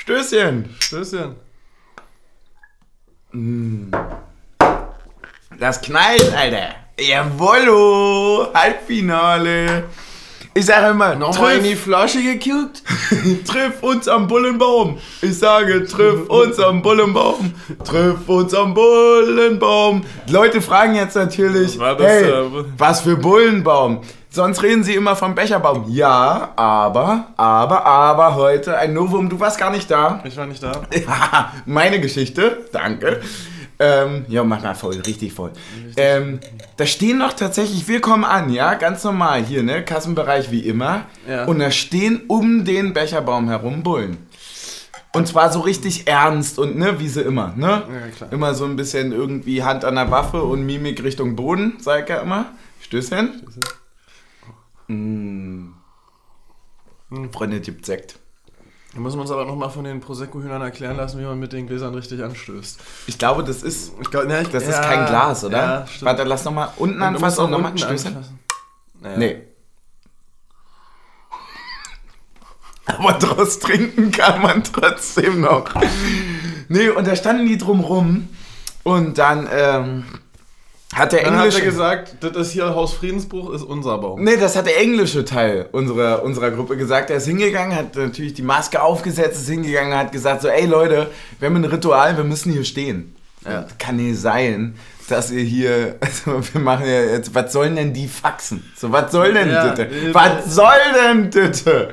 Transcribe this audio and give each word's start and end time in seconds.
Stößchen. 0.00 0.64
Stößchen. 0.80 1.36
Das 5.58 5.80
knallt, 5.82 6.32
Alter. 6.34 6.74
Jawollo. 6.98 8.48
Halbfinale. 8.54 9.84
Ich 10.54 10.64
sage 10.64 10.92
immer, 10.92 11.14
Nochmal 11.14 11.58
in 11.58 11.64
die 11.64 11.76
Flasche 11.76 12.22
geguckt? 12.22 12.82
triff 13.46 13.82
uns 13.82 14.08
am 14.08 14.26
Bullenbaum. 14.26 14.98
Ich 15.20 15.38
sage, 15.38 15.84
triff 15.86 16.28
uns 16.30 16.58
am 16.58 16.80
Bullenbaum. 16.80 17.52
Triff 17.84 18.26
uns 18.26 18.54
am 18.54 18.72
Bullenbaum. 18.72 20.02
Leute 20.30 20.62
fragen 20.62 20.94
jetzt 20.94 21.14
natürlich, 21.14 21.78
Was 21.78 22.00
hey, 22.00 22.24
äh, 22.24 22.64
was 22.76 23.02
für 23.02 23.16
Bullenbaum? 23.16 24.00
Sonst 24.32 24.62
reden 24.62 24.84
sie 24.84 24.94
immer 24.94 25.16
vom 25.16 25.34
Becherbaum. 25.34 25.86
Ja, 25.88 26.52
aber, 26.54 27.26
aber, 27.36 27.84
aber 27.84 28.36
heute 28.36 28.78
ein 28.78 28.94
Novum. 28.94 29.28
Du 29.28 29.40
warst 29.40 29.58
gar 29.58 29.72
nicht 29.72 29.90
da. 29.90 30.22
Ich 30.24 30.36
war 30.36 30.46
nicht 30.46 30.62
da. 30.62 30.82
Ja, 30.94 31.52
meine 31.66 32.00
Geschichte, 32.00 32.64
danke. 32.72 33.20
Ähm, 33.80 34.26
ja, 34.28 34.44
mach 34.44 34.62
mal 34.62 34.74
voll, 34.74 35.00
richtig 35.00 35.32
voll. 35.32 35.50
Ähm, 35.96 36.38
da 36.76 36.86
stehen 36.86 37.18
noch 37.18 37.32
tatsächlich, 37.32 37.88
wir 37.88 38.00
kommen 38.00 38.24
an, 38.24 38.52
ja, 38.52 38.74
ganz 38.74 39.02
normal 39.02 39.42
hier, 39.42 39.62
ne, 39.62 39.82
Kassenbereich 39.82 40.50
wie 40.50 40.60
immer. 40.60 41.06
Ja. 41.26 41.46
Und 41.46 41.58
da 41.58 41.70
stehen 41.70 42.22
um 42.28 42.64
den 42.64 42.92
Becherbaum 42.92 43.48
herum 43.48 43.82
Bullen. 43.82 44.28
Und 45.12 45.26
zwar 45.26 45.50
so 45.50 45.60
richtig 45.60 46.06
ernst 46.06 46.58
und 46.58 46.76
ne, 46.76 47.00
wie 47.00 47.08
sie 47.08 47.22
immer, 47.22 47.52
ne? 47.56 47.82
Ja, 47.92 48.16
klar. 48.16 48.32
Immer 48.32 48.54
so 48.54 48.64
ein 48.64 48.76
bisschen 48.76 49.10
irgendwie 49.10 49.64
Hand 49.64 49.84
an 49.84 49.96
der 49.96 50.10
Waffe 50.10 50.42
und 50.42 50.64
Mimik 50.64 51.02
Richtung 51.02 51.34
Boden, 51.34 51.78
sag 51.80 52.04
ich 52.04 52.08
ja 52.10 52.20
immer. 52.20 52.52
Stößchen. 52.80 53.42
Mm. 54.90 55.74
Freunde, 57.32 57.60
gibt 57.60 57.86
Sekt. 57.86 58.18
Wir 58.92 59.00
müssen 59.00 59.20
uns 59.20 59.30
aber 59.30 59.44
nochmal 59.44 59.70
von 59.70 59.84
den 59.84 60.00
Prosecco-Hühnern 60.00 60.62
erklären 60.62 60.96
lassen, 60.96 61.20
wie 61.20 61.24
man 61.24 61.38
mit 61.38 61.52
den 61.52 61.68
Gläsern 61.68 61.94
richtig 61.94 62.24
anstößt. 62.24 62.80
Ich 63.06 63.18
glaube, 63.18 63.44
das 63.44 63.62
ist 63.62 63.92
Ich 64.00 64.10
glaub, 64.10 64.24
ne, 64.26 64.42
Das 64.50 64.64
ist 64.64 64.70
ja, 64.70 64.80
kein 64.82 65.06
Glas, 65.06 65.44
oder? 65.44 65.58
Ja, 65.58 65.86
stimmt. 65.86 66.02
Warte, 66.06 66.24
lass 66.24 66.44
nochmal 66.44 66.70
unten 66.76 66.96
Und 66.96 67.02
anfassen 67.02 67.44
und 67.44 67.50
nochmal 67.52 67.70
unten 67.70 67.84
stößen. 67.84 68.16
anfassen. 68.16 68.38
Naja. 69.00 69.16
Nee. 69.16 69.42
Aber 72.86 73.12
draus 73.12 73.60
trinken 73.60 74.10
kann 74.10 74.42
man 74.42 74.64
trotzdem 74.64 75.40
noch. 75.42 75.72
Nee, 76.68 76.88
und 76.88 77.06
da 77.06 77.14
standen 77.14 77.46
die 77.46 77.58
drum 77.58 77.80
rum. 77.80 78.28
Und 78.82 79.18
dann 79.18 79.48
ähm, 79.52 80.04
hat 80.92 81.12
der 81.12 81.22
Dann 81.22 81.34
hat 81.34 81.40
er 81.40 81.44
englische. 81.46 81.64
gesagt, 81.64 82.16
das 82.20 82.36
ist 82.36 82.50
hier 82.52 82.74
Haus 82.74 82.94
Friedensbruch, 82.94 83.52
ist 83.52 83.62
unser 83.62 83.98
Baum. 83.98 84.24
Nee, 84.24 84.36
das 84.36 84.56
hat 84.56 84.66
der 84.66 84.80
englische 84.80 85.24
Teil 85.24 85.68
unserer, 85.72 86.22
unserer 86.24 86.50
Gruppe 86.50 86.76
gesagt. 86.76 87.10
Er 87.10 87.16
ist 87.16 87.26
hingegangen, 87.26 87.76
hat 87.76 87.94
natürlich 87.96 88.34
die 88.34 88.42
Maske 88.42 88.82
aufgesetzt, 88.82 89.40
ist 89.42 89.48
hingegangen, 89.48 89.96
hat 89.96 90.10
gesagt 90.12 90.42
so, 90.42 90.48
ey 90.48 90.66
Leute, 90.66 91.08
wir 91.38 91.46
haben 91.46 91.56
ein 91.56 91.64
Ritual, 91.64 92.16
wir 92.16 92.24
müssen 92.24 92.52
hier 92.52 92.64
stehen. 92.64 93.14
Ja. 93.44 93.66
Kann 93.78 93.96
nicht 93.96 94.20
sein, 94.20 94.74
dass 95.08 95.30
ihr 95.30 95.42
hier, 95.42 95.96
also 96.00 96.42
wir 96.52 96.60
machen 96.60 96.84
ja 96.86 97.02
jetzt, 97.04 97.34
was 97.34 97.52
sollen 97.52 97.76
denn 97.76 97.92
die 97.94 98.08
Faxen? 98.08 98.62
So, 98.76 98.90
was 98.92 99.12
soll 99.12 99.32
denn 99.32 99.48
Ja, 99.48 99.68
bitte? 99.68 99.82
äh, 99.86 100.12
Was 100.12 100.54
soll 100.54 100.74
denn 101.02 101.30
bitte? 101.30 101.90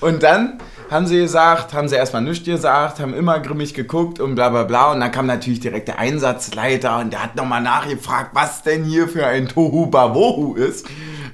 Und 0.00 0.22
dann 0.22 0.58
haben 0.90 1.06
sie 1.06 1.18
gesagt, 1.18 1.72
haben 1.72 1.88
sie 1.88 1.94
erstmal 1.94 2.22
nichts 2.22 2.44
gesagt, 2.44 2.98
haben 2.98 3.14
immer 3.14 3.38
grimmig 3.38 3.74
geguckt 3.74 4.18
und 4.18 4.34
bla 4.34 4.48
bla 4.48 4.64
bla. 4.64 4.92
Und 4.92 5.00
dann 5.00 5.12
kam 5.12 5.26
natürlich 5.26 5.60
direkt 5.60 5.88
der 5.88 5.98
Einsatzleiter 5.98 6.98
und 6.98 7.12
der 7.12 7.22
hat 7.22 7.36
nochmal 7.36 7.60
nachgefragt, 7.62 8.30
was 8.34 8.62
denn 8.62 8.84
hier 8.84 9.08
für 9.08 9.24
ein 9.24 9.48
Tohu 9.48 9.86
Babohu 9.86 10.54
ist. 10.54 10.86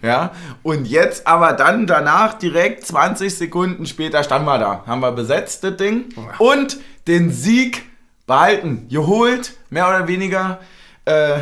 Ja, 0.02 0.32
und 0.62 0.86
jetzt 0.86 1.26
aber 1.26 1.54
dann 1.54 1.86
danach 1.86 2.34
direkt 2.34 2.86
20 2.86 3.34
Sekunden 3.34 3.86
später 3.86 4.22
standen 4.22 4.46
wir 4.46 4.58
da. 4.58 4.84
Haben 4.86 5.00
wir 5.00 5.12
besetzt, 5.12 5.64
das 5.64 5.76
Ding. 5.78 6.06
Und 6.38 6.78
den 7.08 7.30
Sieg 7.30 7.84
behalten, 8.26 8.88
geholt, 8.88 9.54
mehr 9.70 9.88
oder 9.88 10.06
weniger. 10.06 10.58
Äh, 11.06 11.38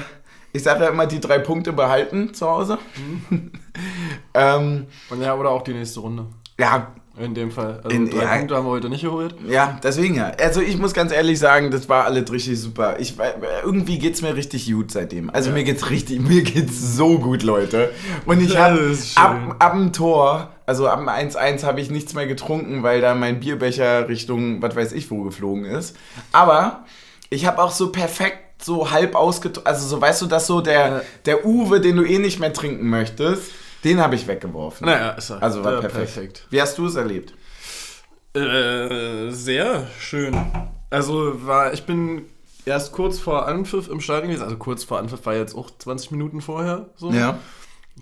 ich 0.52 0.62
sage 0.62 0.84
ja 0.84 0.90
immer, 0.90 1.06
die 1.06 1.18
drei 1.18 1.40
Punkte 1.40 1.72
behalten 1.72 2.32
zu 2.32 2.46
Hause. 2.48 2.78
ähm, 4.34 4.86
Und 5.10 5.20
ja, 5.20 5.34
oder 5.34 5.50
auch 5.50 5.62
die 5.62 5.72
nächste 5.74 5.98
Runde. 5.98 6.26
ja, 6.60 6.92
In 7.16 7.32
dem 7.32 7.52
Fall. 7.52 7.80
Also 7.84 7.96
In- 7.96 8.10
drei 8.10 8.24
ja. 8.24 8.36
Punkte 8.38 8.56
haben 8.56 8.66
wir 8.66 8.70
heute 8.70 8.88
nicht 8.88 9.02
geholt. 9.02 9.36
ja, 9.48 9.78
deswegen 9.84 10.16
ja. 10.16 10.32
Also 10.40 10.60
ich 10.60 10.76
muss 10.78 10.92
ganz 10.94 11.12
ehrlich 11.12 11.38
sagen, 11.38 11.70
das 11.70 11.88
war 11.88 12.06
alles 12.06 12.30
richtig 12.32 12.60
super. 12.60 12.96
Ich, 12.98 13.14
irgendwie 13.62 13.98
geht's 14.00 14.20
mir 14.20 14.34
richtig 14.34 14.70
gut 14.70 14.90
seitdem. 14.90 15.30
Also 15.30 15.50
Ja. 15.50 15.54
mir 15.54 15.62
geht's 15.64 15.90
richtig, 15.90 16.20
mir 16.20 16.42
geht's 16.42 16.96
so 16.96 17.18
gut, 17.20 17.44
Leute. 17.44 17.90
Und 18.26 18.40
ich 18.42 18.56
habe 18.56 18.96
ab, 19.14 19.56
ab 19.60 19.72
dem 19.74 19.92
Tor, 19.92 20.50
also 20.66 20.88
ab 20.88 20.98
dem 20.98 21.08
1-1 21.08 21.62
habe 21.62 21.80
ich 21.80 21.88
nichts 21.90 22.14
mehr 22.14 22.26
getrunken, 22.26 22.82
weil 22.82 23.00
da 23.00 23.14
mein 23.14 23.38
Bierbecher 23.38 24.08
Richtung, 24.08 24.60
was 24.60 24.74
weiß 24.74 24.92
ich 24.92 25.08
wo, 25.10 25.22
geflogen 25.22 25.66
ist. 25.66 25.96
Aber 26.32 26.84
ich 27.30 27.46
habe 27.46 27.62
auch 27.62 27.70
so 27.70 27.92
perfekt 27.92 28.38
so 28.64 28.90
halb 28.90 29.14
ausgetrunken, 29.14 29.70
also 29.70 29.86
so 29.86 30.00
weißt 30.00 30.22
du, 30.22 30.26
dass 30.26 30.46
so 30.48 30.60
der, 30.60 30.86
Ja. 30.88 31.00
der 31.26 31.46
Uwe, 31.46 31.80
den 31.80 31.96
du 31.96 32.02
eh 32.04 32.18
nicht 32.18 32.40
mehr 32.40 32.52
trinken 32.52 32.88
möchtest, 32.88 33.52
den 33.84 34.00
habe 34.00 34.14
ich 34.14 34.26
weggeworfen. 34.26 34.86
Naja, 34.86 35.10
ist 35.10 35.30
er. 35.30 35.42
Also 35.42 35.62
war 35.62 35.74
Ja, 35.74 35.80
perfekt. 35.80 36.46
Wie 36.50 36.60
hast 36.60 36.78
du 36.78 36.86
es 36.86 36.94
erlebt? 36.96 37.34
Äh, 38.34 39.30
sehr 39.30 39.86
schön. 40.00 40.34
Also 40.90 41.46
war, 41.46 41.72
ich 41.72 41.84
bin 41.84 42.22
erst 42.64 42.92
kurz 42.92 43.18
vor 43.18 43.46
Anpfiff 43.46 43.88
im 43.88 44.00
Stadion 44.00 44.28
gewesen. 44.28 44.44
Also 44.44 44.56
kurz 44.56 44.84
vor 44.84 44.98
Anpfiff 44.98 45.24
war 45.26 45.34
jetzt 45.34 45.54
auch 45.54 45.70
20 45.70 46.10
Minuten 46.10 46.40
vorher. 46.40 46.90
So. 46.96 47.12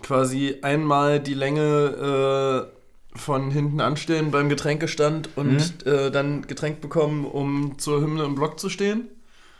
Quasi 0.01 0.57
einmal 0.63 1.19
die 1.19 1.35
Länge 1.35 2.71
äh, 3.13 3.17
von 3.17 3.51
hinten 3.51 3.79
anstehen 3.79 4.31
beim 4.31 4.49
Getränkestand 4.49 5.29
und 5.35 5.85
äh, 5.85 6.09
dann 6.09 6.47
Getränk 6.47 6.81
bekommen, 6.81 7.25
um 7.25 7.77
zur 7.77 8.01
Hymne 8.01 8.23
im 8.23 8.35
Block 8.35 8.59
zu 8.59 8.69
stehen. 8.69 9.09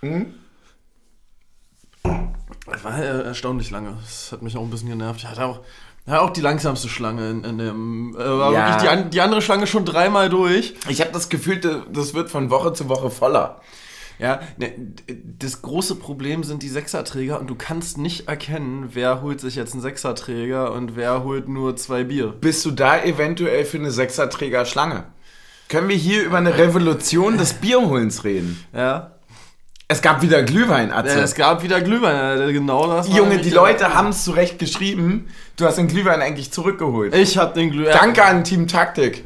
Mhm. 0.02 0.34
Das 2.66 2.84
war 2.84 2.98
äh, 2.98 3.24
erstaunlich 3.24 3.70
lange. 3.72 3.98
Das 4.02 4.32
hat 4.32 4.42
mich 4.42 4.58
auch 4.58 4.64
ein 4.64 4.70
bisschen 4.70 4.90
genervt. 4.90 5.20
Ich 5.20 5.28
hatte 5.28 5.46
auch, 5.46 5.60
ja, 6.06 6.20
auch 6.22 6.32
die 6.32 6.42
langsamste 6.42 6.90
Schlange 6.90 7.30
in, 7.30 7.44
in 7.44 7.58
dem. 7.58 8.16
Äh, 8.16 8.20
war 8.20 8.52
Ja. 8.52 8.60
wirklich 8.68 8.82
die, 8.84 8.90
an- 8.90 9.10
die 9.10 9.22
andere 9.22 9.42
Schlange 9.42 9.68
schon 9.68 9.86
dreimal 9.86 10.30
durch. 10.30 10.76
Ich 10.90 11.00
habe 11.02 11.12
das 11.12 11.30
Gefühl, 11.30 11.58
da- 11.60 11.84
das 11.92 12.14
wird 12.14 12.30
von 12.30 12.50
Woche 12.50 12.74
zu 12.74 12.90
Woche 12.90 13.10
voller. 13.10 13.62
Ja, 14.20 14.42
ne, 14.58 14.72
das 15.40 15.64
große 15.64 15.96
Problem 15.96 16.44
sind 16.44 16.62
die 16.62 16.70
Sechserträger 16.70 17.40
und 17.40 17.48
du 17.50 17.56
kannst 17.56 17.98
nicht 17.98 18.28
erkennen, 18.28 18.90
wer 18.94 19.22
holt 19.24 19.42
sich 19.42 19.56
jetzt 19.56 19.74
einen 19.74 19.82
Sechserträger 19.82 20.72
und 20.72 20.96
wer 20.96 21.24
holt 21.24 21.50
nur 21.50 21.76
zwei 21.78 22.04
Bier. 22.04 22.28
Bist 22.28 22.64
du 22.64 22.72
da 22.72 23.02
eventuell 23.04 23.66
für 23.66 23.78
eine 23.78 23.90
Sechserträger-Schlange? 23.92 25.06
Können 25.68 25.90
wir 25.90 25.96
hier 25.96 26.24
über 26.24 26.38
eine 26.38 26.58
Revolution 26.58 27.38
des 27.40 27.54
Bierholens 27.54 28.24
reden? 28.24 28.64
Ja. 28.72 29.13
Es 29.94 30.02
gab 30.02 30.24
wieder 30.24 30.42
Glühwein, 30.42 30.90
ja 30.90 30.96
Atze. 30.96 31.20
es 31.20 31.36
gab 31.36 31.62
wieder 31.62 31.80
Glühwein, 31.80 32.52
genau 32.52 32.88
das. 32.88 33.08
Junge, 33.16 33.38
die 33.38 33.52
Leute 33.52 33.94
haben 33.94 34.10
es 34.10 34.24
zurecht 34.24 34.58
geschrieben. 34.58 35.30
Du 35.56 35.66
hast 35.66 35.78
den 35.78 35.88
Glühwein 35.88 36.20
eigentlich 36.20 36.52
zurückgeholt. 36.52 37.16
Ich 37.16 37.38
hab 37.38 37.54
den 37.54 37.70
Glühwein. 37.70 37.94
Danke 37.94 38.26
an 38.26 38.44
Team 38.44 38.68
Taktik. 38.68 39.24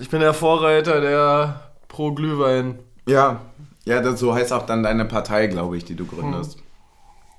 Ich 0.00 0.10
bin 0.10 0.18
der 0.18 0.34
Vorreiter 0.34 1.00
der 1.00 1.70
Pro-Glühwein. 1.86 2.80
Ja, 3.06 3.40
ja, 3.84 4.00
das, 4.00 4.18
so 4.18 4.34
heißt 4.34 4.52
auch 4.52 4.66
dann 4.66 4.82
deine 4.82 5.04
Partei, 5.04 5.46
glaube 5.46 5.76
ich, 5.76 5.84
die 5.84 5.94
du 5.94 6.06
gründest. 6.06 6.58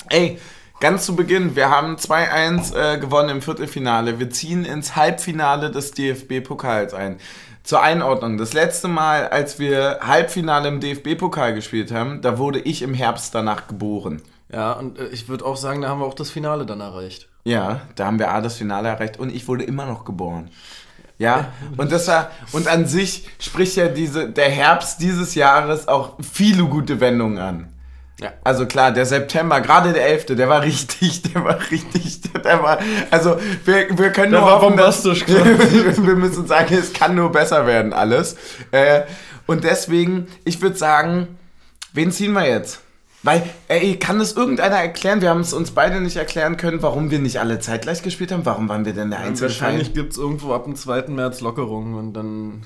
Ey, 0.08 0.40
ganz 0.80 1.06
zu 1.06 1.18
Beginn, 1.18 1.58
wir 1.58 1.70
haben 1.70 1.98
2-1 1.98 2.74
äh, 2.76 2.98
gewonnen 3.00 3.30
im 3.30 3.42
Viertelfinale. 3.42 4.20
Wir 4.20 4.30
ziehen 4.30 4.64
ins 4.64 4.96
Halbfinale 4.96 5.72
des 5.72 5.92
DFB-Pokals 5.92 6.94
ein. 6.94 7.18
Zur 7.64 7.82
Einordnung, 7.82 8.38
das 8.38 8.52
letzte 8.52 8.90
Mal, 8.90 9.30
als 9.30 9.58
wir 9.58 10.00
Halbfinale 10.02 10.68
im 10.68 10.82
DFB-Pokal 10.82 11.54
gespielt 11.54 11.94
haben, 11.94 12.22
da 12.22 12.38
wurde 12.38 12.60
ich 12.60 12.82
im 12.82 12.94
Herbst 12.94 13.34
danach 13.34 13.68
geboren. 13.68 14.22
Ja, 14.52 14.74
und 14.74 15.00
äh, 15.00 15.08
ich 15.08 15.30
würde 15.30 15.46
auch 15.46 15.56
sagen, 15.56 15.82
da 15.82 15.88
haben 15.88 16.02
wir 16.02 16.06
auch 16.06 16.14
das 16.14 16.30
Finale 16.30 16.66
dann 16.66 16.82
erreicht. 16.82 17.30
Ja, 17.46 17.82
da 17.96 18.06
haben 18.06 18.20
wir 18.20 18.32
A 18.32 18.42
das 18.42 18.58
Finale 18.58 18.90
erreicht 18.90 19.18
und 19.18 19.34
ich 19.34 19.48
wurde 19.48 19.64
immer 19.64 19.86
noch 19.86 20.04
geboren. 20.04 20.50
Ja, 21.18 21.54
und 21.78 21.92
das 21.92 22.08
war, 22.08 22.32
und 22.52 22.68
an 22.68 22.86
sich 22.86 23.30
spricht 23.40 23.78
ja 23.78 23.88
diese, 23.88 24.30
der 24.30 24.50
Herbst 24.50 25.02
dieses 25.02 25.36
Jahres 25.36 25.88
auch 25.88 26.18
viele 26.22 26.66
gute 26.66 27.00
Wendungen 27.00 27.38
an. 27.38 27.73
Ja. 28.22 28.32
Also 28.44 28.66
klar, 28.68 28.92
der 28.92 29.06
September, 29.06 29.60
gerade 29.60 29.92
der 29.92 30.06
11., 30.08 30.28
der 30.28 30.48
war 30.48 30.62
richtig, 30.62 31.24
der 31.24 31.44
war 31.44 31.60
richtig, 31.72 32.22
der 32.44 32.62
war, 32.62 32.80
also 33.12 33.38
wir, 33.66 33.98
wir 33.98 34.12
können 34.12 34.32
Der 34.32 34.42
nur 34.42 34.50
war 34.50 34.62
hoffen, 34.62 34.78
dass- 34.78 35.02
bombastisch, 35.04 35.26
wir 36.08 36.16
müssen 36.16 36.48
sagen, 36.48 36.74
es 36.76 36.94
kann 36.94 37.16
nur 37.16 37.32
besser 37.32 37.66
werden 37.66 37.92
alles. 37.92 38.36
Äh, 38.72 39.02
und 39.48 39.64
deswegen, 39.64 40.28
ich 40.46 40.62
würde 40.62 40.78
sagen, 40.78 41.28
wen 41.94 42.12
ziehen 42.12 42.34
wir 42.34 42.48
jetzt? 42.48 42.80
Weil, 43.24 43.42
ey, 43.70 43.98
kann 43.98 44.20
das 44.20 44.34
irgendeiner 44.34 44.76
erklären? 44.76 45.22
Wir 45.22 45.30
haben 45.30 45.40
es 45.42 45.54
uns 45.54 45.72
beide 45.72 46.00
nicht 46.02 46.18
erklären 46.18 46.56
können, 46.58 46.82
warum 46.82 47.10
wir 47.10 47.20
nicht 47.20 47.40
alle 47.40 47.60
zeitgleich 47.60 48.04
gespielt 48.04 48.32
haben. 48.34 48.46
Warum 48.46 48.68
waren 48.68 48.84
wir 48.86 48.92
denn 48.94 49.10
der 49.12 49.20
einzige 49.20 49.48
Wahrscheinlich 49.50 49.94
gibt 49.94 50.12
es 50.12 50.18
irgendwo 50.20 50.54
ab 50.54 50.66
dem 50.66 50.76
2. 50.76 51.04
März 51.08 51.40
Lockerungen 51.40 51.96
und 51.96 52.14
dann 52.14 52.64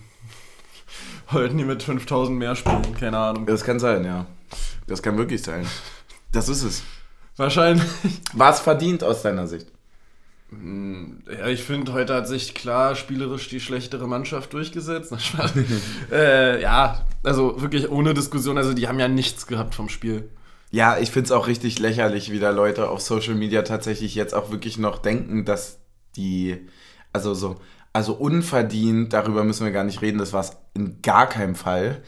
wollten 1.31 1.57
die 1.57 1.63
mit 1.63 1.83
5000 1.83 2.37
mehr 2.37 2.55
spielen. 2.55 2.81
Keine 2.99 3.17
Ahnung. 3.17 3.45
Das 3.45 3.63
kann 3.63 3.79
sein, 3.79 4.03
ja. 4.03 4.25
Das 4.87 5.01
kann 5.01 5.17
wirklich 5.17 5.41
sein. 5.41 5.65
Das 6.31 6.49
ist 6.49 6.63
es. 6.63 6.83
Wahrscheinlich. 7.35 7.85
War 8.33 8.51
es 8.51 8.59
verdient 8.59 9.03
aus 9.03 9.21
deiner 9.21 9.47
Sicht? 9.47 9.67
Hm, 10.49 11.23
ja, 11.27 11.47
ich 11.47 11.63
finde, 11.63 11.93
heute 11.93 12.15
hat 12.15 12.27
sich 12.27 12.53
klar 12.53 12.95
spielerisch 12.95 13.49
die 13.49 13.59
schlechtere 13.59 14.07
Mannschaft 14.07 14.53
durchgesetzt. 14.53 15.13
äh, 16.11 16.61
ja, 16.61 17.05
also 17.23 17.61
wirklich 17.61 17.89
ohne 17.89 18.13
Diskussion. 18.13 18.57
Also 18.57 18.73
die 18.73 18.87
haben 18.87 18.99
ja 18.99 19.07
nichts 19.07 19.47
gehabt 19.47 19.75
vom 19.75 19.89
Spiel. 19.89 20.29
Ja, 20.71 20.97
ich 20.97 21.11
finde 21.11 21.27
es 21.27 21.31
auch 21.31 21.47
richtig 21.47 21.79
lächerlich, 21.79 22.31
wie 22.31 22.39
da 22.39 22.49
Leute 22.49 22.89
auf 22.89 23.01
Social 23.01 23.35
Media 23.35 23.61
tatsächlich 23.61 24.15
jetzt 24.15 24.33
auch 24.33 24.51
wirklich 24.51 24.77
noch 24.77 24.99
denken, 24.99 25.45
dass 25.45 25.79
die, 26.17 26.67
also 27.13 27.33
so, 27.33 27.55
also 27.93 28.13
unverdient, 28.13 29.13
darüber 29.13 29.43
müssen 29.43 29.65
wir 29.65 29.71
gar 29.71 29.85
nicht 29.85 30.01
reden, 30.01 30.17
das 30.17 30.33
war 30.33 30.41
es 30.41 30.57
in 30.73 31.01
gar 31.01 31.27
keinem 31.27 31.55
Fall 31.55 32.01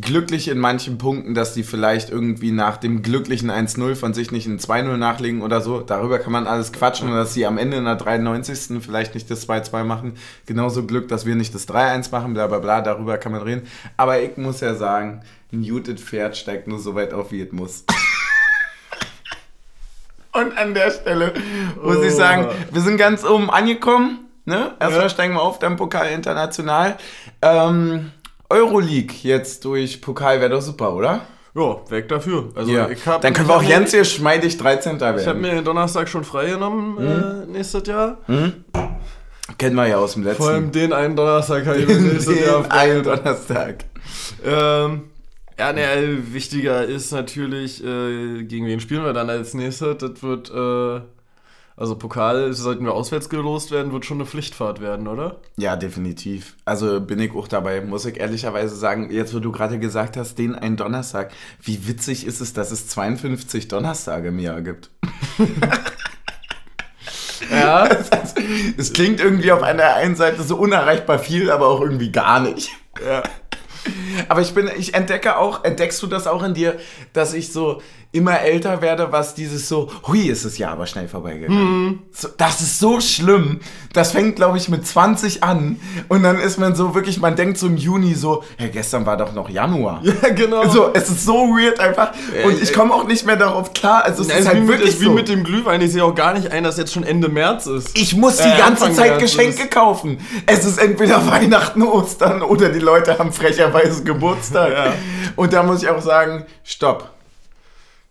glücklich 0.00 0.48
in 0.48 0.58
manchen 0.58 0.98
Punkten, 0.98 1.34
dass 1.34 1.54
die 1.54 1.62
vielleicht 1.62 2.10
irgendwie 2.10 2.50
nach 2.50 2.76
dem 2.76 3.02
glücklichen 3.02 3.50
1-0 3.50 3.94
von 3.94 4.14
sich 4.14 4.30
nicht 4.30 4.46
ein 4.46 4.58
2-0 4.58 4.96
nachlegen 4.96 5.42
oder 5.42 5.60
so. 5.60 5.80
Darüber 5.80 6.18
kann 6.18 6.32
man 6.32 6.46
alles 6.46 6.72
quatschen 6.72 7.08
und 7.08 7.14
dass 7.14 7.34
sie 7.34 7.46
am 7.46 7.58
Ende 7.58 7.76
in 7.76 7.84
der 7.84 7.96
93. 7.96 8.82
vielleicht 8.82 9.14
nicht 9.14 9.30
das 9.30 9.48
2-2 9.48 9.84
machen. 9.84 10.14
Genauso 10.46 10.84
Glück, 10.84 11.08
dass 11.08 11.26
wir 11.26 11.34
nicht 11.34 11.54
das 11.54 11.68
3-1 11.68 12.10
machen, 12.12 12.34
bla 12.34 12.46
bla 12.46 12.58
bla, 12.58 12.80
darüber 12.80 13.18
kann 13.18 13.32
man 13.32 13.42
reden. 13.42 13.66
Aber 13.96 14.20
ich 14.20 14.36
muss 14.36 14.60
ja 14.60 14.74
sagen, 14.74 15.22
ein 15.52 15.60
Muted 15.60 16.00
Pferd 16.00 16.36
steigt 16.36 16.68
nur 16.68 16.78
so 16.78 16.94
weit 16.94 17.12
auf, 17.12 17.32
wie 17.32 17.40
es 17.40 17.52
muss. 17.52 17.84
und 20.32 20.56
an 20.56 20.74
der 20.74 20.90
Stelle 20.90 21.32
muss 21.82 21.96
oh. 21.96 22.02
ich 22.02 22.14
sagen, 22.14 22.48
wir 22.70 22.82
sind 22.82 22.98
ganz 22.98 23.24
oben 23.24 23.50
angekommen. 23.50 24.20
Ne? 24.44 24.72
Erstmal 24.80 25.02
ja. 25.02 25.08
steigen 25.10 25.34
wir 25.34 25.42
auf, 25.42 25.58
dann 25.58 25.76
Pokal 25.76 26.08
international. 26.08 26.96
Ähm, 27.42 28.12
Euroleague 28.50 29.14
jetzt 29.22 29.64
durch 29.64 30.00
Pokal 30.00 30.40
wäre 30.40 30.50
doch 30.50 30.62
super, 30.62 30.94
oder? 30.94 31.22
Ja, 31.54 31.90
weg 31.90 32.08
dafür. 32.08 32.50
Also 32.54 32.70
ja. 32.70 32.88
ich 32.88 33.04
hab, 33.06 33.20
Dann 33.22 33.32
können 33.32 33.48
wir 33.48 33.56
auch 33.56 33.68
ganz 33.68 33.90
hier 33.90 34.04
schmeidig 34.04 34.58
13. 34.58 35.00
werden. 35.00 35.20
Ich 35.20 35.26
habe 35.26 35.38
mir 35.38 35.50
den 35.52 35.64
Donnerstag 35.64 36.08
schon 36.08 36.24
freigenommen 36.24 36.94
mhm. 36.94 37.50
äh, 37.50 37.52
nächstes 37.52 37.86
Jahr. 37.86 38.18
Mhm. 38.26 38.64
Kennen 39.56 39.76
wir 39.76 39.86
ja 39.86 39.96
aus 39.96 40.12
dem 40.12 40.24
letzten. 40.24 40.42
Vor 40.42 40.52
allem 40.52 40.72
den 40.72 40.92
einen 40.92 41.16
Donnerstag 41.16 41.66
habe 41.66 41.78
ich 41.78 41.88
mir 41.88 41.94
nächstes 42.00 42.36
den 42.36 42.44
Jahr 42.44 42.70
einen 42.70 43.02
Donnerstag. 43.02 43.84
Ähm, 44.44 45.04
ja, 45.58 45.72
ne, 45.72 46.18
wichtiger 46.32 46.84
ist 46.84 47.10
natürlich, 47.12 47.82
äh, 47.82 48.44
gegen 48.44 48.66
wen 48.66 48.78
spielen 48.78 49.04
wir 49.04 49.12
dann 49.12 49.28
als 49.28 49.54
nächstes? 49.54 49.98
Das 49.98 50.22
wird 50.22 50.50
äh, 50.50 51.00
also 51.78 51.94
Pokal, 51.94 52.52
sollten 52.52 52.84
wir 52.84 52.92
auswärts 52.92 53.28
gelost 53.28 53.70
werden, 53.70 53.92
wird 53.92 54.04
schon 54.04 54.18
eine 54.18 54.26
Pflichtfahrt 54.26 54.80
werden, 54.80 55.06
oder? 55.06 55.36
Ja, 55.56 55.76
definitiv. 55.76 56.56
Also 56.64 57.00
bin 57.00 57.20
ich 57.20 57.32
auch 57.32 57.46
dabei, 57.46 57.80
muss 57.80 58.04
ich 58.04 58.18
ehrlicherweise 58.18 58.74
sagen, 58.74 59.12
jetzt 59.12 59.32
wo 59.32 59.38
du 59.38 59.52
gerade 59.52 59.78
gesagt 59.78 60.16
hast, 60.16 60.38
den 60.38 60.56
einen 60.56 60.76
Donnerstag, 60.76 61.30
wie 61.62 61.86
witzig 61.86 62.26
ist 62.26 62.40
es, 62.40 62.52
dass 62.52 62.72
es 62.72 62.88
52 62.88 63.68
Donnerstage 63.68 64.28
im 64.28 64.40
Jahr 64.40 64.60
gibt? 64.60 64.90
ja. 67.50 67.88
Es 68.78 68.94
klingt 68.94 69.20
irgendwie 69.20 69.52
auf 69.52 69.62
einer 69.62 69.94
einen 69.94 70.16
Seite 70.16 70.42
so 70.42 70.56
unerreichbar 70.56 71.18
viel, 71.18 71.50
aber 71.50 71.68
auch 71.68 71.82
irgendwie 71.82 72.10
gar 72.10 72.40
nicht. 72.40 72.70
Ja. 73.04 73.22
Aber 74.28 74.40
ich 74.40 74.54
bin, 74.54 74.70
ich 74.76 74.94
entdecke 74.94 75.36
auch, 75.36 75.64
entdeckst 75.64 76.02
du 76.02 76.06
das 76.06 76.26
auch 76.26 76.42
in 76.42 76.54
dir, 76.54 76.78
dass 77.12 77.34
ich 77.34 77.52
so, 77.52 77.82
immer 78.10 78.40
älter 78.40 78.80
werde, 78.80 79.12
was 79.12 79.34
dieses 79.34 79.68
so, 79.68 79.90
hui, 80.06 80.28
ist 80.28 80.44
das 80.44 80.56
Jahr 80.56 80.72
aber 80.72 80.86
schnell 80.86 81.08
vorbeigegangen. 81.08 81.58
Mhm. 81.58 81.98
So, 82.10 82.28
das 82.38 82.62
ist 82.62 82.78
so 82.78 83.00
schlimm. 83.00 83.60
Das 83.92 84.12
fängt, 84.12 84.36
glaube 84.36 84.56
ich, 84.56 84.70
mit 84.70 84.86
20 84.86 85.42
an. 85.42 85.78
Und 86.08 86.22
dann 86.22 86.38
ist 86.38 86.58
man 86.58 86.74
so 86.74 86.94
wirklich, 86.94 87.20
man 87.20 87.36
denkt 87.36 87.58
so 87.58 87.66
im 87.66 87.76
Juni 87.76 88.14
so, 88.14 88.42
ja, 88.58 88.68
gestern 88.68 89.04
war 89.04 89.18
doch 89.18 89.34
noch 89.34 89.50
Januar. 89.50 90.02
Ja, 90.02 90.30
genau. 90.30 90.66
So, 90.68 90.90
es 90.94 91.10
ist 91.10 91.26
so 91.26 91.34
weird 91.34 91.80
einfach. 91.80 92.12
Und 92.44 92.62
ich 92.62 92.72
komme 92.72 92.94
auch 92.94 93.06
nicht 93.06 93.26
mehr 93.26 93.36
darauf 93.36 93.74
klar. 93.74 94.04
Also, 94.04 94.22
es 94.22 94.28
ja, 94.28 94.36
ist 94.36 94.48
halt 94.48 94.62
wie 94.62 94.68
wirklich 94.68 94.98
mit, 94.98 94.98
so. 94.98 95.10
wie 95.10 95.14
mit 95.14 95.28
dem 95.28 95.44
Glühwein. 95.44 95.80
Ich 95.82 95.92
sehe 95.92 96.02
auch 96.02 96.14
gar 96.14 96.32
nicht 96.32 96.50
ein, 96.50 96.64
dass 96.64 96.78
jetzt 96.78 96.94
schon 96.94 97.04
Ende 97.04 97.28
März 97.28 97.66
ist. 97.66 97.96
Ich 97.96 98.16
muss 98.16 98.38
die 98.38 98.48
äh, 98.48 98.56
ganze 98.56 98.86
Anfang 98.86 98.94
Zeit 98.94 99.10
März 99.10 99.22
Geschenke 99.22 99.64
ist. 99.64 99.70
kaufen. 99.70 100.18
Es 100.46 100.64
ist 100.64 100.78
entweder 100.78 101.26
Weihnachten, 101.30 101.82
Ostern 101.82 102.42
oder 102.42 102.70
die 102.70 102.78
Leute 102.78 103.18
haben 103.18 103.32
frecherweise 103.32 104.02
Geburtstag. 104.02 104.72
Ja. 104.72 104.92
Und 105.36 105.52
da 105.52 105.62
muss 105.62 105.82
ich 105.82 105.88
auch 105.90 106.00
sagen, 106.00 106.46
stopp 106.64 107.17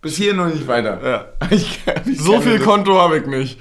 bis 0.01 0.15
hier 0.15 0.33
noch 0.33 0.47
nicht 0.47 0.67
weiter. 0.67 0.99
Ja. 1.03 1.25
Ich, 1.49 1.81
ich 2.05 2.21
so 2.21 2.41
viel 2.41 2.59
Konto 2.59 2.99
habe 2.99 3.19
ich 3.19 3.25
nicht. 3.25 3.59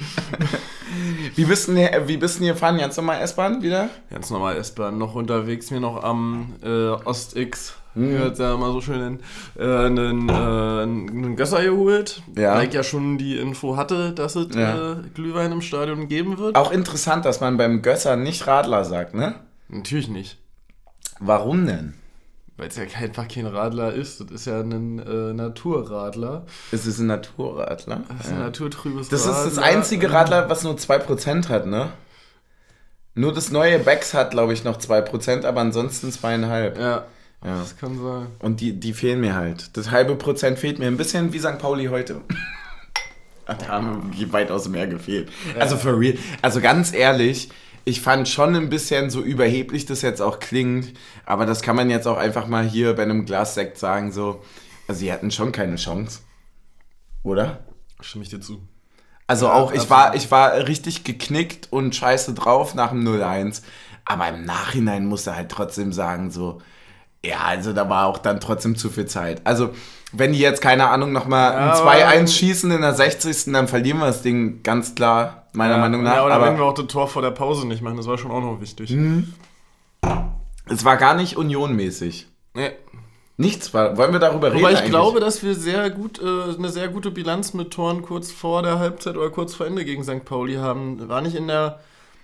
wie, 1.37 1.44
bist 1.44 1.69
du 1.69 1.75
denn, 1.75 2.09
wie 2.09 2.17
bist 2.17 2.38
du 2.38 2.44
hier 2.44 2.55
gefahren? 2.55 2.79
Ganz 2.79 2.97
normal 2.97 3.21
S-Bahn 3.23 3.62
wieder? 3.62 3.91
Ganz 4.11 4.31
normal 4.31 4.56
S-Bahn. 4.56 4.99
Noch 4.99 5.15
unterwegs 5.15 5.71
mir 5.71 5.81
noch 5.81 6.03
am 6.03 6.55
äh, 6.65 6.88
Ost-X 6.88 7.75
hm. 7.97 8.11
hört 8.11 8.38
ja 8.38 8.55
immer 8.55 8.73
so 8.73 8.81
schön 8.81 9.03
hin, 9.03 9.21
äh, 9.59 9.87
einen, 9.87 10.29
äh, 10.29 10.33
einen 10.33 11.35
Gösser 11.35 11.62
geholt, 11.62 12.23
ja. 12.37 12.55
weil 12.55 12.69
ich 12.69 12.75
ja 12.75 12.83
schon 12.83 13.19
die 13.19 13.38
Info 13.38 13.77
hatte, 13.77 14.12
dass 14.12 14.37
es 14.37 14.55
ja. 14.55 14.93
äh, 14.93 14.97
Glühwein 15.15 15.50
im 15.50 15.62
Stadion 15.62 16.06
geben 16.06 16.38
wird. 16.38 16.56
Auch 16.56 16.71
interessant, 16.71 17.25
dass 17.25 17.41
man 17.41 17.56
beim 17.56 17.83
Gösser 17.83 18.17
nicht 18.17 18.47
Radler 18.47 18.85
sagt, 18.85 19.15
ne? 19.15 19.37
Natürlich 19.69 20.09
nicht. 20.09 20.38
Warum 21.19 21.67
denn? 21.67 21.94
Weil 22.56 22.69
es 22.69 22.76
ja 22.76 22.85
einfach 22.85 23.29
kein 23.29 23.47
Radler 23.47 23.93
ist. 23.93 24.20
Das 24.20 24.31
ist 24.31 24.47
ja 24.47 24.61
ein 24.61 24.99
äh, 24.99 25.35
Naturradler. 25.35 26.47
Es 26.73 26.87
ist 26.87 26.99
ein 26.99 27.06
Naturradler? 27.06 28.03
Das 28.08 28.26
ist 28.26 28.32
ein 28.32 28.38
naturtrübes 28.38 29.08
Das 29.11 29.26
Radler. 29.26 29.47
ist 29.47 29.56
das 29.56 29.64
einzige 29.64 30.11
Radler, 30.11 30.49
was 30.49 30.64
nur 30.64 30.75
2% 30.75 31.49
hat, 31.49 31.67
ne? 31.67 31.91
Nur 33.14 33.35
das 33.35 33.50
neue 33.50 33.79
Becks 33.79 34.14
hat, 34.14 34.31
glaube 34.31 34.53
ich, 34.55 34.64
noch 34.64 34.79
2%, 34.79 35.44
aber 35.44 35.61
ansonsten 35.61 36.11
zweieinhalb. 36.11 36.79
Ja. 36.79 37.06
Ja. 37.44 37.58
Das 37.61 37.76
kann 37.76 37.99
sein. 37.99 38.26
Und 38.41 38.61
die, 38.61 38.79
die 38.79 38.93
fehlen 38.94 39.20
mir 39.20 39.35
halt. 39.35 39.76
Das 39.76 39.91
halbe 39.91 40.17
Prozent 40.17 40.59
fehlt 40.59 40.79
mir. 40.79 40.87
Ein 40.87 40.97
bisschen 40.97 41.32
wie 41.32 41.38
St. 41.38 41.59
Pauli 41.59 41.87
heute. 41.87 42.23
da 43.47 43.69
haben 43.69 44.12
weitaus 44.32 44.69
mehr 44.69 44.87
gefehlt. 44.87 45.31
Ja. 45.55 45.61
Also 45.61 45.76
for 45.76 45.99
real. 45.99 46.17
Also 46.43 46.61
ganz 46.61 46.93
ehrlich, 46.93 47.50
ich 47.87 48.00
fand 48.00 48.29
schon 48.29 48.56
ein 48.56 48.69
bisschen 48.69 49.11
so 49.11 49.23
überheblich 49.23 49.87
das 49.87 50.03
jetzt 50.03 50.21
auch 50.21 50.41
klingt, 50.41 50.93
aber 51.25 51.47
das 51.47 51.62
kann 51.62 51.77
man 51.77 51.88
jetzt 51.88 52.06
auch 52.09 52.19
einfach 52.19 52.49
mal 52.49 52.69
hier 52.69 52.94
bei 52.94 53.05
einem 53.05 53.25
Glas 53.25 53.55
Sekt 53.55 53.79
sagen, 53.79 54.11
so, 54.11 54.43
also 54.88 54.99
sie 54.99 55.12
hatten 55.12 55.31
schon 55.31 55.53
keine 55.53 55.77
Chance. 55.77 56.19
Oder? 57.23 57.65
Stimme 58.00 58.25
ich 58.25 58.31
dir 58.31 58.41
zu. 58.41 58.61
Also 59.29 59.47
ja, 59.47 59.53
auch, 59.53 59.73
ich 59.73 59.88
war, 59.88 60.17
ich 60.17 60.33
war 60.33 60.67
richtig 60.67 61.05
geknickt 61.05 61.69
und 61.71 61.94
scheiße 61.94 62.35
drauf 62.35 62.75
nach 62.75 62.91
dem 62.91 63.06
0-1. 63.06 63.62
Aber 64.05 64.29
im 64.29 64.44
Nachhinein 64.44 65.06
musste 65.06 65.37
halt 65.37 65.49
trotzdem 65.49 65.93
sagen, 65.93 66.33
so, 66.33 66.61
ja, 67.25 67.38
also 67.38 67.73
da 67.73 67.88
war 67.88 68.06
auch 68.06 68.19
dann 68.19 68.41
trotzdem 68.41 68.75
zu 68.77 68.91
viel 68.91 69.06
Zeit. 69.06 69.43
Also, 69.44 69.75
wenn 70.12 70.32
die 70.32 70.38
jetzt, 70.38 70.61
keine 70.61 70.88
Ahnung, 70.88 71.12
nochmal 71.12 71.53
ja, 71.53 72.11
ein 72.11 72.26
2-1 72.26 72.29
schießen 72.29 72.70
in 72.70 72.81
der 72.81 72.94
60. 72.94 73.53
dann 73.53 73.69
verlieren 73.69 73.99
wir 73.99 74.06
das 74.06 74.23
Ding 74.23 74.62
ganz 74.62 74.94
klar 74.94 75.47
meiner 75.53 75.75
ja, 75.75 75.81
Meinung 75.81 76.03
nach. 76.03 76.17
Ja, 76.17 76.25
oder 76.25 76.35
aber 76.35 76.47
wenn 76.47 76.58
wir 76.58 76.64
auch 76.64 76.75
das 76.75 76.87
Tor 76.87 77.08
vor 77.08 77.23
der 77.23 77.31
Pause 77.32 77.67
nicht 77.67 77.82
machen, 77.82 77.97
das 77.97 78.06
war 78.06 78.19
schon 78.19 78.31
auch 78.31 78.41
noch 78.41 78.61
wichtig. 78.61 78.91
Mhm. 78.91 79.32
Es 80.69 80.85
war 80.85 80.97
gar 80.97 81.14
nicht 81.14 81.37
unionmäßig. 81.37 82.29
Nee. 82.55 82.70
Nichts 83.38 83.75
war. 83.75 83.97
Wollen 83.99 84.12
wir 84.12 84.19
darüber 84.19 84.49
reden? 84.52 84.64
Aber 84.64 84.73
ich 84.73 84.78
eigentlich? 84.78 84.90
glaube, 84.90 85.21
dass 85.21 85.42
wir 85.42 85.54
sehr 85.54 85.90
gut, 85.90 86.21
äh, 86.21 86.54
eine 86.57 86.71
sehr 86.71 86.88
gute 86.88 87.11
Bilanz 87.11 87.52
mit 87.52 87.71
Toren 87.71 88.02
kurz 88.02 88.33
vor 88.33 88.62
der 88.62 88.78
Halbzeit 88.78 89.16
oder 89.16 89.28
kurz 89.31 89.54
vor 89.54 89.66
Ende 89.66 89.85
gegen 89.85 90.04
St. 90.04 90.25
Pauli 90.25 90.54
haben. 90.54 91.09
War 91.09 91.21
nicht 91.21 91.37
in 91.37 91.49
der. 91.49 91.81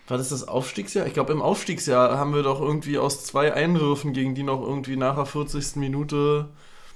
War 0.09 0.19
das 0.19 0.31
das 0.31 0.49
Aufstiegsjahr? 0.49 1.07
Ich 1.07 1.15
glaube, 1.15 1.33
im 1.33 1.43
Aufstiegsjahr 1.43 2.19
haben 2.19 2.35
wir 2.35 2.43
doch 2.43 2.61
irgendwie 2.61 2.99
aus 2.99 3.25
zwei 3.25 3.55
Einwürfen 3.55 4.13
gegen 4.13 4.35
die 4.35 4.43
noch 4.43 4.61
irgendwie 4.61 4.97
nach 4.97 5.15
der 5.15 5.27
40. 5.27 5.77
Minute 5.77 6.49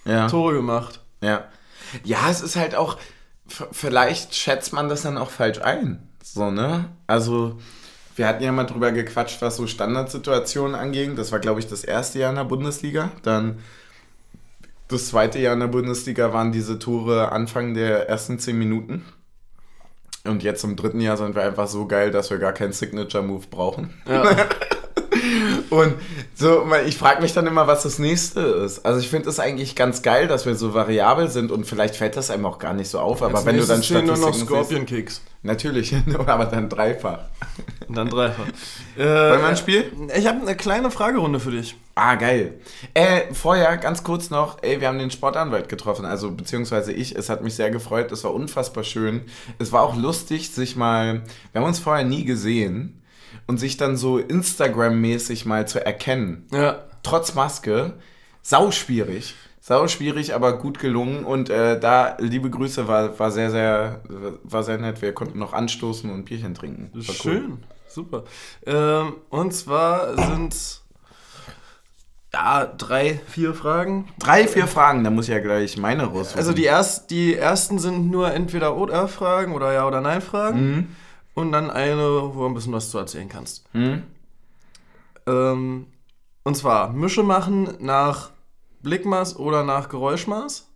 ja. 0.07 0.29
Tore 0.29 0.55
gemacht. 0.55 1.01
Ja. 1.21 1.45
Ja, 2.05 2.31
es 2.31 2.41
ist 2.41 2.57
halt 2.57 2.75
auch. 2.75 2.97
Vielleicht 3.47 4.35
schätzt 4.35 4.73
man 4.73 4.89
das 4.89 5.03
dann 5.03 5.19
auch 5.19 5.31
falsch 5.31 5.61
ein. 5.61 6.09
So, 6.23 6.51
ne? 6.51 6.87
Also, 7.07 7.59
wir 8.17 8.27
hatten 8.27 8.43
ja 8.43 8.51
mal 8.51 8.65
drüber 8.65 8.91
gequatscht, 8.91 9.41
was 9.41 9.57
so 9.57 9.67
Standardsituationen 9.67 10.75
anging. 10.75 11.15
Das 11.15 11.31
war, 11.31 11.39
glaube 11.39 11.61
ich, 11.61 11.69
das 11.69 11.85
erste 11.85 12.19
Jahr 12.19 12.31
in 12.31 12.37
der 12.37 12.45
Bundesliga. 12.45 13.13
Dann 13.23 13.59
das 14.89 15.09
zweite 15.09 15.39
Jahr 15.39 15.55
in 15.55 15.61
der 15.61 15.67
Bundesliga 15.69 16.33
waren 16.33 16.51
diese 16.51 16.79
Tore 16.79 17.31
Anfang 17.31 17.75
der 17.75 18.09
ersten 18.09 18.39
zehn 18.39 18.59
Minuten. 18.59 19.05
Und 20.25 20.43
jetzt 20.43 20.65
im 20.65 20.77
dritten 20.77 21.01
Jahr 21.01 21.17
sind 21.17 21.37
wir 21.37 21.43
einfach 21.43 21.69
so 21.69 21.87
geil, 21.87 22.11
dass 22.11 22.31
wir 22.31 22.39
gar 22.39 22.53
keinen 22.53 22.73
Signature-Move 22.73 23.47
brauchen. 23.49 23.95
Ja. 24.09 24.25
Und 25.71 25.95
so, 26.35 26.67
ich 26.87 26.97
frage 26.97 27.23
mich 27.23 27.33
dann 27.33 27.47
immer, 27.47 27.67
was 27.67 27.83
das 27.83 27.99
nächste 27.99 28.41
ist. 28.41 28.85
Also 28.85 29.01
ich 29.01 29.09
finde 29.09 29.29
es 29.29 29.39
eigentlich 29.41 29.75
ganz 29.75 30.03
geil, 30.03 30.29
dass 30.29 30.47
wir 30.47 30.55
so 30.55 30.75
variabel 30.75 31.29
sind 31.29 31.51
und 31.51 31.67
vielleicht 31.67 31.97
fällt 31.97 32.17
das 32.17 32.31
einem 32.31 32.47
auch 32.47 32.59
gar 32.59 32.75
nicht 32.75 32.89
so 32.89 32.99
auf, 32.99 33.23
aber 33.23 33.39
Als 33.39 33.47
wenn 33.47 33.57
du 33.57 33.67
dann 33.67 33.83
Statistiken 33.83 34.21
nur 34.21 34.31
noch 34.31 34.35
Scorpion 34.35 34.87
Kicks. 34.87 35.23
Natürlich, 35.43 35.95
aber 36.27 36.47
dann 36.47 36.69
dreifach. 36.69 37.21
Dann 37.89 38.09
dreifach. 38.09 38.47
äh, 38.97 39.05
Wollen 39.05 39.41
wir 39.43 39.47
ein 39.47 39.57
Spiel? 39.57 39.93
Ich 40.17 40.27
habe 40.27 40.41
eine 40.41 40.57
kleine 40.57 40.91
Fragerunde 40.91 41.39
für 41.39 41.53
dich. 41.53 41.77
Ah, 41.95 42.17
geil. 42.17 42.55
Äh, 42.95 43.33
vorher 43.33 43.77
ganz 43.77 44.03
kurz 44.03 44.29
noch, 44.29 44.59
ey, 44.63 44.81
wir 44.81 44.89
haben 44.89 44.99
den 44.99 45.13
Sportanwalt 45.13 45.69
getroffen, 45.69 46.05
also 46.05 46.33
beziehungsweise 46.33 46.93
ich. 46.93 47.15
Es 47.15 47.29
hat 47.29 47.45
mich 47.45 47.55
sehr 47.55 47.71
gefreut, 47.71 48.11
es 48.11 48.25
war 48.25 48.35
unfassbar 48.35 48.83
schön. 48.83 49.23
Es 49.61 49.71
war 49.71 49.83
auch 49.83 49.97
lustig, 49.97 50.51
sich 50.51 50.75
mal, 50.75 51.23
wir 51.53 51.61
haben 51.61 51.69
uns 51.69 51.79
vorher 51.79 52.05
nie 52.05 52.25
gesehen 52.25 53.01
und 53.47 53.59
sich 53.59 53.77
dann 53.77 53.97
so 53.97 54.19
Instagram-mäßig 54.19 55.47
mal 55.47 55.67
zu 55.67 55.85
erkennen. 55.85 56.47
Ja. 56.53 56.85
Trotz 57.03 57.35
Maske, 57.35 57.95
sau 58.43 58.71
schwierig. 58.71 59.35
Sau 59.61 59.89
schwierig, 59.89 60.33
aber 60.33 60.59
gut 60.59 60.79
gelungen. 60.79 61.25
Und 61.25 61.51
äh, 61.51 61.81
da, 61.81 62.17
liebe 62.21 62.51
Grüße, 62.51 62.87
war, 62.87 63.19
war 63.19 63.33
sehr, 63.33 63.51
sehr, 63.51 64.01
war 64.45 64.63
sehr 64.63 64.79
nett. 64.79 65.03
Wir 65.03 65.13
konnten 65.13 65.41
noch 65.41 65.53
anstoßen 65.53 66.09
und 66.09 66.25
Bierchen 66.25 66.55
trinken. 66.55 66.91
War 66.95 67.15
Schön, 67.15 67.45
cool. 67.45 67.59
super. 67.89 68.25
Ähm, 68.65 69.15
und 69.29 69.53
zwar 69.53 70.17
sind 70.17 70.55
ja, 72.33 72.67
drei, 72.67 73.21
vier 73.27 73.55
Fragen. 73.55 74.09
Drei, 74.19 74.47
vier 74.47 74.67
Fragen, 74.67 75.03
da 75.03 75.11
muss 75.11 75.27
ich 75.27 75.35
ja 75.35 75.41
gleich 75.41 75.77
meine 75.79 76.05
raus. 76.05 76.37
Also 76.37 76.53
die, 76.53 76.65
erst, 76.65 77.11
die 77.11 77.35
ersten 77.35 77.79
sind 77.79 78.11
nur 78.11 78.33
entweder 78.33 78.77
oder 78.77 79.09
Fragen 79.09 79.53
oder 79.55 79.73
Ja- 79.73 79.87
oder 79.87 80.01
Nein-Fragen. 80.01 80.71
Mhm. 80.71 80.89
Und 81.37 81.53
dann 81.53 81.71
eine, 81.71 82.35
wo 82.35 82.41
du 82.41 82.47
ein 82.47 82.55
bisschen 82.55 82.73
was 82.73 82.91
zu 82.91 82.97
erzählen 82.97 83.29
kannst. 83.29 83.73
Mhm. 83.75 84.05
Ähm, 85.27 85.87
und 86.45 86.57
zwar 86.57 86.95
Mische 86.95 87.23
machen 87.23 87.77
nach 87.79 88.31
Blickmaß 88.81 89.37
oder 89.37 89.63
nach 89.63 89.91
Geräuschmaß? 89.91 90.67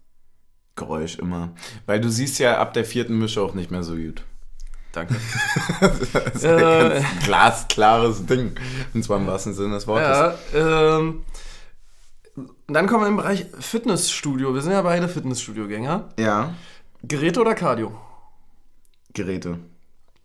Geräusch 0.77 1.19
immer. 1.19 1.53
Weil 1.87 2.03
du 2.03 2.11
siehst 2.11 2.39
ja 2.41 2.59
ab 2.59 2.75
der 2.75 2.85
vierten 2.85 3.19
Mische 3.19 3.41
auch 3.41 3.55
nicht 3.55 3.71
mehr 3.71 3.83
so 3.83 3.95
gut. 3.95 4.23
Danke. 4.93 5.17
das 5.81 6.35
ist 6.35 6.45
äh, 6.45 6.97
ein 6.99 7.05
glasklares 7.25 8.27
Ding. 8.27 8.53
Und 8.93 9.03
zwar 9.03 9.17
im 9.17 9.27
wahrsten 9.27 9.55
Sinne 9.55 9.77
des 9.77 9.87
Wortes. 9.87 10.37
Ja, 10.53 10.99
ähm, 10.99 11.25
dann 12.67 12.87
kommen 12.87 13.05
wir 13.05 13.09
im 13.09 13.17
Bereich 13.17 13.47
Fitnessstudio. 13.59 14.53
Wir 14.53 14.61
sind 14.61 14.73
ja 14.73 14.83
beide 14.83 15.09
Fitnessstudio-Gänger. 15.09 16.11
Ja. 16.19 16.55
Geräte 17.03 17.41
oder 17.41 17.55
Cardio? 17.55 17.99
Geräte. 19.15 19.59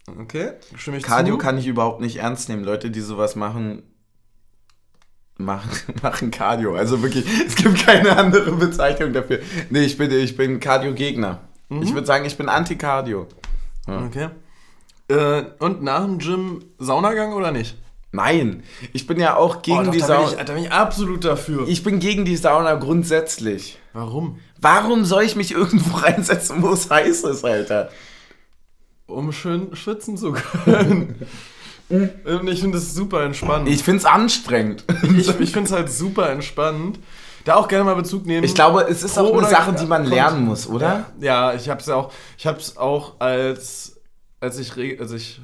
Okay, 0.07 0.51
stimme 0.75 0.97
ich 0.97 1.03
Cardio 1.03 1.35
zu. 1.35 1.37
kann 1.39 1.57
ich 1.57 1.67
überhaupt 1.67 1.99
nicht 1.99 2.17
ernst 2.17 2.49
nehmen. 2.49 2.63
Leute, 2.63 2.91
die 2.91 3.01
sowas 3.01 3.35
machen, 3.35 3.83
machen, 5.37 5.69
machen 6.01 6.31
Cardio. 6.31 6.75
Also 6.75 7.01
wirklich, 7.01 7.25
es 7.45 7.55
gibt 7.55 7.85
keine 7.85 8.15
andere 8.17 8.51
Bezeichnung 8.51 9.13
dafür. 9.13 9.39
Nee, 9.69 9.81
ich 9.81 9.97
bin, 9.97 10.11
ich 10.11 10.37
bin 10.37 10.59
Cardio-Gegner. 10.59 11.41
Mhm. 11.69 11.81
Ich 11.81 11.93
würde 11.93 12.05
sagen, 12.05 12.25
ich 12.25 12.37
bin 12.37 12.49
Anti-Cardio. 12.49 13.27
Ja. 13.87 14.05
Okay. 14.05 14.29
Äh, 15.07 15.43
und 15.59 15.83
nach 15.83 16.03
dem 16.03 16.19
Gym 16.19 16.65
Saunagang 16.77 17.33
oder 17.33 17.51
nicht? 17.51 17.77
Nein, 18.11 18.63
ich 18.93 19.07
bin 19.07 19.19
ja 19.19 19.35
auch 19.35 19.61
gegen 19.61 19.79
oh, 19.79 19.83
doch, 19.83 19.91
die 19.91 19.99
Sauna. 19.99 20.43
Da 20.43 20.53
bin 20.53 20.63
ich 20.63 20.71
absolut 20.71 21.25
dafür. 21.25 21.67
Ich 21.67 21.83
bin 21.83 21.99
gegen 21.99 22.23
die 22.23 22.37
Sauna 22.37 22.75
grundsätzlich. 22.75 23.77
Warum? 23.91 24.39
Warum 24.59 25.03
soll 25.03 25.23
ich 25.23 25.35
mich 25.35 25.51
irgendwo 25.51 25.97
reinsetzen, 25.97 26.61
wo 26.61 26.69
es 26.69 26.89
heiß 26.89 27.23
ist, 27.23 27.43
Alter? 27.43 27.89
Um 29.07 29.31
schön 29.31 29.75
schwitzen 29.75 30.17
zu 30.17 30.33
können. 30.33 31.15
Und 31.89 32.47
ich 32.47 32.61
finde 32.61 32.79
es 32.79 32.95
super 32.95 33.23
entspannend. 33.23 33.69
Ich 33.69 33.83
finde 33.83 33.99
es 33.99 34.05
anstrengend. 34.05 34.83
ich 35.03 35.27
ich 35.39 35.51
finde 35.51 35.67
es 35.67 35.71
halt 35.71 35.91
super 35.91 36.29
entspannend. 36.31 36.99
Da 37.43 37.55
auch 37.55 37.67
gerne 37.67 37.83
mal 37.83 37.95
Bezug 37.95 38.25
nehmen. 38.25 38.43
Ich 38.43 38.55
glaube, 38.55 38.87
es 38.89 39.03
ist 39.03 39.19
auch 39.19 39.31
eine 39.31 39.47
Sache, 39.47 39.73
die 39.73 39.85
man 39.85 40.03
lernen 40.05 40.45
muss, 40.45 40.67
oder? 40.67 41.05
Ja, 41.19 41.51
ja 41.51 41.53
ich 41.53 41.69
habe 41.69 41.79
es 41.79 41.89
auch, 41.89 42.11
ich 42.39 42.47
habe 42.47 42.57
es 42.57 42.75
auch 42.75 43.19
als, 43.19 44.01
als 44.39 44.57
ich, 44.57 44.99
als 44.99 45.11
ich 45.11 45.41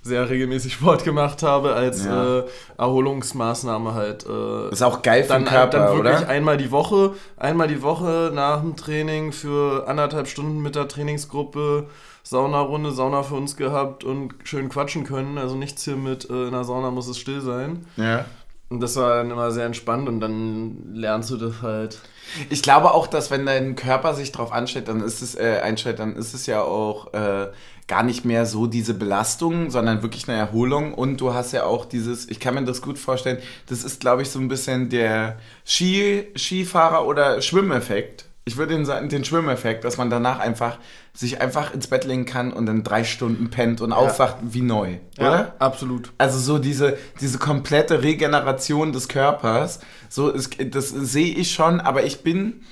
sehr 0.00 0.28
regelmäßig 0.28 0.72
Sport 0.72 1.04
gemacht 1.04 1.42
habe, 1.42 1.74
als 1.74 2.06
ja. 2.06 2.38
äh, 2.38 2.44
Erholungsmaßnahme 2.78 3.94
halt. 3.94 4.24
Äh, 4.26 4.70
ist 4.70 4.82
auch 4.82 5.02
geil 5.02 5.24
für 5.24 5.30
dann, 5.30 5.44
den 5.44 5.48
Körper, 5.50 5.78
dann 5.78 5.96
wirklich 5.96 6.18
oder? 6.18 6.28
einmal 6.28 6.56
die 6.56 6.70
Woche, 6.70 7.12
einmal 7.36 7.68
die 7.68 7.82
Woche 7.82 8.30
nach 8.34 8.60
dem 8.60 8.76
Training 8.76 9.32
für 9.32 9.86
anderthalb 9.86 10.28
Stunden 10.28 10.62
mit 10.62 10.76
der 10.76 10.88
Trainingsgruppe 10.88 11.88
Saunarunde, 12.24 12.90
Sauna 12.90 13.22
für 13.22 13.34
uns 13.34 13.56
gehabt 13.56 14.02
und 14.02 14.34
schön 14.44 14.68
quatschen 14.70 15.04
können. 15.04 15.38
Also 15.38 15.54
nichts 15.54 15.84
hier 15.84 15.96
mit 15.96 16.28
äh, 16.28 16.46
in 16.46 16.52
der 16.52 16.64
Sauna 16.64 16.90
muss 16.90 17.06
es 17.06 17.18
still 17.18 17.40
sein. 17.40 17.86
Ja. 17.96 18.24
Und 18.70 18.80
das 18.80 18.96
war 18.96 19.18
dann 19.18 19.30
immer 19.30 19.52
sehr 19.52 19.66
entspannt 19.66 20.08
und 20.08 20.20
dann 20.20 20.94
lernst 20.94 21.30
du 21.30 21.36
das 21.36 21.60
halt. 21.60 22.00
Ich 22.48 22.62
glaube 22.62 22.92
auch, 22.92 23.06
dass 23.06 23.30
wenn 23.30 23.44
dein 23.44 23.76
Körper 23.76 24.14
sich 24.14 24.32
darauf 24.32 24.52
anstellt, 24.52 24.88
dann 24.88 25.02
ist 25.02 25.20
es 25.20 25.36
äh, 25.36 25.60
einstellt, 25.62 25.98
dann 25.98 26.16
ist 26.16 26.34
es 26.34 26.46
ja 26.46 26.62
auch 26.62 27.12
äh, 27.12 27.50
gar 27.86 28.02
nicht 28.02 28.24
mehr 28.24 28.46
so 28.46 28.66
diese 28.66 28.94
Belastung, 28.94 29.70
sondern 29.70 30.02
wirklich 30.02 30.28
eine 30.28 30.38
Erholung. 30.38 30.94
Und 30.94 31.20
du 31.20 31.34
hast 31.34 31.52
ja 31.52 31.64
auch 31.64 31.84
dieses, 31.84 32.28
ich 32.28 32.40
kann 32.40 32.54
mir 32.54 32.64
das 32.64 32.80
gut 32.80 32.98
vorstellen, 32.98 33.38
das 33.68 33.84
ist, 33.84 34.00
glaube 34.00 34.22
ich, 34.22 34.30
so 34.30 34.38
ein 34.38 34.48
bisschen 34.48 34.88
der 34.88 35.38
Ski, 35.66 36.26
Skifahrer- 36.34 37.04
oder 37.04 37.42
Schwimmeffekt. 37.42 38.24
Ich 38.46 38.56
würde 38.56 38.74
den, 38.74 39.08
den 39.08 39.24
Schwimmeffekt, 39.24 39.84
dass 39.84 39.98
man 39.98 40.10
danach 40.10 40.38
einfach 40.38 40.78
sich 41.16 41.40
einfach 41.40 41.72
ins 41.72 41.86
Bett 41.86 42.04
legen 42.04 42.24
kann 42.24 42.52
und 42.52 42.66
dann 42.66 42.82
drei 42.82 43.04
Stunden 43.04 43.48
pennt 43.48 43.80
und 43.80 43.90
ja. 43.90 43.96
aufwacht 43.96 44.36
wie 44.42 44.62
neu, 44.62 44.96
ja, 45.16 45.28
oder? 45.28 45.54
Absolut. 45.60 46.12
Also 46.18 46.40
so 46.40 46.58
diese, 46.58 46.98
diese 47.20 47.38
komplette 47.38 48.02
Regeneration 48.02 48.92
des 48.92 49.06
Körpers, 49.06 49.78
so 50.08 50.28
ist, 50.28 50.56
das 50.74 50.88
sehe 50.88 51.32
ich 51.34 51.52
schon, 51.54 51.80
aber 51.80 52.04
ich 52.04 52.22
bin 52.22 52.62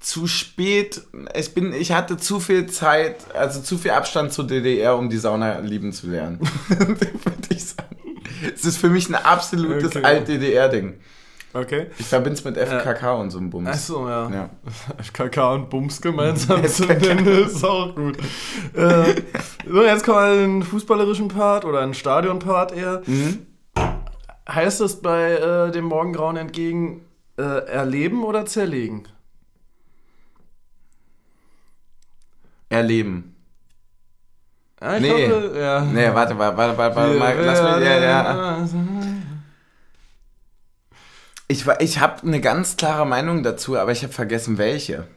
zu 0.00 0.26
spät, 0.26 1.02
ich 1.36 1.54
bin, 1.54 1.72
ich 1.72 1.92
hatte 1.92 2.16
zu 2.16 2.40
viel 2.40 2.66
Zeit, 2.66 3.34
also 3.34 3.60
zu 3.60 3.78
viel 3.78 3.92
Abstand 3.92 4.32
zur 4.32 4.46
DDR, 4.46 4.96
um 4.96 5.08
die 5.08 5.18
Sauna 5.18 5.60
lieben 5.60 5.92
zu 5.92 6.08
lernen. 6.08 6.40
Würde 6.68 7.48
ich 7.50 7.64
sagen. 7.64 7.96
Es 8.52 8.64
ist 8.64 8.78
für 8.78 8.88
mich 8.88 9.08
ein 9.08 9.14
absolutes 9.14 9.94
okay. 9.94 10.04
Alt-DDR-Ding. 10.04 10.94
Okay. 11.52 11.86
Ich 11.98 12.06
verbinde 12.06 12.38
es 12.38 12.44
mit 12.44 12.56
FKK 12.56 13.02
ja. 13.02 13.12
und 13.14 13.30
so 13.30 13.38
einem 13.38 13.50
Bums. 13.50 13.68
Achso, 13.68 14.08
ja. 14.08 14.30
ja. 14.30 14.50
FKK 15.02 15.54
und 15.54 15.70
Bums 15.70 16.00
gemeinsam 16.00 16.64
zu 16.68 16.84
nennen, 16.86 17.26
ist 17.26 17.64
auch 17.64 17.94
gut. 17.94 18.18
äh, 18.74 19.14
so, 19.66 19.82
jetzt 19.82 20.04
kommen 20.04 20.18
wir 20.18 20.44
in 20.44 20.60
den 20.60 20.62
fußballerischen 20.62 21.28
Part 21.28 21.64
oder 21.64 21.80
einen 21.80 21.94
Stadion-Part 21.94 22.72
eher. 22.72 23.02
Mhm. 23.04 23.46
Heißt 24.48 24.80
das 24.80 25.00
bei 25.00 25.32
äh, 25.32 25.70
dem 25.72 25.86
Morgengrauen 25.86 26.36
entgegen 26.36 27.04
äh, 27.36 27.42
erleben 27.42 28.24
oder 28.24 28.46
zerlegen? 28.46 29.08
Erleben. 32.68 33.34
Ja, 34.80 34.98
nee. 34.98 35.26
Glaube, 35.26 35.58
ja. 35.58 35.80
Nee, 35.82 36.14
warte, 36.14 36.38
warte, 36.38 36.56
warte, 36.56 36.78
warte, 36.78 36.96
warte 36.96 37.18
mal, 37.18 37.36
lass 37.38 37.76
mich, 37.76 37.86
ja, 37.86 37.98
ja. 37.98 38.66
Ich, 41.50 41.66
ich 41.80 41.98
habe 41.98 42.22
eine 42.22 42.40
ganz 42.40 42.76
klare 42.76 43.04
Meinung 43.04 43.42
dazu, 43.42 43.76
aber 43.76 43.90
ich 43.90 44.04
habe 44.04 44.12
vergessen, 44.12 44.56
welche. 44.56 45.08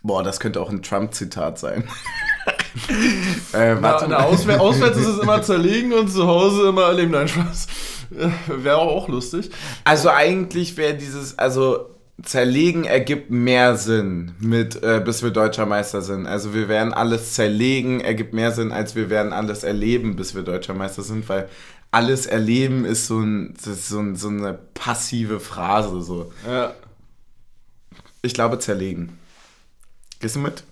Boah, 0.00 0.22
das 0.22 0.38
könnte 0.38 0.60
auch 0.60 0.70
ein 0.70 0.80
Trump-Zitat 0.80 1.58
sein. 1.58 1.82
äh, 3.52 3.74
warte. 3.80 4.06
Na, 4.08 4.18
na, 4.18 4.24
auswär 4.26 4.60
auswärts 4.60 4.96
ist 4.96 5.08
es 5.08 5.18
immer 5.18 5.42
zerlegen 5.42 5.92
und 5.92 6.08
zu 6.08 6.24
Hause 6.24 6.68
immer 6.68 6.82
erleben. 6.84 7.10
Nein, 7.10 7.26
Spaß. 7.26 7.66
Wäre 8.46 8.78
auch 8.78 9.08
lustig. 9.08 9.50
Also 9.82 10.08
eigentlich 10.08 10.76
wäre 10.76 10.94
dieses, 10.94 11.36
also 11.36 11.90
zerlegen 12.22 12.84
ergibt 12.84 13.32
mehr 13.32 13.76
Sinn 13.76 14.36
mit, 14.38 14.80
äh, 14.84 15.02
bis 15.04 15.24
wir 15.24 15.32
deutscher 15.32 15.66
Meister 15.66 16.00
sind. 16.00 16.28
Also 16.28 16.54
wir 16.54 16.68
werden 16.68 16.94
alles 16.94 17.32
zerlegen, 17.34 18.00
ergibt 18.00 18.34
mehr 18.34 18.52
Sinn, 18.52 18.70
als 18.70 18.94
wir 18.94 19.10
werden 19.10 19.32
alles 19.32 19.64
erleben, 19.64 20.14
bis 20.14 20.36
wir 20.36 20.42
deutscher 20.42 20.74
Meister 20.74 21.02
sind, 21.02 21.28
weil 21.28 21.48
alles 21.94 22.26
erleben 22.26 22.84
ist 22.84 23.06
so, 23.06 23.20
ein, 23.20 23.54
ist 23.54 23.88
so, 23.88 24.00
ein, 24.00 24.16
so 24.16 24.28
eine 24.28 24.52
passive 24.74 25.38
Phrase. 25.38 26.02
So. 26.02 26.32
Ja. 26.44 26.74
Ich 28.20 28.34
glaube 28.34 28.58
zerlegen. 28.58 29.16
Gehst 30.18 30.34
du 30.34 30.40
mit? 30.40 30.64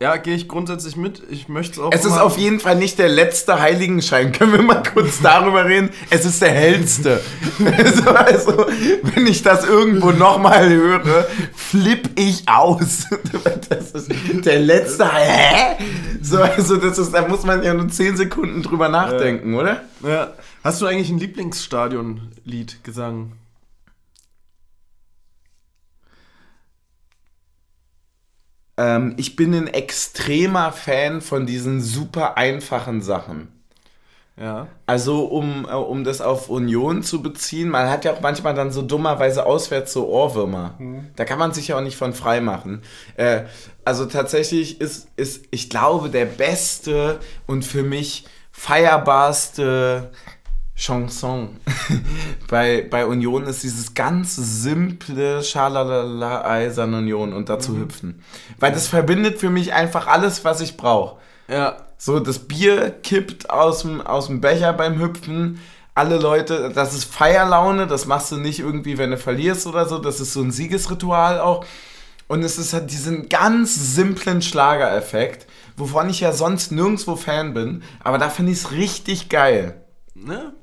Ja, 0.00 0.16
gehe 0.16 0.34
ich 0.34 0.48
grundsätzlich 0.48 0.96
mit. 0.96 1.22
Ich 1.30 1.48
möchte 1.48 1.74
es 1.74 1.78
auch. 1.78 1.92
Es 1.92 2.04
ist 2.04 2.18
auf 2.18 2.36
jeden 2.36 2.58
Fall 2.58 2.76
nicht 2.76 2.98
der 2.98 3.08
letzte 3.08 3.60
Heiligenschein. 3.60 4.32
Können 4.38 4.52
wir 4.52 4.62
mal 4.62 4.82
kurz 4.82 5.20
darüber 5.22 5.64
reden? 5.64 5.90
Es 6.10 6.24
ist 6.26 6.42
der 6.42 6.52
hellste. 6.52 7.20
also, 7.76 8.10
also, 8.10 8.66
wenn 9.02 9.26
ich 9.26 9.42
das 9.42 9.66
irgendwo 9.66 10.10
nochmal 10.10 10.68
höre, 10.68 11.26
flipp 11.54 12.18
ich 12.18 12.46
aus. 12.48 13.06
das 13.68 13.92
ist 13.92 14.10
der 14.44 14.60
letzte. 14.60 15.10
Hä? 15.10 15.76
So, 16.22 16.38
also, 16.38 16.76
das 16.76 16.98
ist, 16.98 17.12
da 17.12 17.26
muss 17.28 17.44
man 17.44 17.62
ja 17.62 17.72
nur 17.72 17.88
10 17.88 18.16
Sekunden 18.16 18.62
drüber 18.62 18.88
nachdenken, 18.90 19.52
ja. 19.52 19.60
oder? 19.60 19.80
Ja. 20.02 20.32
Hast 20.62 20.82
du 20.82 20.86
eigentlich 20.86 21.08
ein 21.08 21.18
Lieblingsstadion-Lied 21.18 22.84
gesungen? 22.84 23.32
Ähm, 28.76 29.14
ich 29.16 29.36
bin 29.36 29.54
ein 29.54 29.68
extremer 29.68 30.72
Fan 30.72 31.22
von 31.22 31.46
diesen 31.46 31.80
super 31.80 32.36
einfachen 32.36 33.00
Sachen. 33.00 33.48
Ja. 34.36 34.68
Also 34.86 35.24
um, 35.24 35.66
äh, 35.66 35.72
um 35.72 36.04
das 36.04 36.20
auf 36.20 36.50
Union 36.50 37.02
zu 37.02 37.22
beziehen, 37.22 37.70
man 37.70 37.88
hat 37.88 38.04
ja 38.04 38.12
auch 38.12 38.20
manchmal 38.20 38.54
dann 38.54 38.70
so 38.70 38.82
dummerweise 38.82 39.46
auswärts 39.46 39.94
so 39.94 40.08
Ohrwürmer. 40.08 40.74
Mhm. 40.78 41.08
Da 41.16 41.24
kann 41.24 41.38
man 41.38 41.54
sich 41.54 41.68
ja 41.68 41.78
auch 41.78 41.82
nicht 41.82 41.96
von 41.96 42.12
frei 42.12 42.42
machen. 42.42 42.82
Äh, 43.16 43.44
also 43.86 44.04
tatsächlich 44.04 44.80
ist, 44.80 45.08
ist, 45.16 45.46
ich 45.50 45.70
glaube, 45.70 46.10
der 46.10 46.26
beste 46.26 47.18
und 47.46 47.64
für 47.64 47.82
mich 47.82 48.26
feierbarste 48.52 50.10
Chanson. 50.80 51.60
bei, 52.48 52.86
bei 52.88 53.04
Union 53.04 53.44
ist 53.44 53.62
dieses 53.62 53.92
ganz 53.92 54.34
simple 54.34 55.42
Schalala 55.42 56.44
Eisern 56.44 56.94
Union 56.94 57.34
und 57.34 57.50
dazu 57.50 57.72
mhm. 57.72 57.80
hüpfen. 57.80 58.22
Weil 58.58 58.72
das 58.72 58.88
verbindet 58.88 59.38
für 59.38 59.50
mich 59.50 59.74
einfach 59.74 60.06
alles, 60.06 60.44
was 60.44 60.62
ich 60.62 60.78
brauche. 60.78 61.18
Ja. 61.48 61.76
So, 61.98 62.18
das 62.18 62.38
Bier 62.38 62.90
kippt 63.02 63.50
aus 63.50 63.82
dem, 63.82 64.00
aus 64.00 64.28
dem 64.28 64.40
Becher 64.40 64.72
beim 64.72 64.98
Hüpfen, 64.98 65.60
alle 65.94 66.16
Leute, 66.16 66.72
das 66.74 66.94
ist 66.94 67.04
Feierlaune, 67.04 67.86
das 67.86 68.06
machst 68.06 68.32
du 68.32 68.38
nicht 68.38 68.60
irgendwie, 68.60 68.96
wenn 68.96 69.10
du 69.10 69.18
verlierst 69.18 69.66
oder 69.66 69.86
so, 69.86 69.98
das 69.98 70.18
ist 70.18 70.32
so 70.32 70.40
ein 70.40 70.50
Siegesritual 70.50 71.40
auch. 71.40 71.66
Und 72.26 72.42
es 72.42 72.56
ist 72.56 72.72
halt 72.72 72.90
diesen 72.90 73.28
ganz 73.28 73.74
simplen 73.94 74.40
Schlagereffekt, 74.40 75.46
wovon 75.76 76.08
ich 76.08 76.20
ja 76.20 76.32
sonst 76.32 76.72
nirgendwo 76.72 77.16
Fan 77.16 77.52
bin, 77.52 77.82
aber 78.02 78.16
da 78.16 78.30
finde 78.30 78.52
ich 78.52 78.58
es 78.58 78.70
richtig 78.70 79.28
geil. 79.28 79.84
Ne? 80.14 80.54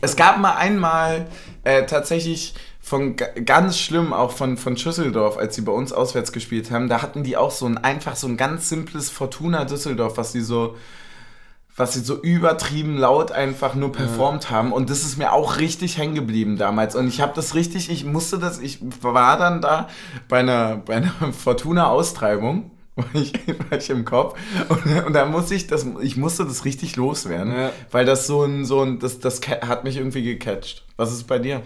Es 0.00 0.16
gab 0.16 0.38
mal 0.38 0.54
einmal 0.54 1.26
äh, 1.64 1.86
tatsächlich 1.86 2.54
von 2.80 3.16
ganz 3.16 3.78
schlimm, 3.78 4.12
auch 4.12 4.32
von, 4.32 4.56
von 4.56 4.76
Schüsseldorf, 4.76 5.36
als 5.36 5.54
sie 5.54 5.62
bei 5.62 5.72
uns 5.72 5.92
auswärts 5.92 6.32
gespielt 6.32 6.70
haben, 6.70 6.88
da 6.88 7.02
hatten 7.02 7.22
die 7.22 7.36
auch 7.36 7.50
so 7.50 7.66
ein 7.66 7.78
einfach 7.78 8.16
so 8.16 8.26
ein 8.26 8.36
ganz 8.36 8.68
simples 8.68 9.10
Fortuna 9.10 9.64
Düsseldorf, 9.64 10.16
was 10.16 10.32
sie 10.32 10.40
so 10.40 10.76
was 11.76 11.94
sie 11.94 12.00
so 12.00 12.20
übertrieben 12.20 12.96
laut 12.96 13.32
einfach 13.32 13.74
nur 13.74 13.90
performt 13.90 14.44
ja. 14.44 14.50
haben. 14.50 14.72
Und 14.72 14.90
das 14.90 15.02
ist 15.02 15.16
mir 15.16 15.32
auch 15.32 15.58
richtig 15.58 15.98
hängen 15.98 16.14
geblieben 16.14 16.56
damals. 16.58 16.94
Und 16.94 17.08
ich 17.08 17.20
habe 17.20 17.32
das 17.34 17.54
richtig, 17.54 17.90
ich 17.90 18.04
musste 18.04 18.38
das, 18.38 18.58
ich 18.58 18.78
war 19.00 19.38
dann 19.38 19.60
da 19.60 19.88
bei 20.28 20.40
einer, 20.40 20.76
bei 20.76 20.96
einer 20.96 21.12
Fortuna-Austreibung. 21.32 22.70
War 23.00 23.14
ich, 23.20 23.32
war 23.70 23.78
ich 23.78 23.90
im 23.90 24.04
Kopf 24.04 24.38
und, 24.68 25.06
und 25.06 25.12
da 25.12 25.26
musste 25.26 25.54
ich 25.54 25.66
das, 25.66 25.86
ich 26.00 26.16
musste 26.16 26.44
das 26.44 26.64
richtig 26.64 26.96
loswerden, 26.96 27.52
ja. 27.52 27.72
weil 27.90 28.04
das 28.04 28.26
so 28.26 28.42
ein, 28.42 28.64
so 28.64 28.82
ein, 28.82 28.98
das, 28.98 29.18
das 29.18 29.40
hat 29.48 29.84
mich 29.84 29.96
irgendwie 29.96 30.22
gecatcht. 30.22 30.84
Was 30.96 31.12
ist 31.12 31.24
bei 31.24 31.38
dir? 31.38 31.62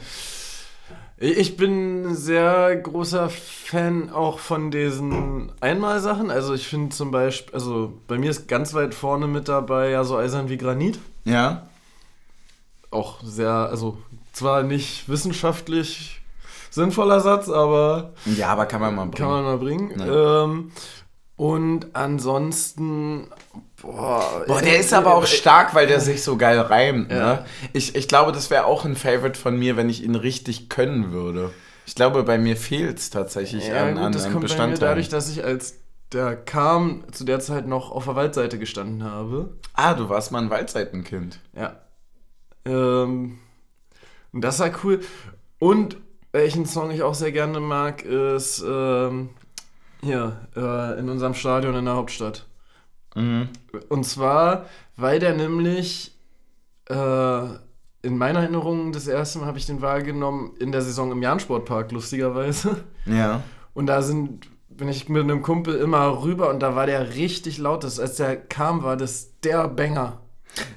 Ich 1.16 1.56
bin 1.56 2.08
ein 2.08 2.14
sehr 2.16 2.76
großer 2.76 3.30
Fan 3.30 4.10
auch 4.10 4.40
von 4.40 4.70
diesen 4.70 5.52
Einmalsachen. 5.60 6.30
Also 6.30 6.54
ich 6.54 6.66
finde 6.66 6.94
zum 6.94 7.12
Beispiel, 7.12 7.54
also 7.54 7.92
bei 8.08 8.18
mir 8.18 8.30
ist 8.30 8.48
ganz 8.48 8.74
weit 8.74 8.94
vorne 8.94 9.28
mit 9.28 9.48
dabei 9.48 9.90
ja 9.90 10.02
so 10.02 10.16
Eisern 10.16 10.48
wie 10.48 10.56
Granit. 10.56 10.98
Ja. 11.24 11.68
Auch 12.90 13.22
sehr, 13.22 13.50
also 13.50 13.96
zwar 14.32 14.64
nicht 14.64 15.08
wissenschaftlich 15.08 16.20
sinnvoller 16.74 17.20
Satz, 17.20 17.48
aber. 17.48 18.12
Ja, 18.24 18.48
aber 18.48 18.66
kann 18.66 18.80
man 18.80 18.94
mal 18.94 19.06
bringen. 19.06 19.16
Kann 19.16 19.28
man 19.28 19.44
mal 19.44 19.58
bringen. 19.58 19.92
Ähm, 20.00 20.72
und 21.36 21.94
ansonsten 21.94 23.28
Boah, 23.82 24.44
Boah, 24.46 24.62
der 24.62 24.80
ist 24.80 24.94
aber 24.94 25.14
auch 25.14 25.26
stark, 25.26 25.74
weil 25.74 25.86
der 25.86 26.00
sich 26.00 26.22
so 26.22 26.36
geil 26.38 26.58
reimt. 26.58 27.08
Ne? 27.10 27.16
Ja. 27.16 27.44
Ich, 27.74 27.94
ich 27.94 28.08
glaube, 28.08 28.32
das 28.32 28.48
wäre 28.48 28.64
auch 28.64 28.84
ein 28.86 28.96
Favorite 28.96 29.38
von 29.38 29.58
mir, 29.58 29.76
wenn 29.76 29.90
ich 29.90 30.02
ihn 30.02 30.14
richtig 30.14 30.70
können 30.70 31.12
würde. 31.12 31.50
Ich 31.86 31.94
glaube, 31.94 32.22
bei 32.22 32.38
mir 32.38 32.56
fehlt 32.56 32.98
es 32.98 33.10
tatsächlich 33.10 33.68
ja, 33.68 33.84
an, 33.84 33.96
gut, 33.96 34.14
das 34.14 34.24
an 34.24 34.32
kommt 34.32 34.42
Bestandteilen. 34.42 34.80
Bei 34.80 34.86
mir 34.86 34.90
dadurch, 34.90 35.08
dass 35.10 35.28
ich 35.28 35.44
als 35.44 35.80
der 36.12 36.36
kam, 36.36 37.04
zu 37.12 37.24
der 37.24 37.40
Zeit 37.40 37.66
noch 37.66 37.90
auf 37.90 38.04
der 38.04 38.14
Waldseite 38.14 38.58
gestanden 38.58 39.04
habe. 39.04 39.50
Ah, 39.74 39.94
du 39.94 40.08
warst 40.08 40.32
mal 40.32 40.40
ein 40.40 40.50
Waldseitenkind. 40.50 41.40
Ja. 41.54 41.80
Ähm, 42.64 43.38
und 44.32 44.40
das 44.40 44.60
war 44.60 44.70
cool. 44.84 45.00
Und 45.58 45.98
welchen 46.32 46.64
Song 46.64 46.90
ich 46.90 47.02
auch 47.02 47.14
sehr 47.14 47.32
gerne 47.32 47.60
mag, 47.60 48.02
ist 48.02 48.64
ähm, 48.66 49.30
hier 50.04 50.36
äh, 50.56 50.98
in 50.98 51.08
unserem 51.08 51.34
Stadion 51.34 51.74
in 51.74 51.84
der 51.84 51.94
Hauptstadt. 51.94 52.46
Mhm. 53.14 53.48
Und 53.88 54.04
zwar, 54.04 54.66
weil 54.96 55.18
der 55.18 55.34
nämlich 55.34 56.12
äh, 56.88 57.44
in 58.02 58.18
meiner 58.18 58.40
Erinnerung 58.40 58.92
das 58.92 59.08
erste 59.08 59.38
Mal 59.38 59.46
habe 59.46 59.58
ich 59.58 59.66
den 59.66 59.80
wahrgenommen 59.80 60.54
in 60.58 60.72
der 60.72 60.82
Saison 60.82 61.10
im 61.10 61.22
Jahn-Sportpark, 61.22 61.90
lustigerweise. 61.92 62.76
Ja. 63.06 63.42
Und 63.72 63.86
da 63.86 64.02
sind, 64.02 64.48
bin 64.68 64.88
ich 64.88 65.08
mit 65.08 65.22
einem 65.22 65.42
Kumpel 65.42 65.76
immer 65.76 66.22
rüber 66.22 66.50
und 66.50 66.60
da 66.60 66.76
war 66.76 66.86
der 66.86 67.14
richtig 67.14 67.58
laut. 67.58 67.84
Das, 67.84 67.98
als 67.98 68.16
der 68.16 68.36
kam, 68.36 68.82
war 68.82 68.96
das 68.96 69.40
der 69.40 69.68
Banger. 69.68 70.20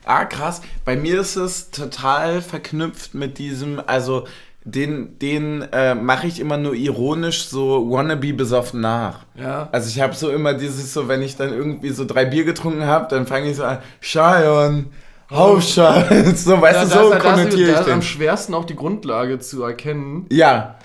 Ah, 0.05 0.25
krass. 0.25 0.61
Bei 0.85 0.95
mir 0.95 1.21
ist 1.21 1.35
es 1.35 1.69
total 1.69 2.41
verknüpft 2.41 3.13
mit 3.13 3.37
diesem, 3.37 3.81
also 3.85 4.25
den, 4.67 5.17
den 5.19 5.61
äh, 5.71 5.95
mache 5.95 6.27
ich 6.27 6.41
immer 6.41 6.57
nur 6.57 6.73
ironisch 6.73 7.45
so 7.45 7.89
wannabe 7.89 8.33
besoffen 8.33 8.81
nach. 8.81 9.21
Ja. 9.35 9.69
Also 9.71 9.87
ich 9.87 10.01
habe 10.01 10.13
so 10.13 10.29
immer 10.29 10.53
dieses 10.53 10.93
so, 10.93 11.07
wenn 11.07 11.21
ich 11.21 11.37
dann 11.37 11.53
irgendwie 11.53 11.89
so 11.89 12.03
drei 12.03 12.25
Bier 12.25 12.43
getrunken 12.43 12.85
habe, 12.85 13.07
dann 13.09 13.25
fange 13.25 13.49
ich 13.49 13.55
so 13.55 13.63
an, 13.63 13.77
Scheion, 14.01 14.87
Hauptscheiß, 15.31 16.43
so, 16.43 16.61
weißt 16.61 16.93
ja, 16.93 17.01
du, 17.01 17.11
so 17.11 17.17
konnotiere 17.17 17.69
ich 17.69 17.75
Da 17.75 17.81
ist 17.81 17.89
am 17.89 18.01
schwersten 18.01 18.53
auch 18.53 18.65
die 18.65 18.75
Grundlage 18.75 19.39
zu 19.39 19.63
erkennen. 19.63 20.25
Ja. 20.29 20.75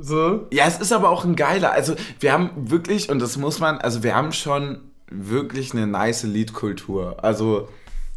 So. 0.00 0.48
Ja, 0.52 0.64
es 0.66 0.80
ist 0.80 0.92
aber 0.92 1.08
auch 1.08 1.24
ein 1.24 1.36
geiler, 1.36 1.70
also 1.70 1.94
wir 2.18 2.32
haben 2.32 2.50
wirklich, 2.56 3.08
und 3.08 3.20
das 3.20 3.36
muss 3.36 3.60
man, 3.60 3.78
also 3.78 4.02
wir 4.02 4.16
haben 4.16 4.32
schon 4.32 4.80
wirklich 5.10 5.72
eine 5.72 5.86
nice 5.86 6.24
Liedkultur. 6.24 7.22
Also 7.22 7.68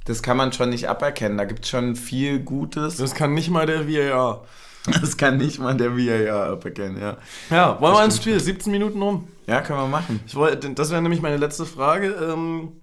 das 0.05 0.23
kann 0.23 0.35
man 0.35 0.51
schon 0.51 0.69
nicht 0.69 0.89
aberkennen, 0.89 1.37
da 1.37 1.45
gibt 1.45 1.63
es 1.63 1.69
schon 1.69 1.95
viel 1.95 2.39
Gutes. 2.39 2.97
Das 2.97 3.13
kann 3.13 3.35
nicht 3.35 3.51
mal 3.51 3.67
der 3.67 3.87
VAR. 3.87 4.45
Das 5.01 5.15
kann 5.15 5.37
nicht 5.37 5.59
mal 5.59 5.77
der 5.77 5.95
VAR 5.95 6.51
aberkennen, 6.53 6.99
ja. 6.99 7.17
Ja, 7.49 7.79
wollen 7.79 7.93
wir 7.93 8.03
ins 8.03 8.17
Spiel? 8.17 8.39
17 8.39 8.71
Minuten 8.71 9.01
rum. 9.01 9.27
Ja, 9.45 9.61
können 9.61 9.79
wir 9.79 9.87
machen. 9.87 10.19
Ich 10.25 10.35
wollte, 10.35 10.71
das 10.71 10.89
wäre 10.89 11.01
nämlich 11.01 11.21
meine 11.21 11.37
letzte 11.37 11.65
Frage. 11.65 12.07
Ähm, 12.07 12.73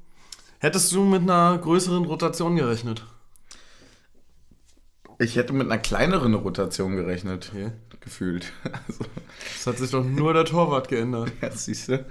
hättest 0.61 0.93
du 0.93 1.03
mit 1.03 1.23
einer 1.23 1.59
größeren 1.59 2.05
Rotation 2.05 2.57
gerechnet? 2.57 3.05
Ich 5.19 5.35
hätte 5.35 5.53
mit 5.53 5.67
einer 5.67 5.79
kleineren 5.79 6.35
Rotation 6.35 6.95
gerechnet. 6.95 7.51
Okay 7.53 7.73
gefühlt. 8.09 8.53
Also, 8.89 9.05
das 9.55 9.67
hat 9.67 9.79
sich 9.79 9.91
doch 9.91 10.05
nur 10.05 10.33
der 10.33 10.45
Torwart 10.45 10.89
geändert. 10.89 11.31
Ja, 11.43 11.51
siehst 11.51 11.89
du. 11.89 12.05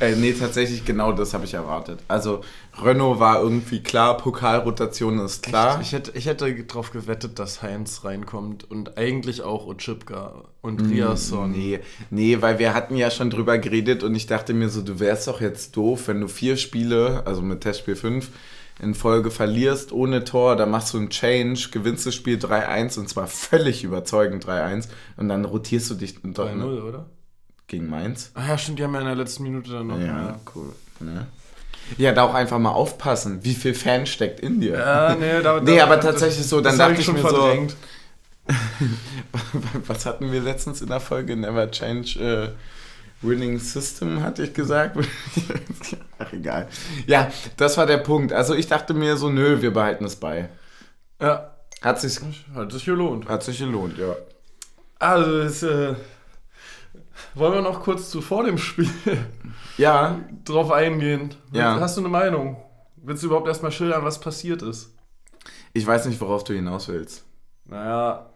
äh, 0.00 0.14
nee, 0.16 0.32
tatsächlich 0.32 0.84
genau 0.84 1.12
das 1.12 1.34
habe 1.34 1.44
ich 1.44 1.54
erwartet. 1.54 2.00
Also 2.08 2.42
Renault 2.80 3.18
war 3.18 3.40
irgendwie 3.40 3.82
klar, 3.82 4.16
Pokalrotation 4.16 5.18
ist 5.18 5.42
klar. 5.42 5.80
Ich, 5.80 5.88
ich, 5.88 5.92
hätte, 5.92 6.12
ich 6.14 6.26
hätte 6.26 6.64
darauf 6.64 6.92
gewettet, 6.92 7.38
dass 7.38 7.62
Heinz 7.62 8.04
reinkommt 8.04 8.70
und 8.70 8.98
eigentlich 8.98 9.42
auch 9.42 9.66
Otschipka 9.66 10.44
und 10.60 10.82
mm, 10.82 10.90
Riasson. 10.90 11.50
Nee, 11.50 11.80
nee, 12.10 12.40
weil 12.40 12.58
wir 12.58 12.74
hatten 12.74 12.96
ja 12.96 13.10
schon 13.10 13.30
drüber 13.30 13.58
geredet 13.58 14.02
und 14.02 14.14
ich 14.14 14.26
dachte 14.26 14.54
mir 14.54 14.68
so, 14.68 14.82
du 14.82 15.00
wärst 15.00 15.26
doch 15.26 15.40
jetzt 15.40 15.76
doof, 15.76 16.08
wenn 16.08 16.20
du 16.20 16.28
vier 16.28 16.56
Spiele, 16.56 17.22
also 17.26 17.42
mit 17.42 17.62
Testspiel 17.62 17.96
5, 17.96 18.30
in 18.80 18.94
Folge 18.94 19.30
verlierst 19.30 19.92
ohne 19.92 20.24
Tor, 20.24 20.56
dann 20.56 20.70
machst 20.70 20.94
du 20.94 20.98
einen 20.98 21.10
Change, 21.10 21.68
gewinnst 21.72 22.06
das 22.06 22.14
Spiel 22.14 22.38
3-1 22.38 22.98
und 22.98 23.08
zwar 23.08 23.26
völlig 23.26 23.84
überzeugend 23.84 24.44
3-1 24.46 24.88
und 25.16 25.28
dann 25.28 25.44
rotierst 25.44 25.90
du 25.90 25.94
dich. 25.94 26.18
3-0, 26.18 26.54
ne? 26.54 26.82
oder? 26.82 27.06
Gegen 27.66 27.90
Mainz. 27.90 28.30
Ah 28.34 28.48
ja, 28.48 28.58
stimmt, 28.58 28.78
die 28.78 28.84
haben 28.84 28.94
ja 28.94 29.00
in 29.00 29.06
der 29.06 29.16
letzten 29.16 29.42
Minute 29.42 29.70
dann 29.70 29.88
noch. 29.88 29.98
Ja, 29.98 30.06
ja. 30.06 30.40
cool. 30.54 30.72
Ne? 31.00 31.26
Ja, 31.96 32.12
da 32.12 32.22
auch 32.22 32.34
einfach 32.34 32.58
mal 32.58 32.72
aufpassen, 32.72 33.44
wie 33.44 33.54
viel 33.54 33.74
Fan 33.74 34.06
steckt 34.06 34.40
in 34.40 34.60
dir. 34.60 34.78
Ja, 34.78 35.16
nee, 35.18 35.40
da, 35.42 35.60
nee 35.60 35.80
aber 35.80 36.00
tatsächlich 36.00 36.46
so, 36.46 36.60
dann 36.60 36.78
dachte 36.78 37.00
ich, 37.00 37.00
ich 37.00 37.12
mir 37.12 37.20
verdrängt. 37.20 37.70
so. 37.70 37.76
was 39.86 40.06
hatten 40.06 40.32
wir 40.32 40.40
letztens 40.40 40.80
in 40.80 40.88
der 40.88 41.00
Folge? 41.00 41.36
Never 41.36 41.70
Change. 41.70 42.18
Äh, 42.18 42.48
Winning 43.20 43.58
System, 43.58 44.22
hatte 44.22 44.44
ich 44.44 44.54
gesagt. 44.54 44.96
Ach, 46.18 46.32
egal. 46.32 46.68
Ja, 47.06 47.30
das 47.56 47.76
war 47.76 47.86
der 47.86 47.98
Punkt. 47.98 48.32
Also 48.32 48.54
ich 48.54 48.66
dachte 48.66 48.94
mir 48.94 49.16
so, 49.16 49.28
nö, 49.28 49.60
wir 49.60 49.72
behalten 49.72 50.04
es 50.04 50.16
bei. 50.16 50.48
Ja. 51.20 51.54
Hat 51.82 52.00
sich, 52.00 52.18
hat 52.54 52.72
sich 52.72 52.84
gelohnt. 52.84 53.28
Hat 53.28 53.42
sich 53.42 53.58
gelohnt, 53.58 53.98
ja. 53.98 54.16
Also, 54.98 55.42
das, 55.44 55.62
äh, 55.62 55.94
wollen 57.34 57.54
wir 57.54 57.62
noch 57.62 57.82
kurz 57.82 58.10
zu 58.10 58.20
vor 58.20 58.44
dem 58.44 58.58
Spiel 58.58 58.90
ja. 59.78 60.18
drauf 60.44 60.72
eingehen? 60.72 61.34
Ja. 61.52 61.78
Hast 61.78 61.96
du 61.96 62.00
eine 62.00 62.08
Meinung? 62.08 62.56
Willst 62.96 63.22
du 63.22 63.28
überhaupt 63.28 63.46
erstmal 63.46 63.70
schildern, 63.70 64.04
was 64.04 64.20
passiert 64.20 64.62
ist? 64.62 64.94
Ich 65.72 65.86
weiß 65.86 66.06
nicht, 66.06 66.20
worauf 66.20 66.42
du 66.42 66.52
hinaus 66.52 66.88
willst. 66.88 67.24
Naja, 67.64 68.30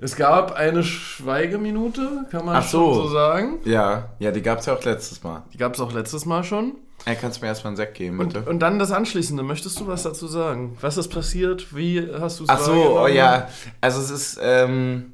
es 0.00 0.16
gab 0.16 0.52
eine 0.52 0.82
Schweigeminute, 0.82 2.26
kann 2.30 2.44
man 2.44 2.56
Ach 2.56 2.66
so. 2.66 2.94
so 2.94 3.08
sagen. 3.08 3.58
Ja, 3.64 4.10
ja, 4.18 4.30
die 4.30 4.42
gab 4.42 4.60
es 4.60 4.66
ja 4.66 4.74
auch 4.74 4.84
letztes 4.84 5.22
Mal. 5.22 5.44
Die 5.52 5.58
gab 5.58 5.74
es 5.74 5.80
auch 5.80 5.92
letztes 5.92 6.26
Mal 6.26 6.44
schon. 6.44 6.74
Ja, 7.06 7.14
kannst 7.14 7.38
du 7.38 7.42
mir 7.42 7.48
erstmal 7.48 7.70
einen 7.70 7.76
Sekt 7.76 7.94
geben, 7.94 8.18
bitte? 8.18 8.40
Und, 8.40 8.48
und, 8.48 8.58
dann 8.60 8.78
das 8.78 8.90
Anschließende. 8.90 9.42
Möchtest 9.42 9.78
du 9.78 9.86
was 9.86 10.02
dazu 10.02 10.26
sagen? 10.26 10.76
Was 10.80 10.96
ist 10.96 11.08
passiert? 11.08 11.74
Wie 11.74 12.08
hast 12.12 12.40
du 12.40 12.44
es 12.44 12.50
Ach 12.50 12.58
so, 12.58 13.00
oh 13.00 13.06
ja. 13.06 13.48
Also 13.80 14.00
es 14.00 14.10
ist, 14.10 14.40
ähm, 14.42 15.12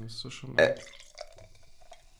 ja, 0.00 0.30
schon 0.30 0.58
äh, 0.58 0.74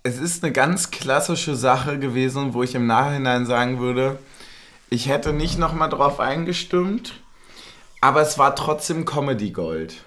es 0.06 0.18
ist 0.18 0.44
eine 0.44 0.52
ganz 0.52 0.92
klassische 0.92 1.56
Sache 1.56 1.98
gewesen, 1.98 2.54
wo 2.54 2.62
ich 2.62 2.76
im 2.76 2.86
Nachhinein 2.86 3.44
sagen 3.44 3.80
würde, 3.80 4.20
ich 4.88 5.08
hätte 5.08 5.32
nicht 5.32 5.58
nochmal 5.58 5.90
drauf 5.90 6.20
eingestimmt, 6.20 7.14
aber 8.00 8.20
es 8.20 8.38
war 8.38 8.54
trotzdem 8.54 9.04
Comedy 9.04 9.50
Gold. 9.50 10.04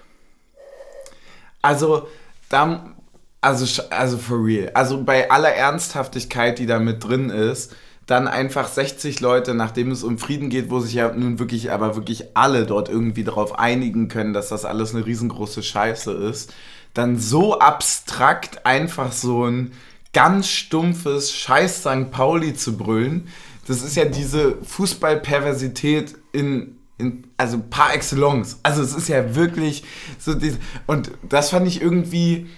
Also, 1.62 2.08
da, 2.48 2.94
also, 3.40 3.82
also 3.90 4.18
for 4.18 4.44
real. 4.44 4.70
Also 4.74 5.02
bei 5.02 5.30
aller 5.30 5.52
Ernsthaftigkeit, 5.52 6.58
die 6.58 6.66
da 6.66 6.78
mit 6.78 7.04
drin 7.04 7.30
ist, 7.30 7.74
dann 8.06 8.26
einfach 8.26 8.66
60 8.66 9.20
Leute, 9.20 9.54
nachdem 9.54 9.92
es 9.92 10.02
um 10.02 10.18
Frieden 10.18 10.50
geht, 10.50 10.70
wo 10.70 10.80
sich 10.80 10.94
ja 10.94 11.12
nun 11.12 11.38
wirklich, 11.38 11.70
aber 11.70 11.94
wirklich 11.94 12.36
alle 12.36 12.66
dort 12.66 12.88
irgendwie 12.88 13.22
darauf 13.22 13.58
einigen 13.58 14.08
können, 14.08 14.32
dass 14.32 14.48
das 14.48 14.64
alles 14.64 14.94
eine 14.94 15.06
riesengroße 15.06 15.62
Scheiße 15.62 16.10
ist, 16.10 16.52
dann 16.92 17.18
so 17.18 17.60
abstrakt 17.60 18.66
einfach 18.66 19.12
so 19.12 19.44
ein 19.44 19.72
ganz 20.12 20.48
stumpfes 20.48 21.32
Scheiß 21.32 21.82
St. 21.82 22.10
Pauli 22.10 22.54
zu 22.54 22.76
brüllen, 22.76 23.28
das 23.68 23.82
ist 23.82 23.94
ja 23.94 24.04
diese 24.04 24.56
Fußballperversität 24.64 26.16
in 26.32 26.79
in, 27.00 27.24
also 27.36 27.58
par 27.70 27.94
excellence. 27.94 28.58
Also 28.62 28.82
es 28.82 28.94
ist 28.94 29.08
ja 29.08 29.34
wirklich 29.34 29.84
so 30.18 30.34
diese, 30.34 30.58
und 30.86 31.10
das 31.28 31.50
fand 31.50 31.66
ich 31.66 31.80
irgendwie, 31.82 32.48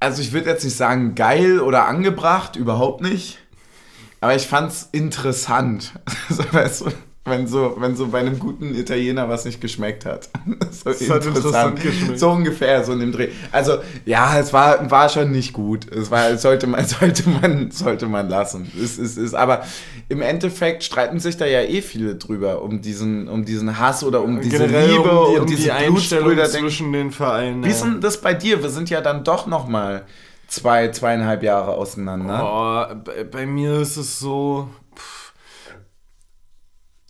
also 0.00 0.20
ich 0.22 0.32
würde 0.32 0.50
jetzt 0.50 0.64
nicht 0.64 0.76
sagen 0.76 1.14
geil 1.14 1.60
oder 1.60 1.86
angebracht, 1.86 2.56
überhaupt 2.56 3.02
nicht, 3.02 3.38
aber 4.20 4.34
ich 4.34 4.46
fand 4.46 4.72
es 4.72 4.88
interessant. 4.92 5.92
Also, 6.28 6.44
weißt 6.52 6.80
du, 6.82 6.92
wenn 7.24 7.46
so, 7.46 7.76
wenn 7.78 7.94
so 7.94 8.08
bei 8.08 8.18
einem 8.18 8.40
guten 8.40 8.74
Italiener 8.74 9.28
was 9.28 9.44
nicht 9.44 9.60
geschmeckt 9.60 10.04
hat. 10.04 10.28
so 10.72 10.90
das 10.90 11.08
hat 11.08 11.24
interessant 11.24 11.80
geschmeckt. 11.80 12.18
So 12.18 12.30
ungefähr, 12.30 12.82
so 12.82 12.92
in 12.92 12.98
dem 12.98 13.12
Dreh. 13.12 13.28
Also, 13.52 13.78
ja, 14.04 14.40
es 14.40 14.52
war, 14.52 14.90
war 14.90 15.08
schon 15.08 15.30
nicht 15.30 15.52
gut. 15.52 15.90
Es 15.92 16.10
war, 16.10 16.36
sollte 16.36 16.66
man, 16.66 16.84
sollte 16.86 17.28
man, 17.28 17.70
sollte 17.70 18.06
man 18.06 18.28
lassen. 18.28 18.70
Es 18.76 18.98
ist, 18.98 19.18
ist, 19.18 19.34
aber 19.34 19.64
im 20.08 20.20
Endeffekt 20.20 20.82
streiten 20.82 21.20
sich 21.20 21.36
da 21.36 21.46
ja 21.46 21.60
eh 21.62 21.80
viele 21.80 22.16
drüber, 22.16 22.60
um 22.60 22.82
diesen, 22.82 23.28
um 23.28 23.44
diesen 23.44 23.78
Hass 23.78 24.02
oder 24.02 24.22
um 24.22 24.40
diese 24.40 24.58
Generell 24.58 24.90
Liebe 24.90 25.20
um 25.20 25.34
die, 25.34 25.40
um 25.40 25.46
diese 25.46 25.62
die 25.62 25.70
Einstellung 25.70 26.36
zwischen 26.44 26.92
den 26.92 27.12
Vereinen. 27.12 27.64
Wie 27.64 27.68
ist 27.68 27.84
denn 27.84 28.00
das 28.00 28.20
bei 28.20 28.34
dir? 28.34 28.60
Wir 28.62 28.70
sind 28.70 28.90
ja 28.90 29.00
dann 29.00 29.22
doch 29.22 29.46
noch 29.46 29.68
mal 29.68 30.06
zwei, 30.48 30.88
zweieinhalb 30.88 31.44
Jahre 31.44 31.70
auseinander. 31.72 32.90
Oh, 32.92 32.94
bei, 33.04 33.22
bei 33.22 33.46
mir 33.46 33.78
ist 33.78 33.96
es 33.96 34.18
so, 34.18 34.68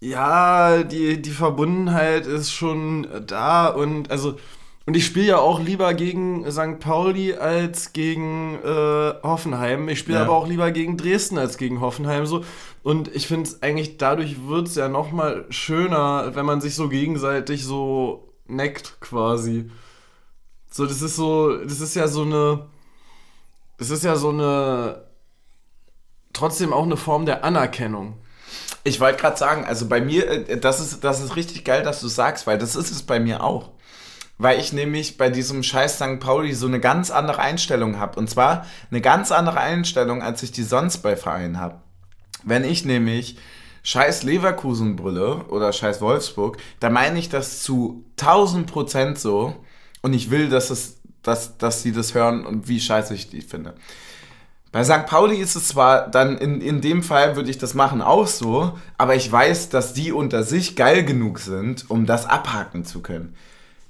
ja, 0.02 0.82
die, 0.82 1.22
die 1.22 1.30
Verbundenheit 1.30 2.26
ist 2.26 2.50
schon 2.50 3.06
da 3.24 3.68
und 3.68 4.10
also 4.10 4.36
und 4.84 4.96
ich 4.96 5.06
spiele 5.06 5.26
ja 5.26 5.38
auch 5.38 5.60
lieber 5.60 5.94
gegen 5.94 6.50
St. 6.50 6.80
Pauli 6.80 7.34
als 7.34 7.92
gegen 7.92 8.56
äh, 8.64 9.14
Hoffenheim. 9.22 9.88
Ich 9.88 10.00
spiele 10.00 10.18
ja. 10.18 10.24
aber 10.24 10.32
auch 10.32 10.48
lieber 10.48 10.72
gegen 10.72 10.96
Dresden 10.96 11.38
als 11.38 11.56
gegen 11.56 11.80
Hoffenheim. 11.80 12.26
So. 12.26 12.44
Und 12.82 13.14
ich 13.14 13.28
finde 13.28 13.48
es 13.48 13.62
eigentlich, 13.62 13.96
dadurch 13.96 14.48
wird 14.48 14.66
es 14.66 14.74
ja 14.74 14.88
nochmal 14.88 15.44
schöner, 15.50 16.34
wenn 16.34 16.46
man 16.46 16.60
sich 16.60 16.74
so 16.74 16.88
gegenseitig 16.88 17.64
so 17.64 18.32
neckt 18.48 19.00
quasi. 19.00 19.70
So, 20.68 20.84
das 20.84 21.00
ist 21.00 21.14
so, 21.14 21.58
das 21.58 21.80
ist 21.80 21.94
ja 21.94 22.08
so 22.08 22.22
eine, 22.22 22.66
das 23.78 23.90
ist 23.90 24.02
ja 24.02 24.16
so 24.16 24.30
eine, 24.30 25.04
trotzdem 26.32 26.72
auch 26.72 26.82
eine 26.82 26.96
Form 26.96 27.24
der 27.24 27.44
Anerkennung. 27.44 28.16
Ich 28.84 29.00
wollte 29.00 29.20
gerade 29.20 29.36
sagen, 29.36 29.64
also 29.64 29.86
bei 29.86 30.00
mir, 30.00 30.48
äh, 30.48 30.58
das 30.58 30.80
ist, 30.80 31.04
das 31.04 31.20
ist 31.20 31.36
richtig 31.36 31.64
geil, 31.64 31.82
dass 31.82 32.00
du 32.00 32.08
sagst, 32.08 32.46
weil 32.46 32.58
das 32.58 32.76
ist 32.76 32.90
es 32.90 33.02
bei 33.02 33.20
mir 33.20 33.42
auch. 33.42 33.70
Weil 34.38 34.58
ich 34.58 34.72
nämlich 34.72 35.18
bei 35.18 35.30
diesem 35.30 35.62
Scheiß 35.62 35.96
St. 35.96 36.18
Pauli 36.18 36.52
so 36.54 36.66
eine 36.66 36.80
ganz 36.80 37.10
andere 37.10 37.38
Einstellung 37.38 37.98
habe. 37.98 38.18
Und 38.18 38.28
zwar 38.28 38.66
eine 38.90 39.00
ganz 39.00 39.30
andere 39.30 39.60
Einstellung, 39.60 40.22
als 40.22 40.42
ich 40.42 40.50
die 40.50 40.64
sonst 40.64 40.98
bei 40.98 41.16
Vereinen 41.16 41.60
habe. 41.60 41.80
Wenn 42.42 42.64
ich 42.64 42.84
nämlich 42.84 43.36
Scheiß 43.84 44.22
Leverkusen 44.22 44.96
brülle 44.96 45.44
oder 45.48 45.72
Scheiß 45.72 46.00
Wolfsburg, 46.00 46.56
da 46.80 46.90
meine 46.90 47.18
ich 47.18 47.28
das 47.28 47.62
zu 47.62 48.04
1000 48.20 48.66
Prozent 48.66 49.18
so. 49.18 49.54
Und 50.00 50.14
ich 50.14 50.30
will, 50.30 50.48
dass, 50.48 50.70
es, 50.70 51.00
dass, 51.22 51.56
dass 51.58 51.82
sie 51.82 51.92
das 51.92 52.14
hören 52.14 52.44
und 52.44 52.66
wie 52.66 52.80
scheiße 52.80 53.14
ich 53.14 53.30
die 53.30 53.42
finde. 53.42 53.74
Bei 54.72 54.82
St. 54.84 55.04
Pauli 55.06 55.36
ist 55.36 55.54
es 55.54 55.68
zwar 55.68 56.08
dann 56.08 56.38
in, 56.38 56.62
in 56.62 56.80
dem 56.80 57.02
Fall 57.02 57.36
würde 57.36 57.50
ich 57.50 57.58
das 57.58 57.74
machen 57.74 58.00
auch 58.00 58.26
so, 58.26 58.78
aber 58.96 59.14
ich 59.14 59.30
weiß, 59.30 59.68
dass 59.68 59.92
die 59.92 60.12
unter 60.12 60.42
sich 60.44 60.76
geil 60.76 61.04
genug 61.04 61.40
sind, 61.40 61.90
um 61.90 62.06
das 62.06 62.24
abhaken 62.24 62.86
zu 62.86 63.02
können. 63.02 63.36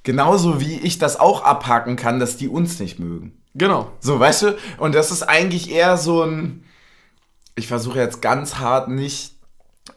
Genauso 0.02 0.60
wie 0.60 0.80
ich 0.80 0.98
das 0.98 1.20
auch 1.20 1.44
abhaken 1.44 1.94
kann, 1.94 2.18
dass 2.18 2.36
die 2.36 2.48
uns 2.48 2.80
nicht 2.80 2.98
mögen. 2.98 3.40
Genau. 3.54 3.92
So, 4.00 4.18
weißt 4.18 4.42
du? 4.42 4.56
Und 4.78 4.96
das 4.96 5.12
ist 5.12 5.22
eigentlich 5.22 5.70
eher 5.70 5.96
so 5.96 6.24
ein. 6.24 6.64
Ich 7.54 7.68
versuche 7.68 8.00
jetzt 8.00 8.20
ganz 8.20 8.56
hart 8.56 8.88
nicht 8.88 9.34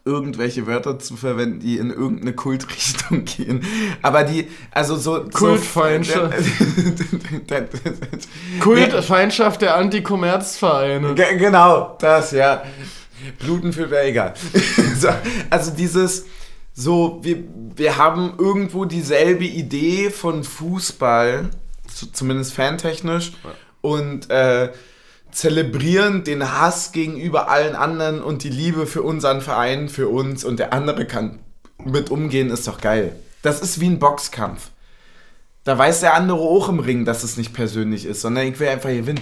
irgendwelche 0.04 0.68
Wörter 0.68 1.00
zu 1.00 1.16
verwenden, 1.16 1.60
die 1.60 1.78
in 1.78 1.90
irgendeine 1.90 2.34
Kultrichtung 2.34 3.26
gehen. 3.38 3.66
Aber 4.02 4.24
die, 4.24 4.48
also 4.72 4.96
so. 4.96 5.26
Kultfeindschaft. 5.32 6.36
Kultfeindschaft 8.60 9.62
der 9.62 9.76
Antikommerzvereine. 9.76 11.16
Genau, 11.16 11.98
das, 12.00 12.32
ja. 12.32 12.64
Bluten 13.40 13.74
für 13.74 13.90
egal. 14.02 14.34
so, 15.00 15.10
also 15.50 15.72
dieses, 15.72 16.26
so, 16.74 17.20
wir, 17.24 17.44
wir 17.76 17.98
haben 17.98 18.34
irgendwo 18.38 18.86
dieselbe 18.86 19.46
Idee 19.46 20.10
von 20.10 20.44
Fußball, 20.44 21.50
zumindest 22.12 22.54
fantechnisch. 22.54 23.34
Ja. 23.44 23.50
Und 23.82 24.30
äh, 24.30 24.72
zelebrieren 25.36 26.24
den 26.24 26.58
Hass 26.58 26.94
gegenüber 26.94 27.50
allen 27.50 27.76
anderen 27.76 28.24
und 28.24 28.44
die 28.44 28.50
Liebe 28.50 28.88
für 28.88 29.04
unseren 29.04 29.42
Verein, 29.42 29.90
für 29.90 30.08
uns 30.08 30.46
und 30.46 30.60
der 30.60 30.72
andere 30.72 31.06
kann 31.06 31.40
mit 31.84 32.10
umgehen, 32.10 32.50
ist 32.50 32.68
doch 32.68 32.80
geil. 32.80 33.16
Das 33.42 33.62
ist 33.62 33.82
wie 33.82 33.88
ein 33.88 34.00
Boxkampf. 34.00 34.70
Da 35.66 35.78
weiß 35.78 36.00
der 36.00 36.14
andere 36.14 36.40
auch 36.40 36.70
im 36.70 36.80
Ring, 36.80 37.04
dass 37.04 37.24
es 37.24 37.36
nicht 37.38 37.54
persönlich 37.54 38.06
ist, 38.06 38.22
sondern 38.22 38.48
ich 38.48 38.60
will 38.60 38.70
einfach 38.70 38.90
gewinnen. 38.90 39.20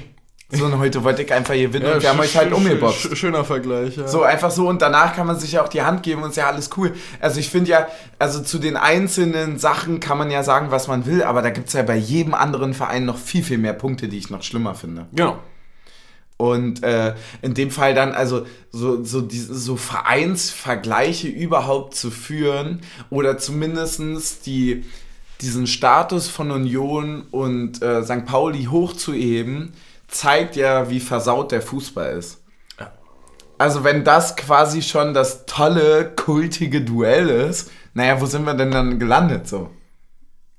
So, 0.52 0.66
und 0.66 0.78
heute 0.78 1.04
wollte 1.04 1.24
ich 1.24 1.34
einfach 1.34 1.56
gewinnen 1.56 1.88
ja, 1.88 1.96
und 1.96 2.04
wir 2.04 2.10
haben 2.10 2.20
euch 2.20 2.38
halt 2.38 2.54
umgeboxt. 2.54 3.18
Schöner 3.18 3.44
Vergleich, 3.44 3.98
ja. 3.98 4.08
So, 4.08 4.22
einfach 4.22 4.52
so 4.52 4.68
und 4.68 4.84
danach 4.84 5.16
kann 5.16 5.26
man 5.26 5.40
sich 5.40 5.54
ja 5.54 5.64
auch 5.64 5.68
die 5.68 5.82
Hand 5.82 6.04
geben 6.04 6.22
und 6.22 6.30
ist 6.30 6.36
ja 6.36 6.48
alles 6.48 6.70
cool. 6.78 6.94
Also 7.20 7.40
ich 7.40 7.50
finde 7.50 7.72
ja, 7.72 7.88
also 8.20 8.40
zu 8.40 8.60
den 8.60 8.78
einzelnen 8.78 9.58
Sachen 9.58 10.00
kann 10.00 10.20
man 10.20 10.30
ja 10.30 10.44
sagen, 10.44 10.70
was 10.70 10.88
man 10.88 11.08
will, 11.08 11.24
aber 11.24 11.42
da 11.42 11.50
gibt 11.50 11.70
es 11.70 11.74
ja 11.74 11.82
bei 11.82 11.96
jedem 11.96 12.36
anderen 12.36 12.76
Verein 12.76 13.06
noch 13.06 13.18
viel, 13.18 13.44
viel 13.44 13.58
mehr 13.58 13.74
Punkte, 13.74 14.10
die 14.10 14.20
ich 14.20 14.30
noch 14.30 14.44
schlimmer 14.44 14.76
finde. 14.76 15.08
Genau. 15.12 15.40
Und 16.38 16.84
äh, 16.84 17.16
in 17.42 17.54
dem 17.54 17.72
Fall 17.72 17.94
dann 17.94 18.12
also 18.12 18.46
so, 18.72 19.04
so, 19.04 19.22
diese, 19.22 19.54
so 19.56 19.76
Vereinsvergleiche 19.78 21.28
überhaupt 21.28 21.96
zu 21.96 22.12
führen 22.12 22.82
oder 23.10 23.38
zumindest 23.38 24.46
die, 24.46 24.84
diesen 25.42 25.68
Status 25.68 26.28
von 26.28 26.52
Union 26.52 27.24
und 27.32 27.82
äh, 27.82 28.04
St. 28.04 28.26
Pauli 28.26 28.66
hochzuheben, 28.66 29.74
zeigt 30.08 30.56
ja, 30.56 30.90
wie 30.90 31.00
versaut 31.00 31.52
der 31.52 31.62
Fußball 31.62 32.18
ist. 32.18 32.40
Also 33.58 33.84
wenn 33.84 34.04
das 34.04 34.36
quasi 34.36 34.82
schon 34.82 35.14
das 35.14 35.46
tolle, 35.46 36.12
kultige 36.16 36.82
Duell 36.82 37.30
ist, 37.30 37.72
naja, 37.94 38.20
wo 38.20 38.26
sind 38.26 38.44
wir 38.46 38.56
denn 38.56 38.72
dann 38.72 39.00
gelandet 39.00 39.48
so? 39.48 39.70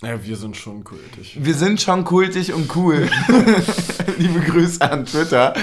Ja, 0.01 0.25
wir 0.25 0.37
sind 0.37 0.57
schon 0.57 0.85
kultig. 0.85 1.39
Wir 1.39 1.55
sind 1.55 1.81
schon 1.81 2.05
kultig 2.05 2.53
und 2.53 2.75
cool. 2.77 3.09
Liebe 4.19 4.41
Grüße 4.41 4.81
an 4.81 5.05
Twitter. 5.05 5.55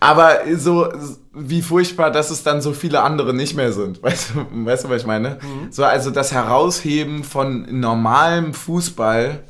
Aber 0.00 0.40
so 0.56 0.88
wie 1.34 1.62
furchtbar, 1.62 2.10
dass 2.10 2.30
es 2.30 2.42
dann 2.42 2.60
so 2.60 2.72
viele 2.72 3.02
andere 3.02 3.34
nicht 3.34 3.56
mehr 3.56 3.72
sind. 3.72 4.02
Weißt 4.02 4.32
du, 4.34 4.66
weißt 4.66 4.84
du 4.84 4.88
was 4.88 5.02
ich 5.02 5.06
meine? 5.06 5.38
Mhm. 5.40 5.72
So, 5.72 5.84
also 5.84 6.10
das 6.10 6.32
Herausheben 6.32 7.24
von 7.24 7.80
normalem 7.80 8.52
Fußball 8.54 9.44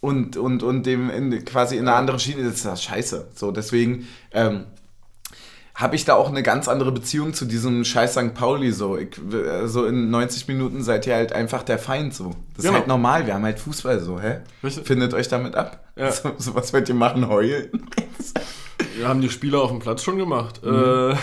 und, 0.00 0.36
und, 0.36 0.62
und 0.62 0.86
dem 0.86 1.10
in, 1.10 1.44
quasi 1.44 1.76
in 1.76 1.88
eine 1.88 1.96
andere 1.96 2.18
Schiene, 2.20 2.44
das 2.44 2.54
ist 2.54 2.64
das 2.64 2.82
scheiße. 2.82 3.28
So, 3.34 3.50
deswegen 3.50 4.06
ähm, 4.32 4.66
habe 5.78 5.94
ich 5.94 6.04
da 6.04 6.16
auch 6.16 6.28
eine 6.28 6.42
ganz 6.42 6.66
andere 6.66 6.90
Beziehung 6.90 7.34
zu 7.34 7.44
diesem 7.44 7.84
scheiß 7.84 8.14
St. 8.14 8.34
Pauli 8.34 8.72
so. 8.72 8.98
Ich, 8.98 9.10
so 9.66 9.86
in 9.86 10.10
90 10.10 10.48
Minuten 10.48 10.82
seid 10.82 11.06
ihr 11.06 11.14
halt 11.14 11.32
einfach 11.32 11.62
der 11.62 11.78
Feind 11.78 12.12
so. 12.12 12.34
Das 12.56 12.64
genau. 12.64 12.70
ist 12.70 12.78
halt 12.80 12.88
normal, 12.88 13.26
wir 13.26 13.34
haben 13.34 13.44
halt 13.44 13.60
Fußball 13.60 14.00
so, 14.00 14.20
hä? 14.20 14.40
Richtig. 14.64 14.84
Findet 14.84 15.14
euch 15.14 15.28
damit 15.28 15.54
ab. 15.54 15.84
Ja. 15.96 16.10
So, 16.18 16.32
so, 16.36 16.54
was 16.54 16.72
wollt 16.72 16.88
ihr 16.88 16.96
machen, 16.96 17.28
heulen? 17.28 17.70
Wir 18.96 19.06
haben 19.06 19.20
die 19.20 19.28
Spieler 19.30 19.60
auf 19.62 19.70
dem 19.70 19.78
Platz 19.78 20.02
schon 20.02 20.16
gemacht. 20.16 20.64
Mhm. 20.64 21.12
Äh. 21.12 21.16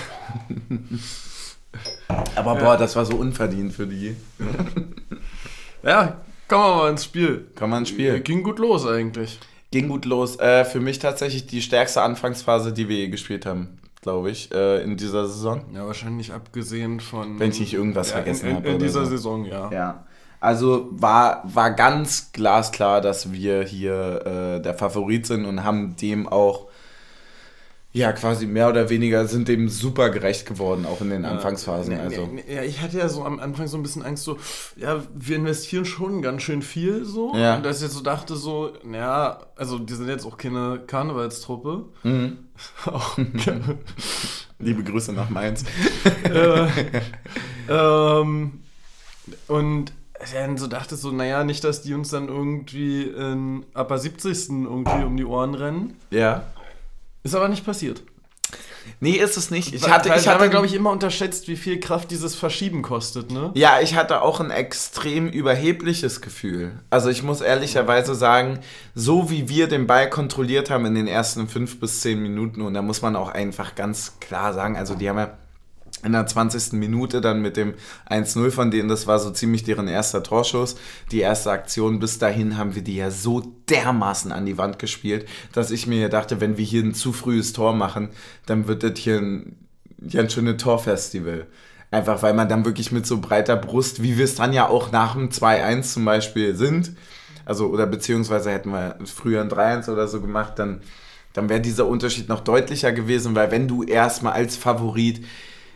Aber 2.36 2.56
boah, 2.56 2.78
das 2.78 2.96
war 2.96 3.06
so 3.06 3.16
unverdient 3.16 3.74
für 3.74 3.88
die. 3.88 4.16
ja, 5.84 6.22
kommen 6.48 6.64
wir 6.64 6.76
mal 6.76 6.90
ins 6.92 7.04
Spiel. 7.04 7.48
Kommen 7.56 7.74
wir 7.74 7.80
ins 7.80 7.90
Spiel. 7.90 8.22
Ging 8.22 8.44
gut 8.44 8.60
los 8.60 8.88
eigentlich. 8.88 9.40
Ging 9.72 9.90
gut 9.90 10.06
los. 10.06 10.40
Äh, 10.40 10.64
für 10.64 10.80
mich 10.80 11.00
tatsächlich 11.00 11.46
die 11.48 11.62
stärkste 11.62 12.02
Anfangsphase, 12.02 12.72
die 12.72 12.88
wir 12.88 12.98
je 12.98 13.10
gespielt 13.10 13.46
haben 13.46 13.80
glaube 14.06 14.30
ich, 14.30 14.54
äh, 14.54 14.84
in 14.84 14.98
dieser 14.98 15.28
Saison. 15.28 15.62
Ja, 15.74 15.88
wahrscheinlich 15.88 16.32
abgesehen 16.32 17.00
von. 17.00 17.40
Wenn 17.40 17.50
ich 17.50 17.60
nicht 17.60 17.74
irgendwas 17.74 18.12
ja, 18.12 18.18
vergessen 18.18 18.54
habe. 18.54 18.68
In, 18.68 18.74
in 18.76 18.80
dieser 18.80 19.04
so. 19.04 19.10
Saison, 19.10 19.46
ja. 19.46 19.72
Ja. 19.72 20.04
Also 20.40 20.90
war, 20.92 21.42
war 21.44 21.72
ganz 21.72 22.32
glasklar, 22.32 23.02
dass 23.02 23.32
wir 23.32 23.64
hier 23.64 24.58
äh, 24.58 24.62
der 24.62 24.76
Favorit 24.76 25.26
sind 25.26 25.46
und 25.46 25.64
haben 25.64 25.96
dem 25.96 26.30
auch 26.30 26.65
ja, 27.96 28.12
quasi 28.12 28.46
mehr 28.46 28.68
oder 28.68 28.90
weniger 28.90 29.26
sind 29.26 29.48
dem 29.48 29.70
super 29.70 30.10
gerecht 30.10 30.46
geworden, 30.46 30.86
auch 30.86 31.00
in 31.00 31.12
den 31.12 31.24
Anfangsphasen. 31.24 31.94
Ja, 31.94 32.00
also. 32.00 32.30
ja, 32.46 32.62
ich 32.62 32.82
hatte 32.82 32.98
ja 32.98 33.08
so 33.08 33.24
am 33.24 33.40
Anfang 33.40 33.68
so 33.68 33.78
ein 33.78 33.84
bisschen 33.84 34.04
Angst, 34.04 34.26
so, 34.26 34.38
ja, 34.76 35.02
wir 35.14 35.38
investieren 35.38 35.86
schon 35.86 36.22
ganz 36.22 36.44
schön 36.44 36.62
viel 36.62 37.06
so. 37.06 37.34
Ja. 37.36 37.56
Und 37.56 37.66
dass 37.66 37.78
ich 37.78 37.84
jetzt 37.84 37.94
so 37.94 38.04
dachte, 38.04 38.36
so, 38.36 38.74
naja, 38.84 39.40
also 39.56 39.80
die 39.80 39.94
sind 39.94 40.10
jetzt 40.10 40.26
auch 40.26 40.38
keine 40.38 40.82
Karnevalstruppe. 40.86 41.86
Mhm. 42.04 42.38
auch, 42.86 43.18
Liebe 44.60 44.84
Grüße 44.84 45.14
nach 45.14 45.30
Mainz. 45.30 45.64
äh, 46.26 46.68
ähm, 47.70 48.60
und 49.48 49.94
dann 50.34 50.58
so 50.58 50.68
dachte 50.68 50.98
so, 50.98 51.12
naja, 51.12 51.46
nicht, 51.46 51.64
dass 51.64 51.82
die 51.82 51.94
uns 51.94 52.10
dann 52.10 52.28
irgendwie 52.28 53.04
in 53.04 53.66
Upper 53.74 53.98
70. 53.98 54.50
irgendwie 54.50 55.04
um 55.04 55.16
die 55.16 55.26
Ohren 55.26 55.56
rennen. 55.56 55.96
Ja. 56.10 56.44
Ist 57.26 57.34
aber 57.34 57.50
nicht 57.50 57.66
passiert. 57.66 58.04
Nee, 59.00 59.14
ist 59.14 59.36
es 59.36 59.50
nicht. 59.50 59.74
Ich 59.74 59.90
hatte, 59.90 60.14
ich 60.16 60.28
hatte, 60.28 60.48
glaube 60.48 60.68
ich, 60.68 60.76
immer 60.76 60.92
unterschätzt, 60.92 61.48
wie 61.48 61.56
viel 61.56 61.80
Kraft 61.80 62.12
dieses 62.12 62.36
Verschieben 62.36 62.84
kostet, 62.84 63.32
ne? 63.32 63.50
Ja, 63.56 63.80
ich 63.82 63.96
hatte 63.96 64.22
auch 64.22 64.40
ein 64.40 64.52
extrem 64.52 65.28
überhebliches 65.28 66.22
Gefühl. 66.22 66.74
Also 66.92 67.10
ich 67.10 67.24
muss 67.24 67.42
ehrlicherweise 67.42 68.14
sagen, 68.14 68.60
so 68.94 69.32
wie 69.32 69.50
wir 69.50 69.68
den 69.68 69.88
Ball 69.88 70.08
kontrolliert 70.08 70.70
haben 70.70 70.86
in 70.86 70.94
den 70.94 71.08
ersten 71.08 71.48
fünf 71.48 71.80
bis 71.80 72.02
zehn 72.02 72.22
Minuten, 72.22 72.62
und 72.62 72.76
da 72.76 72.84
muss 72.84 73.02
man 73.02 73.16
auch 73.16 73.30
einfach 73.30 73.74
ganz 73.74 74.20
klar 74.20 74.54
sagen, 74.54 74.78
also 74.78 74.94
die 74.94 75.10
haben 75.10 75.18
ja 75.18 75.36
in 76.06 76.12
der 76.12 76.26
20. 76.26 76.74
Minute 76.74 77.20
dann 77.20 77.42
mit 77.42 77.58
dem 77.58 77.74
1-0 78.10 78.52
von 78.52 78.72
denen, 78.72 78.88
das 78.88 79.08
war 79.08 79.20
so 79.20 79.32
ziemlich 79.32 79.64
deren 79.64 79.88
erster 79.88 80.24
Torschuss. 80.24 80.76
Die 81.12 81.20
erste 81.20 81.52
Aktion 81.52 82.00
bis 82.00 82.20
dahin 82.20 82.58
haben 82.58 82.76
wir 82.76 82.84
die 82.84 82.96
ja 82.96 83.12
so 83.12 83.42
dermaßen 83.70 84.32
an 84.32 84.46
die 84.46 84.58
Wand 84.58 84.80
gespielt, 84.80 85.28
dass 85.54 85.72
ich 85.72 85.88
mir 85.88 86.10
dachte, 86.10 86.40
wenn 86.40 86.58
wir 86.58 86.66
hier 86.66 86.84
ein 86.84 86.94
zu 86.94 87.12
frühes 87.12 87.54
Tor 87.54 87.74
machen, 87.74 88.10
dann 88.46 88.68
wird 88.68 88.84
das 88.84 88.98
hier 89.00 89.18
ein 89.18 89.58
ganz 90.10 90.34
schönes 90.34 90.62
Torfestival. 90.62 91.48
Einfach 91.92 92.22
weil 92.22 92.34
man 92.34 92.50
dann 92.50 92.66
wirklich 92.66 92.92
mit 92.92 93.06
so 93.06 93.20
breiter 93.20 93.56
Brust, 93.56 94.04
wie 94.04 94.18
wir 94.18 94.26
es 94.26 94.36
dann 94.36 94.54
ja 94.54 94.68
auch 94.68 94.92
nach 94.92 95.14
dem 95.14 95.30
2-1 95.30 95.94
zum 95.94 96.06
Beispiel 96.06 96.56
sind, 96.56 96.92
also 97.46 97.68
oder 97.68 97.86
beziehungsweise 97.86 98.52
hätten 98.52 98.72
wir 98.72 98.98
früher 99.06 99.42
ein 99.42 99.50
3-1 99.50 99.92
oder 99.92 100.08
so 100.08 100.20
gemacht, 100.20 100.54
dann, 100.58 100.82
dann 101.34 101.48
wäre 101.48 101.62
dieser 101.62 101.88
Unterschied 101.88 102.28
noch 102.28 102.42
deutlicher 102.42 102.92
gewesen, 102.92 103.36
weil 103.36 103.52
wenn 103.52 103.68
du 103.68 103.84
erstmal 103.84 104.34
als 104.34 104.58
Favorit 104.58 105.24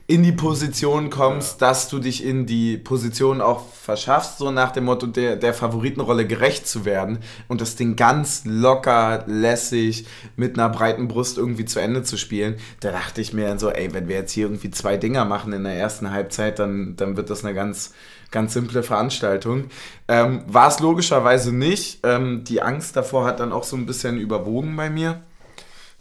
in 0.10 0.24
die 0.24 0.32
Position 0.32 1.12
kommst, 1.12 1.62
ja. 1.62 1.68
dass 1.68 1.88
du 1.88 2.00
dich 2.00 2.26
in 2.26 2.48
die 2.48 2.80
Position 2.80 3.42
auch 3.42 3.72
verschaffst, 3.72 4.40
so 4.40 4.50
nach 4.50 4.72
dem 4.72 4.86
Motto 4.86 5.06
der, 5.06 5.36
der 5.36 5.54
Favoritenrolle 5.54 6.26
gerecht 6.26 6.68
zu 6.68 6.84
werden 6.84 7.20
und 7.48 7.62
das 7.62 7.76
Ding 7.76 7.96
ganz 7.96 8.42
locker, 8.44 9.24
lässig, 9.28 10.08
mit 10.36 10.58
einer 10.58 10.68
breiten 10.70 11.08
Brust 11.08 11.38
irgendwie 11.38 11.66
zu 11.66 11.80
Ende 11.80 12.02
zu 12.02 12.18
spielen, 12.18 12.56
da 12.80 12.90
dachte 12.90 13.22
ich 13.22 13.34
mir 13.34 13.48
dann 13.48 13.60
so, 13.60 13.70
ey, 13.70 13.94
wenn 13.94 14.08
wir 14.08 14.16
jetzt 14.16 14.32
hier 14.32 14.48
irgendwie 14.48 14.72
zwei 14.72 14.98
Dinger 14.98 15.26
machen 15.26 15.54
in 15.54 15.64
der 15.64 15.76
ersten 15.76 16.10
Halbzeit, 16.10 16.58
dann, 16.58 16.96
dann 16.96 17.16
wird 17.16 17.30
das 17.30 17.46
eine 17.46 17.54
ganz, 17.54 17.94
ganz 18.32 18.54
simple 18.54 18.82
Veranstaltung. 18.82 19.66
Ähm, 20.08 20.42
War 20.48 20.70
es 20.70 20.80
logischerweise 20.80 21.54
nicht. 21.56 22.00
Ähm, 22.02 22.44
die 22.46 22.64
Angst 22.64 22.96
davor 22.96 23.26
hat 23.26 23.40
dann 23.40 23.52
auch 23.52 23.64
so 23.64 23.76
ein 23.76 23.86
bisschen 23.86 24.18
überwogen 24.18 24.76
bei 24.76 24.90
mir. 24.90 25.22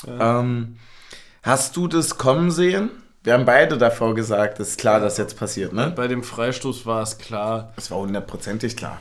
Ja. 0.07 0.41
Ähm, 0.41 0.77
hast 1.43 1.77
du 1.77 1.89
das 1.89 2.17
kommen 2.17 2.51
sehen? 2.51 2.89
Wir 3.25 3.35
haben 3.35 3.45
beide 3.45 3.77
davor 3.77 4.15
gesagt, 4.15 4.61
es 4.61 4.71
ist 4.71 4.81
klar, 4.81 5.01
dass 5.01 5.19
jetzt 5.19 5.39
passiert, 5.39 5.73
ne? 5.73 5.93
Bei 5.95 6.09
dem 6.09 6.23
Freistoß 6.23 6.87
war 6.87 7.03
es 7.03 7.19
klar. 7.19 7.73
Es 7.77 7.91
war 7.91 7.99
hundertprozentig 7.99 8.77
klar. 8.77 9.01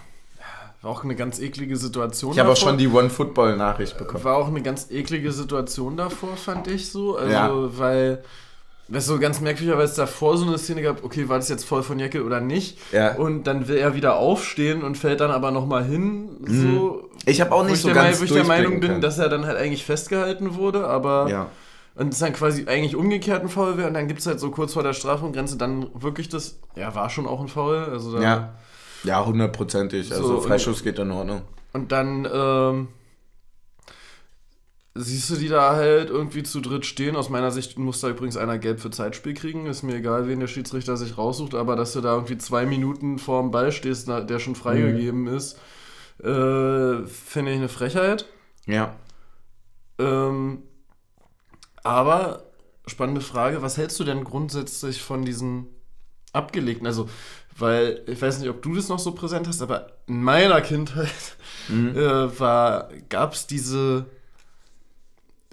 War 0.81 0.91
auch 0.91 1.03
eine 1.03 1.15
ganz 1.15 1.39
eklige 1.39 1.75
Situation. 1.75 2.33
Ich 2.33 2.39
habe 2.39 2.51
auch 2.51 2.57
schon 2.57 2.77
die 2.77 2.87
One-Football-Nachricht 2.87 3.97
bekommen. 3.97 4.23
War 4.23 4.37
auch 4.37 4.47
eine 4.47 4.61
ganz 4.61 4.91
eklige 4.91 5.31
Situation 5.31 5.97
davor, 5.97 6.35
fand 6.37 6.67
ich 6.67 6.91
so. 6.91 7.17
Also, 7.17 7.31
ja. 7.31 7.77
weil 7.77 8.23
das 8.87 9.03
ist 9.03 9.09
so 9.09 9.19
ganz 9.19 9.41
merkwürdig, 9.41 9.75
weil 9.75 9.85
es 9.85 9.95
davor 9.95 10.37
so 10.37 10.45
eine 10.45 10.57
Szene 10.57 10.81
gab, 10.81 11.03
okay, 11.03 11.27
war 11.27 11.37
das 11.37 11.49
jetzt 11.49 11.65
voll 11.65 11.83
von 11.83 11.99
Jacke 11.99 12.23
oder 12.23 12.39
nicht? 12.39 12.77
Ja. 12.93 13.15
Und 13.15 13.45
dann 13.45 13.67
will 13.67 13.77
er 13.77 13.95
wieder 13.95 14.15
aufstehen 14.15 14.81
und 14.81 14.97
fällt 14.97 15.19
dann 15.19 15.31
aber 15.31 15.51
nochmal 15.51 15.83
hin. 15.83 16.29
So, 16.45 16.53
mhm. 16.53 16.99
Ich 17.25 17.41
habe 17.41 17.53
auch 17.53 17.65
nicht 17.65 17.81
so 17.81 17.91
ganz 17.91 18.21
Wo 18.21 18.23
ich 18.23 18.31
der 18.31 18.45
Meinung 18.45 18.79
bin, 18.79 18.91
kann. 18.91 19.01
dass 19.01 19.17
er 19.17 19.29
dann 19.29 19.45
halt 19.45 19.57
eigentlich 19.57 19.83
festgehalten 19.83 20.55
wurde, 20.55 20.87
aber 20.87 21.27
ja. 21.29 21.49
Und 21.97 22.09
es 22.09 22.15
ist 22.15 22.21
dann 22.21 22.33
quasi 22.33 22.67
eigentlich 22.67 22.95
umgekehrt 22.95 23.41
ein 23.41 23.49
Foul 23.49 23.77
wäre 23.77 23.87
und 23.87 23.95
dann 23.95 24.07
gibt 24.07 24.19
es 24.19 24.27
halt 24.27 24.39
so 24.39 24.51
kurz 24.51 24.73
vor 24.73 24.83
der 24.83 24.93
Strafraumgrenze 24.93 25.57
dann 25.57 25.89
wirklich 25.95 26.29
das, 26.29 26.59
ja, 26.75 26.93
war 26.93 27.09
schon 27.09 27.25
auch 27.25 27.41
ein 27.41 27.47
Foul. 27.47 27.77
Also 27.77 28.19
ja. 28.21 28.53
Ja, 29.03 29.25
hundertprozentig. 29.25 30.11
Also 30.11 30.27
so, 30.27 30.41
Freischuss 30.41 30.83
geht 30.83 30.99
in 30.99 31.11
Ordnung. 31.11 31.41
Und 31.73 31.91
dann 31.91 32.27
ähm, 32.31 32.87
siehst 34.95 35.29
du 35.29 35.35
die 35.35 35.47
da 35.47 35.75
halt 35.75 36.09
irgendwie 36.09 36.43
zu 36.43 36.61
dritt 36.61 36.85
stehen. 36.85 37.15
Aus 37.15 37.29
meiner 37.29 37.51
Sicht 37.51 37.77
muss 37.77 38.01
da 38.01 38.09
übrigens 38.09 38.37
einer 38.37 38.57
gelb 38.57 38.79
für 38.79 38.91
Zeitspiel 38.91 39.33
kriegen. 39.33 39.65
Ist 39.65 39.83
mir 39.83 39.95
egal, 39.95 40.27
wen 40.27 40.39
der 40.39 40.47
Schiedsrichter 40.47 40.97
sich 40.97 41.17
raussucht, 41.17 41.55
aber 41.55 41.75
dass 41.75 41.93
du 41.93 42.01
da 42.01 42.13
irgendwie 42.13 42.37
zwei 42.37 42.65
Minuten 42.65 43.19
vor 43.19 43.41
dem 43.41 43.51
Ball 43.51 43.71
stehst, 43.71 44.07
der 44.07 44.39
schon 44.39 44.55
freigegeben 44.55 45.21
mhm. 45.21 45.35
ist, 45.35 45.57
äh, 46.19 47.05
finde 47.05 47.51
ich 47.51 47.57
eine 47.57 47.69
Frechheit. 47.69 48.25
Ja. 48.65 48.95
Ähm, 49.99 50.63
aber 51.87 52.43
spannende 52.85 53.21
Frage, 53.21 53.61
was 53.61 53.77
hältst 53.77 53.99
du 53.99 54.03
denn 54.03 54.23
grundsätzlich 54.23 55.01
von 55.01 55.23
diesen 55.23 55.67
abgelegten? 56.33 56.87
Also, 56.87 57.09
weil 57.57 58.03
ich 58.07 58.21
weiß 58.21 58.39
nicht, 58.39 58.49
ob 58.49 58.61
du 58.61 58.75
das 58.75 58.89
noch 58.89 58.99
so 58.99 59.13
präsent 59.13 59.47
hast, 59.47 59.61
aber 59.61 59.87
in 60.07 60.21
meiner 60.21 60.61
Kindheit 60.61 61.37
mhm. 61.67 61.95
äh, 61.97 62.29
gab 63.09 63.33
es 63.33 63.47
diese 63.47 64.05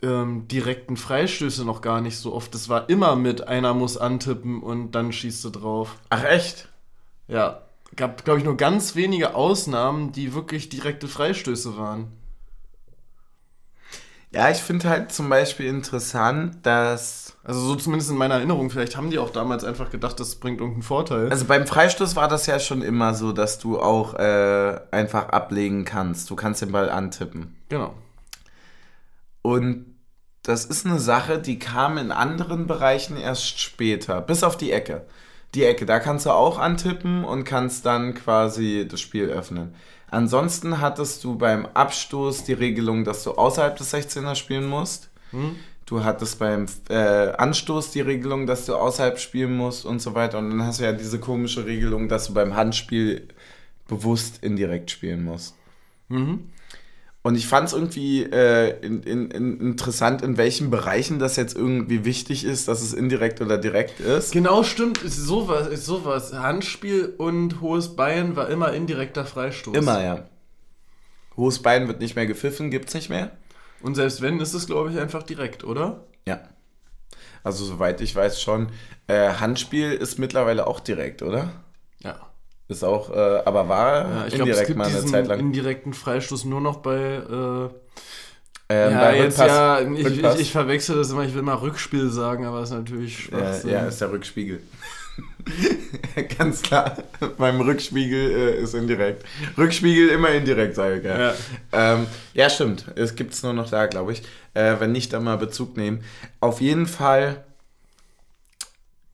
ähm, 0.02 0.46
direkten 0.48 0.96
Freistöße 0.96 1.64
noch 1.64 1.80
gar 1.80 2.00
nicht 2.00 2.18
so 2.18 2.34
oft. 2.34 2.54
Das 2.54 2.68
war 2.68 2.88
immer 2.88 3.16
mit 3.16 3.48
einer 3.48 3.74
muss 3.74 3.96
antippen 3.96 4.62
und 4.62 4.92
dann 4.92 5.12
schießt 5.12 5.44
du 5.44 5.50
drauf. 5.50 5.96
Ach 6.10 6.24
echt? 6.24 6.68
Ja. 7.26 7.62
Gab, 7.96 8.24
glaube 8.24 8.40
ich, 8.40 8.44
nur 8.44 8.56
ganz 8.56 8.96
wenige 8.96 9.34
Ausnahmen, 9.34 10.12
die 10.12 10.34
wirklich 10.34 10.68
direkte 10.68 11.08
Freistöße 11.08 11.76
waren. 11.76 12.08
Ja, 14.34 14.50
ich 14.50 14.58
finde 14.58 14.88
halt 14.88 15.12
zum 15.12 15.28
Beispiel 15.28 15.66
interessant, 15.66 16.66
dass. 16.66 17.36
Also 17.44 17.60
so 17.60 17.76
zumindest 17.76 18.10
in 18.10 18.16
meiner 18.16 18.34
Erinnerung, 18.34 18.68
vielleicht 18.68 18.96
haben 18.96 19.10
die 19.10 19.18
auch 19.18 19.30
damals 19.30 19.64
einfach 19.64 19.90
gedacht, 19.90 20.18
das 20.18 20.36
bringt 20.36 20.58
irgendeinen 20.58 20.82
Vorteil. 20.82 21.30
Also 21.30 21.44
beim 21.44 21.66
Freistoß 21.66 22.16
war 22.16 22.26
das 22.26 22.46
ja 22.46 22.58
schon 22.58 22.82
immer 22.82 23.14
so, 23.14 23.32
dass 23.32 23.58
du 23.58 23.78
auch 23.78 24.14
äh, 24.14 24.80
einfach 24.90 25.28
ablegen 25.28 25.84
kannst. 25.84 26.30
Du 26.30 26.36
kannst 26.36 26.62
den 26.62 26.72
Ball 26.72 26.90
antippen. 26.90 27.54
Genau. 27.68 27.94
Und 29.42 29.94
das 30.42 30.64
ist 30.64 30.84
eine 30.84 30.98
Sache, 30.98 31.38
die 31.38 31.58
kam 31.58 31.96
in 31.96 32.10
anderen 32.10 32.66
Bereichen 32.66 33.16
erst 33.16 33.60
später, 33.60 34.20
bis 34.20 34.42
auf 34.42 34.56
die 34.56 34.72
Ecke. 34.72 35.06
Die 35.54 35.64
Ecke, 35.64 35.86
da 35.86 36.00
kannst 36.00 36.26
du 36.26 36.30
auch 36.30 36.58
antippen 36.58 37.24
und 37.24 37.44
kannst 37.44 37.86
dann 37.86 38.14
quasi 38.14 38.88
das 38.90 39.00
Spiel 39.00 39.28
öffnen. 39.28 39.74
Ansonsten 40.14 40.80
hattest 40.80 41.24
du 41.24 41.36
beim 41.36 41.66
Abstoß 41.66 42.44
die 42.44 42.52
Regelung, 42.52 43.04
dass 43.04 43.24
du 43.24 43.32
außerhalb 43.32 43.76
des 43.76 43.92
16er 43.92 44.36
spielen 44.36 44.66
musst. 44.66 45.10
Hm. 45.30 45.56
Du 45.86 46.04
hattest 46.04 46.38
beim 46.38 46.66
äh, 46.88 47.32
Anstoß 47.32 47.90
die 47.90 48.00
Regelung, 48.00 48.46
dass 48.46 48.64
du 48.64 48.74
außerhalb 48.74 49.18
spielen 49.18 49.56
musst 49.56 49.84
und 49.84 50.00
so 50.00 50.14
weiter. 50.14 50.38
Und 50.38 50.50
dann 50.50 50.62
hast 50.62 50.80
du 50.80 50.84
ja 50.84 50.92
diese 50.92 51.18
komische 51.18 51.66
Regelung, 51.66 52.08
dass 52.08 52.28
du 52.28 52.34
beim 52.34 52.54
Handspiel 52.54 53.28
bewusst 53.88 54.42
indirekt 54.42 54.92
spielen 54.92 55.24
musst. 55.24 55.56
Mhm. 56.08 56.48
Und 57.26 57.36
ich 57.36 57.46
fand 57.46 57.68
es 57.68 57.72
irgendwie 57.72 58.22
äh, 58.22 58.78
in, 58.84 59.02
in, 59.02 59.30
in 59.30 59.58
interessant, 59.58 60.20
in 60.20 60.36
welchen 60.36 60.70
Bereichen 60.70 61.18
das 61.18 61.36
jetzt 61.36 61.56
irgendwie 61.56 62.04
wichtig 62.04 62.44
ist, 62.44 62.68
dass 62.68 62.82
es 62.82 62.92
indirekt 62.92 63.40
oder 63.40 63.56
direkt 63.56 63.98
ist. 63.98 64.32
Genau, 64.32 64.62
stimmt. 64.62 65.02
Ist 65.02 65.16
sowas, 65.16 65.66
ist 65.68 65.86
sowas. 65.86 66.34
Handspiel 66.34 67.14
und 67.16 67.62
hohes 67.62 67.96
Bein 67.96 68.36
war 68.36 68.50
immer 68.50 68.74
indirekter 68.74 69.24
Freistoß. 69.24 69.74
Immer, 69.74 70.04
ja. 70.04 70.28
Hohes 71.38 71.60
Bein 71.60 71.88
wird 71.88 71.98
nicht 72.00 72.14
mehr 72.14 72.26
gepfiffen, 72.26 72.70
gibt 72.70 72.88
es 72.88 72.94
nicht 72.94 73.08
mehr. 73.08 73.30
Und 73.80 73.94
selbst 73.94 74.20
wenn, 74.20 74.38
ist 74.38 74.52
es, 74.52 74.66
glaube 74.66 74.90
ich, 74.90 74.98
einfach 74.98 75.22
direkt, 75.22 75.64
oder? 75.64 76.04
Ja. 76.28 76.42
Also, 77.42 77.64
soweit 77.64 78.02
ich 78.02 78.14
weiß 78.14 78.42
schon. 78.42 78.68
Äh, 79.06 79.30
Handspiel 79.32 79.92
ist 79.92 80.18
mittlerweile 80.18 80.66
auch 80.66 80.78
direkt, 80.78 81.22
oder? 81.22 81.63
Ist 82.68 82.82
auch, 82.82 83.10
äh, 83.10 83.42
aber 83.44 83.68
war 83.68 83.92
ja, 83.92 84.26
ich 84.26 84.34
indirekt 84.34 84.66
glaub, 84.66 84.78
mal 84.78 84.88
eine 84.88 85.04
Zeit 85.04 85.26
lang. 85.26 85.38
indirekten 85.38 85.92
Freistoß 85.92 86.46
nur 86.46 86.60
noch 86.60 86.78
bei. 86.78 86.96
Äh, 86.96 87.68
ähm, 88.70 88.92
ja, 88.92 89.12
jetzt 89.12 89.38
ja, 89.38 89.80
ich, 89.80 90.06
ich, 90.06 90.40
ich, 90.40 90.52
verwechsel 90.52 90.96
das 90.96 91.10
immer, 91.10 91.24
ich 91.24 91.34
will 91.34 91.42
mal 91.42 91.56
Rückspiel 91.56 92.08
sagen, 92.08 92.46
aber 92.46 92.60
es 92.60 92.70
ist 92.70 92.76
natürlich 92.76 93.24
Schwachsinn. 93.24 93.70
Ja, 93.70 93.82
ja, 93.82 93.86
ist 93.86 94.00
der 94.00 94.10
Rückspiegel. 94.10 94.62
Ganz 96.38 96.62
klar, 96.62 96.96
beim 97.36 97.60
Rückspiegel 97.60 98.30
äh, 98.30 98.62
ist 98.62 98.74
indirekt. 98.74 99.24
Rückspiegel 99.58 100.08
immer 100.08 100.30
indirekt, 100.30 100.74
sage 100.74 100.98
ich. 100.98 101.04
Ja, 101.04 101.18
ja. 101.18 101.34
Ähm, 101.72 102.06
ja 102.32 102.48
stimmt. 102.48 102.86
Es 102.96 103.14
gibt 103.14 103.34
es 103.34 103.42
nur 103.42 103.52
noch 103.52 103.68
da, 103.68 103.86
glaube 103.86 104.12
ich. 104.12 104.22
Äh, 104.54 104.76
wenn 104.80 104.92
nicht, 104.92 105.12
dann 105.12 105.24
mal 105.24 105.36
Bezug 105.36 105.76
nehmen. 105.76 106.02
Auf 106.40 106.62
jeden 106.62 106.86
Fall, 106.86 107.44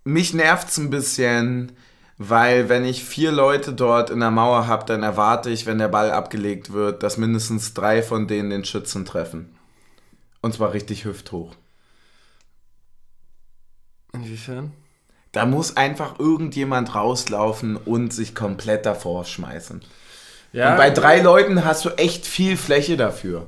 mich 0.05 0.35
nervt 0.35 0.69
es 0.69 0.79
ein 0.79 0.91
bisschen, 0.91 1.73
weil 2.23 2.69
wenn 2.69 2.85
ich 2.85 3.03
vier 3.03 3.33
Leute 3.33 3.73
dort 3.73 4.11
in 4.11 4.21
der 4.21 4.31
Mauer 4.31 4.67
habe, 4.67 4.85
dann 4.85 5.03
erwarte 5.03 5.49
ich, 5.49 5.65
wenn 5.65 5.79
der 5.79 5.89
Ball 5.89 6.11
abgelegt 6.11 6.71
wird, 6.71 7.03
dass 7.03 7.17
mindestens 7.17 7.73
drei 7.73 8.03
von 8.03 8.29
denen 8.29 8.51
den 8.51 8.67
Schützen 8.67 9.07
treffen. 9.07 9.57
Und 10.43 10.53
zwar 10.53 10.75
richtig 10.75 11.07
hüfthoch. 11.07 11.55
Inwiefern? 14.13 14.73
Da 15.33 15.47
muss 15.47 15.79
einfach 15.79 16.19
irgendjemand 16.19 16.95
rauslaufen 16.95 17.79
und 17.79 18.13
sich 18.13 18.35
komplett 18.35 18.85
davor 18.85 19.25
schmeißen. 19.25 19.81
Ja, 20.53 20.73
und 20.73 20.77
bei 20.77 20.91
drei 20.91 21.23
Leuten 21.23 21.65
hast 21.65 21.87
du 21.87 21.89
echt 21.97 22.27
viel 22.27 22.59
Fläche 22.59 22.99
dafür. 22.99 23.47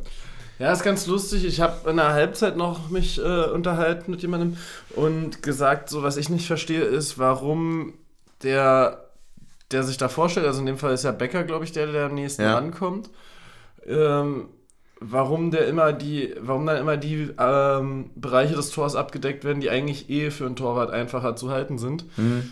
Ja, 0.58 0.72
ist 0.72 0.82
ganz 0.82 1.06
lustig. 1.06 1.44
Ich 1.44 1.60
habe 1.60 1.90
in 1.90 1.96
der 1.96 2.14
Halbzeit 2.14 2.56
noch 2.56 2.88
mich 2.88 3.18
äh, 3.18 3.44
unterhalten 3.50 4.12
mit 4.12 4.22
jemandem 4.22 4.56
und 4.96 5.42
gesagt, 5.42 5.90
so 5.90 6.02
was 6.02 6.16
ich 6.16 6.30
nicht 6.30 6.46
verstehe, 6.46 6.84
ist, 6.84 7.18
warum 7.18 7.92
der, 8.42 9.08
der 9.70 9.82
sich 9.82 9.96
da 9.96 10.08
vorstellt, 10.08 10.46
also 10.46 10.60
in 10.60 10.66
dem 10.66 10.78
Fall 10.78 10.92
ist 10.92 11.04
ja 11.04 11.12
Becker, 11.12 11.44
glaube 11.44 11.64
ich, 11.64 11.72
der, 11.72 11.86
der 11.86 12.06
am 12.06 12.14
nächsten 12.14 12.42
ja. 12.42 12.54
rankommt, 12.54 13.10
ähm, 13.86 14.48
warum 15.00 15.50
der 15.50 15.66
immer 15.66 15.92
die, 15.92 16.34
warum 16.40 16.66
dann 16.66 16.76
immer 16.76 16.96
die 16.96 17.30
ähm, 17.38 18.10
Bereiche 18.14 18.54
des 18.54 18.70
Tors 18.70 18.94
abgedeckt 18.94 19.44
werden, 19.44 19.60
die 19.60 19.70
eigentlich 19.70 20.08
eh 20.10 20.30
für 20.30 20.46
einen 20.46 20.56
Torwart 20.56 20.90
einfacher 20.90 21.36
zu 21.36 21.50
halten 21.50 21.78
sind. 21.78 22.06
Mhm. 22.16 22.50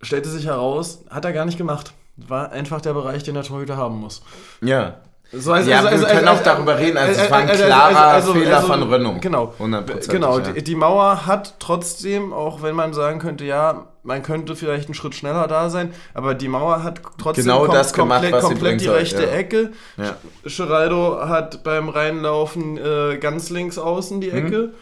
Stellte 0.00 0.28
sich 0.28 0.46
heraus, 0.46 1.04
hat 1.10 1.24
er 1.24 1.32
gar 1.32 1.44
nicht 1.44 1.58
gemacht. 1.58 1.92
War 2.16 2.50
einfach 2.50 2.80
der 2.80 2.94
Bereich, 2.94 3.24
den 3.24 3.34
der 3.34 3.42
Torhüter 3.42 3.76
haben 3.76 4.00
muss. 4.00 4.22
Ja. 4.62 4.96
So, 5.32 5.52
also, 5.52 5.68
ja, 5.68 5.78
also, 5.78 5.88
also, 5.88 6.06
wir 6.06 6.14
können 6.14 6.28
also, 6.28 6.40
auch 6.40 6.44
darüber 6.44 6.78
reden, 6.78 6.96
also 6.96 7.20
es 7.20 7.30
war 7.30 7.38
ein 7.38 7.48
klarer 7.48 8.22
Fehler 8.22 8.62
von 8.62 8.82
Renault. 8.84 9.20
Genau, 9.20 9.52
100%, 9.58 10.08
genau. 10.08 10.38
Ja. 10.38 10.52
Die, 10.52 10.62
die, 10.62 10.74
Mauer 10.76 11.26
hat 11.26 11.56
trotzdem, 11.58 12.32
auch 12.32 12.62
wenn 12.62 12.76
man 12.76 12.94
sagen 12.94 13.18
könnte, 13.18 13.44
ja, 13.44 13.88
man 14.06 14.22
könnte 14.22 14.56
vielleicht 14.56 14.86
einen 14.86 14.94
Schritt 14.94 15.14
schneller 15.14 15.46
da 15.48 15.68
sein, 15.68 15.92
aber 16.14 16.34
die 16.34 16.48
Mauer 16.48 16.82
hat 16.82 17.02
trotzdem 17.18 17.44
genau 17.44 17.66
kom 17.66 17.74
das 17.74 17.92
gemacht, 17.92 18.22
komplett, 18.22 18.42
komplett 18.42 18.80
die 18.80 18.88
rechte 18.88 19.24
ja. 19.24 19.30
Ecke. 19.30 19.72
Ja. 19.96 20.16
Geraldo 20.44 21.28
hat 21.28 21.64
beim 21.64 21.88
Reinlaufen 21.88 22.78
äh, 22.78 23.18
ganz 23.18 23.50
links 23.50 23.78
außen 23.78 24.20
die 24.20 24.30
Ecke. 24.30 24.58
Mhm. 24.58 24.74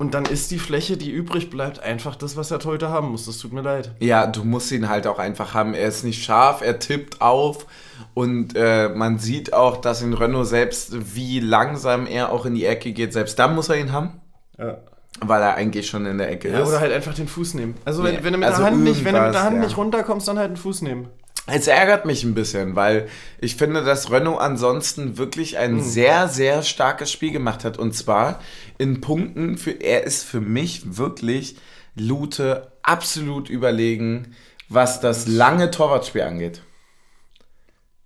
Und 0.00 0.14
dann 0.14 0.26
ist 0.26 0.52
die 0.52 0.60
Fläche, 0.60 0.96
die 0.96 1.10
übrig 1.10 1.50
bleibt, 1.50 1.80
einfach 1.80 2.14
das, 2.14 2.36
was 2.36 2.52
er 2.52 2.60
heute 2.64 2.88
haben 2.88 3.10
muss. 3.10 3.26
Das 3.26 3.38
tut 3.38 3.52
mir 3.52 3.62
leid. 3.62 3.90
Ja, 3.98 4.28
du 4.28 4.44
musst 4.44 4.70
ihn 4.70 4.88
halt 4.88 5.08
auch 5.08 5.18
einfach 5.18 5.54
haben. 5.54 5.74
Er 5.74 5.88
ist 5.88 6.04
nicht 6.04 6.22
scharf, 6.22 6.60
er 6.62 6.78
tippt 6.78 7.20
auf 7.20 7.66
und 8.14 8.54
äh, 8.54 8.90
man 8.90 9.18
sieht 9.18 9.52
auch, 9.52 9.78
dass 9.78 10.00
in 10.00 10.14
Renault 10.14 10.46
selbst, 10.46 11.16
wie 11.16 11.40
langsam 11.40 12.06
er 12.06 12.30
auch 12.30 12.46
in 12.46 12.54
die 12.54 12.64
Ecke 12.64 12.92
geht, 12.92 13.12
selbst 13.12 13.40
da 13.40 13.48
muss 13.48 13.70
er 13.70 13.76
ihn 13.76 13.90
haben. 13.90 14.20
Ja. 14.56 14.78
Weil 15.20 15.42
er 15.42 15.54
eigentlich 15.54 15.88
schon 15.88 16.06
in 16.06 16.18
der 16.18 16.30
Ecke 16.30 16.50
ja, 16.50 16.60
ist. 16.60 16.68
Oder 16.68 16.80
halt 16.80 16.92
einfach 16.92 17.14
den 17.14 17.28
Fuß 17.28 17.54
nehmen. 17.54 17.74
Also 17.84 18.04
wenn, 18.04 18.22
wenn 18.22 18.32
du 18.32 18.38
mit 18.38 18.48
also 18.48 18.62
der 18.62 18.70
Hand, 18.70 18.84
nicht, 18.84 19.04
wenn 19.04 19.14
du 19.14 19.20
mit 19.20 19.34
der 19.34 19.42
Hand 19.42 19.56
ja. 19.56 19.64
nicht 19.64 19.76
runterkommst, 19.76 20.28
dann 20.28 20.38
halt 20.38 20.50
den 20.50 20.56
Fuß 20.56 20.82
nehmen. 20.82 21.08
Es 21.50 21.66
ärgert 21.66 22.04
mich 22.04 22.24
ein 22.24 22.34
bisschen, 22.34 22.76
weil 22.76 23.08
ich 23.40 23.56
finde, 23.56 23.82
dass 23.82 24.10
Renault 24.10 24.40
ansonsten 24.40 25.16
wirklich 25.16 25.56
ein 25.56 25.76
mhm. 25.76 25.80
sehr, 25.80 26.28
sehr 26.28 26.62
starkes 26.62 27.10
Spiel 27.10 27.32
gemacht 27.32 27.64
hat. 27.64 27.78
Und 27.78 27.94
zwar 27.94 28.40
in 28.76 29.00
Punkten, 29.00 29.56
für, 29.56 29.70
er 29.70 30.04
ist 30.04 30.24
für 30.24 30.42
mich 30.42 30.98
wirklich 30.98 31.56
Lute 31.96 32.70
absolut 32.82 33.48
überlegen, 33.48 34.36
was 34.68 35.00
das 35.00 35.26
lange 35.26 35.70
Torwartspiel 35.70 36.22
angeht. 36.22 36.60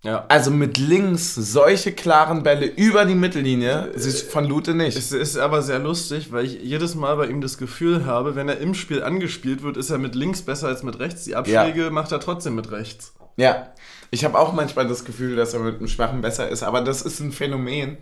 Ja. 0.03 0.25
Also 0.27 0.51
mit 0.51 0.79
links 0.79 1.35
solche 1.37 1.93
klaren 1.93 2.43
Bälle 2.43 2.67
über 2.67 3.05
die 3.05 3.15
Mittellinie 3.15 3.87
ist 3.95 4.31
von 4.33 4.45
Lute 4.45 4.75
nicht. 4.75 4.97
Es 4.97 5.12
ist 5.12 5.37
aber 5.37 5.62
sehr 5.62 5.79
lustig, 5.79 6.33
weil 6.33 6.45
ich 6.45 6.61
jedes 6.61 6.97
Mal 6.97 7.17
bei 7.17 7.27
ihm 7.27 7.41
das 7.41 7.57
Gefühl 7.57 8.05
habe, 8.05 8.35
wenn 8.35 8.49
er 8.49 8.59
im 8.59 8.75
Spiel 8.75 9.05
angespielt 9.05 9.62
wird, 9.62 9.77
ist 9.77 9.91
er 9.91 9.99
mit 9.99 10.17
links 10.17 10.43
besser 10.43 10.67
als 10.67 10.83
mit 10.83 10.99
rechts. 10.99 11.23
Die 11.25 11.37
Abschläge 11.37 11.85
ja. 11.85 11.91
macht 11.91 12.11
er 12.11 12.19
trotzdem 12.19 12.57
mit 12.57 12.73
rechts. 12.73 13.12
Ja, 13.37 13.69
ich 14.11 14.25
habe 14.25 14.38
auch 14.38 14.53
manchmal 14.53 14.88
das 14.88 15.05
Gefühl, 15.05 15.37
dass 15.37 15.55
er 15.55 15.61
mit 15.61 15.79
dem 15.79 15.87
Schwachen 15.87 16.21
besser 16.21 16.49
ist, 16.49 16.65
aber 16.65 16.81
das 16.81 17.03
ist 17.03 17.21
ein 17.21 17.31
Phänomen. 17.31 17.97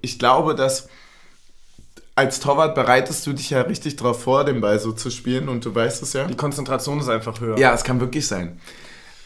Ich 0.00 0.18
glaube, 0.18 0.54
dass 0.54 0.88
als 2.16 2.40
Torwart 2.40 2.74
bereitest 2.74 3.26
du 3.26 3.34
dich 3.34 3.50
ja 3.50 3.60
richtig 3.62 3.96
darauf 3.96 4.22
vor, 4.22 4.44
den 4.44 4.60
Ball 4.60 4.78
so 4.78 4.92
zu 4.92 5.10
spielen 5.10 5.48
und 5.48 5.64
du 5.64 5.74
weißt 5.74 6.02
es 6.02 6.14
ja. 6.14 6.24
Die 6.24 6.36
Konzentration 6.36 7.00
ist 7.00 7.08
einfach 7.08 7.40
höher. 7.40 7.58
Ja, 7.58 7.74
es 7.74 7.84
kann 7.84 8.00
wirklich 8.00 8.26
sein. 8.26 8.60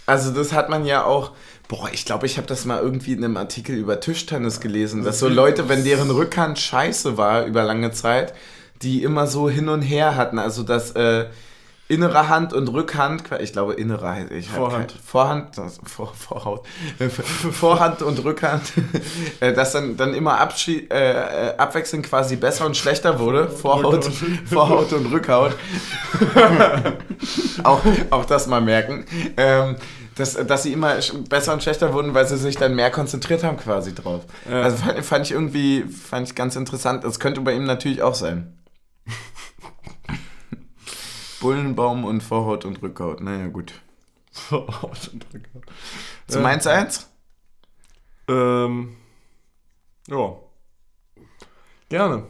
Also 0.07 0.31
das 0.31 0.55
hat 0.55 0.71
man 0.71 0.87
ja 0.87 1.05
auch, 1.05 1.33
boah, 1.69 1.91
ich 1.93 2.05
glaube, 2.07 2.27
ich 2.27 2.39
habe 2.39 2.47
das 2.47 2.65
mal 2.65 2.81
irgendwie 2.81 3.13
in 3.13 3.23
einem 3.23 3.37
Artikel 3.37 3.77
über 3.77 4.01
Tischtennis 4.01 4.61
gelesen, 4.61 5.05
dass 5.05 5.19
so 5.19 5.29
Leute, 5.29 5.69
wenn 5.69 5.85
deren 5.85 6.11
Rückhand 6.11 6.59
scheiße 6.59 7.17
war 7.19 7.45
über 7.45 7.63
lange 7.63 7.93
Zeit, 7.93 8.35
die 8.83 9.03
immer 9.03 9.27
so 9.27 9.51
hin 9.51 9.69
und 9.69 9.83
her 9.83 10.17
hatten. 10.17 10.39
Also 10.39 10.63
dass 10.63 10.93
äh, 10.93 11.27
innere 11.89 12.29
Hand 12.31 12.55
und 12.55 12.69
Rückhand, 12.69 13.25
ich 13.41 13.53
glaube 13.53 13.75
innere 13.75 14.09
Hand, 14.09 14.31
ich 14.31 14.49
Vorhand, 14.49 14.93
kein, 14.93 15.01
Vorhand, 15.03 15.59
das, 15.59 15.79
vor, 15.85 16.15
Vorhaut, 16.15 16.67
Vorhand 17.53 18.01
und 18.01 18.25
Rückhand, 18.25 18.73
äh, 19.41 19.53
dass 19.53 19.73
dann, 19.73 19.97
dann 19.99 20.15
immer 20.15 20.39
abschied, 20.39 20.91
äh, 20.91 21.55
abwechselnd 21.59 22.07
quasi 22.07 22.37
besser 22.37 22.65
und 22.65 22.79
schlechter 22.79 23.19
wurde, 23.19 23.49
Vorhaut, 23.49 24.05
Vorhaut 24.47 24.93
und 24.95 25.07
Rückhaut. 25.13 25.55
auch, 27.63 27.81
auch 28.11 28.25
das 28.25 28.47
mal 28.47 28.61
merken. 28.61 29.05
Ähm, 29.37 29.77
dass, 30.19 30.35
dass 30.35 30.65
sie 30.65 30.73
immer 30.73 30.97
besser 31.29 31.53
und 31.53 31.63
schlechter 31.63 31.93
wurden, 31.93 32.15
weil 32.15 32.27
sie 32.27 32.37
sich 32.37 32.57
dann 32.57 32.75
mehr 32.75 32.91
konzentriert 32.91 33.45
haben 33.45 33.57
quasi 33.57 33.95
drauf. 33.95 34.25
Ja. 34.51 34.63
Also 34.63 34.79
fand, 34.79 35.05
fand 35.05 35.27
ich 35.27 35.33
irgendwie, 35.33 35.85
fand 35.85 36.29
ich 36.29 36.35
ganz 36.35 36.57
interessant. 36.57 37.05
Das 37.05 37.21
könnte 37.21 37.41
bei 37.41 37.55
ihm 37.55 37.65
natürlich 37.65 38.03
auch 38.03 38.15
sein. 38.15 38.59
Bullenbaum 41.41 42.05
und 42.05 42.23
Vorhaut 42.23 42.65
und 42.65 42.83
Rückhaut. 42.83 43.21
Naja, 43.21 43.47
gut. 43.47 43.75
Vorhaut 44.33 45.11
und 45.13 45.27
Rückhaut. 45.33 45.65
Zu 46.27 46.41
Mainz 46.41 46.67
1? 46.67 47.09
Ähm, 48.29 48.97
ja. 50.09 50.37
Gerne. 51.89 52.25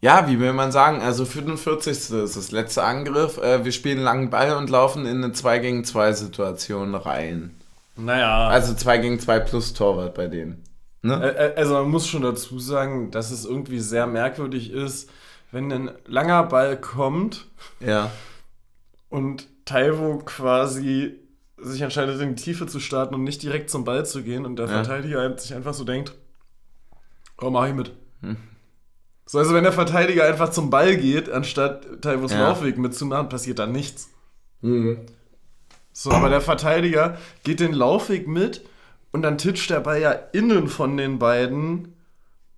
Ja, 0.00 0.28
wie 0.28 0.38
will 0.38 0.52
man 0.52 0.70
sagen, 0.70 1.00
also 1.00 1.24
45. 1.24 1.92
ist 1.92 2.12
das 2.12 2.52
letzte 2.52 2.84
Angriff. 2.84 3.38
Äh, 3.38 3.64
wir 3.64 3.72
spielen 3.72 3.98
langen 3.98 4.30
Ball 4.30 4.56
und 4.56 4.70
laufen 4.70 5.06
in 5.06 5.24
eine 5.24 5.32
2 5.32 5.58
gegen 5.58 5.84
2 5.84 6.12
Situation 6.12 6.94
rein. 6.94 7.56
Naja. 7.96 8.46
Also 8.46 8.74
2 8.74 8.98
gegen 8.98 9.18
2 9.18 9.40
plus 9.40 9.74
Torwart 9.74 10.14
bei 10.14 10.28
denen. 10.28 10.62
Ne? 11.02 11.54
Also 11.56 11.74
man 11.74 11.90
muss 11.90 12.06
schon 12.06 12.22
dazu 12.22 12.58
sagen, 12.58 13.10
dass 13.10 13.30
es 13.30 13.44
irgendwie 13.44 13.80
sehr 13.80 14.06
merkwürdig 14.06 14.70
ist, 14.70 15.10
wenn 15.50 15.72
ein 15.72 15.90
langer 16.06 16.44
Ball 16.44 16.80
kommt 16.80 17.46
ja. 17.80 18.10
und 19.08 19.46
Taiwo 19.64 20.18
quasi 20.18 21.16
sich 21.56 21.80
entscheidet, 21.80 22.20
in 22.20 22.36
die 22.36 22.42
Tiefe 22.42 22.66
zu 22.66 22.78
starten 22.78 23.14
und 23.14 23.24
nicht 23.24 23.42
direkt 23.42 23.70
zum 23.70 23.84
Ball 23.84 24.06
zu 24.06 24.22
gehen 24.22 24.46
und 24.46 24.56
der 24.56 24.66
ja. 24.66 24.72
Verteidiger 24.72 25.38
sich 25.38 25.54
einfach 25.54 25.74
so 25.74 25.84
denkt, 25.84 26.14
oh, 27.40 27.50
mach 27.50 27.66
ich 27.66 27.74
mit. 27.74 27.92
Hm. 28.22 28.36
So, 29.28 29.38
also 29.38 29.52
wenn 29.52 29.62
der 29.62 29.74
Verteidiger 29.74 30.24
einfach 30.24 30.48
zum 30.48 30.70
Ball 30.70 30.96
geht, 30.96 31.28
anstatt 31.28 32.00
Taivos 32.00 32.32
ja. 32.32 32.48
Laufweg 32.48 32.78
mitzumachen, 32.78 33.28
passiert 33.28 33.58
da 33.58 33.66
nichts. 33.66 34.08
Mhm. 34.62 35.00
So, 35.92 36.10
aber 36.12 36.30
der 36.30 36.40
Verteidiger 36.40 37.18
geht 37.44 37.60
den 37.60 37.74
Laufweg 37.74 38.26
mit 38.26 38.64
und 39.12 39.20
dann 39.20 39.36
titscht 39.36 39.68
der 39.68 39.80
Ball 39.80 40.00
ja 40.00 40.12
innen 40.12 40.68
von 40.68 40.96
den 40.96 41.18
beiden 41.18 41.94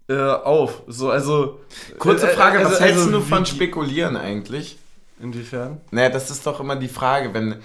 äh, 0.09 0.14
auf. 0.14 0.83
So, 0.87 1.11
also. 1.11 1.59
Kurze 1.98 2.30
äh, 2.30 2.35
Frage, 2.35 2.59
äh, 2.59 2.61
also, 2.61 2.72
was 2.72 2.80
hältst 2.80 3.00
also, 3.00 3.11
du 3.11 3.20
von 3.20 3.46
Spekulieren 3.46 4.16
eigentlich? 4.16 4.78
Inwiefern? 5.20 5.80
Naja, 5.90 6.11
das 6.11 6.30
ist 6.30 6.46
doch 6.46 6.61
immer 6.61 6.76
die 6.76 6.88
Frage, 6.88 7.35
wenn. 7.35 7.56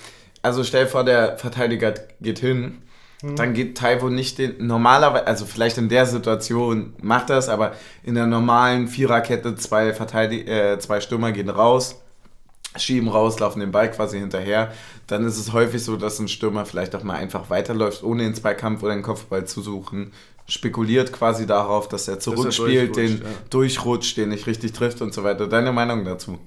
Also 0.42 0.64
stell 0.64 0.88
vor, 0.88 1.04
der 1.04 1.38
Verteidiger 1.38 1.94
geht 2.22 2.40
hin, 2.40 2.82
hm. 3.30 3.36
dann 3.36 3.54
geht 3.54 3.78
Taiwo 3.78 4.10
nicht 4.10 4.38
den. 4.38 4.68
Normalerweise, 4.68 5.28
also 5.28 5.46
vielleicht 5.46 5.78
in 5.78 5.90
der 5.90 6.06
Situation 6.06 6.94
macht 7.02 7.30
das, 7.30 7.50
aber 7.50 7.74
in 8.04 8.16
der 8.16 8.28
normalen 8.28 8.88
Viererkette 8.88 9.56
zwei, 9.56 9.94
Verteidig 9.94 10.48
äh, 10.48 10.80
zwei 10.80 11.02
Stürmer 11.02 11.32
gehen 11.32 11.50
raus 11.50 12.02
schieben 12.78 13.10
raus, 13.10 13.40
laufen 13.40 13.60
den 13.60 13.72
Ball 13.72 13.90
quasi 13.92 14.20
hinterher, 14.20 14.72
dann 15.08 15.26
ist 15.26 15.38
es 15.38 15.54
häufig 15.54 15.84
so, 15.84 15.96
dass 15.98 16.20
ein 16.20 16.28
Stürmer 16.28 16.66
vielleicht 16.66 16.96
auch 16.96 17.04
mal 17.04 17.16
einfach 17.16 17.50
weiterläuft, 17.50 18.04
ohne 18.04 18.24
den 18.24 18.36
Zweikampf 18.36 18.84
oder 18.84 18.94
den 18.94 19.04
Kopfball 19.04 19.46
zu 19.46 19.62
suchen, 19.62 20.12
spekuliert 20.48 21.12
quasi 21.12 21.48
darauf, 21.48 21.88
dass 21.88 22.08
er 22.08 22.20
zurückspielt, 22.20 22.96
den 22.96 23.20
ja. 23.20 23.26
durchrutscht, 23.50 24.18
den 24.18 24.30
nicht 24.30 24.48
richtig 24.48 24.74
trifft 24.74 25.02
und 25.02 25.14
so 25.14 25.24
weiter. 25.24 25.48
Deine 25.48 25.72
Meinung 25.72 26.06
dazu? 26.06 26.38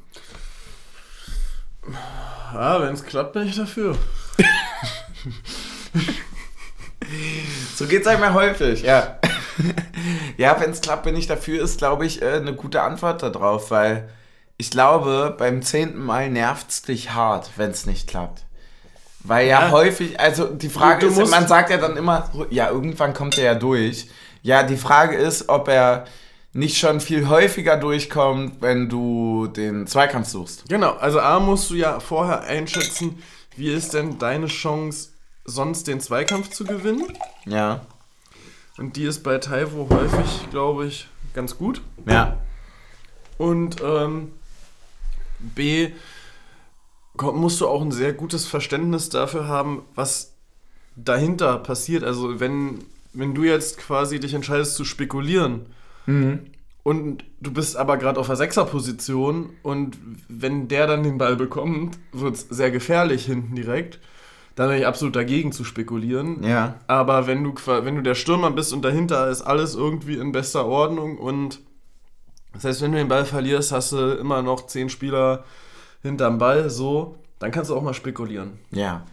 Ja, 2.52 2.80
wenn 2.80 2.94
es 2.94 3.04
klappt, 3.04 3.32
bin 3.32 3.48
ich 3.48 3.56
dafür. 3.56 3.96
so 7.78 7.86
geht 7.86 8.02
es 8.02 8.08
einmal 8.08 8.34
häufig, 8.34 8.82
ja. 8.82 9.18
ja, 10.36 10.60
wenn 10.60 10.72
es 10.72 10.80
klappt, 10.80 11.04
bin 11.04 11.16
ich 11.16 11.28
dafür, 11.28 11.62
ist, 11.62 11.78
glaube 11.78 12.06
ich, 12.06 12.20
äh, 12.22 12.32
eine 12.32 12.52
gute 12.52 12.82
Antwort 12.82 13.22
darauf, 13.22 13.70
weil 13.70 14.08
ich 14.56 14.72
glaube, 14.72 15.36
beim 15.38 15.62
zehnten 15.62 16.04
Mal 16.04 16.28
nervt 16.28 16.70
es 16.70 16.82
dich 16.82 17.12
hart, 17.12 17.52
wenn 17.54 17.70
es 17.70 17.86
nicht 17.86 18.08
klappt. 18.08 18.42
Weil 19.20 19.46
ja, 19.46 19.66
ja, 19.66 19.70
häufig, 19.70 20.18
also 20.18 20.46
die 20.46 20.68
Frage 20.68 21.06
du, 21.06 21.14
du 21.14 21.22
ist, 21.22 21.30
man 21.30 21.46
sagt 21.46 21.70
ja 21.70 21.76
dann 21.76 21.96
immer, 21.96 22.28
ja, 22.50 22.68
irgendwann 22.68 23.14
kommt 23.14 23.38
er 23.38 23.44
ja 23.44 23.54
durch. 23.54 24.08
Ja, 24.42 24.64
die 24.64 24.76
Frage 24.76 25.16
ist, 25.16 25.48
ob 25.48 25.68
er 25.68 26.04
nicht 26.52 26.78
schon 26.78 27.00
viel 27.00 27.28
häufiger 27.28 27.76
durchkommt, 27.76 28.60
wenn 28.60 28.88
du 28.88 29.46
den 29.46 29.86
Zweikampf 29.86 30.28
suchst. 30.28 30.68
Genau, 30.68 30.94
also 30.94 31.20
A 31.20 31.38
musst 31.38 31.70
du 31.70 31.76
ja 31.76 32.00
vorher 32.00 32.42
einschätzen, 32.42 33.22
wie 33.54 33.72
ist 33.72 33.94
denn 33.94 34.18
deine 34.18 34.46
Chance, 34.46 35.10
sonst 35.48 35.86
den 35.88 36.00
Zweikampf 36.00 36.50
zu 36.50 36.64
gewinnen. 36.64 37.06
Ja. 37.46 37.80
Und 38.76 38.96
die 38.96 39.04
ist 39.04 39.22
bei 39.22 39.38
Taiwo 39.38 39.88
häufig, 39.90 40.50
glaube 40.50 40.86
ich, 40.86 41.08
ganz 41.34 41.56
gut. 41.56 41.80
Ja. 42.06 42.38
Und 43.38 43.76
ähm, 43.82 44.32
B, 45.38 45.90
musst 47.20 47.60
du 47.60 47.66
auch 47.66 47.82
ein 47.82 47.90
sehr 47.90 48.12
gutes 48.12 48.46
Verständnis 48.46 49.08
dafür 49.08 49.48
haben, 49.48 49.82
was 49.94 50.34
dahinter 50.96 51.58
passiert. 51.58 52.04
Also 52.04 52.40
wenn, 52.40 52.84
wenn 53.12 53.34
du 53.34 53.44
jetzt 53.44 53.78
quasi 53.78 54.20
dich 54.20 54.34
entscheidest 54.34 54.74
zu 54.74 54.84
spekulieren 54.84 55.66
mhm. 56.06 56.40
und 56.82 57.24
du 57.40 57.52
bist 57.52 57.76
aber 57.76 57.96
gerade 57.96 58.20
auf 58.20 58.26
der 58.26 58.36
Sechserposition 58.36 59.50
und 59.62 59.96
wenn 60.28 60.68
der 60.68 60.86
dann 60.86 61.02
den 61.02 61.18
Ball 61.18 61.36
bekommt, 61.36 61.98
wird 62.12 62.36
es 62.36 62.42
sehr 62.48 62.70
gefährlich 62.70 63.24
hinten 63.26 63.56
direkt, 63.56 63.98
Da 64.58 64.66
bin 64.66 64.78
ich 64.78 64.88
absolut 64.88 65.14
dagegen 65.14 65.52
zu 65.52 65.62
spekulieren. 65.62 66.42
Ja. 66.42 66.80
Aber 66.88 67.28
wenn 67.28 67.44
du, 67.44 67.54
wenn 67.54 67.94
du 67.94 68.02
der 68.02 68.16
Stürmer 68.16 68.50
bist 68.50 68.72
und 68.72 68.84
dahinter 68.84 69.28
ist 69.28 69.42
alles 69.42 69.76
irgendwie 69.76 70.16
in 70.16 70.32
bester 70.32 70.66
Ordnung 70.66 71.16
und 71.16 71.60
das 72.54 72.64
heißt, 72.64 72.82
wenn 72.82 72.90
du 72.90 72.98
den 72.98 73.06
Ball 73.06 73.24
verlierst, 73.24 73.70
hast 73.70 73.92
du 73.92 74.14
immer 74.14 74.42
noch 74.42 74.66
zehn 74.66 74.88
Spieler 74.88 75.44
hinterm 76.02 76.38
Ball, 76.38 76.70
so, 76.70 77.14
dann 77.38 77.52
kannst 77.52 77.70
du 77.70 77.76
auch 77.76 77.82
mal 77.82 77.94
spekulieren. 77.94 78.58
Ja. 78.72 79.06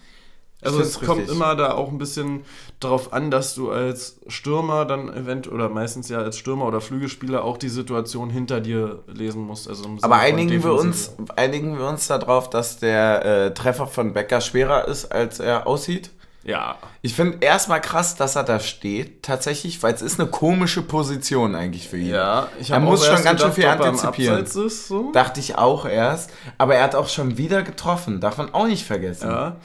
Also 0.66 0.82
es 0.82 1.00
kommt 1.00 1.22
richtig. 1.22 1.36
immer 1.36 1.56
da 1.56 1.74
auch 1.74 1.90
ein 1.90 1.98
bisschen 1.98 2.44
darauf 2.80 3.14
an, 3.14 3.32
dass 3.32 3.56
du 3.56 3.72
als 3.72 4.20
Stürmer 4.28 4.86
dann 4.86 5.14
eventuell 5.14 5.56
oder 5.56 5.70
meistens 5.70 6.10
ja 6.10 6.20
als 6.20 6.38
Stürmer 6.38 6.66
oder 6.66 6.82
Flügelspieler 6.82 7.44
auch 7.44 7.58
die 7.58 7.70
Situation 7.70 8.30
hinter 8.30 8.60
dir 8.60 9.04
lesen 9.08 9.42
musst. 9.42 9.68
Also 9.68 9.86
Aber 10.02 10.18
einigen 10.18 10.64
wir, 10.64 10.74
uns, 10.74 11.14
einigen 11.36 11.78
wir 11.78 11.88
uns 11.88 12.08
darauf, 12.08 12.50
dass 12.50 12.80
der 12.80 13.26
äh, 13.26 13.54
Treffer 13.54 13.88
von 13.88 14.14
Becker 14.14 14.42
schwerer 14.42 14.88
ist, 14.88 15.12
als 15.12 15.40
er 15.40 15.68
aussieht? 15.68 16.12
Ja. 16.46 16.78
Ich 17.02 17.16
finde 17.16 17.40
erstmal 17.42 17.82
krass, 17.82 18.16
dass 18.16 18.36
er 18.36 18.44
da 18.44 18.60
steht, 18.60 19.24
tatsächlich, 19.24 19.82
weil 19.82 19.96
es 19.96 20.04
ist 20.04 20.20
eine 20.20 20.30
komische 20.30 20.84
Position 20.84 21.56
eigentlich 21.56 21.90
für 21.90 21.98
ihn. 21.98 22.10
Ja, 22.10 22.50
ich 22.60 22.70
Er 22.70 22.80
muss 22.80 23.06
schon 23.06 23.24
ganz 23.24 23.42
schön 23.42 23.52
viel 23.52 23.66
antizipieren. 23.66 24.44
Ist, 24.44 24.88
so. 24.88 25.12
Dachte 25.12 25.40
ich 25.40 25.58
auch 25.58 25.86
erst. 25.86 26.30
Aber 26.60 26.76
er 26.76 26.84
hat 26.84 26.94
auch 26.94 27.10
schon 27.10 27.40
wieder 27.40 27.64
getroffen, 27.64 28.22
darf 28.22 28.38
man 28.38 28.54
auch 28.54 28.68
nicht 28.68 28.86
vergessen. 28.86 29.28
Ja. 29.28 29.56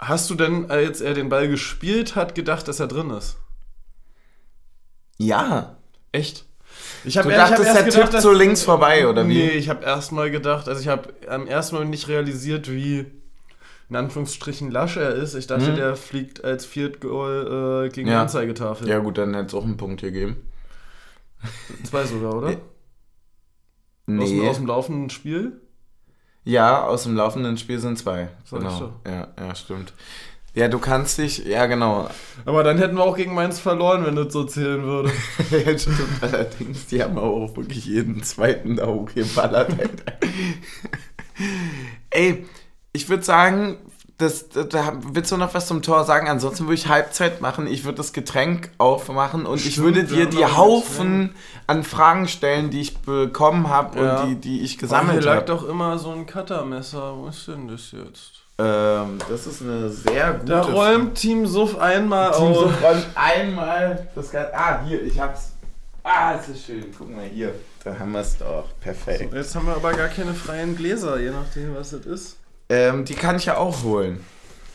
Hast 0.00 0.30
du 0.30 0.34
denn, 0.34 0.70
als 0.70 1.02
er 1.02 1.12
den 1.12 1.28
Ball 1.28 1.46
gespielt 1.46 2.16
hat, 2.16 2.34
gedacht, 2.34 2.66
dass 2.68 2.80
er 2.80 2.88
drin 2.88 3.10
ist? 3.10 3.36
Ja. 5.18 5.76
Echt? 6.10 6.46
Ich 7.04 7.18
hab, 7.18 7.24
du 7.24 7.30
dachtest, 7.30 7.76
er 7.76 7.86
tippt 7.86 8.20
so 8.22 8.32
links 8.32 8.62
vorbei, 8.62 9.06
oder 9.06 9.28
wie? 9.28 9.34
Nee, 9.34 9.50
ich 9.50 9.68
habe 9.68 9.84
erstmal 9.84 10.30
gedacht, 10.30 10.68
also 10.68 10.80
ich 10.80 10.88
habe 10.88 11.12
am 11.28 11.46
ersten 11.46 11.76
Mal 11.76 11.84
nicht 11.84 12.08
realisiert, 12.08 12.70
wie 12.70 13.04
in 13.90 13.96
Anführungsstrichen 13.96 14.70
lasch 14.70 14.96
er 14.96 15.14
ist. 15.14 15.34
Ich 15.34 15.46
dachte, 15.46 15.72
mhm. 15.72 15.76
der 15.76 15.96
fliegt 15.96 16.44
als 16.44 16.64
Viertgoal 16.64 17.86
äh, 17.86 17.88
gegen 17.90 18.08
ja. 18.08 18.14
die 18.14 18.20
Anzeigetafel. 18.20 18.88
Ja 18.88 19.00
gut, 19.00 19.18
dann 19.18 19.34
hätte 19.34 19.48
es 19.48 19.54
auch 19.54 19.64
einen 19.64 19.76
Punkt 19.76 20.00
hier 20.00 20.12
geben. 20.12 20.36
Zwei 21.84 22.04
sogar, 22.04 22.36
oder? 22.36 22.56
Nee. 24.06 24.42
Aus, 24.42 24.50
aus 24.50 24.56
dem 24.56 24.66
laufenden 24.66 25.10
Spiel? 25.10 25.60
Ja, 26.44 26.84
aus 26.84 27.04
dem 27.04 27.16
laufenden 27.16 27.58
Spiel 27.58 27.78
sind 27.78 27.98
zwei. 27.98 28.28
So 28.44 28.56
genau. 28.56 28.92
Ja, 29.06 29.28
ja, 29.38 29.54
stimmt. 29.54 29.92
Ja, 30.54 30.66
du 30.66 30.80
kannst 30.80 31.18
dich, 31.18 31.44
ja 31.44 31.66
genau. 31.66 32.08
Aber 32.44 32.64
dann 32.64 32.78
hätten 32.78 32.96
wir 32.96 33.04
auch 33.04 33.16
gegen 33.16 33.34
Mainz 33.34 33.60
verloren, 33.60 34.04
wenn 34.04 34.16
das 34.16 34.32
so 34.32 34.44
zählen 34.44 34.82
würde. 34.82 35.12
ja, 35.50 35.78
stimmt. 35.78 36.00
Allerdings, 36.20 36.86
die 36.86 37.02
haben 37.02 37.18
auch 37.18 37.56
wirklich 37.56 37.84
jeden 37.84 38.22
zweiten 38.24 38.76
da 38.76 38.86
hochgeballert. 38.86 39.70
Ey, 42.10 42.46
ich 42.92 43.08
würde 43.08 43.22
sagen, 43.22 43.76
das, 44.20 44.48
da 44.48 44.92
willst 45.00 45.32
du 45.32 45.36
noch 45.36 45.54
was 45.54 45.66
zum 45.66 45.82
Tor 45.82 46.04
sagen? 46.04 46.28
Ansonsten 46.28 46.64
würde 46.64 46.74
ich 46.74 46.88
Halbzeit 46.88 47.40
machen. 47.40 47.66
Ich 47.66 47.84
würde 47.84 47.96
das 47.96 48.12
Getränk 48.12 48.70
aufmachen 48.78 49.46
und 49.46 49.58
Stimmt, 49.58 49.72
ich 49.72 49.82
würde 49.82 50.04
dir 50.04 50.26
die 50.26 50.44
Haufen 50.44 51.34
an 51.66 51.84
Fragen 51.84 52.28
stellen, 52.28 52.70
die 52.70 52.80
ich 52.80 52.98
bekommen 52.98 53.68
habe 53.68 53.98
ja. 53.98 54.22
und 54.22 54.28
die, 54.28 54.34
die 54.36 54.60
ich 54.60 54.78
gesammelt 54.78 55.18
habe. 55.18 55.22
Hier 55.22 55.34
lag 55.36 55.46
doch 55.46 55.68
immer 55.68 55.98
so 55.98 56.10
ein 56.10 56.26
Cuttermesser. 56.26 57.16
Wo 57.16 57.28
ist 57.28 57.48
denn 57.48 57.68
das 57.68 57.92
jetzt? 57.92 58.40
Ähm, 58.58 59.18
das 59.28 59.46
ist 59.46 59.62
eine 59.62 59.88
sehr 59.88 60.34
gute. 60.34 60.44
Da 60.46 60.62
räumt 60.62 61.14
Team 61.14 61.46
Suff 61.46 61.78
einmal 61.78 62.32
Team 62.32 62.42
auf. 62.42 62.52
Team 62.52 62.54
Suff 62.54 62.82
räumt 62.82 63.06
einmal 63.14 64.08
das 64.14 64.30
Ganze. 64.30 64.54
Ah, 64.54 64.84
hier, 64.84 65.02
ich 65.02 65.18
hab's. 65.18 65.52
Ah, 66.02 66.34
es 66.34 66.48
ist 66.48 66.66
schön. 66.66 66.84
Guck 66.96 67.14
mal 67.14 67.24
hier. 67.24 67.54
Da 67.84 67.98
haben 67.98 68.12
wir 68.12 68.20
es 68.20 68.36
doch. 68.36 68.64
Perfekt. 68.80 69.30
So, 69.30 69.36
jetzt 69.36 69.54
haben 69.54 69.66
wir 69.66 69.76
aber 69.76 69.92
gar 69.92 70.08
keine 70.08 70.34
freien 70.34 70.76
Gläser, 70.76 71.18
je 71.18 71.30
nachdem, 71.30 71.74
was 71.74 71.90
das 71.90 72.04
ist. 72.04 72.39
Ähm, 72.70 73.04
die 73.04 73.14
kann 73.14 73.36
ich 73.36 73.46
ja 73.46 73.56
auch 73.56 73.82
holen. 73.82 74.24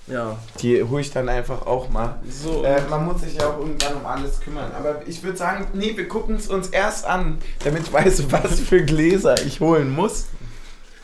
Ja. 0.08 0.38
Die 0.62 0.84
hole 0.84 1.02
ich 1.02 1.12
dann 1.12 1.30
einfach 1.30 1.66
auch 1.66 1.90
mal. 1.90 2.20
So. 2.30 2.64
Äh, 2.64 2.82
man 2.90 3.06
muss 3.06 3.22
sich 3.22 3.36
ja 3.36 3.48
auch 3.48 3.58
irgendwann 3.58 3.96
um 3.96 4.06
alles 4.06 4.40
kümmern. 4.40 4.72
Aber 4.78 5.02
ich 5.08 5.24
würde 5.24 5.38
sagen, 5.38 5.68
nee, 5.74 5.96
wir 5.96 6.08
gucken 6.08 6.36
es 6.36 6.48
uns 6.48 6.68
erst 6.68 7.06
an, 7.06 7.40
damit 7.64 7.84
ich 7.84 7.94
weiß, 7.94 8.24
was 8.32 8.60
für 8.60 8.84
Gläser 8.84 9.36
ich 9.46 9.60
holen 9.62 9.90
muss. 9.90 10.26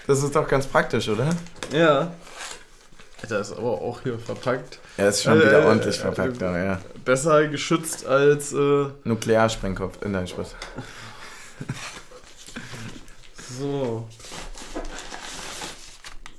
Das 0.06 0.22
ist 0.22 0.36
doch 0.36 0.48
ganz 0.48 0.68
praktisch, 0.68 1.10
oder? 1.10 1.30
Ja. 1.72 2.12
Das 3.28 3.50
ist 3.50 3.58
aber 3.58 3.70
auch 3.70 4.02
hier 4.02 4.20
verpackt. 4.20 4.80
Ja, 4.98 5.08
ist 5.08 5.24
schon 5.24 5.40
wieder 5.40 5.64
äh, 5.64 5.66
ordentlich 5.66 5.98
äh, 5.98 6.02
verpackt, 6.02 6.44
aber 6.44 6.58
ja. 6.58 6.82
Besser 7.06 7.48
geschützt 7.48 8.06
als. 8.06 8.52
Äh 8.52 8.88
Nuklearsprengkopf. 9.04 10.04
in 10.04 10.14
dein 10.14 10.28
Spaß. 10.28 10.56
so. 13.60 14.08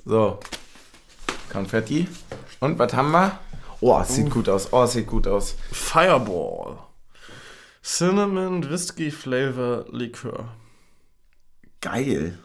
So. 0.05 0.41
Konfetti. 1.51 2.09
Und 2.61 2.79
was 2.79 2.93
haben 2.95 3.13
wir? 3.13 3.39
Oh, 3.81 3.99
es 4.01 4.15
sieht 4.15 4.27
uh. 4.27 4.31
gut 4.31 4.49
aus. 4.49 4.73
Oh, 4.73 4.85
es 4.85 4.93
sieht 4.93 5.07
gut 5.07 5.27
aus. 5.27 5.57
Fireball. 5.71 6.79
Cinnamon 7.83 8.69
Whisky 8.71 9.11
Flavor 9.11 9.85
Likör. 9.91 10.49
Geil. 11.81 12.39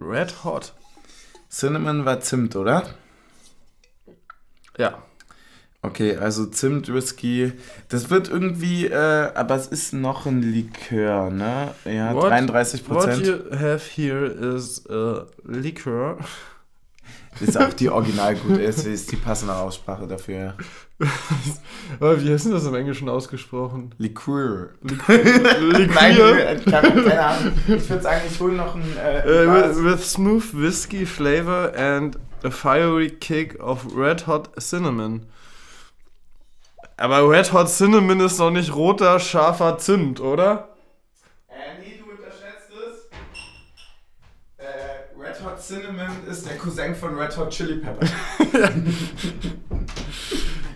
Red 0.00 0.44
Hot. 0.44 0.72
Cinnamon 1.50 2.04
war 2.04 2.20
Zimt, 2.20 2.56
oder? 2.56 2.94
Ja. 4.78 5.02
Okay, 5.82 6.16
also 6.16 6.46
Zimt, 6.46 6.92
Whisky. 6.92 7.52
Das 7.88 8.10
wird 8.10 8.28
irgendwie, 8.28 8.86
äh, 8.86 9.32
aber 9.34 9.54
es 9.54 9.66
ist 9.66 9.92
noch 9.92 10.26
ein 10.26 10.42
Likör, 10.42 11.30
ne? 11.30 11.74
Ja, 11.84 12.14
what, 12.14 12.30
33 12.30 12.84
Prozent. 12.86 13.20
What 13.20 13.26
you 13.26 13.58
have 13.58 13.82
here 13.94 14.26
is 14.26 14.84
a 14.88 15.26
liquor 15.44 16.18
ist 17.40 17.58
auch 17.58 17.72
die 17.72 17.88
original 17.88 18.34
gut, 18.36 18.58
ist, 18.58 18.86
ist 18.86 19.12
die 19.12 19.16
passende 19.16 19.54
Aussprache 19.54 20.06
dafür. 20.06 20.54
Aber 22.00 22.22
wie 22.22 22.32
heißt 22.32 22.46
denn 22.46 22.52
das 22.52 22.66
im 22.66 22.74
Englischen 22.74 23.08
ausgesprochen? 23.08 23.94
Liqueur. 23.98 24.70
Liqueur? 24.82 25.18
Nein, 25.94 26.64
keine 26.64 27.20
Ahnung. 27.20 27.52
Ich 27.66 27.88
würde 27.88 28.02
sagen, 28.02 28.22
ich 28.28 28.40
hole 28.40 28.54
noch 28.54 28.74
ein. 28.74 28.82
Äh, 28.96 29.46
uh, 29.46 29.84
with 29.84 30.10
smooth 30.10 30.44
whiskey 30.52 31.06
flavor 31.06 31.72
and 31.76 32.18
a 32.42 32.50
fiery 32.50 33.10
kick 33.10 33.58
of 33.60 33.86
red 33.96 34.26
hot 34.26 34.50
cinnamon. 34.60 35.26
Aber 36.98 37.30
Red 37.30 37.52
Hot 37.52 37.68
Cinnamon 37.68 38.18
ist 38.18 38.40
doch 38.40 38.50
nicht 38.50 38.74
roter, 38.74 39.20
scharfer 39.20 39.78
Zimt, 39.78 40.20
oder? 40.20 40.68
Cinnamon 45.68 46.26
ist 46.26 46.46
der 46.46 46.56
Cousin 46.56 46.94
von 46.94 47.14
Red 47.18 47.36
Hot 47.36 47.50
Chili 47.50 47.76
Pepper. 47.76 48.06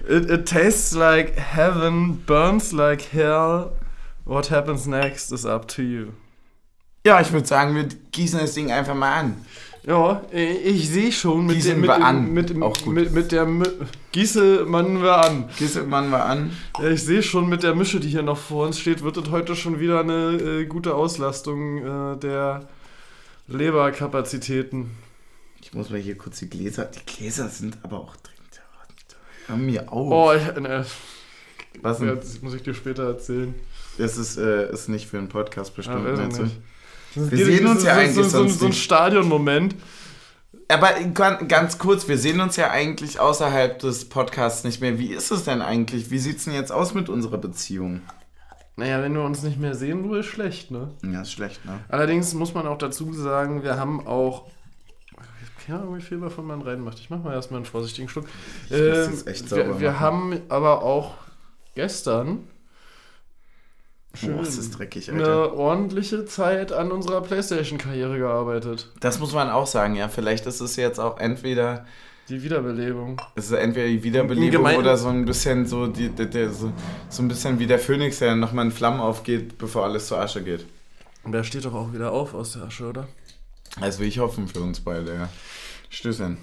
it, 0.06 0.28
it 0.28 0.44
tastes 0.44 0.94
like 0.94 1.34
heaven, 1.34 2.22
burns 2.26 2.74
like 2.74 3.00
hell. 3.00 3.72
What 4.26 4.50
happens 4.50 4.86
next 4.86 5.32
is 5.32 5.46
up 5.46 5.66
to 5.68 5.82
you. 5.82 6.08
Ja, 7.06 7.22
ich 7.22 7.32
würde 7.32 7.46
sagen, 7.46 7.74
wir 7.74 7.88
gießen 8.10 8.38
das 8.38 8.52
Ding 8.52 8.70
einfach 8.70 8.94
mal 8.94 9.14
an. 9.14 9.46
Ja, 9.86 10.20
ich 10.30 10.90
sehe 10.90 11.10
schon 11.10 11.46
mit 11.46 11.56
Gießen 11.56 11.70
dem, 11.70 11.80
mit, 11.80 11.88
wir 11.88 12.04
an. 12.04 12.30
Mit, 12.34 12.54
mit, 12.54 12.86
mit, 12.86 13.12
mit 13.12 13.32
der 13.32 13.48
Gieße 14.12 14.66
man 14.66 15.02
wir 15.02 15.24
an. 15.24 15.48
Gieße 15.58 15.84
man 15.84 16.10
wir 16.10 16.22
an. 16.22 16.54
Ja, 16.78 16.90
ich 16.90 17.02
sehe 17.02 17.22
schon 17.22 17.48
mit 17.48 17.62
der 17.62 17.74
Mische, 17.74 17.98
die 17.98 18.08
hier 18.08 18.22
noch 18.22 18.36
vor 18.36 18.66
uns 18.66 18.78
steht, 18.78 19.02
wird 19.02 19.16
es 19.16 19.30
heute 19.30 19.56
schon 19.56 19.80
wieder 19.80 20.00
eine 20.00 20.32
äh, 20.34 20.66
gute 20.66 20.94
Auslastung 20.94 21.78
äh, 21.78 22.18
der 22.18 22.68
Leberkapazitäten. 23.46 24.90
Ich 25.60 25.72
muss 25.74 25.90
mal 25.90 26.00
hier 26.00 26.16
kurz 26.16 26.38
die 26.38 26.50
Gläser. 26.50 26.86
Die 26.86 27.04
Gläser 27.04 27.48
sind 27.48 27.78
aber 27.82 28.00
auch 28.00 28.16
dringend. 28.16 28.62
Hör 29.46 29.56
mir 29.56 29.92
auf. 29.92 30.10
Oh, 30.10 30.32
ich, 30.32 30.60
ne. 30.60 30.84
Was 31.80 31.98
denn? 31.98 32.16
Das 32.16 32.42
muss 32.42 32.54
ich 32.54 32.62
dir 32.62 32.74
später 32.74 33.04
erzählen. 33.04 33.54
Das 33.98 34.16
ist, 34.16 34.36
äh, 34.38 34.70
ist 34.70 34.88
nicht 34.88 35.06
für 35.08 35.18
einen 35.18 35.28
Podcast 35.28 35.74
bestimmt. 35.74 36.06
Ah, 36.06 36.28
wir 37.14 37.44
sehen 37.44 37.66
uns 37.66 37.84
ja 37.84 37.94
eigentlich 37.94 38.14
so, 38.14 38.22
so, 38.22 38.48
so 38.48 38.66
ein 38.66 38.72
Stadionmoment. 38.72 39.74
Aber 40.68 40.94
ganz 41.48 41.78
kurz, 41.78 42.08
wir 42.08 42.16
sehen 42.16 42.40
uns 42.40 42.56
ja 42.56 42.70
eigentlich 42.70 43.20
außerhalb 43.20 43.78
des 43.78 44.08
Podcasts 44.08 44.64
nicht 44.64 44.80
mehr. 44.80 44.98
Wie 44.98 45.12
ist 45.12 45.30
es 45.30 45.44
denn 45.44 45.60
eigentlich? 45.60 46.10
Wie 46.10 46.18
sieht 46.18 46.38
es 46.38 46.44
denn 46.44 46.54
jetzt 46.54 46.72
aus 46.72 46.94
mit 46.94 47.08
unserer 47.08 47.38
Beziehung? 47.38 48.00
Naja, 48.76 49.02
wenn 49.02 49.14
wir 49.14 49.22
uns 49.22 49.42
nicht 49.42 49.60
mehr 49.60 49.74
sehen, 49.74 50.08
wohl 50.08 50.20
ist 50.20 50.26
schlecht, 50.26 50.70
ne? 50.70 50.90
Ja, 51.04 51.22
ist 51.22 51.32
schlecht, 51.32 51.64
ne? 51.64 51.80
Allerdings 51.88 52.32
muss 52.34 52.54
man 52.54 52.66
auch 52.66 52.78
dazu 52.78 53.12
sagen, 53.12 53.62
wir 53.62 53.78
haben 53.78 54.06
auch. 54.06 54.48
Ich 55.42 55.66
keine 55.66 55.80
Ahnung, 55.80 55.96
wie 55.96 56.02
viel 56.02 56.20
davon 56.20 56.46
man 56.46 56.62
reinmacht. 56.62 56.98
Ich 56.98 57.10
mach 57.10 57.22
mal 57.22 57.34
erstmal 57.34 57.58
einen 57.58 57.66
vorsichtigen 57.66 58.08
Schluck. 58.08 58.26
Ich 58.66 58.72
äh, 58.72 59.08
muss 59.08 59.26
echt 59.26 59.48
sauber 59.48 59.66
wir, 59.66 59.80
wir 59.80 60.00
haben 60.00 60.40
aber 60.48 60.82
auch 60.82 61.14
gestern 61.74 62.48
Schön. 64.14 64.38
Oh, 64.38 64.42
ist 64.42 64.78
dreckig, 64.78 65.10
Alter. 65.10 65.24
Eine 65.24 65.52
ordentliche 65.54 66.26
Zeit 66.26 66.72
an 66.72 66.92
unserer 66.92 67.22
Playstation-Karriere 67.22 68.18
gearbeitet. 68.18 68.90
Das 69.00 69.18
muss 69.18 69.32
man 69.32 69.48
auch 69.48 69.66
sagen, 69.66 69.94
ja. 69.94 70.08
Vielleicht 70.08 70.46
ist 70.46 70.60
es 70.60 70.76
jetzt 70.76 70.98
auch 70.98 71.18
entweder 71.18 71.86
die 72.28 72.42
Wiederbelebung. 72.42 73.20
Es 73.34 73.46
ist 73.46 73.52
entweder 73.52 73.88
die 73.88 74.02
Wiederbelebung 74.02 74.76
oder 74.76 74.96
so 74.96 75.08
ein 75.08 75.24
bisschen 75.24 75.66
so, 75.66 75.86
die, 75.86 76.08
die, 76.08 76.28
die, 76.28 76.48
so, 76.48 76.72
so 77.08 77.22
ein 77.22 77.28
bisschen 77.28 77.58
wie 77.58 77.66
der 77.66 77.78
Phönix, 77.78 78.18
der 78.18 78.36
nochmal 78.36 78.66
in 78.66 78.72
Flammen 78.72 79.00
aufgeht, 79.00 79.58
bevor 79.58 79.84
alles 79.84 80.06
zur 80.06 80.18
Asche 80.18 80.42
geht. 80.42 80.66
Und 81.24 81.32
der 81.32 81.44
steht 81.44 81.64
doch 81.64 81.74
auch 81.74 81.92
wieder 81.92 82.12
auf 82.12 82.34
aus 82.34 82.52
der 82.52 82.64
Asche, 82.64 82.88
oder? 82.88 83.08
Das 83.80 83.98
will 83.98 84.08
ich 84.08 84.18
hoffen 84.18 84.48
für 84.48 84.60
uns 84.60 84.80
beide, 84.80 85.14
ja. 85.14 85.28
Stößchen. 85.88 86.38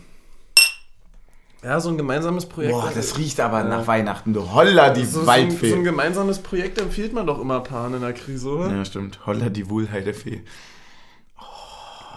Ja, 1.63 1.79
so 1.79 1.89
ein 1.89 1.97
gemeinsames 1.97 2.45
Projekt. 2.45 2.73
Boah, 2.73 2.91
das 2.93 3.17
riecht 3.17 3.39
aber 3.41 3.59
ja. 3.59 3.65
nach 3.65 3.87
Weihnachten. 3.87 4.33
Du 4.33 4.53
Holla, 4.53 4.91
die 4.91 5.03
so, 5.03 5.27
Waldfee. 5.27 5.57
So 5.57 5.65
ein, 5.65 5.71
so 5.71 5.75
ein 5.77 5.83
gemeinsames 5.83 6.39
Projekt 6.39 6.79
empfiehlt 6.79 7.13
man 7.13 7.27
doch 7.27 7.39
immer 7.39 7.59
Paaren 7.59 7.95
in 7.95 8.01
der 8.01 8.13
Krise, 8.13 8.49
oder? 8.49 8.71
Ja, 8.71 8.85
stimmt. 8.85 9.25
Holla, 9.25 9.49
die 9.49 9.69
Wohlheidefee. 9.69 10.43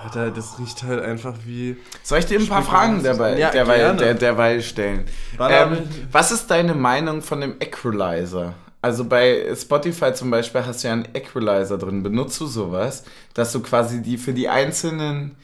Alter, 0.03 0.30
das 0.30 0.59
riecht 0.59 0.82
halt 0.82 1.03
einfach 1.03 1.34
wie. 1.44 1.76
Soll 2.03 2.18
ich 2.18 2.26
dir 2.26 2.38
ein 2.38 2.48
paar 2.48 2.62
Fragen 2.62 3.03
dabei, 3.03 3.38
ja, 3.38 3.50
derweil, 3.50 3.96
der, 3.96 4.14
derweil 4.14 4.62
stellen? 4.62 5.05
Ähm, 5.38 5.78
was 6.11 6.32
ist 6.32 6.50
deine 6.50 6.74
Meinung 6.74 7.22
von 7.22 7.40
dem 7.40 7.55
Equalizer? 7.61 8.55
Also 8.80 9.05
bei 9.05 9.55
Spotify 9.55 10.12
zum 10.12 10.30
Beispiel 10.30 10.66
hast 10.66 10.82
du 10.82 10.88
ja 10.88 10.94
einen 10.94 11.09
Equalizer 11.14 11.78
drin. 11.78 12.03
Benutzt 12.03 12.40
du 12.40 12.46
sowas, 12.46 13.05
dass 13.32 13.53
du 13.53 13.61
quasi 13.61 14.03
die 14.03 14.18
für 14.18 14.32
die 14.32 14.48
einzelnen 14.48 15.36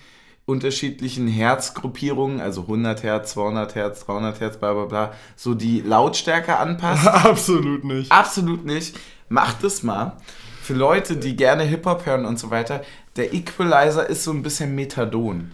unterschiedlichen 0.44 1.28
Herzgruppierungen, 1.28 2.40
also 2.40 2.62
100 2.62 3.02
Hertz, 3.02 3.32
200 3.32 3.74
Hertz, 3.74 4.06
300 4.06 4.40
Hertz, 4.40 4.56
bla 4.56 4.72
bla 4.72 4.84
bla, 4.86 5.12
so 5.36 5.54
die 5.54 5.82
Lautstärke 5.82 6.56
anpasst? 6.56 7.06
Absolut 7.06 7.84
nicht. 7.84 8.10
Absolut 8.10 8.64
nicht. 8.64 8.96
Macht 9.28 9.62
es 9.62 9.82
mal. 9.82 10.16
Für 10.62 10.74
Leute, 10.74 11.16
die 11.16 11.36
gerne 11.36 11.62
Hip-Hop 11.62 12.06
hören 12.06 12.24
und 12.24 12.38
so 12.38 12.50
weiter, 12.50 12.82
der 13.18 13.34
Equalizer 13.34 14.08
ist 14.08 14.24
so 14.24 14.32
ein 14.32 14.42
bisschen 14.42 14.74
Methadon. 14.74 15.52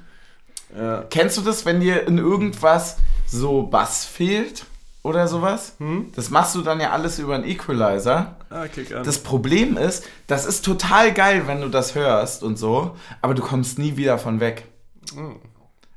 Ja. 0.76 1.04
Kennst 1.10 1.36
du 1.36 1.42
das, 1.42 1.64
wenn 1.64 1.80
dir 1.80 2.06
in 2.06 2.18
irgendwas 2.18 2.98
so 3.26 3.64
Bass 3.64 4.04
fehlt? 4.04 4.66
oder 5.04 5.28
sowas. 5.28 5.76
Hm? 5.78 6.10
Das 6.16 6.30
machst 6.30 6.54
du 6.54 6.62
dann 6.62 6.80
ja 6.80 6.90
alles 6.90 7.18
über 7.18 7.34
einen 7.34 7.44
Equalizer. 7.44 8.36
Ah, 8.50 8.66
kick 8.66 8.92
an. 8.92 9.04
Das 9.04 9.18
Problem 9.18 9.76
ist, 9.76 10.04
das 10.26 10.46
ist 10.46 10.64
total 10.64 11.12
geil, 11.12 11.46
wenn 11.46 11.60
du 11.60 11.68
das 11.68 11.94
hörst 11.94 12.42
und 12.42 12.58
so, 12.58 12.96
aber 13.20 13.34
du 13.34 13.42
kommst 13.42 13.78
nie 13.78 13.96
wieder 13.96 14.18
von 14.18 14.40
weg. 14.40 14.66
Mhm. 15.14 15.36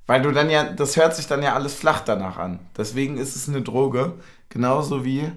Weil 0.05 0.22
du 0.22 0.32
dann 0.32 0.49
ja, 0.49 0.63
das 0.63 0.95
hört 0.97 1.15
sich 1.15 1.28
dann 1.28 1.41
ja 1.41 1.53
alles 1.53 1.74
flach 1.74 2.01
danach 2.01 2.38
an. 2.38 2.59
Deswegen 2.78 3.18
ist 3.18 3.36
es 3.36 3.49
eine 3.49 3.61
Droge. 3.61 4.13
Genauso 4.49 5.03
wie 5.03 5.32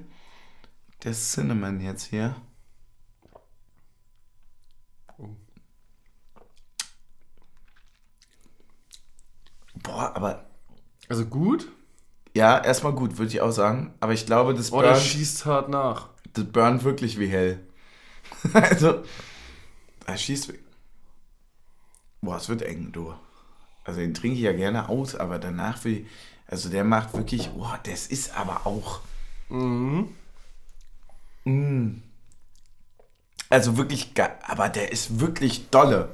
der 1.04 1.12
Cinnamon 1.12 1.80
jetzt 1.80 2.04
hier. 2.04 2.34
Boah, 9.90 10.14
aber. 10.14 10.44
Also 11.08 11.26
gut? 11.26 11.68
Ja, 12.34 12.62
erstmal 12.62 12.92
gut, 12.92 13.18
würde 13.18 13.32
ich 13.32 13.40
auch 13.40 13.50
sagen. 13.50 13.92
Aber 14.00 14.12
ich 14.12 14.24
glaube, 14.26 14.54
das 14.54 14.70
Burn. 14.70 14.84
Oder 14.84 14.96
schießt 14.96 15.46
hart 15.46 15.68
nach. 15.68 16.08
Das 16.32 16.44
burnt 16.44 16.84
wirklich 16.84 17.18
wie 17.18 17.26
hell. 17.26 17.60
also, 18.52 19.02
er 20.06 20.16
schießt. 20.16 20.52
Boah, 22.20 22.36
es 22.36 22.48
wird 22.48 22.62
eng, 22.62 22.92
du. 22.92 23.14
Also 23.84 24.00
den 24.00 24.14
trinke 24.14 24.36
ich 24.36 24.42
ja 24.42 24.52
gerne 24.52 24.88
aus, 24.88 25.16
aber 25.16 25.38
danach 25.38 25.82
will 25.84 26.00
ich, 26.00 26.06
also 26.46 26.68
der 26.68 26.84
macht 26.84 27.14
wirklich, 27.14 27.48
boah, 27.50 27.80
das 27.82 28.06
ist 28.06 28.36
aber 28.36 28.66
auch. 28.66 29.00
Mhm. 29.48 30.14
Mm. 31.44 32.02
Also 33.48 33.76
wirklich, 33.76 34.12
aber 34.46 34.68
der 34.68 34.92
ist 34.92 35.18
wirklich 35.18 35.70
dolle. 35.70 36.10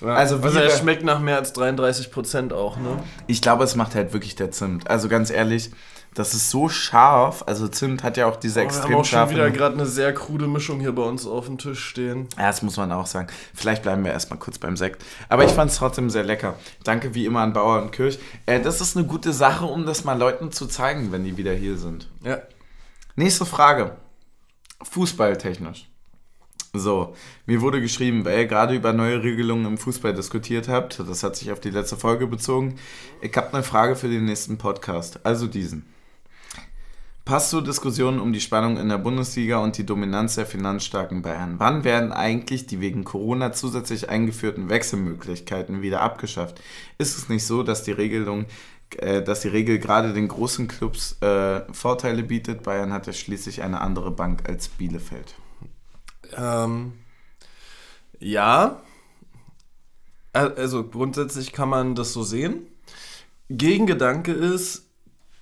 Ja, 0.00 0.14
also, 0.14 0.36
also 0.36 0.58
er 0.58 0.70
schmeckt 0.70 1.04
nach 1.04 1.20
mehr 1.20 1.36
als 1.36 1.52
33 1.52 2.10
Prozent 2.10 2.52
auch, 2.52 2.76
ne? 2.76 3.02
Ich 3.26 3.42
glaube, 3.42 3.64
es 3.64 3.76
macht 3.76 3.94
halt 3.94 4.12
wirklich 4.12 4.34
der 4.34 4.50
Zimt. 4.50 4.88
Also 4.88 5.08
ganz 5.08 5.30
ehrlich, 5.30 5.70
das 6.14 6.34
ist 6.34 6.50
so 6.50 6.68
scharf. 6.68 7.44
Also 7.46 7.68
Zimt 7.68 8.02
hat 8.02 8.16
ja 8.16 8.26
auch 8.26 8.36
diese 8.36 8.60
oh, 8.60 8.62
extrem 8.64 9.04
scharfe... 9.04 9.10
Wir 9.12 9.18
haben 9.18 9.24
auch 9.24 9.30
schon 9.30 9.34
wieder 9.34 9.50
gerade 9.50 9.74
eine 9.74 9.86
sehr 9.86 10.12
krude 10.12 10.48
Mischung 10.48 10.80
hier 10.80 10.92
bei 10.92 11.02
uns 11.02 11.26
auf 11.26 11.46
dem 11.46 11.58
Tisch 11.58 11.84
stehen. 11.84 12.28
Ja, 12.36 12.46
das 12.48 12.62
muss 12.62 12.76
man 12.76 12.90
auch 12.92 13.06
sagen. 13.06 13.28
Vielleicht 13.54 13.82
bleiben 13.82 14.04
wir 14.04 14.12
erstmal 14.12 14.38
kurz 14.38 14.58
beim 14.58 14.76
Sekt. 14.76 15.04
Aber 15.28 15.44
ich 15.44 15.52
fand 15.52 15.70
es 15.70 15.76
trotzdem 15.76 16.10
sehr 16.10 16.24
lecker. 16.24 16.56
Danke 16.82 17.14
wie 17.14 17.26
immer 17.26 17.40
an 17.40 17.52
Bauer 17.52 17.80
und 17.80 17.92
Kirch. 17.92 18.18
Äh, 18.46 18.60
das 18.60 18.80
ist 18.80 18.96
eine 18.96 19.06
gute 19.06 19.32
Sache, 19.32 19.66
um 19.66 19.86
das 19.86 20.04
mal 20.04 20.18
Leuten 20.18 20.50
zu 20.50 20.66
zeigen, 20.66 21.12
wenn 21.12 21.24
die 21.24 21.36
wieder 21.36 21.52
hier 21.52 21.76
sind. 21.76 22.08
Ja. 22.24 22.38
Nächste 23.14 23.44
Frage. 23.44 23.96
Fußballtechnisch. 24.82 25.89
So, 26.72 27.16
mir 27.46 27.60
wurde 27.62 27.80
geschrieben, 27.80 28.24
weil 28.24 28.38
ihr 28.38 28.46
gerade 28.46 28.76
über 28.76 28.92
neue 28.92 29.24
Regelungen 29.24 29.66
im 29.66 29.78
Fußball 29.78 30.14
diskutiert 30.14 30.68
habt. 30.68 31.00
Das 31.00 31.24
hat 31.24 31.34
sich 31.34 31.50
auf 31.50 31.58
die 31.58 31.70
letzte 31.70 31.96
Folge 31.96 32.28
bezogen. 32.28 32.76
Ich 33.20 33.36
habe 33.36 33.52
eine 33.52 33.64
Frage 33.64 33.96
für 33.96 34.08
den 34.08 34.24
nächsten 34.24 34.56
Podcast. 34.56 35.18
Also 35.24 35.48
diesen. 35.48 35.84
Passt 37.24 37.50
zur 37.50 37.64
Diskussion 37.64 38.20
um 38.20 38.32
die 38.32 38.40
Spannung 38.40 38.76
in 38.76 38.88
der 38.88 38.98
Bundesliga 38.98 39.58
und 39.58 39.78
die 39.78 39.86
Dominanz 39.86 40.36
der 40.36 40.46
finanzstarken 40.46 41.22
Bayern. 41.22 41.56
Wann 41.58 41.82
werden 41.82 42.12
eigentlich 42.12 42.66
die 42.66 42.80
wegen 42.80 43.02
Corona 43.02 43.52
zusätzlich 43.52 44.08
eingeführten 44.08 44.68
Wechselmöglichkeiten 44.68 45.82
wieder 45.82 46.02
abgeschafft? 46.02 46.60
Ist 46.98 47.18
es 47.18 47.28
nicht 47.28 47.44
so, 47.44 47.64
dass 47.64 47.82
die 47.82 47.92
Regelung 47.92 48.46
äh, 48.96 49.22
dass 49.22 49.40
die 49.40 49.48
Regel 49.48 49.78
gerade 49.78 50.12
den 50.12 50.28
großen 50.28 50.66
Clubs 50.66 51.16
äh, 51.20 51.60
Vorteile 51.72 52.22
bietet. 52.24 52.62
Bayern 52.62 52.92
hat 52.92 53.06
ja 53.06 53.12
schließlich 53.12 53.62
eine 53.62 53.80
andere 53.80 54.10
Bank 54.10 54.48
als 54.48 54.68
Bielefeld. 54.68 55.34
Ähm, 56.36 56.92
ja, 58.18 58.82
also 60.32 60.84
grundsätzlich 60.84 61.52
kann 61.52 61.68
man 61.68 61.94
das 61.94 62.12
so 62.12 62.22
sehen. 62.22 62.66
Gegengedanke 63.48 64.32
ist, 64.32 64.86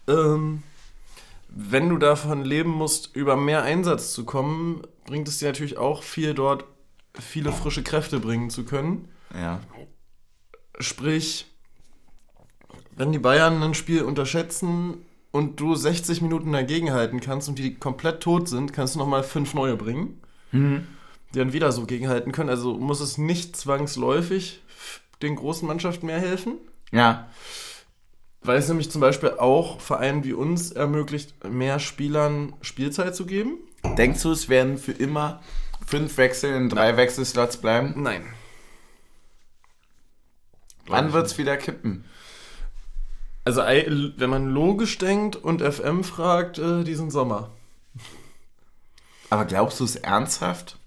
ähm, 0.07 0.63
wenn 1.49 1.89
du 1.89 1.99
davon 1.99 2.45
leben 2.45 2.71
musst, 2.71 3.15
über 3.15 3.37
mehr 3.37 3.63
Einsatz 3.63 4.13
zu 4.13 4.25
kommen, 4.25 4.83
bringt 5.07 5.29
es 5.29 5.39
dir 5.39 5.49
natürlich 5.49 5.77
auch 5.77 6.03
viel 6.03 6.35
dort, 6.35 6.65
viele 7.19 7.53
frische 7.53 7.83
Kräfte 7.83 8.21
bringen 8.21 8.49
zu 8.49 8.65
können. 8.65 9.09
Ja. 9.35 9.61
Sprich, 10.79 11.47
wenn 12.97 13.13
die 13.13 13.19
Bayern 13.19 13.63
ein 13.63 13.75
Spiel 13.75 14.03
unterschätzen 14.03 15.05
und 15.33 15.61
du 15.61 15.75
60 15.75 16.23
Minuten 16.23 16.53
dagegenhalten 16.53 17.21
kannst 17.21 17.49
und 17.49 17.59
die 17.59 17.75
komplett 17.75 18.21
tot 18.21 18.49
sind, 18.49 18.73
kannst 18.73 18.95
du 18.95 18.99
nochmal 19.01 19.23
fünf 19.23 19.53
neue 19.53 19.77
bringen 19.77 20.21
mhm. 20.53 20.87
die 21.35 21.39
dann 21.39 21.53
wieder 21.53 21.73
so 21.73 21.87
gegenhalten 21.87 22.33
können. 22.33 22.51
Also 22.51 22.75
muss 22.75 23.01
es 23.01 23.19
nicht 23.19 23.57
zwangsläufig 23.57 24.63
den 25.23 25.37
großen 25.37 25.67
Mannschaften 25.67 26.07
mehr 26.07 26.21
helfen. 26.21 26.55
Ja. 26.93 27.29
Weil 28.41 28.59
es 28.59 28.69
nämlich 28.69 28.91
zum 28.91 29.01
Beispiel 29.01 29.31
auch 29.31 29.81
Vereinen 29.81 30.25
wie 30.25 30.33
uns 30.33 30.71
ermöglicht, 30.71 31.45
mehr 31.45 31.81
Spielern 31.81 32.55
Spielzeit 32.61 33.15
zu 33.15 33.27
geben. 33.27 33.59
Denkst 33.97 34.23
du, 34.23 34.33
es 34.33 34.49
werden 34.49 34.79
für 34.79 34.93
immer 34.93 35.43
fünf 35.87 36.17
Wechsel 36.19 36.55
in 36.55 36.69
drei 36.69 36.97
Wechselslots 36.97 37.59
bleiben? 37.59 37.95
Nein. 37.97 38.23
Wann 40.87 41.13
wird 41.13 41.27
es 41.27 41.37
wieder 41.37 41.57
kippen? 41.57 42.05
Also, 43.45 43.63
wenn 43.63 44.31
man 44.31 44.49
logisch 44.49 44.99
denkt 44.99 45.37
und 45.37 45.63
FM 45.63 46.05
fragt, 46.05 46.59
äh, 46.59 46.85
diesen 46.85 47.11
Sommer. 47.11 47.51
Aber 49.31 49.45
glaubst 49.45 49.81
du 49.81 49.85
es 49.85 49.97
ernsthaft? 49.97 50.79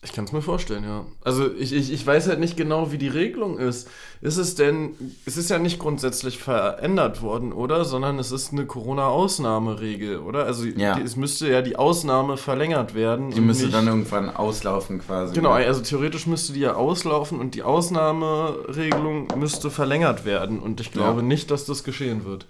Ich 0.00 0.12
kann 0.12 0.26
es 0.26 0.32
mir 0.32 0.42
vorstellen, 0.42 0.84
ja. 0.84 1.04
Also 1.24 1.52
ich, 1.52 1.72
ich, 1.72 1.92
ich 1.92 2.06
weiß 2.06 2.28
halt 2.28 2.38
nicht 2.38 2.56
genau, 2.56 2.92
wie 2.92 2.98
die 2.98 3.08
Regelung 3.08 3.58
ist. 3.58 3.90
Ist 4.20 4.36
es 4.36 4.54
denn, 4.54 4.94
es 5.26 5.36
ist 5.36 5.50
ja 5.50 5.58
nicht 5.58 5.80
grundsätzlich 5.80 6.38
verändert 6.38 7.20
worden, 7.20 7.52
oder? 7.52 7.84
Sondern 7.84 8.20
es 8.20 8.30
ist 8.30 8.52
eine 8.52 8.64
Corona-Ausnahmeregel, 8.64 10.20
oder? 10.20 10.44
Also 10.44 10.66
ja. 10.66 10.94
die, 10.94 11.02
es 11.02 11.16
müsste 11.16 11.50
ja 11.50 11.62
die 11.62 11.74
Ausnahme 11.74 12.36
verlängert 12.36 12.94
werden. 12.94 13.32
Die 13.32 13.40
müsste 13.40 13.64
nicht, 13.64 13.74
dann 13.74 13.88
irgendwann 13.88 14.30
auslaufen 14.30 15.00
quasi. 15.00 15.34
Genau, 15.34 15.50
also 15.50 15.80
theoretisch 15.82 16.28
müsste 16.28 16.52
die 16.52 16.60
ja 16.60 16.74
auslaufen 16.74 17.40
und 17.40 17.56
die 17.56 17.64
Ausnahmeregelung 17.64 19.28
müsste 19.36 19.68
verlängert 19.68 20.24
werden. 20.24 20.60
Und 20.60 20.80
ich 20.80 20.92
glaube 20.92 21.22
ja. 21.22 21.26
nicht, 21.26 21.50
dass 21.50 21.64
das 21.66 21.82
geschehen 21.82 22.24
wird. 22.24 22.46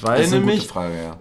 Weil 0.00 0.18
das 0.18 0.28
ist 0.28 0.32
eine 0.32 0.40
nämlich, 0.40 0.60
gute 0.60 0.72
Frage, 0.72 0.96
ja 0.96 1.18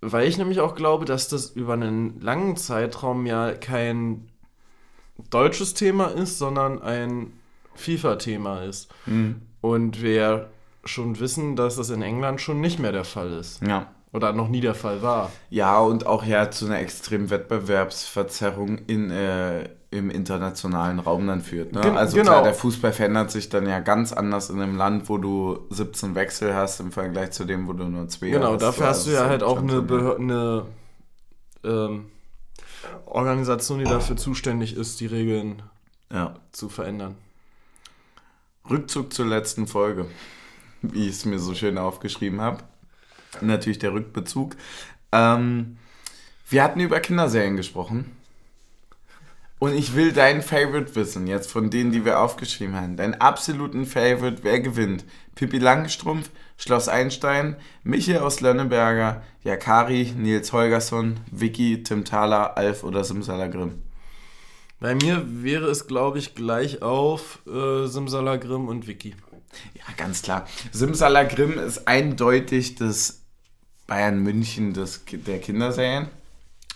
weil 0.00 0.28
ich 0.28 0.38
nämlich 0.38 0.60
auch 0.60 0.74
glaube, 0.74 1.04
dass 1.04 1.28
das 1.28 1.50
über 1.50 1.74
einen 1.74 2.20
langen 2.20 2.56
Zeitraum 2.56 3.26
ja 3.26 3.52
kein 3.52 4.28
deutsches 5.30 5.74
Thema 5.74 6.06
ist, 6.06 6.38
sondern 6.38 6.80
ein 6.80 7.32
FIFA-Thema 7.74 8.62
ist. 8.62 8.88
Mhm. 9.06 9.42
Und 9.60 10.02
wir 10.02 10.48
schon 10.84 11.18
wissen, 11.18 11.56
dass 11.56 11.76
das 11.76 11.90
in 11.90 12.02
England 12.02 12.40
schon 12.40 12.60
nicht 12.60 12.78
mehr 12.78 12.92
der 12.92 13.04
Fall 13.04 13.32
ist. 13.32 13.60
Ja. 13.66 13.92
Oder 14.12 14.32
noch 14.32 14.48
nie 14.48 14.60
der 14.60 14.74
Fall 14.74 15.02
war. 15.02 15.30
Ja, 15.50 15.78
und 15.80 16.06
auch 16.06 16.24
ja 16.24 16.50
zu 16.50 16.66
einer 16.66 16.78
extremen 16.78 17.28
Wettbewerbsverzerrung 17.28 18.78
in, 18.86 19.10
äh, 19.10 19.68
im 19.90 20.10
internationalen 20.10 20.98
Raum 20.98 21.26
dann 21.26 21.42
führt. 21.42 21.72
Ne? 21.72 21.80
Gen 21.82 21.96
also 21.96 22.16
genau. 22.16 22.32
klar, 22.32 22.42
der 22.42 22.54
Fußball 22.54 22.92
verändert 22.92 23.30
sich 23.30 23.50
dann 23.50 23.66
ja 23.66 23.80
ganz 23.80 24.12
anders 24.12 24.48
in 24.48 24.60
einem 24.60 24.76
Land, 24.76 25.10
wo 25.10 25.18
du 25.18 25.66
17 25.70 26.14
Wechsel 26.14 26.54
hast 26.54 26.80
im 26.80 26.90
Vergleich 26.90 27.32
zu 27.32 27.44
dem, 27.44 27.68
wo 27.68 27.74
du 27.74 27.84
nur 27.84 28.08
zwei 28.08 28.30
genau, 28.30 28.52
hast. 28.52 28.58
Genau, 28.58 28.58
dafür 28.58 28.86
hast 28.86 29.06
du 29.06 29.10
ja 29.10 29.26
halt 29.26 29.42
auch 29.42 29.58
eine, 29.58 29.82
Behör 29.82 30.16
eine 30.16 30.66
ähm, 31.64 32.06
Organisation, 33.04 33.78
die 33.78 33.84
dafür 33.84 34.16
zuständig 34.16 34.74
ist, 34.74 35.00
die 35.00 35.06
Regeln 35.06 35.62
ja. 36.10 36.34
zu 36.52 36.70
verändern. 36.70 37.14
Rückzug 38.70 39.12
zur 39.12 39.26
letzten 39.26 39.66
Folge, 39.66 40.06
wie 40.82 41.08
ich 41.08 41.16
es 41.16 41.24
mir 41.26 41.38
so 41.38 41.54
schön 41.54 41.76
aufgeschrieben 41.76 42.40
habe. 42.40 42.64
Natürlich 43.40 43.78
der 43.78 43.92
Rückbezug. 43.92 44.56
Ähm, 45.12 45.78
wir 46.48 46.62
hatten 46.62 46.80
über 46.80 47.00
Kinderserien 47.00 47.56
gesprochen. 47.56 48.16
Und 49.58 49.74
ich 49.74 49.96
will 49.96 50.12
dein 50.12 50.40
Favorite 50.40 50.94
wissen, 50.94 51.26
jetzt 51.26 51.50
von 51.50 51.68
denen, 51.68 51.90
die 51.90 52.04
wir 52.04 52.20
aufgeschrieben 52.20 52.76
haben. 52.76 52.96
Dein 52.96 53.20
absoluten 53.20 53.86
Favorite, 53.86 54.44
wer 54.44 54.60
gewinnt? 54.60 55.04
Pippi 55.34 55.58
Langstrumpf, 55.58 56.30
Schloss 56.56 56.88
Einstein, 56.88 57.56
Michael 57.82 58.18
aus 58.18 58.40
Lönneberger, 58.40 59.22
Jakari, 59.42 60.12
Nils 60.16 60.52
Holgersson, 60.52 61.18
Vicky, 61.30 61.82
Tim 61.82 62.04
Thaler, 62.04 62.56
Alf 62.56 62.84
oder 62.84 63.02
Simsalagrim. 63.02 63.82
Bei 64.80 64.94
mir 64.94 65.24
wäre 65.26 65.66
es, 65.66 65.88
glaube 65.88 66.20
ich, 66.20 66.36
gleich 66.36 66.82
auf 66.82 67.40
äh, 67.48 67.86
Simsalagrim 67.86 68.68
und 68.68 68.86
Vicky. 68.86 69.16
Ja, 69.74 69.84
ganz 69.96 70.22
klar. 70.22 70.46
Simsalagrim 70.72 71.58
ist 71.58 71.88
eindeutig 71.88 72.74
das 72.76 73.20
Bayern 73.86 74.22
München 74.22 74.74
des, 74.74 75.02
der 75.10 75.40
Kinderserien. 75.40 76.08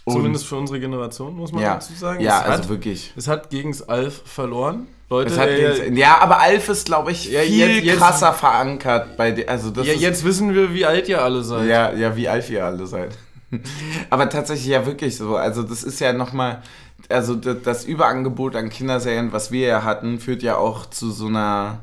Und 0.05 0.14
Zumindest 0.14 0.47
für 0.47 0.57
unsere 0.57 0.81
Generation, 0.81 1.37
muss 1.37 1.53
man 1.53 1.62
ja, 1.62 1.75
dazu 1.75 1.93
sagen. 1.93 2.20
Ja, 2.20 2.41
es 2.41 2.45
also 2.47 2.62
hat, 2.64 2.68
wirklich. 2.68 3.12
Es 3.16 3.29
hat 3.29 3.51
gegen 3.51 3.77
Alf 3.87 4.23
verloren. 4.25 4.89
Leute, 5.09 5.35
äh, 5.39 5.93
ja, 5.95 6.18
aber 6.20 6.41
Alf 6.41 6.70
ist, 6.70 6.87
glaube 6.87 7.12
ich, 7.12 7.29
viel 7.29 7.37
jetzt, 7.37 7.85
jetzt, 7.85 7.99
krasser 7.99 8.33
verankert 8.33 9.16
bei. 9.16 9.47
Also 9.47 9.70
das 9.70 9.87
ja, 9.87 9.93
ist, 9.93 10.01
jetzt 10.01 10.25
wissen 10.25 10.55
wir, 10.55 10.73
wie 10.75 10.87
alt 10.87 11.09
ihr 11.09 11.23
alle 11.23 11.45
seid. 11.45 11.68
Ja, 11.68 11.93
ja, 11.93 12.16
wie 12.16 12.29
alt 12.29 12.49
ihr 12.49 12.64
alle 12.64 12.87
seid. 12.87 13.16
aber 14.11 14.29
tatsächlich 14.29 14.68
ja 14.68 14.87
wirklich 14.87 15.16
so. 15.16 15.37
Also 15.37 15.62
das 15.62 15.85
ist 15.85 16.01
ja 16.01 16.14
nochmal, 16.14 16.62
also 17.11 17.35
das 17.35 17.85
Überangebot 17.85 18.57
an 18.57 18.70
Kinderserien, 18.70 19.33
was 19.33 19.53
wir 19.53 19.68
ja 19.68 19.85
hatten, 19.85 20.18
führt 20.18 20.43
ja 20.43 20.57
auch 20.57 20.87
zu 20.87 21.11
so 21.11 21.27
einer 21.27 21.81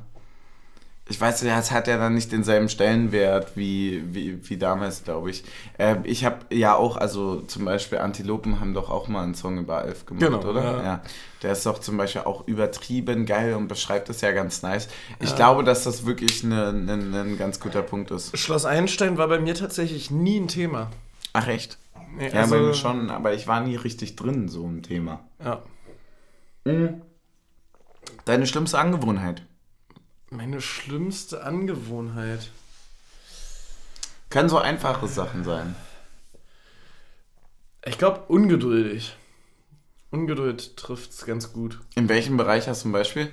ich 1.09 1.19
weiß, 1.19 1.41
es 1.41 1.71
hat 1.71 1.87
ja 1.87 1.97
dann 1.97 2.13
nicht 2.13 2.31
denselben 2.31 2.69
Stellenwert 2.69 3.57
wie, 3.57 4.03
wie, 4.13 4.47
wie 4.47 4.57
damals, 4.57 5.03
glaube 5.03 5.31
ich. 5.31 5.43
Äh, 5.79 5.95
ich 6.03 6.23
habe 6.23 6.45
ja 6.51 6.75
auch, 6.75 6.97
also 6.97 7.41
zum 7.41 7.65
Beispiel 7.65 7.97
Antilopen 7.97 8.59
haben 8.59 8.75
doch 8.75 8.91
auch 8.91 9.07
mal 9.07 9.23
einen 9.23 9.33
Song 9.33 9.57
über 9.57 9.79
Alf 9.79 10.05
gemacht, 10.05 10.23
genau, 10.23 10.41
oder? 10.43 10.63
Ja. 10.63 10.83
ja. 10.83 11.03
Der 11.41 11.53
ist 11.53 11.65
doch 11.65 11.79
zum 11.79 11.97
Beispiel 11.97 12.21
auch 12.21 12.47
übertrieben 12.47 13.25
geil 13.25 13.55
und 13.55 13.67
beschreibt 13.67 14.09
es 14.09 14.21
ja 14.21 14.31
ganz 14.33 14.61
nice. 14.61 14.87
Ich 15.19 15.31
ja. 15.31 15.35
glaube, 15.35 15.63
dass 15.63 15.83
das 15.83 16.05
wirklich 16.05 16.43
ein 16.43 17.35
ganz 17.39 17.59
guter 17.59 17.81
Punkt 17.81 18.11
ist. 18.11 18.37
Schloss 18.37 18.65
Einstein 18.65 19.17
war 19.17 19.27
bei 19.27 19.39
mir 19.39 19.55
tatsächlich 19.55 20.11
nie 20.11 20.39
ein 20.39 20.47
Thema. 20.47 20.91
Ach 21.33 21.47
echt? 21.47 21.79
Nee, 22.15 22.27
ja, 22.27 22.41
also, 22.41 22.55
bei 22.55 22.61
mir 22.61 22.73
schon, 22.75 23.09
aber 23.09 23.33
ich 23.33 23.47
war 23.47 23.61
nie 23.61 23.75
richtig 23.75 24.15
drin, 24.15 24.47
so 24.47 24.65
ein 24.67 24.83
Thema. 24.83 25.21
Ja. 25.43 25.63
Mhm. 26.65 27.01
Deine 28.25 28.45
schlimmste 28.45 28.77
Angewohnheit? 28.77 29.43
Meine 30.31 30.61
schlimmste 30.61 31.43
Angewohnheit. 31.43 32.51
Können 34.29 34.47
so 34.49 34.59
einfache 34.59 35.07
Sachen 35.07 35.43
sein. 35.43 35.75
Ich 37.83 37.97
glaube, 37.97 38.25
ungeduldig. 38.27 39.15
Ungeduld 40.11 40.77
trifft 40.77 41.11
es 41.11 41.25
ganz 41.25 41.51
gut. 41.51 41.79
In 41.95 42.09
welchem 42.09 42.37
Bereich 42.37 42.67
hast 42.67 42.83
du 42.83 42.89
ein 42.89 42.91
Beispiel? 42.91 43.31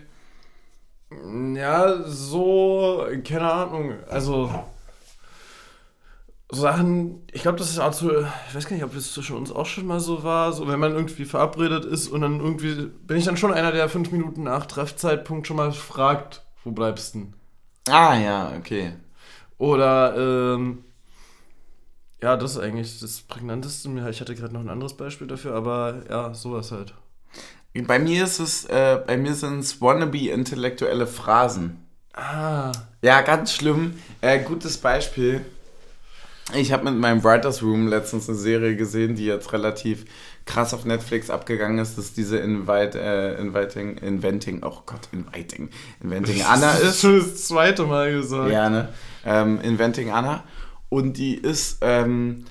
Ja, 1.54 2.02
so, 2.04 3.06
keine 3.24 3.52
Ahnung. 3.52 3.94
Also, 4.08 4.64
Sachen, 6.50 7.26
ich 7.30 7.42
glaube, 7.42 7.58
das 7.58 7.70
ist 7.70 7.78
auch 7.78 7.92
so, 7.92 8.10
ich 8.10 8.54
weiß 8.54 8.66
gar 8.66 8.74
nicht, 8.74 8.84
ob 8.84 8.94
das 8.94 9.12
zwischen 9.12 9.36
uns 9.36 9.52
auch 9.52 9.66
schon 9.66 9.86
mal 9.86 10.00
so 10.00 10.22
war, 10.22 10.52
so 10.52 10.66
wenn 10.66 10.80
man 10.80 10.92
irgendwie 10.92 11.26
verabredet 11.26 11.84
ist 11.84 12.08
und 12.08 12.22
dann 12.22 12.40
irgendwie, 12.40 12.86
bin 12.86 13.18
ich 13.18 13.24
dann 13.24 13.36
schon 13.36 13.52
einer, 13.52 13.72
der 13.72 13.88
fünf 13.90 14.12
Minuten 14.12 14.44
nach 14.44 14.64
Treffzeitpunkt 14.64 15.46
schon 15.46 15.56
mal 15.56 15.72
fragt, 15.72 16.45
wo 16.66 16.72
bleibst 16.72 17.14
du? 17.14 17.32
Ah, 17.88 18.18
ja, 18.18 18.52
okay. 18.58 18.92
Oder, 19.56 20.14
ähm, 20.56 20.84
ja, 22.20 22.36
das 22.36 22.52
ist 22.52 22.58
eigentlich 22.58 22.98
das 22.98 23.20
Prägnanteste. 23.20 23.88
Ich 24.10 24.20
hatte 24.20 24.34
gerade 24.34 24.52
noch 24.52 24.60
ein 24.60 24.68
anderes 24.68 24.96
Beispiel 24.96 25.28
dafür, 25.28 25.54
aber 25.54 26.02
ja, 26.10 26.34
sowas 26.34 26.72
halt. 26.72 26.92
Bei 27.72 27.98
mir 28.00 28.24
ist 28.24 28.40
es, 28.40 28.64
äh, 28.64 29.00
bei 29.06 29.16
mir 29.16 29.34
sind 29.34 29.60
es 29.60 29.80
wannabe 29.80 30.28
intellektuelle 30.28 31.06
Phrasen. 31.06 31.86
Ah. 32.14 32.72
Ja, 33.00 33.20
ganz 33.20 33.52
schlimm. 33.52 33.94
Äh, 34.20 34.40
gutes 34.40 34.78
Beispiel. 34.78 35.44
Ich 36.54 36.72
habe 36.72 36.90
mit 36.90 36.98
meinem 36.98 37.22
Writers 37.22 37.62
Room 37.62 37.86
letztens 37.86 38.28
eine 38.28 38.38
Serie 38.38 38.74
gesehen, 38.76 39.14
die 39.14 39.26
jetzt 39.26 39.52
relativ 39.52 40.04
krass 40.46 40.72
auf 40.72 40.84
Netflix 40.84 41.28
abgegangen 41.28 41.78
ist, 41.78 41.98
dass 41.98 42.12
diese 42.12 42.38
Invite, 42.38 42.98
äh, 42.98 43.40
Inviting, 43.40 43.98
Inventing, 43.98 44.62
oh 44.62 44.78
Gott, 44.86 45.08
Inviting, 45.12 45.68
Inventing 46.02 46.42
Anna 46.48 46.72
ist. 46.72 46.82
Das 46.82 46.94
ist 46.94 47.00
schon 47.00 47.18
das 47.18 47.46
zweite 47.46 47.84
Mal 47.84 48.12
gesagt. 48.12 48.50
Ja, 48.50 48.70
ne? 48.70 48.88
Ähm, 49.24 49.60
Inventing 49.60 50.10
Anna. 50.10 50.44
Und 50.88 51.18
die 51.18 51.34
ist, 51.34 51.78
ähm, 51.80 52.44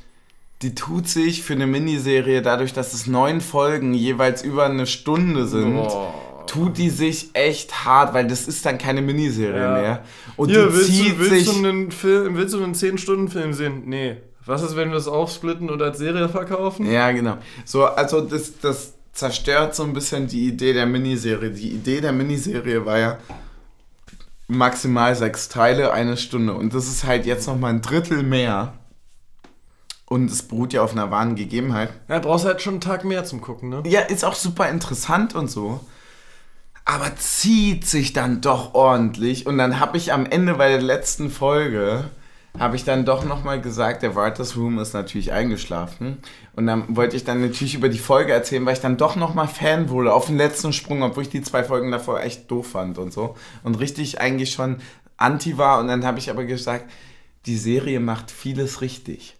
die 0.61 0.75
tut 0.75 1.07
sich 1.07 1.41
für 1.41 1.53
eine 1.53 1.67
Miniserie 1.67 2.41
dadurch, 2.41 2.73
dass 2.73 2.93
es 2.93 3.07
neun 3.07 3.39
Folgen 3.41 3.93
jeweils 3.93 4.43
über 4.43 4.65
eine 4.65 4.85
Stunde 4.85 5.47
sind. 5.47 5.77
Oh 5.77 6.13
tut 6.47 6.77
die 6.77 6.89
sich 6.89 7.29
echt 7.33 7.85
hart, 7.85 8.13
weil 8.13 8.27
das 8.27 8.47
ist 8.47 8.65
dann 8.65 8.77
keine 8.77 9.01
Miniserie 9.01 9.61
ja. 9.61 9.73
mehr. 9.73 10.03
Und 10.37 10.49
Hier, 10.49 10.67
die 10.67 10.73
willst 10.73 10.87
zieht 10.87 11.11
du, 11.13 11.19
willst 11.19 11.31
sich. 11.31 11.45
Du 11.45 11.67
einen 11.67 11.91
Film, 11.91 12.35
willst 12.37 12.53
du 12.53 12.63
einen 12.63 12.75
10-Stunden-Film 12.75 13.53
sehen? 13.53 13.83
Nee. 13.85 14.17
Was 14.45 14.61
ist, 14.61 14.75
wenn 14.75 14.91
wir 14.91 14.97
es 14.97 15.07
aufsplitten 15.07 15.69
und 15.69 15.81
als 15.81 15.97
Serie 15.97 16.29
verkaufen? 16.29 16.89
Ja, 16.89 17.11
genau. 17.11 17.37
So, 17.65 17.85
also 17.85 18.21
das, 18.21 18.59
das 18.59 18.93
zerstört 19.13 19.73
so 19.75 19.83
ein 19.83 19.93
bisschen 19.93 20.27
die 20.27 20.47
Idee 20.47 20.73
der 20.73 20.85
Miniserie. 20.85 21.49
Die 21.49 21.69
Idee 21.69 22.01
der 22.01 22.11
Miniserie 22.11 22.85
war 22.85 22.99
ja 22.99 23.17
maximal 24.47 25.15
sechs 25.15 25.49
Teile, 25.49 25.91
eine 25.93 26.17
Stunde. 26.17 26.53
Und 26.53 26.73
das 26.73 26.87
ist 26.87 27.05
halt 27.05 27.25
jetzt 27.25 27.47
nochmal 27.47 27.73
ein 27.73 27.81
Drittel 27.81 28.21
mehr. 28.21 28.73
Und 30.05 30.29
es 30.29 30.43
beruht 30.43 30.73
ja 30.73 30.83
auf 30.83 30.91
einer 30.91 31.09
wahren 31.09 31.35
Gegebenheit. 31.35 31.89
Ja, 32.07 32.19
brauchst 32.19 32.45
halt 32.45 32.61
schon 32.61 32.75
einen 32.75 32.81
Tag 32.81 33.05
mehr 33.05 33.25
zum 33.25 33.41
Gucken, 33.41 33.69
ne? 33.69 33.81
Ja, 33.87 34.01
ist 34.01 34.23
auch 34.23 34.35
super 34.35 34.69
interessant 34.69 35.33
und 35.33 35.49
so. 35.49 35.79
Aber 36.83 37.15
zieht 37.15 37.87
sich 37.87 38.13
dann 38.13 38.41
doch 38.41 38.75
ordentlich. 38.75 39.47
Und 39.47 39.57
dann 39.57 39.79
habe 39.79 39.97
ich 39.97 40.13
am 40.13 40.27
Ende 40.27 40.53
bei 40.53 40.69
der 40.69 40.81
letzten 40.81 41.31
Folge 41.31 42.11
habe 42.59 42.75
ich 42.75 42.83
dann 42.83 43.05
doch 43.05 43.25
nochmal 43.25 43.61
gesagt, 43.61 44.03
der 44.03 44.15
Writers 44.15 44.55
Room 44.55 44.79
ist 44.79 44.93
natürlich 44.93 45.31
eingeschlafen. 45.31 46.17
Und 46.55 46.67
dann 46.67 46.95
wollte 46.95 47.15
ich 47.15 47.23
dann 47.23 47.41
natürlich 47.41 47.75
über 47.75 47.89
die 47.89 47.99
Folge 47.99 48.33
erzählen, 48.33 48.65
weil 48.65 48.73
ich 48.73 48.81
dann 48.81 48.97
doch 48.97 49.15
nochmal 49.15 49.47
Fan 49.47 49.89
wurde 49.89 50.13
auf 50.13 50.27
den 50.27 50.37
letzten 50.37 50.73
Sprung, 50.73 51.03
obwohl 51.03 51.23
ich 51.23 51.29
die 51.29 51.41
zwei 51.41 51.63
Folgen 51.63 51.91
davor 51.91 52.21
echt 52.21 52.49
doof 52.49 52.67
fand 52.71 52.97
und 52.97 53.13
so. 53.13 53.35
Und 53.63 53.79
richtig 53.79 54.21
eigentlich 54.21 54.51
schon 54.51 54.77
anti 55.17 55.57
war. 55.57 55.79
Und 55.79 55.87
dann 55.87 56.05
habe 56.05 56.19
ich 56.19 56.29
aber 56.29 56.45
gesagt, 56.45 56.89
die 57.45 57.57
Serie 57.57 57.99
macht 57.99 58.31
vieles 58.31 58.81
richtig 58.81 59.37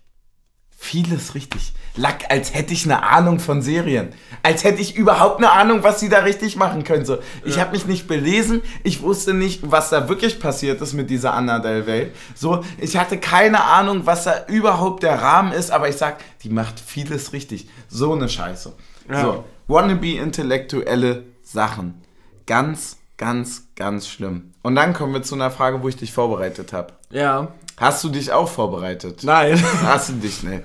vieles 0.76 1.36
richtig. 1.36 1.74
Lack, 1.98 2.26
als 2.30 2.54
hätte 2.54 2.74
ich 2.74 2.86
eine 2.86 3.04
Ahnung 3.04 3.40
von 3.40 3.62
Serien. 3.62 4.10
Als 4.44 4.64
hätte 4.66 4.82
ich 4.82 4.96
überhaupt 4.96 5.38
eine 5.38 5.52
Ahnung, 5.52 5.84
was 5.84 6.00
sie 6.02 6.10
da 6.10 6.20
richtig 6.20 6.58
machen 6.58 6.84
können. 6.84 7.06
So, 7.06 7.18
ich 7.46 7.56
ja. 7.56 7.62
habe 7.62 7.72
mich 7.72 7.86
nicht 7.86 8.08
belesen. 8.08 8.62
Ich 8.84 9.02
wusste 9.02 9.34
nicht, 9.34 9.72
was 9.72 9.90
da 9.90 10.10
wirklich 10.10 10.40
passiert 10.40 10.82
ist 10.82 10.94
mit 10.94 11.10
dieser 11.10 11.34
Anna 11.34 11.60
Del 11.60 11.88
Welt. 11.88 12.14
So, 12.36 12.64
ich 12.78 12.98
hatte 12.98 13.18
keine 13.18 13.64
Ahnung, 13.64 14.06
was 14.06 14.26
da 14.26 14.46
überhaupt 14.48 15.04
der 15.04 15.22
Rahmen 15.22 15.54
ist. 15.54 15.72
Aber 15.72 15.88
ich 15.88 15.96
sag, 15.96 16.18
die 16.44 16.50
macht 16.50 16.80
vieles 16.80 17.32
richtig. 17.32 17.70
So 17.88 18.14
eine 18.14 18.28
Scheiße. 18.28 18.74
Ja. 19.10 19.22
So, 19.22 19.46
wannabe 19.68 20.16
intellektuelle 20.16 21.24
Sachen. 21.42 22.02
Ganz, 22.46 22.98
ganz, 23.18 23.70
ganz 23.76 24.08
schlimm. 24.08 24.54
Und 24.62 24.76
dann 24.76 24.94
kommen 24.94 25.14
wir 25.14 25.24
zu 25.24 25.36
einer 25.36 25.52
Frage, 25.52 25.82
wo 25.82 25.88
ich 25.88 25.96
dich 25.96 26.12
vorbereitet 26.12 26.74
habe. 26.74 26.94
Ja. 27.10 27.54
Hast 27.78 28.04
du 28.04 28.10
dich 28.10 28.32
auch 28.32 28.50
vorbereitet? 28.50 29.24
Nein. 29.24 29.62
Hast 29.84 30.10
du 30.10 30.14
dich 30.14 30.44
nicht? 30.44 30.64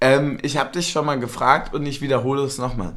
Ähm, 0.00 0.38
ich 0.42 0.56
habe 0.56 0.72
dich 0.72 0.90
schon 0.90 1.06
mal 1.06 1.18
gefragt 1.18 1.74
und 1.74 1.86
ich 1.86 2.00
wiederhole 2.00 2.42
es 2.42 2.58
nochmal. 2.58 2.94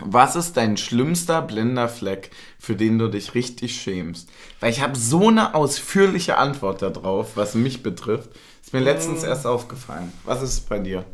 Was 0.00 0.36
ist 0.36 0.56
dein 0.56 0.76
schlimmster 0.76 1.42
blinder 1.42 1.88
Fleck, 1.88 2.30
für 2.58 2.76
den 2.76 2.98
du 2.98 3.08
dich 3.08 3.34
richtig 3.34 3.80
schämst? 3.80 4.28
Weil 4.60 4.70
ich 4.70 4.80
habe 4.80 4.96
so 4.96 5.28
eine 5.28 5.54
ausführliche 5.54 6.38
Antwort 6.38 6.82
darauf, 6.82 7.36
was 7.36 7.54
mich 7.54 7.82
betrifft. 7.82 8.30
Ist 8.62 8.72
mir 8.72 8.80
letztens 8.80 9.22
hm. 9.22 9.28
erst 9.28 9.46
aufgefallen. 9.46 10.12
Was 10.24 10.42
ist 10.42 10.68
bei 10.68 10.78
dir? 10.78 11.04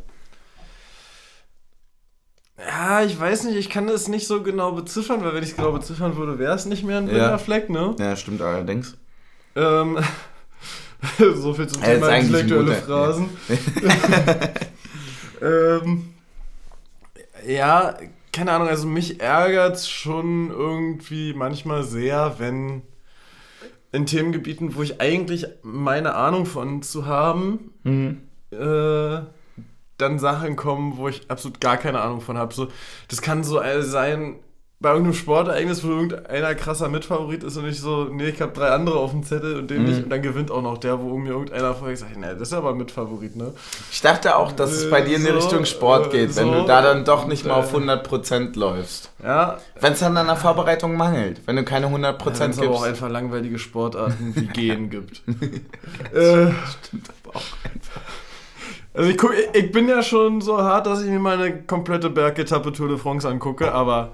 Ja, 2.57 3.03
ich 3.03 3.19
weiß 3.19 3.43
nicht, 3.45 3.57
ich 3.57 3.69
kann 3.69 3.87
das 3.87 4.07
nicht 4.07 4.27
so 4.27 4.41
genau 4.41 4.71
beziffern, 4.71 5.23
weil 5.23 5.33
wenn 5.33 5.43
ich 5.43 5.49
es 5.49 5.55
genau 5.55 5.71
beziffern 5.71 6.15
würde, 6.15 6.39
wäre 6.39 6.55
es 6.55 6.65
nicht 6.65 6.83
mehr 6.83 6.99
ein 6.99 7.05
blinder 7.07 7.31
ja. 7.31 7.37
Fleck, 7.37 7.69
ne? 7.69 7.95
Ja, 7.99 8.15
stimmt 8.15 8.41
allerdings. 8.41 8.95
Ähm, 9.55 9.99
so 11.35 11.53
viel 11.53 11.67
zum 11.67 11.83
Thema 11.83 12.09
intellektuelle 12.15 12.75
Phrasen. 12.75 13.29
ähm, 15.41 16.13
ja, 17.47 17.97
keine 18.31 18.51
Ahnung, 18.51 18.67
also 18.67 18.87
mich 18.87 19.21
ärgert 19.21 19.75
es 19.75 19.89
schon 19.89 20.49
irgendwie 20.49 21.33
manchmal 21.33 21.83
sehr, 21.83 22.35
wenn 22.37 22.81
in 23.91 24.05
Themengebieten, 24.05 24.75
wo 24.75 24.83
ich 24.83 24.99
eigentlich 24.99 25.47
meine 25.63 26.15
Ahnung 26.15 26.45
von 26.45 26.81
zu 26.81 27.05
haben, 27.05 27.71
mhm. 27.83 28.21
äh, 28.51 29.21
dann 29.97 30.19
Sachen 30.19 30.57
kommen, 30.57 30.97
wo 30.97 31.07
ich 31.07 31.31
absolut 31.31 31.61
gar 31.61 31.77
keine 31.77 32.01
Ahnung 32.01 32.19
von 32.19 32.37
habe. 32.37 32.53
So, 32.53 32.67
das 33.07 33.21
kann 33.21 33.45
so 33.45 33.61
sein, 33.79 34.35
bei 34.79 34.89
irgendeinem 34.89 35.15
Sportereignis, 35.15 35.83
wo 35.83 35.89
irgendeiner 35.89 36.53
krasser 36.53 36.89
Mitfavorit 36.89 37.43
ist 37.43 37.55
und 37.55 37.65
ich 37.65 37.79
so, 37.79 38.05
nee, 38.05 38.27
ich 38.27 38.41
habe 38.41 38.51
drei 38.51 38.69
andere 38.69 38.99
auf 38.99 39.11
dem 39.11 39.23
Zettel 39.23 39.57
und 39.57 39.71
den 39.71 39.83
mhm. 39.83 39.89
nicht 39.89 40.03
und 40.03 40.09
dann 40.09 40.21
gewinnt 40.21 40.51
auch 40.51 40.61
noch 40.61 40.77
der, 40.77 41.01
wo 41.01 41.17
mir 41.17 41.29
irgendeiner 41.29 41.73
vorher 41.73 41.93
gesagt 41.93 42.11
hat, 42.11 42.19
nee, 42.19 42.27
das 42.27 42.49
ist 42.49 42.53
aber 42.53 42.75
Mitfavorit, 42.75 43.37
ne? 43.37 43.53
Ich 43.89 44.01
dachte 44.01 44.35
auch, 44.35 44.51
dass 44.51 44.71
es 44.71 44.89
bei 44.89 45.01
dir 45.01 45.15
in 45.15 45.23
die 45.23 45.29
Richtung 45.29 45.65
Sport 45.65 46.11
geht, 46.11 46.31
äh, 46.31 46.35
wenn 46.35 46.47
so, 46.47 46.53
du 46.53 46.65
da 46.65 46.81
dann 46.81 47.05
doch 47.05 47.25
nicht 47.25 47.45
mal 47.45 47.53
auf 47.53 47.73
100% 47.73 48.59
läufst. 48.59 49.11
Ja. 49.23 49.59
Wenn 49.79 49.93
es 49.93 49.99
dann 49.99 50.17
an 50.17 50.27
der 50.27 50.35
Vorbereitung 50.35 50.97
mangelt, 50.97 51.41
wenn 51.45 51.55
du 51.55 51.63
keine 51.63 51.87
100% 51.87 52.01
ja, 52.03 52.11
gibst. 52.11 52.39
Wenn 52.39 52.51
es 52.51 52.59
aber 52.59 52.71
auch 52.71 52.83
einfach 52.83 53.09
langweilige 53.09 53.57
Sportarten 53.57 54.33
wie 54.35 54.45
Gehen 54.53 54.89
gibt. 54.89 55.23
äh, 56.13 56.51
stimmt 56.85 57.09
aber 57.23 57.37
auch 57.37 57.53
einfach. 57.63 58.01
Also 58.93 59.09
ich, 59.09 59.17
guck, 59.17 59.33
ich 59.53 59.71
bin 59.71 59.87
ja 59.89 60.03
schon 60.03 60.41
so 60.41 60.61
hart, 60.61 60.85
dass 60.85 61.01
ich 61.01 61.09
mir 61.09 61.19
meine 61.19 61.63
komplette 61.63 62.09
Bergetappe 62.09 62.71
Tour 62.71 62.89
de 62.89 62.97
France 62.97 63.27
angucke, 63.27 63.71
aber 63.73 64.11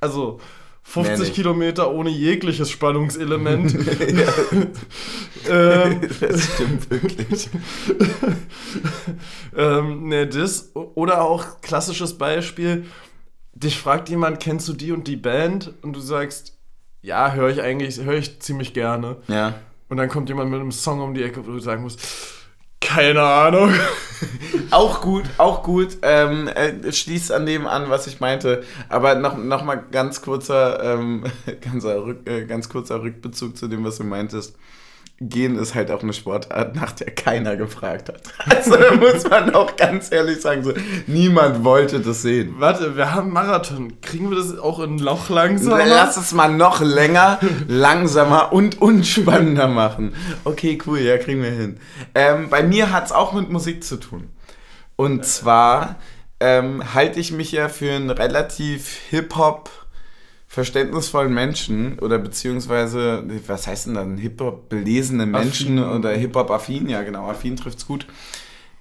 also 0.00 0.40
50 0.82 1.28
nee, 1.28 1.34
Kilometer 1.34 1.92
ohne 1.92 2.10
jegliches 2.10 2.70
Spannungselement. 2.70 3.74
ähm, 5.48 6.00
das 6.20 6.44
stimmt 6.54 6.90
wirklich. 6.90 7.48
ähm, 9.56 10.08
ne, 10.08 10.26
das. 10.26 10.74
Oder 10.74 11.22
auch 11.22 11.60
klassisches 11.60 12.18
Beispiel: 12.18 12.86
Dich 13.54 13.78
fragt 13.78 14.08
jemand, 14.08 14.40
kennst 14.40 14.68
du 14.68 14.72
die 14.72 14.92
und 14.92 15.06
die 15.06 15.16
Band? 15.16 15.74
Und 15.82 15.94
du 15.94 16.00
sagst, 16.00 16.58
ja, 17.02 17.34
höre 17.34 17.50
ich 17.50 17.62
eigentlich, 17.62 18.00
höre 18.00 18.18
ich 18.18 18.40
ziemlich 18.40 18.74
gerne. 18.74 19.16
Ja. 19.28 19.54
Und 19.88 19.96
dann 19.96 20.08
kommt 20.08 20.28
jemand 20.28 20.50
mit 20.50 20.60
einem 20.60 20.72
Song 20.72 21.00
um 21.00 21.14
die 21.14 21.22
Ecke, 21.22 21.46
wo 21.46 21.52
du 21.52 21.58
sagen 21.58 21.82
musst, 21.82 22.00
keine 22.94 23.22
Ahnung. 23.22 23.72
auch 24.70 25.00
gut, 25.00 25.24
auch 25.38 25.62
gut. 25.62 25.98
Ähm, 26.02 26.48
äh, 26.48 26.92
schließt 26.92 27.30
an 27.30 27.46
dem 27.46 27.66
an, 27.66 27.88
was 27.88 28.06
ich 28.06 28.20
meinte. 28.20 28.64
Aber 28.88 29.14
noch, 29.14 29.36
noch 29.36 29.64
mal 29.64 29.76
ganz 29.76 30.22
kurzer, 30.22 30.82
ähm, 30.82 31.24
ganz, 31.60 31.84
äh, 31.84 32.44
ganz 32.46 32.68
kurzer 32.68 33.02
Rückbezug 33.02 33.56
zu 33.56 33.68
dem, 33.68 33.84
was 33.84 33.98
du 33.98 34.04
meintest. 34.04 34.56
Gehen 35.22 35.58
ist 35.58 35.74
halt 35.74 35.90
auch 35.90 36.02
eine 36.02 36.14
Sportart, 36.14 36.74
nach 36.76 36.92
der 36.92 37.10
keiner 37.10 37.54
gefragt 37.56 38.08
hat. 38.08 38.22
Also 38.56 38.74
da 38.76 38.94
muss 38.94 39.28
man 39.28 39.54
auch 39.54 39.76
ganz 39.76 40.10
ehrlich 40.10 40.40
sagen, 40.40 40.64
so, 40.64 40.72
niemand 41.06 41.62
wollte 41.62 42.00
das 42.00 42.22
sehen. 42.22 42.54
Warte, 42.56 42.96
wir 42.96 43.14
haben 43.14 43.30
Marathon. 43.30 44.00
Kriegen 44.00 44.30
wir 44.30 44.38
das 44.38 44.58
auch 44.58 44.80
in 44.80 44.98
Loch 44.98 45.28
langsamer? 45.28 45.84
Lass 45.84 46.16
es 46.16 46.32
mal 46.32 46.48
noch 46.48 46.80
länger, 46.80 47.38
langsamer 47.68 48.50
und 48.54 48.80
unspannender 48.80 49.68
machen. 49.68 50.14
Okay, 50.44 50.78
cool, 50.86 51.00
ja, 51.00 51.18
kriegen 51.18 51.42
wir 51.42 51.50
hin. 51.50 51.78
Ähm, 52.14 52.48
bei 52.48 52.62
mir 52.62 52.90
hat 52.90 53.04
es 53.04 53.12
auch 53.12 53.34
mit 53.34 53.50
Musik 53.50 53.84
zu 53.84 53.96
tun. 53.96 54.30
Und 54.96 55.26
zwar 55.26 55.96
ähm, 56.40 56.94
halte 56.94 57.20
ich 57.20 57.30
mich 57.30 57.52
ja 57.52 57.68
für 57.68 57.92
einen 57.92 58.08
relativ 58.08 58.98
Hip-Hop- 59.10 59.79
verständnisvollen 60.50 61.32
Menschen 61.32 62.00
oder 62.00 62.18
beziehungsweise, 62.18 63.22
was 63.46 63.68
heißt 63.68 63.86
denn 63.86 63.94
dann, 63.94 64.18
Hip-Hop 64.18 64.68
belesene 64.68 65.24
Menschen 65.24 65.78
affin. 65.78 65.96
oder 65.96 66.10
Hip-Hop-affin, 66.10 66.88
ja 66.88 67.02
genau, 67.02 67.30
affin 67.30 67.54
trifft's 67.54 67.86
gut. 67.86 68.04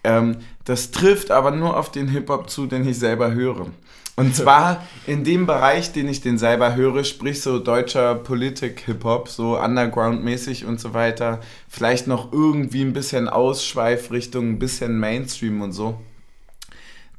Ähm, 0.04 0.38
das 0.66 0.90
trifft 0.90 1.30
aber 1.30 1.52
nur 1.52 1.78
auf 1.78 1.92
den 1.92 2.08
Hip-Hop 2.08 2.50
zu, 2.50 2.66
den 2.66 2.88
ich 2.88 2.98
selber 2.98 3.34
höre. 3.34 3.68
Und 4.16 4.36
zwar 4.36 4.84
in 5.06 5.24
dem 5.24 5.46
Bereich, 5.46 5.92
den 5.92 6.10
ich 6.10 6.22
den 6.22 6.40
selber 6.40 6.76
höre, 6.76 7.04
sprich 7.04 7.40
so 7.42 7.60
deutscher 7.60 8.16
Politik-Hip-Hop, 8.16 9.30
so 9.30 9.60
Underground-mäßig 9.60 10.66
und 10.66 10.80
so 10.80 10.96
weiter. 10.96 11.40
Vielleicht 11.68 12.08
noch 12.08 12.34
irgendwie 12.34 12.82
ein 12.82 12.94
bisschen 12.94 13.30
Ausschweifrichtung, 13.30 14.54
ein 14.54 14.60
bisschen 14.60 14.98
Mainstream 14.98 15.62
und 15.62 15.74
so. 15.74 16.00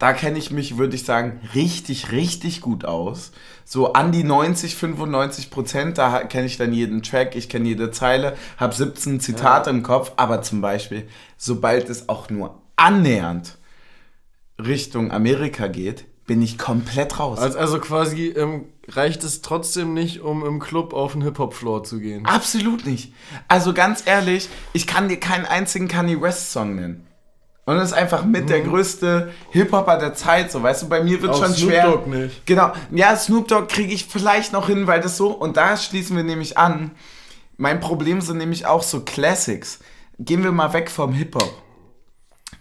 Da 0.00 0.14
kenne 0.14 0.38
ich 0.38 0.50
mich, 0.50 0.78
würde 0.78 0.96
ich 0.96 1.04
sagen, 1.04 1.40
richtig, 1.54 2.10
richtig 2.10 2.62
gut 2.62 2.86
aus. 2.86 3.32
So 3.66 3.92
an 3.92 4.12
die 4.12 4.24
90, 4.24 4.74
95 4.74 5.50
Prozent, 5.50 5.98
da 5.98 6.24
kenne 6.24 6.46
ich 6.46 6.56
dann 6.56 6.72
jeden 6.72 7.02
Track, 7.02 7.36
ich 7.36 7.50
kenne 7.50 7.68
jede 7.68 7.90
Zeile, 7.90 8.34
habe 8.56 8.74
17 8.74 9.20
Zitate 9.20 9.68
ja. 9.68 9.76
im 9.76 9.82
Kopf, 9.82 10.12
aber 10.16 10.40
zum 10.40 10.62
Beispiel, 10.62 11.06
sobald 11.36 11.90
es 11.90 12.08
auch 12.08 12.30
nur 12.30 12.62
annähernd 12.76 13.58
Richtung 14.58 15.12
Amerika 15.12 15.66
geht, 15.66 16.06
bin 16.26 16.40
ich 16.40 16.56
komplett 16.56 17.18
raus. 17.18 17.38
Also, 17.38 17.58
also 17.58 17.78
quasi 17.78 18.28
ähm, 18.28 18.64
reicht 18.88 19.22
es 19.22 19.42
trotzdem 19.42 19.92
nicht, 19.92 20.22
um 20.22 20.46
im 20.46 20.60
Club 20.60 20.94
auf 20.94 21.12
den 21.12 21.20
Hip-Hop-Floor 21.20 21.84
zu 21.84 22.00
gehen? 22.00 22.24
Absolut 22.24 22.86
nicht. 22.86 23.12
Also 23.48 23.74
ganz 23.74 24.04
ehrlich, 24.06 24.48
ich 24.72 24.86
kann 24.86 25.10
dir 25.10 25.20
keinen 25.20 25.44
einzigen 25.44 25.88
Kanye 25.88 26.22
West-Song 26.22 26.76
nennen. 26.76 27.06
Und 27.70 27.76
das 27.76 27.92
ist 27.92 27.96
einfach 27.96 28.24
mit 28.24 28.42
mhm. 28.42 28.48
der 28.48 28.60
größte 28.62 29.32
Hip-Hopper 29.52 29.96
der 29.96 30.12
Zeit, 30.12 30.50
so 30.50 30.60
weißt 30.60 30.82
du, 30.82 30.88
bei 30.88 31.04
mir 31.04 31.22
wird 31.22 31.36
schon 31.36 31.54
Snoop 31.54 31.70
schwer. 31.70 31.84
Dogg 31.84 32.08
nicht. 32.08 32.44
Genau. 32.44 32.72
Ja, 32.90 33.14
Snoop 33.14 33.46
Dogg 33.46 33.68
kriege 33.68 33.94
ich 33.94 34.06
vielleicht 34.06 34.52
noch 34.52 34.66
hin, 34.66 34.88
weil 34.88 35.00
das 35.00 35.16
so, 35.16 35.28
und 35.28 35.56
da 35.56 35.76
schließen 35.76 36.16
wir 36.16 36.24
nämlich 36.24 36.58
an. 36.58 36.90
Mein 37.58 37.78
Problem 37.78 38.22
sind 38.22 38.38
nämlich 38.38 38.66
auch 38.66 38.82
so 38.82 39.02
Classics. 39.02 39.78
Gehen 40.18 40.42
wir 40.42 40.50
mal 40.50 40.72
weg 40.72 40.90
vom 40.90 41.12
Hip-Hop. 41.12 41.62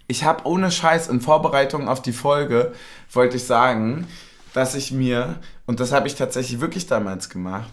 Ich 0.06 0.26
habe 0.26 0.46
ohne 0.46 0.70
Scheiß 0.70 1.08
in 1.08 1.22
Vorbereitung 1.22 1.90
auf 1.90 2.04
die 2.04 2.14
Folge, 2.14 2.74
wollte 3.12 3.38
ich 3.38 3.46
sagen, 3.46 4.06
dass 4.54 4.76
ich 4.76 4.92
mir, 4.92 5.40
und 5.66 5.80
das 5.80 5.92
habe 5.92 6.06
ich 6.06 6.14
tatsächlich 6.14 6.62
wirklich 6.62 6.86
damals 6.86 7.30
gemacht, 7.30 7.72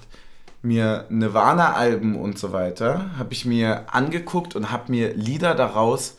mir 0.62 1.04
Nirvana-Alben 1.10 2.16
und 2.16 2.38
so 2.38 2.54
weiter, 2.54 3.10
habe 3.18 3.34
ich 3.34 3.44
mir 3.44 3.92
angeguckt 3.92 4.56
und 4.56 4.72
habe 4.72 4.90
mir 4.90 5.12
Lieder 5.12 5.54
daraus 5.54 6.16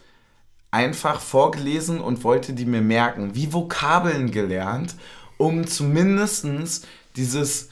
einfach 0.71 1.21
vorgelesen 1.21 1.99
und 1.99 2.23
wollte 2.23 2.53
die 2.53 2.65
mir 2.65 2.81
merken, 2.81 3.35
wie 3.35 3.53
Vokabeln 3.53 4.31
gelernt, 4.31 4.95
um 5.37 5.65
zumindest 5.67 6.87
dieses 7.15 7.69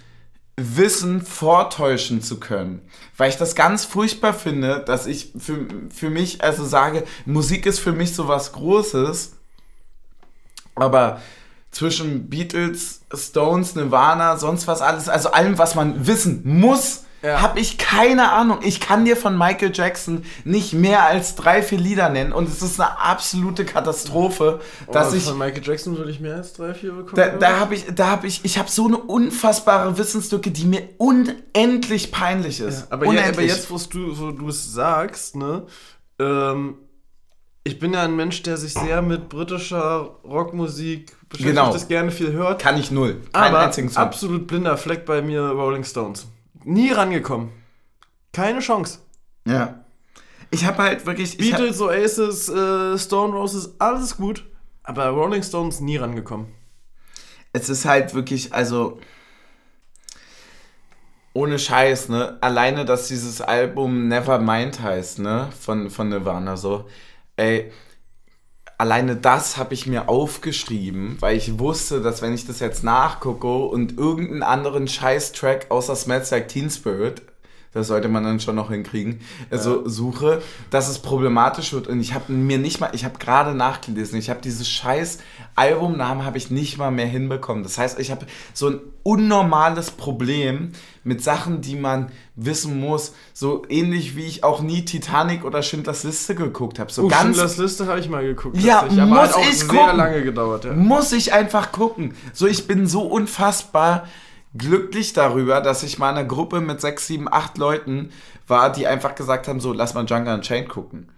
Wissen 0.58 1.22
vortäuschen 1.22 2.22
zu 2.22 2.40
können. 2.40 2.82
Weil 3.18 3.30
ich 3.30 3.38
das 3.38 3.56
ganz 3.56 3.84
furchtbar 3.84 4.34
finde, 4.34 4.84
dass 4.86 5.06
ich 5.06 5.34
für, 5.38 5.68
für 5.94 6.10
mich 6.10 6.44
also 6.44 6.64
sage, 6.64 7.04
Musik 7.26 7.66
ist 7.66 7.80
für 7.80 7.92
mich 7.92 8.14
so 8.14 8.28
was 8.28 8.54
Großes, 8.54 9.34
aber 10.76 11.22
zwischen 11.72 12.30
Beatles, 12.30 13.02
Stones, 13.14 13.76
Nirvana, 13.76 14.38
sonst 14.38 14.66
was 14.66 14.82
alles, 14.82 15.10
also 15.10 15.32
allem, 15.32 15.58
was 15.58 15.76
man 15.76 16.08
wissen 16.08 16.42
muss, 16.46 17.04
ja. 17.26 17.42
habe 17.42 17.60
ich 17.60 17.78
keine 17.78 18.32
Ahnung. 18.32 18.60
Ich 18.62 18.80
kann 18.80 19.06
dir 19.06 19.18
von 19.18 19.38
Michael 19.38 19.72
Jackson 19.74 20.24
nicht 20.44 20.74
mehr 20.74 21.06
als 21.06 21.36
drei, 21.36 21.62
vier 21.62 21.80
Lieder 21.80 22.10
nennen 22.10 22.32
und 22.32 22.48
es 22.48 22.62
ist 22.62 22.80
eine 22.80 23.00
absolute 23.00 23.66
Katastrophe, 23.66 24.60
oh, 24.88 24.92
dass 24.92 25.14
ich 25.14 25.24
von 25.24 25.38
Michael 25.38 25.64
Jackson 25.64 25.98
würde 25.98 26.12
ich 26.12 26.20
mehr 26.20 26.36
als 26.36 26.54
drei, 26.54 26.74
vier 26.74 26.92
bekommen. 26.92 27.16
Da, 27.16 27.30
da 27.30 27.60
habe 27.60 27.76
ich, 27.76 27.86
da 27.94 28.08
habe 28.08 28.28
ich, 28.28 28.46
ich 28.46 28.58
habe 28.58 28.70
so 28.70 28.88
eine 28.88 28.98
unfassbare 28.98 29.98
Wissenslücke, 29.98 30.52
die 30.52 30.66
mir 30.66 30.90
unendlich 30.98 32.12
peinlich 32.12 32.60
ist. 32.60 32.82
Ja, 32.82 32.88
aber, 32.92 33.08
unendlich. 33.08 33.26
Ja, 33.26 33.34
aber 33.34 33.42
jetzt, 33.42 33.72
wo 33.72 33.78
du, 33.78 34.20
wo 34.20 34.32
du 34.32 34.50
es 34.50 34.74
sagst, 34.74 35.36
ne? 35.36 35.64
Ähm, 36.20 36.76
ich 37.68 37.80
bin 37.80 37.94
ja 37.94 38.04
ein 38.04 38.16
Mensch, 38.16 38.44
der 38.44 38.58
sich 38.58 38.74
sehr 38.74 39.02
mit 39.02 39.28
britischer 39.28 40.20
Rockmusik 40.24 41.16
beschäftigt, 41.30 41.56
genau. 41.56 41.74
das 41.74 41.88
gerne 41.88 42.12
viel 42.12 42.32
hört. 42.32 42.62
Kann 42.62 42.78
ich 42.78 42.92
null. 42.92 43.22
Kein 43.34 43.56
aber 43.56 43.72
absolut 43.96 44.46
blinder 44.46 44.78
Fleck 44.78 45.04
bei 45.06 45.24
mir 45.24 45.42
Rolling 45.42 45.84
Stones. 45.84 46.28
Nie 46.66 46.92
rangekommen. 46.92 47.52
Keine 48.34 48.60
Chance. 48.60 49.00
Ja. 49.48 49.86
Ich 50.50 50.66
habe 50.66 50.82
halt 50.82 51.06
wirklich. 51.06 51.38
Beatles, 51.38 51.80
Oasis, 51.80 52.50
äh, 52.50 52.98
Stone 52.98 53.36
Roses, 53.36 53.76
alles 53.80 54.18
gut. 54.18 54.44
Aber 54.84 55.08
Rolling 55.10 55.44
Stones 55.44 55.80
nie 55.80 55.98
rangekommen. 55.98 56.48
Es 57.54 57.70
ist 57.70 57.86
halt 57.86 58.16
wirklich, 58.16 58.54
also. 58.54 59.00
Ohne 61.34 61.60
Scheiß, 61.60 62.10
ne? 62.10 62.38
Alleine, 62.42 62.86
dass 62.86 63.10
dieses 63.10 63.42
Album 63.42 64.08
Nevermind 64.08 64.82
heißt, 64.82 65.20
ne? 65.20 65.50
Von, 65.60 65.92
von 65.92 66.10
Nirvana 66.10 66.58
so. 66.58 66.88
Ey, 67.36 67.72
alleine 68.78 69.16
das 69.16 69.58
habe 69.58 69.74
ich 69.74 69.88
mir 69.88 70.10
aufgeschrieben, 70.10 71.18
weil 71.20 71.38
ich 71.38 71.60
wusste, 71.60 72.02
dass 72.02 72.22
wenn 72.22 72.34
ich 72.34 72.46
das 72.46 72.60
jetzt 72.60 72.84
nachgucke 72.84 73.48
und 73.48 73.98
irgendeinen 73.98 74.44
anderen 74.44 74.88
Scheiß-Track 74.88 75.68
außer 75.70 75.96
Smells 75.96 76.32
Like 76.32 76.48
Teen 76.48 76.70
Spirit, 76.70 77.22
das 77.76 77.88
sollte 77.88 78.08
man 78.08 78.24
dann 78.24 78.40
schon 78.40 78.56
noch 78.56 78.72
hinkriegen, 78.72 79.20
also 79.52 79.84
ja. 79.84 79.90
suche, 79.90 80.42
dass 80.70 80.88
es 80.88 81.00
problematisch 81.00 81.74
wird. 81.74 81.88
Und 81.88 82.00
ich 82.00 82.14
habe 82.14 82.32
mir 82.32 82.58
nicht 82.58 82.80
mal, 82.80 82.90
ich 82.94 83.04
habe 83.04 83.20
gerade 83.20 83.54
nachgelesen, 83.54 84.18
ich 84.18 84.30
habe 84.30 84.40
dieses 84.42 84.68
scheiß 84.70 85.20
Albumnamen 85.56 86.24
habe 86.26 86.38
ich 86.38 86.50
nicht 86.50 86.78
mal 86.78 86.90
mehr 86.90 87.06
hinbekommen. 87.06 87.64
Das 87.64 87.78
heißt, 87.78 88.00
ich 88.00 88.12
habe 88.12 88.26
so 88.54 88.70
ein 88.70 88.80
unnormales 89.04 89.92
Problem 89.92 90.72
mit 91.04 91.22
Sachen, 91.22 91.60
die 91.60 91.76
man 91.76 92.12
wissen 92.36 92.80
muss. 92.80 93.14
So 93.34 93.64
ähnlich 93.68 94.16
wie 94.16 94.26
ich 94.26 94.46
auch 94.46 94.62
nie 94.62 94.86
Titanic 94.86 95.44
oder 95.44 95.62
Schindlers 95.62 96.06
Liste 96.06 96.34
geguckt 96.34 96.80
habe. 96.80 96.92
So 96.94 97.04
uh, 97.04 97.08
ganz 97.10 97.24
Schindlers 97.24 97.58
Liste 97.58 97.88
habe 97.88 98.00
ich 98.00 98.08
mal 98.08 98.24
geguckt. 98.24 98.58
Ja, 98.58 98.84
aber 98.84 99.06
muss 99.06 99.20
hat 99.20 99.34
auch 99.34 99.42
ich 99.42 99.60
sehr 99.60 99.68
gucken. 99.68 99.98
lange 99.98 100.24
gedauert. 100.24 100.64
Ja. 100.64 100.74
Muss 100.74 101.12
ich 101.12 101.34
einfach 101.34 101.74
gucken. 101.74 102.16
So, 102.32 102.48
ich 102.48 102.68
bin 102.68 102.88
so 102.88 103.02
unfassbar 103.02 104.08
glücklich 104.58 105.14
darüber, 105.14 105.62
dass 105.62 105.84
ich 105.84 105.98
mal 105.98 106.16
eine 106.16 106.28
Gruppe 106.28 106.62
mit 106.62 106.82
sechs, 106.82 107.08
sieben, 107.08 107.32
acht 107.32 107.58
Leuten 107.58 108.12
war, 108.48 108.72
die 108.72 108.88
einfach 108.88 109.16
gesagt 109.16 109.48
haben, 109.48 109.60
so, 109.60 109.74
lass 109.74 109.94
mal 109.94 110.06
Django 110.06 110.34
Unchained 110.34 110.70
gucken. 110.70 111.10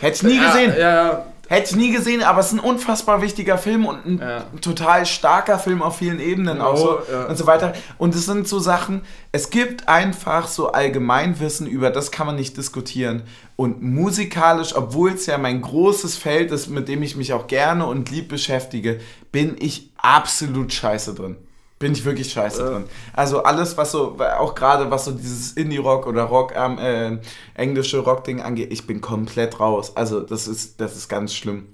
Hätte 0.00 0.16
ich 0.16 0.22
nie 0.22 0.36
ja, 0.36 0.46
gesehen. 0.46 0.74
Ja, 0.78 0.94
ja. 0.94 1.26
Hätte 1.48 1.70
ich 1.70 1.76
nie 1.76 1.92
gesehen, 1.92 2.24
aber 2.24 2.40
es 2.40 2.46
ist 2.46 2.54
ein 2.54 2.58
unfassbar 2.58 3.22
wichtiger 3.22 3.56
Film 3.56 3.86
und 3.86 4.04
ein 4.04 4.18
ja. 4.18 4.44
total 4.60 5.06
starker 5.06 5.60
Film 5.60 5.80
auf 5.80 5.98
vielen 5.98 6.18
Ebenen 6.18 6.60
auch 6.60 6.76
so 6.76 6.98
ja. 7.10 7.26
und 7.26 7.38
so 7.38 7.46
weiter. 7.46 7.72
Und 7.98 8.16
es 8.16 8.26
sind 8.26 8.48
so 8.48 8.58
Sachen, 8.58 9.02
es 9.30 9.50
gibt 9.50 9.88
einfach 9.88 10.48
so 10.48 10.72
Allgemeinwissen, 10.72 11.68
über 11.68 11.90
das 11.90 12.10
kann 12.10 12.26
man 12.26 12.34
nicht 12.34 12.56
diskutieren. 12.56 13.22
Und 13.54 13.80
musikalisch, 13.80 14.74
obwohl 14.74 15.12
es 15.12 15.26
ja 15.26 15.38
mein 15.38 15.62
großes 15.62 16.16
Feld 16.16 16.50
ist, 16.50 16.66
mit 16.66 16.88
dem 16.88 17.02
ich 17.04 17.14
mich 17.14 17.32
auch 17.32 17.46
gerne 17.46 17.86
und 17.86 18.10
lieb 18.10 18.28
beschäftige, 18.28 18.98
bin 19.30 19.54
ich 19.60 19.92
absolut 19.98 20.72
scheiße 20.72 21.14
drin. 21.14 21.36
Bin 21.78 21.92
ich 21.92 22.04
wirklich 22.04 22.32
scheiße 22.32 22.62
äh. 22.62 22.70
drin. 22.70 22.84
Also 23.12 23.42
alles, 23.42 23.76
was 23.76 23.92
so, 23.92 24.18
auch 24.18 24.54
gerade 24.54 24.90
was 24.90 25.04
so 25.04 25.12
dieses 25.12 25.52
Indie-Rock 25.52 26.06
oder 26.06 26.24
Rock, 26.24 26.54
ähm, 26.56 26.78
äh, 26.78 27.18
englische 27.54 27.98
Rock-Ding 27.98 28.40
angeht, 28.40 28.72
ich 28.72 28.86
bin 28.86 29.00
komplett 29.00 29.60
raus. 29.60 29.96
Also 29.96 30.20
das 30.20 30.48
ist, 30.48 30.80
das 30.80 30.96
ist 30.96 31.08
ganz 31.08 31.34
schlimm. 31.34 31.68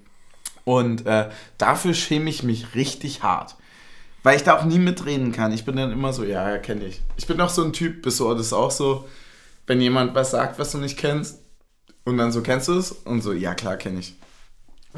Und 0.64 1.06
äh, 1.06 1.30
dafür 1.58 1.94
schäme 1.94 2.30
ich 2.30 2.42
mich 2.42 2.74
richtig 2.74 3.22
hart. 3.22 3.56
Weil 4.24 4.36
ich 4.36 4.44
da 4.44 4.56
auch 4.58 4.64
nie 4.64 4.78
mitreden 4.78 5.32
kann. 5.32 5.52
Ich 5.52 5.64
bin 5.64 5.76
dann 5.76 5.90
immer 5.90 6.12
so, 6.12 6.22
ja, 6.22 6.48
ja, 6.48 6.58
kenne 6.58 6.84
ich. 6.84 7.00
Ich 7.16 7.26
bin 7.26 7.40
auch 7.40 7.48
so 7.48 7.64
ein 7.64 7.72
Typ, 7.72 8.02
bist 8.02 8.20
du 8.20 8.32
das 8.34 8.52
auch 8.52 8.70
so, 8.70 9.08
wenn 9.66 9.80
jemand 9.80 10.14
was 10.14 10.30
sagt, 10.30 10.58
was 10.58 10.72
du 10.72 10.78
nicht 10.78 10.96
kennst, 10.96 11.42
und 12.04 12.18
dann 12.18 12.32
so, 12.32 12.42
kennst 12.42 12.68
du 12.68 12.74
es? 12.74 12.92
Und 12.92 13.22
so, 13.22 13.32
ja, 13.32 13.54
klar, 13.54 13.76
kenne 13.76 14.00
ich. 14.00 14.16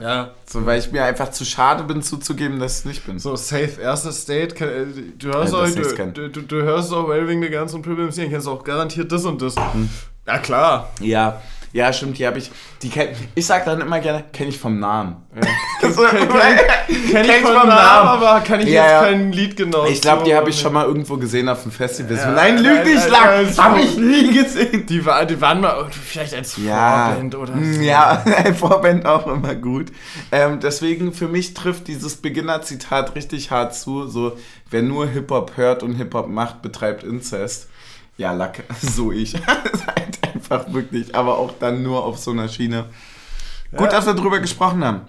Ja. 0.01 0.33
So, 0.47 0.67
weil 0.67 0.81
ich 0.81 0.91
mir 0.91 1.05
einfach 1.05 1.31
zu 1.31 1.45
schade 1.45 1.85
bin 1.85 2.03
zuzugeben, 2.03 2.59
dass 2.59 2.73
ich 2.73 2.79
es 2.79 2.85
nicht 2.85 3.07
bin. 3.07 3.19
So, 3.19 3.37
safe, 3.37 3.81
erster 3.81 4.13
State, 4.13 4.57
äh, 4.65 4.87
du 5.17 5.29
hörst 5.29 5.53
ja, 5.53 5.61
auch, 5.61 6.13
du, 6.13 6.29
du, 6.31 6.43
du, 6.43 6.63
hörst 6.63 6.93
auch 6.93 7.09
Waving 7.09 7.43
the 7.43 7.49
Guns 7.49 7.75
und 7.75 7.83
Premium 7.83 8.11
Scene, 8.11 8.29
kennst 8.29 8.49
auch 8.49 8.65
garantiert 8.65 9.13
das 9.13 9.25
und 9.25 9.41
das. 9.41 9.55
Hm. 9.57 9.89
Ja, 10.27 10.39
klar. 10.39 10.91
Ja, 11.01 11.41
ja, 11.75 11.93
stimmt, 11.93 12.19
die 12.19 12.27
habe 12.27 12.39
ich. 12.39 12.53
Die 12.83 12.89
kenn, 12.89 13.09
ich 13.35 13.45
sag 13.45 13.65
dann 13.65 13.81
immer 13.81 13.99
gerne, 13.99 14.23
kenne 14.33 14.51
ich 14.51 14.59
vom 14.61 14.79
Namen. 14.79 15.17
Ja. 15.35 15.43
kenn, 15.81 15.93
kenn, 15.93 17.11
kenn, 17.11 17.25
ich 17.25 17.33
vom, 17.43 17.53
Namen, 17.53 17.69
Namen, 17.69 18.09
aber 18.11 18.41
kann 18.43 18.61
ich 18.61 18.69
ja, 18.69 18.85
jetzt 18.85 19.11
kein 19.11 19.33
Lied 19.33 19.57
genau. 19.57 19.85
Ich 19.87 20.01
glaube, 20.01 20.23
die 20.23 20.37
habe 20.37 20.51
ich 20.51 20.61
schon 20.61 20.73
mal 20.73 20.87
irgendwo 20.87 21.17
gesehen 21.17 21.49
auf 21.49 21.65
dem 21.65 21.73
Festival. 21.73 22.17
Ja, 22.17 22.31
nein, 22.31 22.59
lüg 22.59 22.85
nicht, 22.85 23.11
lang. 23.11 23.57
Habe 23.59 23.81
ich 23.81 23.97
nie 23.97 24.33
gesehen. 24.33 24.87
Die, 24.87 25.05
war, 25.05 25.27
die 25.27 25.41
waren 25.41 25.63
mal 25.63 25.89
vielleicht 25.91 26.35
als 26.35 26.55
Vorband 26.55 27.35
oder 27.35 27.55
so. 27.61 27.81
Ja, 27.81 28.25
Vorband 28.57 29.05
auch 29.05 29.27
immer 29.27 29.57
gut. 29.57 29.89
Ähm, 30.31 30.61
deswegen, 30.61 31.13
für 31.13 31.27
mich 31.27 31.55
trifft 31.55 31.89
dieses 31.89 32.19
Beginner-Zitat 32.19 33.17
richtig 33.17 33.51
hart 33.51 33.75
zu. 33.75 34.07
So, 34.07 34.37
wer 34.71 34.83
nur 34.83 35.09
Hip-Hop 35.09 35.57
hört 35.57 35.83
und 35.83 35.97
Hip-Hop 35.97 36.29
macht, 36.29 36.63
betreibt 36.63 37.03
Inzest. 37.03 37.67
Ja, 38.17 38.33
Lack, 38.33 38.63
so 38.81 39.13
ich. 39.13 39.35
einfach 40.35 40.73
wirklich, 40.73 41.15
aber 41.15 41.39
auch 41.39 41.53
dann 41.59 41.83
nur 41.83 42.05
auf 42.05 42.19
so 42.19 42.31
einer 42.31 42.49
Schiene. 42.49 42.87
Ja. 43.73 43.79
Gut, 43.79 43.93
dass 43.93 44.07
wir 44.07 44.15
drüber 44.15 44.41
gesprochen 44.41 44.85
haben. 44.85 45.03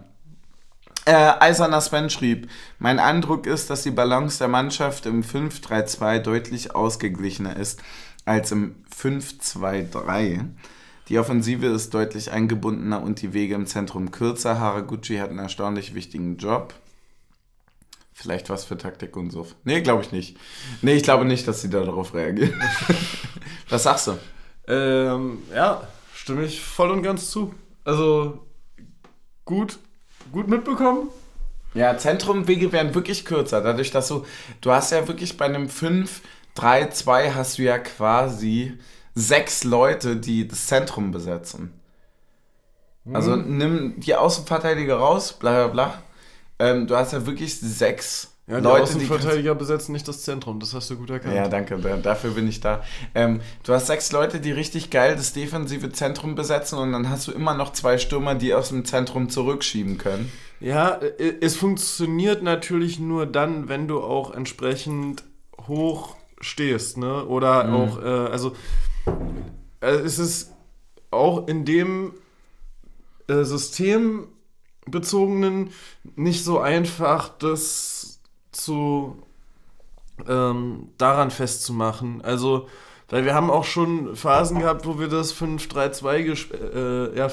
Äh, 1.06 1.34
Eiserner 1.40 1.82
Sven 1.82 2.10
schrieb, 2.10 2.50
mein 2.80 2.98
Eindruck 3.00 3.46
ist, 3.46 3.70
dass 3.70 3.84
die 3.84 3.92
Balance 3.92 4.40
der 4.40 4.48
Mannschaft 4.48 5.06
im 5.06 5.24
5-3-2 5.24 6.18
deutlich 6.20 6.76
ausgeglichener 6.76 7.56
ist 7.58 7.80
als 8.26 8.52
im 8.52 8.76
5-2-3. 9.00 10.46
Die 11.10 11.20
Offensive 11.20 11.68
ist 11.68 11.94
deutlich 11.94 12.32
eingebundener 12.32 13.04
und 13.04 13.22
die 13.22 13.34
Wege 13.34 13.54
im 13.54 13.68
Zentrum 13.68 14.10
kürzer. 14.10 14.60
Haraguchi 14.60 15.18
hat 15.18 15.30
einen 15.30 15.38
erstaunlich 15.38 15.94
wichtigen 15.94 16.38
Job. 16.38 16.74
Vielleicht 18.18 18.50
was 18.50 18.64
für 18.64 18.78
Taktik 18.78 19.18
und 19.18 19.30
so. 19.30 19.46
Nee, 19.66 19.82
glaube 19.82 20.02
ich 20.02 20.14
nicht. 20.14 20.38
Nee, 20.82 20.94
ich 20.94 21.04
glaube 21.04 21.26
nicht, 21.26 21.46
dass 21.50 21.62
sie 21.62 21.70
da 21.70 21.82
darauf 21.82 22.14
reagieren. 22.14 22.54
was 23.70 23.84
sagst 23.84 24.08
du? 24.08 24.18
Ähm, 24.70 25.44
ja, 25.54 25.86
stimme 26.14 26.46
ich 26.46 26.62
voll 26.62 26.92
und 26.92 27.04
ganz 27.04 27.30
zu. 27.30 27.54
Also 27.84 28.48
gut, 29.44 29.80
gut 30.32 30.48
mitbekommen. 30.48 31.10
Ja, 31.74 31.98
Zentrumwege 31.98 32.72
werden 32.72 32.96
wirklich 32.96 33.26
kürzer, 33.26 33.60
dadurch, 33.60 33.92
dass 33.92 34.08
du, 34.08 34.26
du 34.62 34.72
hast 34.72 34.94
ja 34.94 35.10
wirklich 35.10 35.36
bei 35.36 35.44
einem 35.44 35.68
5-3-2 35.68 37.34
hast 37.34 37.58
du 37.58 37.64
ja 37.64 37.78
quasi 37.80 38.80
sechs 39.14 39.66
Leute, 39.66 40.16
die 40.16 40.48
das 40.48 40.68
Zentrum 40.68 41.12
besetzen. 41.12 41.74
Also 43.12 43.36
mhm. 43.36 43.58
nimm 43.58 44.00
die 44.00 44.16
Außenverteidiger 44.16 44.96
raus, 44.96 45.34
bla 45.34 45.68
bla 45.68 45.68
bla. 45.68 46.04
Ähm, 46.60 46.88
du 46.88 46.96
hast 46.96 47.14
ja 47.14 47.26
wirklich 47.26 47.60
sechs 47.60 48.36
ja, 48.48 48.58
die 48.58 48.64
Leute, 48.64 48.84
Außenverteidiger 48.84 49.54
die 49.56 49.60
besetzen 49.60 49.92
nicht 49.92 50.08
das 50.08 50.22
Zentrum, 50.22 50.60
das 50.60 50.74
hast 50.76 50.90
du 50.92 50.98
gut 50.98 51.10
erkannt. 51.10 51.36
Ja, 51.36 51.48
danke, 51.48 51.78
dafür 52.04 52.32
bin 52.32 52.48
ich 52.48 52.60
da. 52.60 52.84
Ähm, 53.16 53.42
du 53.64 53.74
hast 53.74 53.88
sechs 53.88 54.12
Leute, 54.12 54.40
die 54.40 54.52
richtig 54.52 54.92
geil 54.92 55.16
das 55.16 55.34
defensive 55.34 55.92
Zentrum 55.92 56.36
besetzen 56.36 56.78
und 56.78 56.92
dann 56.92 57.10
hast 57.10 57.28
du 57.28 57.32
immer 57.32 57.56
noch 57.56 57.74
zwei 57.74 57.98
Stürmer, 57.98 58.36
die 58.36 58.54
aus 58.54 58.70
dem 58.70 58.86
Zentrum 58.86 59.30
zurückschieben 59.30 59.98
können. 59.98 60.32
Ja, 60.60 61.00
es 61.42 61.56
funktioniert 61.56 62.44
natürlich 62.44 63.00
nur 63.00 63.26
dann, 63.26 63.68
wenn 63.68 63.88
du 63.88 64.02
auch 64.02 64.32
entsprechend 64.32 65.24
hoch 65.68 66.16
stehst, 66.40 66.98
ne? 66.98 67.26
Oder 67.26 67.64
mhm. 67.64 67.74
auch, 67.74 68.02
äh, 68.02 68.32
also 68.32 68.54
äh, 69.82 69.88
es 69.88 70.20
ist 70.20 70.54
auch 71.10 71.48
in 71.48 71.66
dem 71.66 72.14
äh, 73.28 73.44
System 73.44 74.28
bezogenen 74.86 75.72
nicht 76.16 76.44
so 76.44 76.60
einfach, 76.60 77.30
das 77.30 78.20
zu 78.52 79.22
ähm, 80.28 80.90
daran 80.98 81.32
festzumachen. 81.32 82.22
Also, 82.22 82.68
weil 83.10 83.26
wir 83.26 83.36
haben 83.36 83.52
auch 83.52 83.66
schon 83.66 84.16
Phasen 84.16 84.60
gehabt, 84.60 84.86
wo 84.86 84.98
wir 85.00 85.08
das 85.08 85.36
5-3-2 85.36 86.24
gesp 86.24 86.54
äh, 86.54 87.16
ja, 87.18 87.28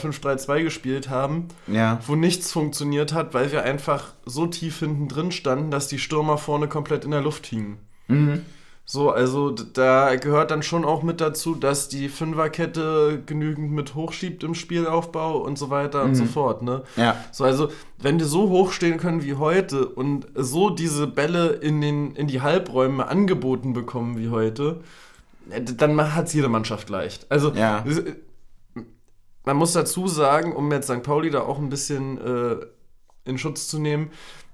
gespielt 0.62 1.08
haben, 1.08 1.48
ja. 1.66 1.98
wo 2.06 2.14
nichts 2.14 2.52
funktioniert 2.52 3.12
hat, 3.12 3.32
weil 3.32 3.52
wir 3.52 3.62
einfach 3.62 4.12
so 4.26 4.46
tief 4.46 4.80
hinten 4.80 5.08
drin 5.08 5.32
standen, 5.32 5.70
dass 5.70 5.88
die 5.88 5.98
Stürmer 5.98 6.36
vorne 6.36 6.68
komplett 6.68 7.04
in 7.04 7.10
der 7.12 7.22
Luft 7.22 7.46
hingen. 7.46 7.78
Mhm. 8.08 8.44
So, 8.84 9.10
also 9.10 9.50
da 9.50 10.16
gehört 10.16 10.50
dann 10.50 10.62
schon 10.62 10.84
auch 10.84 11.02
mit 11.02 11.20
dazu, 11.20 11.54
dass 11.54 11.88
die 11.88 12.08
Fünferkette 12.08 13.22
genügend 13.24 13.70
mit 13.70 13.94
hochschiebt 13.94 14.42
im 14.42 14.54
Spielaufbau 14.54 15.38
und 15.38 15.56
so 15.56 15.70
weiter 15.70 16.02
mhm. 16.02 16.10
und 16.10 16.14
so 16.16 16.24
fort, 16.24 16.62
ne? 16.62 16.82
Ja. 16.96 17.16
So, 17.30 17.44
also 17.44 17.70
wenn 17.98 18.18
die 18.18 18.24
so 18.24 18.48
hoch 18.48 18.72
stehen 18.72 18.98
können 18.98 19.22
wie 19.22 19.34
heute 19.34 19.86
und 19.86 20.26
so 20.34 20.68
diese 20.68 21.06
Bälle 21.06 21.50
in, 21.50 21.80
den, 21.80 22.16
in 22.16 22.26
die 22.26 22.40
Halbräume 22.40 23.06
angeboten 23.06 23.72
bekommen 23.72 24.18
wie 24.18 24.30
heute, 24.30 24.80
äh, 25.50 25.62
dann 25.62 26.14
hat 26.14 26.26
es 26.26 26.32
jede 26.32 26.48
Mannschaft 26.48 26.90
leicht. 26.90 27.30
Also, 27.30 27.52
ja. 27.52 27.84
man 29.44 29.56
muss 29.56 29.72
dazu 29.72 30.08
sagen, 30.08 30.54
um 30.56 30.70
jetzt 30.72 30.88
St. 30.88 31.04
Pauli 31.04 31.30
da 31.30 31.42
auch 31.42 31.58
ein 31.58 31.68
bisschen 31.68 32.18
äh, 32.18 32.56
in 33.24 33.38
Schutz 33.38 33.68
zu 33.68 33.78
nehmen, 33.78 34.10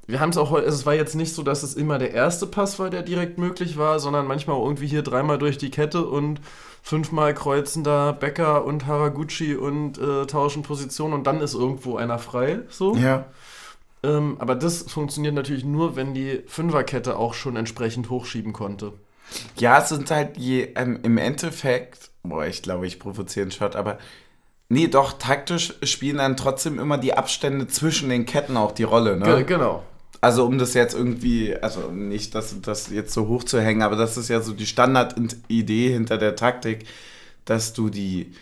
wir 0.09 0.21
haben 0.21 0.31
es 0.31 0.39
auch, 0.39 0.57
es 0.57 0.87
war 0.87 0.95
jetzt 0.95 1.15
nicht 1.15 1.35
so, 1.35 1.43
dass 1.43 1.63
es 1.63 1.75
immer 1.75 1.99
der 1.99 2.13
erste 2.13 2.47
Pass 2.47 2.79
war, 2.79 2.89
der 2.89 3.03
direkt 3.03 3.37
möglich 3.37 3.77
war, 3.77 4.01
sondern 4.01 4.27
manchmal 4.27 4.59
irgendwie 4.59 4.87
hier 4.87 5.03
dreimal 5.03 5.37
durch 5.37 5.59
die 5.59 5.71
Kette 5.71 6.07
und 6.07 6.41
fünfmal 6.83 7.35
kreuzen 7.35 7.85
da 7.85 8.13
Becker 8.13 8.65
und 8.65 8.87
Haraguchi 8.87 9.55
und 9.55 9.99
äh, 9.99 10.25
tauschen 10.27 10.63
Positionen 10.63 11.13
und 11.13 11.27
dann 11.27 11.43
ist 11.43 11.53
irgendwo 11.53 11.97
einer 11.97 12.19
frei. 12.19 12.61
So. 12.71 12.97
Ja. 12.97 13.27
Ähm, 14.03 14.37
aber 14.39 14.55
das 14.55 14.91
funktioniert 14.91 15.35
natürlich 15.35 15.67
nur, 15.67 15.95
wenn 15.95 16.15
die 16.15 16.43
Fünferkette 16.47 17.19
auch 17.19 17.35
schon 17.35 17.57
entsprechend 17.57 18.09
hochschieben 18.09 18.55
konnte. 18.55 18.95
Ja, 19.57 19.79
es 19.79 19.91
sind 19.91 20.11
halt 20.11 20.39
je, 20.39 20.73
ähm, 20.75 21.01
im 21.03 21.19
Endeffekt, 21.19 22.11
boah, 22.23 22.47
ich 22.47 22.63
glaube, 22.63 22.87
ich 22.87 22.99
provoziere 22.99 23.43
einen 23.43 23.51
Shot, 23.51 23.77
aber 23.77 23.99
nee, 24.71 24.87
doch, 24.87 25.19
taktisch 25.19 25.75
spielen 25.83 26.17
dann 26.17 26.39
trotzdem 26.39 26.79
immer 26.79 26.97
die 26.97 27.13
Abstände 27.13 27.67
zwischen 27.67 28.09
den 28.09 28.25
Ketten 28.25 28.57
auch 28.57 28.73
die 28.73 28.85
Rolle, 28.85 29.19
ne? 29.19 29.37
G 29.37 29.45
genau 29.45 29.83
also 30.21 30.45
um 30.45 30.59
das 30.59 30.75
jetzt 30.75 30.95
irgendwie, 30.95 31.57
also 31.57 31.91
nicht 31.91 32.35
das, 32.35 32.61
das 32.61 32.91
jetzt 32.91 33.12
so 33.12 33.29
hoch 33.29 33.45
zu 33.45 33.61
hängen, 33.61 33.83
aber 33.83 33.97
das 33.97 34.16
ist 34.16 34.29
ja 34.29 34.41
so 34.41 34.53
die 34.53 34.66
Standardidee 34.66 35.93
hinter 35.93 36.19
der 36.19 36.35
Taktik, 36.35 36.87
dass 37.45 37.73
du 37.73 37.89
die 37.89 38.33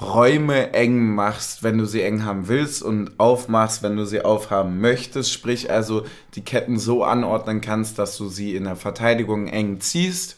Räume 0.00 0.74
eng 0.74 1.14
machst, 1.14 1.62
wenn 1.62 1.78
du 1.78 1.86
sie 1.86 2.02
eng 2.02 2.24
haben 2.24 2.48
willst 2.48 2.82
und 2.82 3.18
aufmachst, 3.18 3.82
wenn 3.82 3.96
du 3.96 4.04
sie 4.04 4.20
aufhaben 4.20 4.80
möchtest. 4.80 5.32
Sprich 5.32 5.70
also 5.70 6.04
die 6.34 6.42
Ketten 6.42 6.78
so 6.78 7.02
anordnen 7.02 7.62
kannst, 7.62 7.98
dass 7.98 8.18
du 8.18 8.28
sie 8.28 8.54
in 8.54 8.64
der 8.64 8.76
Verteidigung 8.76 9.46
eng 9.46 9.80
ziehst, 9.80 10.36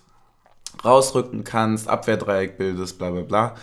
rausrücken 0.84 1.42
kannst, 1.42 1.88
Abwehrdreieck 1.88 2.56
bildest, 2.56 2.98
bla 2.98 3.10
bla 3.10 3.22
bla. 3.22 3.54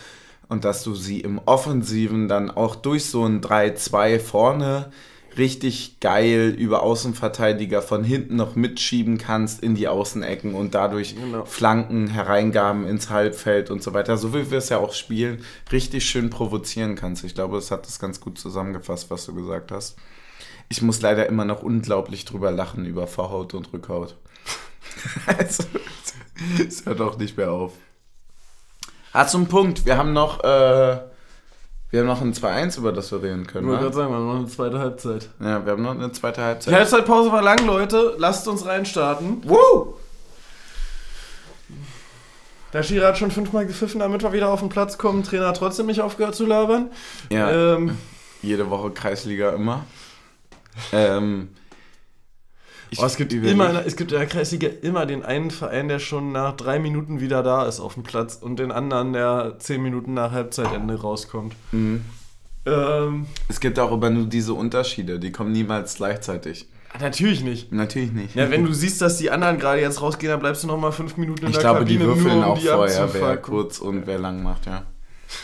Und 0.48 0.64
dass 0.64 0.84
du 0.84 0.94
sie 0.94 1.20
im 1.20 1.38
Offensiven 1.38 2.28
dann 2.28 2.50
auch 2.50 2.76
durch 2.76 3.06
so 3.06 3.24
ein 3.24 3.40
3-2 3.40 4.20
vorne 4.20 4.92
richtig 5.38 6.00
geil 6.00 6.54
über 6.56 6.82
Außenverteidiger 6.82 7.82
von 7.82 8.04
hinten 8.04 8.36
noch 8.36 8.56
mitschieben 8.56 9.18
kannst 9.18 9.62
in 9.62 9.74
die 9.74 9.88
Außenecken 9.88 10.54
und 10.54 10.74
dadurch 10.74 11.16
genau. 11.16 11.44
Flanken, 11.44 12.08
Hereingaben 12.08 12.86
ins 12.86 13.10
Halbfeld 13.10 13.70
und 13.70 13.82
so 13.82 13.92
weiter, 13.92 14.16
so 14.16 14.34
wie 14.34 14.50
wir 14.50 14.58
es 14.58 14.68
ja 14.68 14.78
auch 14.78 14.92
spielen, 14.92 15.44
richtig 15.70 16.08
schön 16.08 16.30
provozieren 16.30 16.94
kannst. 16.94 17.24
Ich 17.24 17.34
glaube, 17.34 17.58
es 17.58 17.70
hat 17.70 17.86
das 17.86 17.98
ganz 17.98 18.20
gut 18.20 18.38
zusammengefasst, 18.38 19.10
was 19.10 19.26
du 19.26 19.34
gesagt 19.34 19.72
hast. 19.72 19.96
Ich 20.68 20.82
muss 20.82 21.00
leider 21.00 21.26
immer 21.26 21.44
noch 21.44 21.62
unglaublich 21.62 22.24
drüber 22.24 22.50
lachen 22.50 22.86
über 22.86 23.06
Vorhaut 23.06 23.54
und 23.54 23.72
Rückhaut. 23.72 24.16
also, 25.26 25.64
es 26.66 26.84
hört 26.86 27.00
auch 27.00 27.18
nicht 27.18 27.36
mehr 27.36 27.52
auf. 27.52 27.72
Ah, 29.12 29.26
zum 29.26 29.46
Punkt. 29.46 29.86
Wir 29.86 29.96
haben 29.96 30.12
noch 30.12 30.42
äh, 30.44 30.98
Wir 31.90 32.00
haben 32.00 32.06
noch 32.08 32.20
ein 32.20 32.32
2-1, 32.34 32.78
über 32.78 32.92
das 32.92 33.12
wir 33.12 33.22
reden 33.22 33.46
können. 33.46 33.64
Ich 33.66 33.70
wollte 33.70 33.84
gerade 33.84 33.96
sagen, 33.96 34.10
wir 34.10 34.16
haben 34.16 34.26
noch 34.26 34.38
eine 34.38 34.48
zweite 34.48 34.78
Halbzeit. 34.80 35.28
Ja, 35.40 35.64
wir 35.64 35.72
haben 35.72 35.82
noch 35.82 35.92
eine 35.92 36.10
zweite 36.12 36.42
Halbzeit. 36.42 36.72
Die 36.72 36.76
Halbzeitpause 36.76 37.30
war 37.30 37.42
lang, 37.42 37.64
Leute. 37.64 38.14
Lasst 38.18 38.48
uns 38.48 38.66
reinstarten. 38.66 39.42
Woo! 39.48 39.94
Der 42.72 42.82
Schiri 42.82 43.04
hat 43.04 43.16
schon 43.16 43.30
fünfmal 43.30 43.66
gepfiffen, 43.66 44.00
damit 44.00 44.22
wir 44.22 44.32
wieder 44.32 44.48
auf 44.48 44.60
den 44.60 44.68
Platz 44.68 44.98
kommen. 44.98 45.22
Trainer 45.22 45.46
hat 45.48 45.56
trotzdem 45.58 45.86
nicht 45.86 46.00
aufgehört 46.00 46.34
zu 46.34 46.44
labern. 46.44 46.90
Ja. 47.30 47.74
Ähm, 47.76 47.96
Jede 48.42 48.68
Woche 48.68 48.90
Kreisliga 48.90 49.50
immer. 49.50 49.84
ähm, 50.92 51.48
oh, 52.98 53.04
es, 53.04 53.16
gibt 53.16 53.32
immer, 53.32 53.84
es 53.84 53.96
gibt 53.96 54.12
in 54.12 54.18
der 54.18 54.26
Kreisliga 54.26 54.68
immer 54.82 55.06
den 55.06 55.22
einen 55.24 55.50
Verein, 55.50 55.88
der 55.88 55.98
schon 55.98 56.32
nach 56.32 56.56
drei 56.56 56.78
Minuten 56.78 57.20
wieder 57.20 57.42
da 57.42 57.66
ist 57.66 57.80
auf 57.80 57.94
dem 57.94 58.02
Platz 58.02 58.36
und 58.36 58.58
den 58.58 58.72
anderen, 58.72 59.12
der 59.12 59.56
zehn 59.58 59.82
Minuten 59.82 60.14
nach 60.14 60.32
Halbzeitende 60.32 61.00
rauskommt. 61.00 61.54
Mhm. 61.72 62.04
Ähm, 62.66 63.26
es 63.48 63.60
gibt 63.60 63.78
auch 63.78 63.92
aber 63.92 64.10
nur 64.10 64.26
diese 64.26 64.54
Unterschiede, 64.54 65.18
die 65.18 65.32
kommen 65.32 65.52
niemals 65.52 65.96
gleichzeitig. 65.96 66.66
Natürlich 67.00 67.42
nicht. 67.42 67.72
Natürlich 67.72 68.12
nicht. 68.12 68.34
Ja, 68.34 68.50
wenn 68.50 68.64
du 68.64 68.72
siehst, 68.72 69.02
dass 69.02 69.18
die 69.18 69.30
anderen 69.30 69.58
gerade 69.58 69.80
jetzt 69.80 70.00
rausgehen, 70.00 70.30
dann 70.30 70.40
bleibst 70.40 70.62
du 70.62 70.66
noch 70.66 70.78
mal 70.78 70.92
fünf 70.92 71.16
Minuten 71.16 71.42
in 71.44 71.50
ich 71.50 71.54
der 71.54 71.62
glaube, 71.62 71.80
Kabine. 71.80 71.98
Ich 71.98 72.00
glaube, 72.00 72.18
die 72.18 72.24
würfeln 72.24 72.40
nur, 72.40 72.46
um 72.46 72.52
auch 72.52 72.58
die 72.58 72.66
vorher, 72.66 73.14
wer 73.14 73.36
kurz 73.36 73.78
und 73.78 74.06
wer 74.06 74.18
lang 74.18 74.42
macht, 74.42 74.66
ja. 74.66 74.82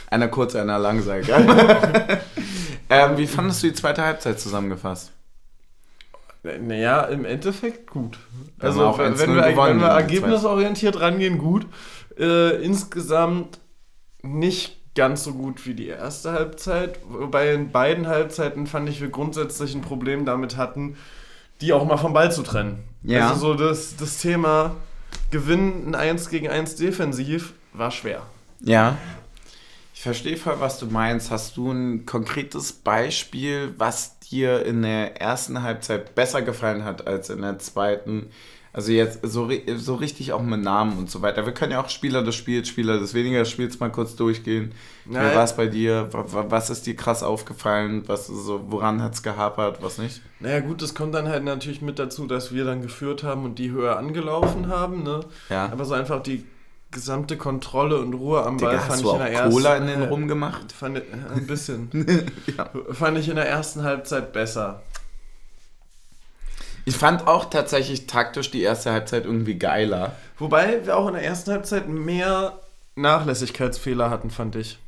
Einer 0.09 0.28
kurz, 0.28 0.55
einer 0.55 0.78
lang, 0.78 1.03
sag 1.03 1.22
ich. 1.22 1.28
ähm, 2.90 3.16
wie 3.16 3.26
fandest 3.26 3.62
du 3.62 3.68
die 3.68 3.74
zweite 3.74 4.03
Halbzeit 4.03 4.40
zusammengefasst? 4.40 5.12
Naja, 6.43 7.03
im 7.03 7.24
Endeffekt 7.24 7.88
gut. 7.90 8.18
Also, 8.59 8.84
auch 8.84 8.99
wenn, 8.99 9.18
wenn, 9.18 9.36
wir, 9.36 9.45
wenn 9.45 9.80
wir 9.80 9.86
ergebnisorientiert 9.86 11.01
rangehen, 11.01 11.38
gut. 11.38 11.66
Äh, 12.18 12.62
insgesamt 12.62 13.61
nicht 14.22 14.82
ganz 14.95 15.24
so 15.24 15.34
gut 15.34 15.66
wie 15.66 15.74
die 15.74 15.86
erste 15.86 16.32
Halbzeit. 16.32 16.99
Wobei 17.09 17.53
in 17.55 17.70
beiden 17.70 18.07
Halbzeiten 18.07 18.66
fand 18.66 18.88
ich, 18.88 19.01
wir 19.01 19.09
grundsätzlich 19.09 19.74
ein 19.74 19.82
Problem 19.82 20.24
damit 20.24 20.57
hatten, 20.57 20.97
die 21.61 21.72
auch 21.72 21.84
mal 21.84 21.97
vom 21.97 22.12
Ball 22.12 22.32
zu 22.32 22.43
trennen. 22.43 22.82
Ja. 23.03 23.30
Also 23.30 23.53
so 23.53 23.55
das, 23.55 23.97
das 23.97 24.18
Thema 24.18 24.76
Gewinnen 25.30 25.95
1 25.95 26.28
gegen 26.28 26.49
1 26.49 26.76
defensiv 26.76 27.55
war 27.72 27.90
schwer. 27.90 28.22
Ja. 28.61 28.99
Ich 29.95 30.03
verstehe 30.03 30.36
voll, 30.36 30.57
was 30.59 30.78
du 30.78 30.86
meinst. 30.86 31.30
Hast 31.30 31.57
du 31.57 31.70
ein 31.70 32.07
konkretes 32.07 32.72
Beispiel, 32.72 33.74
was 33.78 34.18
dir 34.33 34.64
in 34.64 34.83
der 34.83 35.20
ersten 35.20 35.62
Halbzeit 35.62 36.14
besser 36.14 36.43
gefallen 36.43 36.85
hat 36.85 37.07
als 37.07 37.30
in 37.30 37.43
der 37.43 37.59
zweiten? 37.59 38.30
Also 38.74 38.91
jetzt 38.91 39.18
so, 39.22 39.51
so 39.76 39.95
richtig 39.97 40.33
auch 40.33 40.41
mit 40.41 40.62
Namen 40.62 40.97
und 40.97 41.11
so 41.11 41.20
weiter. 41.20 41.45
Wir 41.45 41.53
können 41.53 41.72
ja 41.72 41.83
auch 41.83 41.91
Spieler 41.91 42.22
des 42.22 42.35
Spiels, 42.35 42.68
Spieler 42.68 42.99
des 42.99 43.12
weniger 43.12 43.45
Spiels 43.45 43.78
mal 43.80 43.91
kurz 43.91 44.16
durchgehen. 44.16 44.72
Wie 45.05 45.14
war 45.14 45.45
es 45.45 45.55
bei 45.55 45.66
dir? 45.66 46.09
Was 46.11 46.70
ist 46.70 46.87
dir 46.87 46.97
krass 46.97 47.22
aufgefallen? 47.22 48.05
Was 48.07 48.28
so, 48.28 48.64
woran 48.68 49.03
hat 49.03 49.12
es 49.12 49.22
gehapert, 49.22 49.83
was 49.83 49.99
nicht? 49.99 50.22
Naja 50.41 50.61
gut, 50.61 50.80
das 50.80 50.95
kommt 50.95 51.14
dann 51.14 51.28
halt 51.28 51.45
natürlich 51.45 51.83
mit 51.83 51.99
dazu, 51.99 52.26
dass 52.26 52.55
wir 52.55 52.64
dann 52.64 52.80
geführt 52.80 53.22
haben 53.22 53.45
und 53.45 53.59
die 53.59 53.70
höher 53.70 53.99
angelaufen 53.99 54.68
haben. 54.68 55.03
Ne? 55.03 55.20
Ja. 55.51 55.70
Aber 55.70 55.85
so 55.85 55.93
einfach 55.93 56.22
die 56.22 56.47
gesamte 56.93 57.36
Kontrolle 57.36 57.99
und 57.99 58.14
Ruhe 58.14 58.45
am 58.45 58.59
Ball 58.59 58.72
Digga, 58.72 58.82
fand 58.82 59.01
ich 59.03 59.12
in 59.12 59.18
der 59.18 59.32
ersten 59.32 59.51
Cola 59.51 59.76
in 59.76 59.86
den 59.86 60.03
Rum 60.05 60.28
gemacht? 60.28 60.72
Fand, 60.72 60.99
äh, 60.99 61.03
ein 61.34 61.47
bisschen. 61.47 61.90
ja. 62.57 62.70
Fand 62.93 63.18
ich 63.18 63.28
in 63.28 63.36
der 63.36 63.49
ersten 63.49 63.82
Halbzeit 63.82 64.32
besser. 64.32 64.82
Ich 66.84 66.97
fand 66.97 67.26
auch 67.26 67.47
tatsächlich 67.47 68.07
taktisch 68.07 68.51
die 68.51 68.62
erste 68.62 68.93
Halbzeit 68.93 69.24
irgendwie 69.24 69.57
geiler. 69.57 70.16
Wobei 70.38 70.84
wir 70.84 70.97
auch 70.97 71.09
in 71.09 71.14
der 71.14 71.24
ersten 71.24 71.53
Halbzeit 71.53 71.88
mehr 71.88 72.61
Nachlässigkeitsfehler 72.97 74.11
hatten, 74.11 74.30
fand 74.30 74.57
ich. 74.57 74.78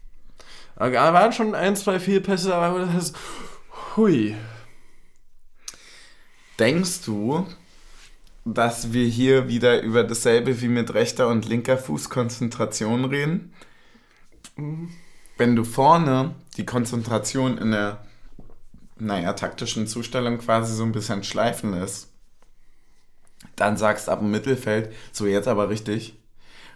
Da 0.76 0.92
waren 0.92 1.32
schon 1.32 1.54
ein, 1.54 1.76
zwei 1.76 2.00
Fehlpässe, 2.00 2.54
aber 2.54 2.80
das 2.80 3.10
ist. 3.10 3.16
Hui. 3.96 4.36
Denkst 6.58 7.02
du, 7.04 7.46
dass 8.44 8.92
wir 8.92 9.06
hier 9.06 9.48
wieder 9.48 9.82
über 9.82 10.04
dasselbe 10.04 10.60
wie 10.60 10.68
mit 10.68 10.92
rechter 10.92 11.28
und 11.28 11.48
linker 11.48 11.78
Fußkonzentration 11.78 13.06
reden? 13.06 13.52
Wenn 15.38 15.56
du 15.56 15.64
vorne 15.64 16.34
die 16.56 16.66
Konzentration 16.66 17.58
in 17.58 17.70
der 17.70 18.04
naja, 18.96 19.32
taktischen 19.32 19.86
Zustellung 19.86 20.38
quasi 20.38 20.74
so 20.74 20.84
ein 20.84 20.92
bisschen 20.92 21.24
schleifen 21.24 21.72
lässt, 21.72 22.08
dann 23.56 23.76
sagst 23.76 24.08
ab 24.08 24.20
dem 24.20 24.30
Mittelfeld, 24.30 24.92
so 25.12 25.26
jetzt 25.26 25.48
aber 25.48 25.68
richtig. 25.68 26.18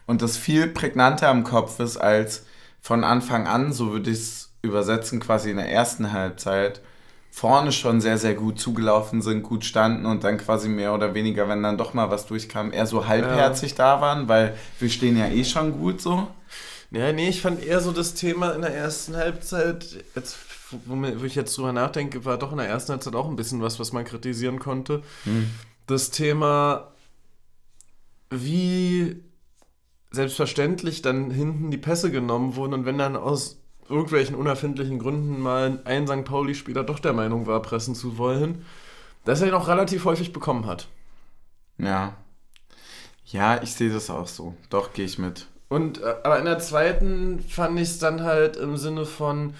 Und 0.06 0.22
das 0.22 0.36
viel 0.36 0.68
prägnanter 0.68 1.30
im 1.30 1.44
Kopf 1.44 1.78
ist 1.80 1.96
als 1.96 2.46
von 2.80 3.04
Anfang 3.04 3.46
an, 3.46 3.72
so 3.72 3.92
würde 3.92 4.10
ich 4.10 4.18
es 4.18 4.52
übersetzen, 4.62 5.20
quasi 5.20 5.50
in 5.50 5.56
der 5.56 5.70
ersten 5.70 6.12
Halbzeit, 6.12 6.80
vorne 7.38 7.70
schon 7.70 8.00
sehr, 8.00 8.18
sehr 8.18 8.34
gut 8.34 8.58
zugelaufen 8.58 9.22
sind, 9.22 9.44
gut 9.44 9.64
standen 9.64 10.06
und 10.06 10.24
dann 10.24 10.38
quasi 10.38 10.68
mehr 10.68 10.92
oder 10.92 11.14
weniger, 11.14 11.48
wenn 11.48 11.62
dann 11.62 11.78
doch 11.78 11.94
mal 11.94 12.10
was 12.10 12.26
durchkam, 12.26 12.72
eher 12.72 12.84
so 12.84 13.06
halbherzig 13.06 13.70
ja. 13.72 13.76
da 13.76 14.00
waren, 14.00 14.26
weil 14.26 14.56
wir 14.80 14.90
stehen 14.90 15.16
ja 15.16 15.28
eh 15.28 15.44
schon 15.44 15.78
gut 15.78 16.00
so. 16.00 16.26
Ja, 16.90 17.12
nee, 17.12 17.28
ich 17.28 17.40
fand 17.40 17.64
eher 17.64 17.80
so 17.80 17.92
das 17.92 18.14
Thema 18.14 18.56
in 18.56 18.62
der 18.62 18.74
ersten 18.74 19.14
Halbzeit, 19.14 20.04
jetzt 20.16 20.36
wo 20.84 21.24
ich 21.24 21.36
jetzt 21.36 21.56
drüber 21.56 21.72
nachdenke, 21.72 22.24
war 22.24 22.38
doch 22.38 22.50
in 22.50 22.58
der 22.58 22.66
ersten 22.66 22.90
Halbzeit 22.90 23.14
auch 23.14 23.28
ein 23.28 23.36
bisschen 23.36 23.62
was, 23.62 23.78
was 23.78 23.92
man 23.92 24.04
kritisieren 24.04 24.58
konnte. 24.58 25.02
Hm. 25.22 25.48
Das 25.86 26.10
Thema, 26.10 26.88
wie 28.30 29.22
selbstverständlich 30.10 31.02
dann 31.02 31.30
hinten 31.30 31.70
die 31.70 31.78
Pässe 31.78 32.10
genommen 32.10 32.56
wurden 32.56 32.74
und 32.74 32.84
wenn 32.84 32.98
dann 32.98 33.14
aus 33.14 33.60
irgendwelchen 33.88 34.34
unerfindlichen 34.34 34.98
Gründen 34.98 35.40
mal 35.40 35.80
ein 35.84 36.06
St. 36.06 36.24
Pauli-Spieler 36.24 36.84
doch 36.84 36.98
der 36.98 37.12
Meinung 37.12 37.46
war, 37.46 37.62
pressen 37.62 37.94
zu 37.94 38.18
wollen, 38.18 38.64
dass 39.24 39.40
er 39.40 39.48
ihn 39.48 39.54
auch 39.54 39.68
relativ 39.68 40.04
häufig 40.04 40.32
bekommen 40.32 40.66
hat. 40.66 40.88
Ja. 41.78 42.16
Ja, 43.26 43.62
ich 43.62 43.74
sehe 43.74 43.90
das 43.90 44.10
auch 44.10 44.26
so. 44.26 44.54
Doch, 44.70 44.92
gehe 44.92 45.04
ich 45.04 45.18
mit. 45.18 45.46
Und 45.68 46.00
äh, 46.00 46.14
aber 46.24 46.38
in 46.38 46.46
der 46.46 46.58
zweiten 46.58 47.40
fand 47.40 47.78
ich 47.78 47.88
es 47.88 47.98
dann 47.98 48.22
halt 48.22 48.56
im 48.56 48.76
Sinne 48.76 49.04
von, 49.04 49.54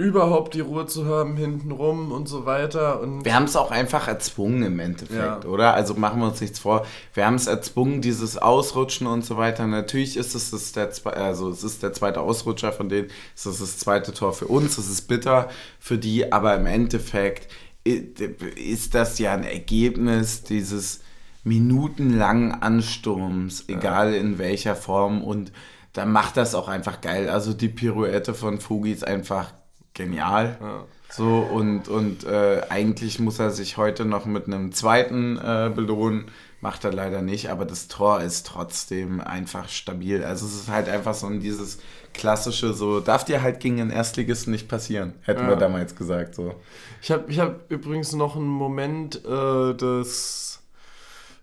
überhaupt 0.00 0.54
die 0.54 0.60
Ruhe 0.60 0.86
zu 0.86 1.06
haben 1.06 1.36
hintenrum 1.36 2.10
und 2.10 2.26
so 2.26 2.46
weiter. 2.46 3.00
Und 3.00 3.24
wir 3.24 3.34
haben 3.34 3.44
es 3.44 3.54
auch 3.54 3.70
einfach 3.70 4.08
erzwungen 4.08 4.62
im 4.62 4.80
Endeffekt, 4.80 5.44
ja. 5.44 5.50
oder? 5.50 5.74
Also 5.74 5.94
machen 5.94 6.20
wir 6.20 6.28
uns 6.28 6.40
nichts 6.40 6.58
vor. 6.58 6.86
Wir 7.12 7.26
haben 7.26 7.34
es 7.34 7.46
erzwungen, 7.46 8.00
dieses 8.00 8.38
Ausrutschen 8.38 9.06
und 9.06 9.24
so 9.24 9.36
weiter. 9.36 9.66
Natürlich 9.66 10.16
ist 10.16 10.34
es, 10.34 10.50
das 10.50 10.72
der, 10.72 10.90
also 11.16 11.50
es 11.50 11.62
ist 11.62 11.82
der 11.82 11.92
zweite 11.92 12.20
Ausrutscher 12.20 12.72
von 12.72 12.88
denen, 12.88 13.08
es 13.36 13.44
ist 13.44 13.60
das 13.60 13.76
zweite 13.76 14.14
Tor 14.14 14.32
für 14.32 14.46
uns, 14.46 14.78
es 14.78 14.88
ist 14.88 15.02
bitter 15.02 15.50
für 15.78 15.98
die, 15.98 16.32
aber 16.32 16.56
im 16.56 16.64
Endeffekt 16.66 17.52
ist 17.84 18.94
das 18.94 19.18
ja 19.18 19.34
ein 19.34 19.44
Ergebnis 19.44 20.42
dieses 20.42 21.00
minutenlangen 21.44 22.52
Ansturms, 22.52 23.64
egal 23.68 24.14
in 24.14 24.38
welcher 24.38 24.76
Form 24.76 25.22
und 25.22 25.52
dann 25.92 26.12
macht 26.12 26.36
das 26.36 26.54
auch 26.54 26.68
einfach 26.68 27.00
geil. 27.00 27.28
Also 27.28 27.52
die 27.52 27.68
Pirouette 27.68 28.32
von 28.32 28.60
Fugi 28.60 28.92
ist 28.92 29.06
einfach 29.06 29.52
genial. 29.94 30.56
Ja. 30.60 30.84
So, 31.10 31.38
und, 31.38 31.88
und 31.88 32.24
äh, 32.24 32.62
eigentlich 32.68 33.18
muss 33.18 33.38
er 33.38 33.50
sich 33.50 33.76
heute 33.76 34.04
noch 34.04 34.26
mit 34.26 34.46
einem 34.46 34.72
zweiten 34.72 35.36
äh, 35.38 35.70
belohnen. 35.74 36.26
Macht 36.60 36.84
er 36.84 36.92
leider 36.92 37.22
nicht, 37.22 37.48
aber 37.48 37.64
das 37.64 37.88
Tor 37.88 38.20
ist 38.20 38.46
trotzdem 38.46 39.20
einfach 39.20 39.68
stabil. 39.70 40.22
Also 40.22 40.44
es 40.44 40.54
ist 40.54 40.68
halt 40.68 40.90
einfach 40.90 41.14
so 41.14 41.28
dieses 41.30 41.78
klassische, 42.12 42.74
so 42.74 43.00
darf 43.00 43.24
dir 43.24 43.40
halt 43.40 43.60
gegen 43.60 43.78
den 43.78 43.90
Erstligisten 43.90 44.52
nicht 44.52 44.68
passieren, 44.68 45.14
hätten 45.22 45.44
ja. 45.44 45.48
wir 45.48 45.56
damals 45.56 45.96
gesagt. 45.96 46.34
So. 46.34 46.54
Ich 47.00 47.10
habe 47.10 47.24
ich 47.28 47.38
hab 47.38 47.70
übrigens 47.70 48.12
noch 48.12 48.36
einen 48.36 48.46
Moment 48.46 49.24
äh, 49.24 49.74
des 49.74 50.62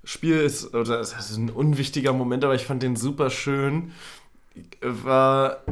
Spiels, 0.04 0.72
oder 0.74 1.00
das 1.00 1.14
ist 1.14 1.36
ein 1.36 1.50
unwichtiger 1.50 2.14
Moment, 2.14 2.44
aber 2.46 2.56
ich 2.56 2.66
fand 2.66 2.84
den 2.84 2.96
super 2.96 3.30
schön. 3.30 3.92
War 4.82 5.64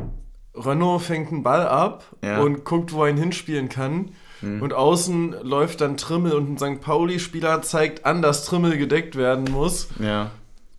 Renault 0.57 1.01
fängt 1.01 1.31
einen 1.31 1.43
Ball 1.43 1.67
ab 1.67 2.05
ja. 2.23 2.39
und 2.39 2.63
guckt, 2.63 2.93
wo 2.93 3.03
er 3.03 3.09
ihn 3.09 3.17
hinspielen 3.17 3.69
kann. 3.69 4.11
Mhm. 4.41 4.61
Und 4.61 4.73
außen 4.73 5.35
läuft 5.43 5.81
dann 5.81 5.97
Trimmel 5.97 6.33
und 6.33 6.49
ein 6.49 6.57
St. 6.57 6.81
Pauli-Spieler 6.81 7.61
zeigt 7.61 8.05
an, 8.05 8.21
dass 8.21 8.45
Trimmel 8.45 8.77
gedeckt 8.77 9.15
werden 9.15 9.45
muss. 9.51 9.87
Ja. 9.99 10.31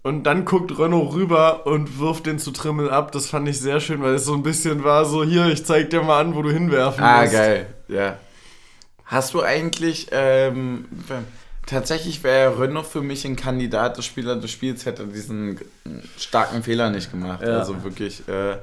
Und 0.03 0.23
dann 0.23 0.45
guckt 0.45 0.79
Renault 0.79 1.15
rüber 1.15 1.67
und 1.67 1.99
wirft 1.99 2.27
den 2.27 2.39
zu 2.39 2.53
Trimmel 2.53 2.91
ab. 2.91 3.11
Das 3.11 3.27
fand 3.27 3.49
ich 3.49 3.61
sehr 3.61 3.81
schön, 3.81 4.03
weil 4.03 4.15
es 4.15 4.25
so 4.25 4.35
ein 4.35 4.45
bisschen 4.45 4.85
war 4.85 5.05
so, 5.05 5.25
hier, 5.25 5.47
ich 5.47 5.65
zeig 5.65 5.91
dir 5.91 6.03
mal 6.03 6.21
an, 6.21 6.37
wo 6.37 6.43
du 6.43 6.51
hinwerfen 6.51 7.03
ah, 7.03 7.23
musst. 7.23 7.35
Ah, 7.35 7.39
geil, 7.39 7.67
ja. 7.89 8.17
Hast 9.05 9.35
du 9.35 9.43
eigentlich, 9.43 10.09
ähm, 10.13 10.85
tatsächlich 11.67 12.23
wäre 12.23 12.61
Renault 12.61 12.87
für 12.87 13.03
mich 13.03 13.25
ein 13.25 13.35
Kandidat 13.35 13.99
des 13.99 14.05
Spieler 14.05 14.37
des 14.37 14.51
Spiels, 14.51 14.87
hätte 14.87 15.07
diesen 15.07 15.61
starken 16.19 16.63
Fehler 16.63 16.91
nicht 16.91 17.11
gemacht. 17.11 17.43
Ja. 17.43 17.59
Also 17.59 17.83
wirklich, 17.83 18.29
äh, 18.29 18.59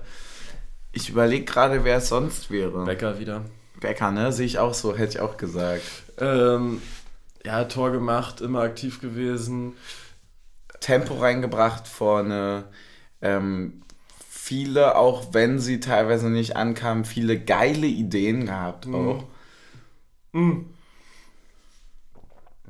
ich 0.94 1.10
überlege 1.10 1.44
gerade, 1.44 1.84
wer 1.84 1.98
es 1.98 2.08
sonst 2.08 2.50
wäre. 2.52 2.86
Becker 2.86 3.20
wieder. 3.20 3.44
Becker, 3.82 4.12
ne? 4.12 4.32
Sehe 4.32 4.46
ich 4.46 4.60
auch 4.60 4.74
so, 4.74 4.96
hätte 4.96 5.18
ich 5.18 5.20
auch 5.20 5.38
gesagt. 5.38 5.84
Ähm, 6.20 6.82
ja, 7.44 7.66
Tor 7.66 7.92
gemacht, 7.92 8.40
immer 8.40 8.62
aktiv 8.62 9.02
gewesen. 9.02 9.74
Tempo 10.80 11.16
reingebracht 11.16 11.88
vorne. 11.88 12.66
Ähm, 13.22 13.82
viele, 14.30 14.96
auch 14.96 15.34
wenn 15.34 15.60
sie 15.60 15.80
teilweise 15.80 16.30
nicht 16.30 16.56
ankamen, 16.56 17.06
viele 17.06 17.40
geile 17.40 17.88
Ideen 17.88 18.46
gehabt 18.46 18.86
mhm. 18.86 18.96
auch. 18.96 19.24
Mhm. 20.32 20.70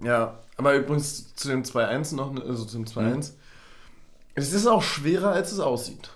Ja, 0.01 0.39
aber 0.55 0.75
übrigens 0.75 1.35
zu 1.35 1.49
dem 1.49 1.63
2-1 1.63 2.15
noch, 2.15 2.35
also 2.41 2.65
zum 2.65 2.85
2-1. 2.85 3.01
Mhm. 3.01 3.23
Es 4.35 4.53
ist 4.53 4.65
auch 4.65 4.81
schwerer, 4.81 5.31
als 5.31 5.51
es 5.51 5.59
aussieht. 5.59 6.09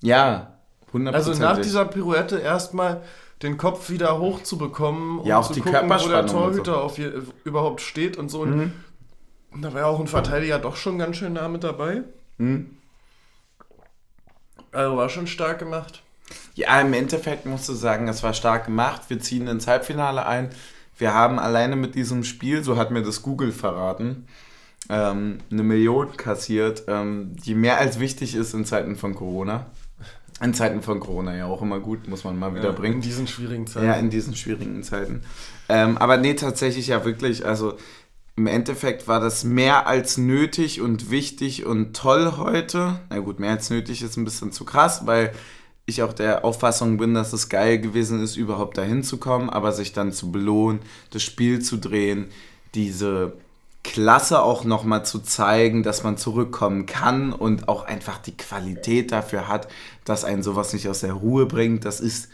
Ja, 0.00 0.53
100%. 0.94 1.12
Also 1.12 1.32
nach 1.34 1.58
dieser 1.58 1.84
Pirouette 1.84 2.38
erstmal 2.38 3.02
den 3.42 3.58
Kopf 3.58 3.90
wieder 3.90 4.18
hochzubekommen 4.18 5.24
ja, 5.24 5.36
und 5.36 5.44
auch 5.44 5.48
zu 5.48 5.54
die 5.54 5.60
gucken, 5.60 5.90
wo 5.90 6.08
der 6.08 6.26
Torhüter 6.26 6.72
so. 6.72 6.78
auf 6.78 6.98
je, 6.98 7.10
überhaupt 7.44 7.80
steht 7.80 8.16
und 8.16 8.30
so. 8.30 8.46
Mhm. 8.46 8.72
Und 9.50 9.62
da 9.62 9.72
war 9.72 9.82
ja 9.82 9.86
auch 9.86 10.00
ein 10.00 10.06
Verteidiger 10.06 10.58
doch 10.58 10.76
schon 10.76 10.98
ganz 10.98 11.16
schön 11.16 11.34
nah 11.34 11.48
mit 11.48 11.62
dabei. 11.62 12.02
Mhm. 12.38 12.78
Also 14.72 14.96
war 14.96 15.08
schon 15.08 15.26
stark 15.26 15.58
gemacht. 15.58 16.02
Ja, 16.54 16.80
im 16.80 16.92
Endeffekt 16.92 17.46
musst 17.46 17.68
du 17.68 17.74
sagen, 17.74 18.08
es 18.08 18.22
war 18.22 18.34
stark 18.34 18.66
gemacht. 18.66 19.02
Wir 19.08 19.20
ziehen 19.20 19.46
ins 19.46 19.66
Halbfinale 19.66 20.26
ein. 20.26 20.50
Wir 20.96 21.12
haben 21.12 21.38
alleine 21.38 21.76
mit 21.76 21.94
diesem 21.94 22.24
Spiel, 22.24 22.62
so 22.64 22.76
hat 22.76 22.90
mir 22.90 23.02
das 23.02 23.22
Google 23.22 23.52
verraten, 23.52 24.26
ähm, 24.88 25.38
eine 25.50 25.62
Million 25.62 26.16
kassiert, 26.16 26.84
ähm, 26.86 27.36
die 27.44 27.54
mehr 27.54 27.78
als 27.78 27.98
wichtig 27.98 28.34
ist 28.34 28.54
in 28.54 28.64
Zeiten 28.64 28.96
von 28.96 29.14
Corona. 29.14 29.66
In 30.40 30.52
Zeiten 30.52 30.82
von 30.82 30.98
Corona 30.98 31.36
ja 31.36 31.46
auch 31.46 31.62
immer 31.62 31.78
gut, 31.78 32.08
muss 32.08 32.24
man 32.24 32.38
mal 32.38 32.54
wieder 32.54 32.70
ja, 32.70 32.72
bringen. 32.72 32.96
In 32.96 33.00
diesen 33.00 33.26
schwierigen 33.26 33.66
Zeiten. 33.66 33.86
Ja, 33.86 33.94
in 33.94 34.10
diesen 34.10 34.34
schwierigen 34.34 34.82
Zeiten. 34.82 35.22
Ähm, 35.68 35.96
aber 35.96 36.16
nee, 36.16 36.34
tatsächlich 36.34 36.88
ja 36.88 37.04
wirklich, 37.04 37.46
also 37.46 37.74
im 38.36 38.48
Endeffekt 38.48 39.06
war 39.06 39.20
das 39.20 39.44
mehr 39.44 39.86
als 39.86 40.18
nötig 40.18 40.80
und 40.80 41.10
wichtig 41.10 41.64
und 41.66 41.94
toll 41.94 42.34
heute. 42.36 42.98
Na 43.10 43.20
gut, 43.20 43.38
mehr 43.38 43.52
als 43.52 43.70
nötig 43.70 44.02
ist 44.02 44.16
ein 44.16 44.24
bisschen 44.24 44.50
zu 44.50 44.64
krass, 44.64 45.06
weil 45.06 45.32
ich 45.86 46.02
auch 46.02 46.12
der 46.12 46.44
Auffassung 46.44 46.96
bin, 46.96 47.14
dass 47.14 47.32
es 47.32 47.48
geil 47.48 47.78
gewesen 47.78 48.22
ist, 48.22 48.36
überhaupt 48.36 48.76
dahin 48.76 49.04
zu 49.04 49.18
kommen, 49.18 49.50
aber 49.50 49.70
sich 49.70 49.92
dann 49.92 50.12
zu 50.12 50.32
belohnen, 50.32 50.80
das 51.10 51.22
Spiel 51.22 51.60
zu 51.60 51.76
drehen, 51.76 52.28
diese 52.74 53.34
Klasse 53.84 54.42
auch 54.42 54.64
nochmal 54.64 55.04
zu 55.04 55.20
zeigen, 55.20 55.84
dass 55.84 56.02
man 56.02 56.16
zurückkommen 56.16 56.86
kann 56.86 57.32
und 57.32 57.68
auch 57.68 57.84
einfach 57.84 58.18
die 58.18 58.36
Qualität 58.36 59.12
dafür 59.12 59.46
hat, 59.46 59.68
dass 60.04 60.24
einen 60.24 60.42
sowas 60.42 60.72
nicht 60.72 60.88
aus 60.88 61.00
der 61.00 61.12
Ruhe 61.12 61.46
bringt. 61.46 61.84
Das 61.84 62.00
ist 62.00 62.28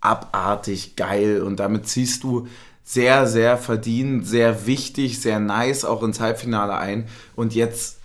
abartig 0.00 0.96
geil 0.96 1.42
und 1.42 1.56
damit 1.58 1.88
ziehst 1.88 2.22
du 2.24 2.48
sehr, 2.84 3.26
sehr 3.26 3.56
verdient, 3.56 4.26
sehr 4.26 4.66
wichtig, 4.66 5.20
sehr 5.20 5.40
nice 5.40 5.84
auch 5.84 6.02
ins 6.02 6.20
Halbfinale 6.20 6.76
ein. 6.76 7.08
Und 7.34 7.54
jetzt 7.54 7.98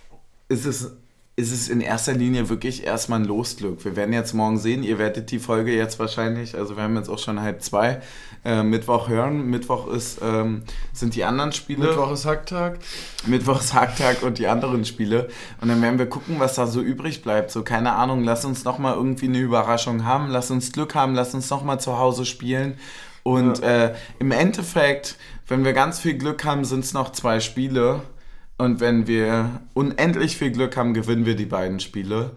ist 0.48 0.64
es 0.64 0.92
ist 1.34 1.50
es 1.50 1.68
in 1.68 1.80
erster 1.80 2.12
Linie 2.12 2.48
wirklich 2.50 2.84
erstmal 2.84 3.20
ein 3.20 3.24
Losglück. 3.24 3.84
Wir 3.84 3.96
werden 3.96 4.12
jetzt 4.12 4.34
morgen 4.34 4.58
sehen, 4.58 4.82
ihr 4.82 4.98
werdet 4.98 5.30
die 5.30 5.38
Folge 5.38 5.74
jetzt 5.74 5.98
wahrscheinlich, 5.98 6.56
also 6.56 6.76
wir 6.76 6.82
haben 6.82 6.96
jetzt 6.96 7.08
auch 7.08 7.18
schon 7.18 7.40
halb 7.40 7.62
zwei, 7.62 8.02
äh, 8.44 8.62
Mittwoch 8.62 9.08
hören. 9.08 9.46
Mittwoch 9.46 9.86
ist, 9.86 10.20
ähm, 10.22 10.62
sind 10.92 11.14
die 11.14 11.24
anderen 11.24 11.52
Spiele. 11.52 11.86
Mittwoch 11.86 12.12
ist 12.12 12.26
Hacktag. 12.26 12.78
Mittwoch 13.26 13.60
ist 13.60 13.72
Hacktag 13.72 14.22
und 14.22 14.38
die 14.38 14.48
anderen 14.48 14.84
Spiele. 14.84 15.28
Und 15.60 15.68
dann 15.68 15.80
werden 15.80 15.98
wir 15.98 16.06
gucken, 16.06 16.36
was 16.38 16.54
da 16.54 16.66
so 16.66 16.80
übrig 16.80 17.22
bleibt. 17.22 17.50
So, 17.50 17.62
keine 17.62 17.92
Ahnung, 17.92 18.24
lass 18.24 18.44
uns 18.44 18.64
nochmal 18.64 18.94
irgendwie 18.94 19.26
eine 19.26 19.38
Überraschung 19.38 20.04
haben, 20.04 20.28
lass 20.28 20.50
uns 20.50 20.72
Glück 20.72 20.94
haben, 20.94 21.14
lass 21.14 21.34
uns 21.34 21.48
nochmal 21.50 21.80
zu 21.80 21.98
Hause 21.98 22.24
spielen. 22.24 22.78
Und 23.22 23.60
ja. 23.60 23.84
äh, 23.84 23.94
im 24.18 24.32
Endeffekt, 24.32 25.16
wenn 25.46 25.64
wir 25.64 25.72
ganz 25.72 26.00
viel 26.00 26.14
Glück 26.14 26.44
haben, 26.44 26.64
sind 26.64 26.84
es 26.84 26.92
noch 26.92 27.12
zwei 27.12 27.38
Spiele. 27.40 28.02
Und 28.58 28.80
wenn 28.80 29.06
wir 29.06 29.60
unendlich 29.74 30.36
viel 30.36 30.52
Glück 30.52 30.76
haben, 30.76 30.94
gewinnen 30.94 31.26
wir 31.26 31.36
die 31.36 31.46
beiden 31.46 31.80
Spiele. 31.80 32.36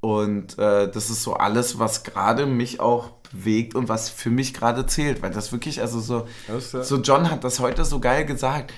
Und 0.00 0.58
äh, 0.58 0.90
das 0.90 1.10
ist 1.10 1.22
so 1.22 1.34
alles, 1.34 1.78
was 1.78 2.04
gerade 2.04 2.46
mich 2.46 2.78
auch 2.78 3.10
bewegt 3.32 3.74
und 3.74 3.88
was 3.88 4.10
für 4.10 4.30
mich 4.30 4.54
gerade 4.54 4.86
zählt. 4.86 5.22
Weil 5.22 5.30
das 5.30 5.50
wirklich, 5.50 5.80
also 5.80 5.98
so, 6.00 6.28
so 6.60 6.96
John 6.98 7.30
hat 7.30 7.42
das 7.42 7.58
heute 7.58 7.84
so 7.84 8.00
geil 8.00 8.24
gesagt. 8.24 8.72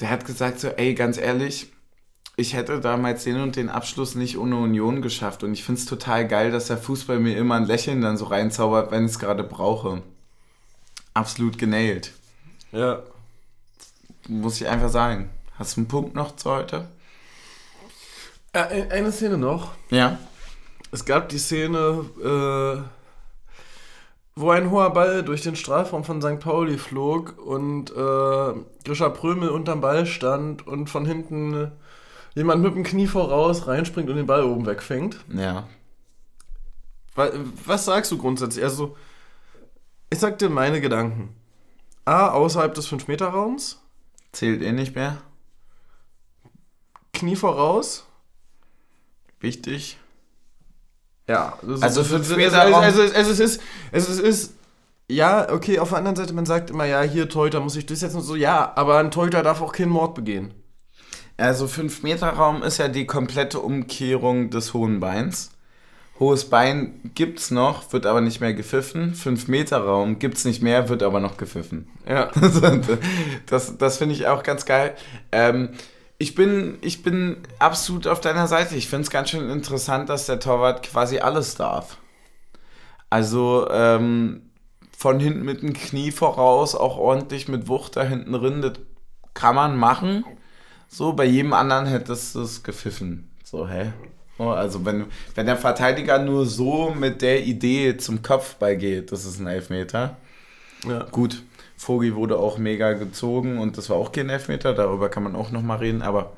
Der 0.00 0.10
hat 0.10 0.26
gesagt 0.26 0.60
so, 0.60 0.68
ey, 0.68 0.94
ganz 0.94 1.18
ehrlich, 1.18 1.72
ich 2.36 2.54
hätte 2.54 2.78
damals 2.78 3.24
den 3.24 3.40
und 3.40 3.56
den 3.56 3.68
Abschluss 3.68 4.14
nicht 4.14 4.38
ohne 4.38 4.56
Union 4.58 5.02
geschafft. 5.02 5.42
Und 5.42 5.54
ich 5.54 5.64
finde 5.64 5.80
es 5.80 5.86
total 5.86 6.28
geil, 6.28 6.52
dass 6.52 6.68
der 6.68 6.78
Fußball 6.78 7.18
mir 7.18 7.36
immer 7.36 7.56
ein 7.56 7.64
Lächeln 7.64 8.00
dann 8.00 8.16
so 8.16 8.26
reinzaubert, 8.26 8.92
wenn 8.92 9.06
ich 9.06 9.12
es 9.12 9.18
gerade 9.18 9.42
brauche. 9.42 10.02
Absolut 11.14 11.58
genäht. 11.58 12.12
Ja. 12.70 13.02
Muss 14.28 14.60
ich 14.60 14.68
einfach 14.68 14.90
sagen. 14.90 15.30
Hast 15.58 15.76
du 15.76 15.80
einen 15.80 15.88
Punkt 15.88 16.14
noch 16.14 16.36
zu 16.36 16.50
heute? 16.50 16.88
Äh, 18.52 18.88
eine 18.90 19.10
Szene 19.10 19.38
noch. 19.38 19.72
Ja. 19.90 20.18
Es 20.92 21.04
gab 21.04 21.28
die 21.28 21.38
Szene, 21.38 22.04
äh, 22.22 22.80
wo 24.36 24.50
ein 24.50 24.70
hoher 24.70 24.92
Ball 24.92 25.24
durch 25.24 25.42
den 25.42 25.56
Strafraum 25.56 26.04
von 26.04 26.22
St. 26.22 26.38
Pauli 26.38 26.78
flog 26.78 27.36
und 27.44 27.90
äh, 27.90 28.54
Grisha 28.84 29.08
Prömel 29.08 29.48
unterm 29.48 29.80
Ball 29.80 30.06
stand 30.06 30.66
und 30.66 30.88
von 30.88 31.04
hinten 31.04 31.72
jemand 32.34 32.62
mit 32.62 32.74
dem 32.76 32.84
Knie 32.84 33.08
voraus 33.08 33.66
reinspringt 33.66 34.08
und 34.08 34.16
den 34.16 34.26
Ball 34.26 34.44
oben 34.44 34.64
wegfängt. 34.64 35.18
Ja. 35.34 35.68
Was 37.64 37.84
sagst 37.84 38.12
du 38.12 38.18
grundsätzlich? 38.18 38.62
Also, 38.64 38.96
ich 40.08 40.20
sag 40.20 40.38
dir 40.38 40.48
meine 40.48 40.80
Gedanken. 40.80 41.34
A, 42.04 42.28
außerhalb 42.28 42.72
des 42.74 42.88
5-Meter-Raums. 42.88 43.82
Zählt 44.30 44.62
eh 44.62 44.70
nicht 44.70 44.94
mehr. 44.94 45.18
Knie 47.18 47.36
voraus. 47.36 48.06
Wichtig. 49.40 49.98
Ja, 51.26 51.58
also 51.60 51.74
also, 51.82 52.00
also, 52.00 52.34
also, 52.34 52.56
also, 52.56 53.30
es 53.30 53.38
ist, 53.40 53.60
es 53.92 54.08
ist, 54.08 54.08
es 54.08 54.18
ist, 54.18 54.54
ja, 55.10 55.52
okay, 55.52 55.78
auf 55.78 55.90
der 55.90 55.98
anderen 55.98 56.16
Seite, 56.16 56.32
man 56.32 56.46
sagt 56.46 56.70
immer, 56.70 56.86
ja, 56.86 57.02
hier 57.02 57.28
Teuter 57.28 57.60
muss 57.60 57.76
ich 57.76 57.86
durchsetzen 57.86 58.16
und 58.16 58.22
so, 58.22 58.34
ja, 58.34 58.72
aber 58.76 58.98
ein 58.98 59.10
Teuter 59.10 59.42
darf 59.42 59.60
auch 59.60 59.72
keinen 59.72 59.90
Mord 59.90 60.14
begehen. 60.14 60.54
Also 61.36 61.66
5-Meter-Raum 61.66 62.62
ist 62.62 62.78
ja 62.78 62.88
die 62.88 63.06
komplette 63.06 63.60
Umkehrung 63.60 64.50
des 64.50 64.74
hohen 64.74 65.00
Beins. 65.00 65.50
Hohes 66.18 66.46
Bein 66.46 67.12
gibt's 67.14 67.52
noch, 67.52 67.92
wird 67.92 68.06
aber 68.06 68.20
nicht 68.20 68.40
mehr 68.40 68.54
gepfiffen. 68.54 69.14
5-Meter-Raum 69.14 70.18
gibt's 70.18 70.44
nicht 70.44 70.62
mehr, 70.62 70.88
wird 70.88 71.02
aber 71.02 71.20
noch 71.20 71.36
gepfiffen. 71.36 71.88
Ja. 72.08 72.30
das 73.46 73.78
das 73.78 73.98
finde 73.98 74.14
ich 74.14 74.26
auch 74.26 74.42
ganz 74.42 74.64
geil. 74.64 74.96
Ähm, 75.30 75.70
ich 76.18 76.34
bin, 76.34 76.78
ich 76.80 77.02
bin 77.02 77.36
absolut 77.58 78.06
auf 78.06 78.20
deiner 78.20 78.48
Seite. 78.48 78.74
Ich 78.74 78.88
finde 78.88 79.02
es 79.02 79.10
ganz 79.10 79.30
schön 79.30 79.48
interessant, 79.50 80.08
dass 80.08 80.26
der 80.26 80.40
Torwart 80.40 80.82
quasi 80.82 81.18
alles 81.18 81.54
darf. 81.54 81.98
Also 83.08 83.68
ähm, 83.70 84.42
von 84.96 85.20
hinten 85.20 85.44
mit 85.44 85.62
dem 85.62 85.72
Knie 85.72 86.10
voraus, 86.10 86.74
auch 86.74 86.98
ordentlich 86.98 87.48
mit 87.48 87.68
Wucht 87.68 87.96
da 87.96 88.02
hinten 88.02 88.32
drin, 88.32 88.62
das 88.62 88.72
kann 89.32 89.54
man 89.54 89.76
machen. 89.76 90.24
So, 90.88 91.12
bei 91.12 91.24
jedem 91.24 91.52
anderen 91.52 91.86
hätte 91.86 92.12
es 92.12 92.32
das 92.32 92.62
gepfiffen. 92.64 93.30
So, 93.44 93.68
hä? 93.68 93.92
Also 94.38 94.84
wenn, 94.84 95.06
wenn 95.34 95.46
der 95.46 95.56
Verteidiger 95.56 96.18
nur 96.18 96.46
so 96.46 96.90
mit 96.90 97.22
der 97.22 97.44
Idee 97.44 97.96
zum 97.96 98.22
Kopfball 98.22 98.76
geht, 98.76 99.12
das 99.12 99.24
ist 99.24 99.40
ein 99.40 99.46
Elfmeter. 99.46 100.16
Ja. 100.88 101.04
Gut, 101.10 101.42
Vogi 101.78 102.14
wurde 102.14 102.38
auch 102.38 102.58
mega 102.58 102.92
gezogen 102.92 103.58
und 103.58 103.78
das 103.78 103.88
war 103.88 103.96
auch 103.96 104.12
kein 104.12 104.28
Elfmeter, 104.28 104.74
darüber 104.74 105.08
kann 105.08 105.22
man 105.22 105.36
auch 105.36 105.50
nochmal 105.50 105.78
reden, 105.78 106.02
aber 106.02 106.32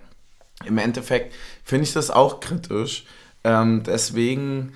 im 0.64 0.78
Endeffekt 0.78 1.34
finde 1.64 1.84
ich 1.84 1.93
das 1.93 2.11
auch 2.11 2.41
kritisch. 2.41 3.07
Ähm, 3.43 3.82
deswegen 3.84 4.74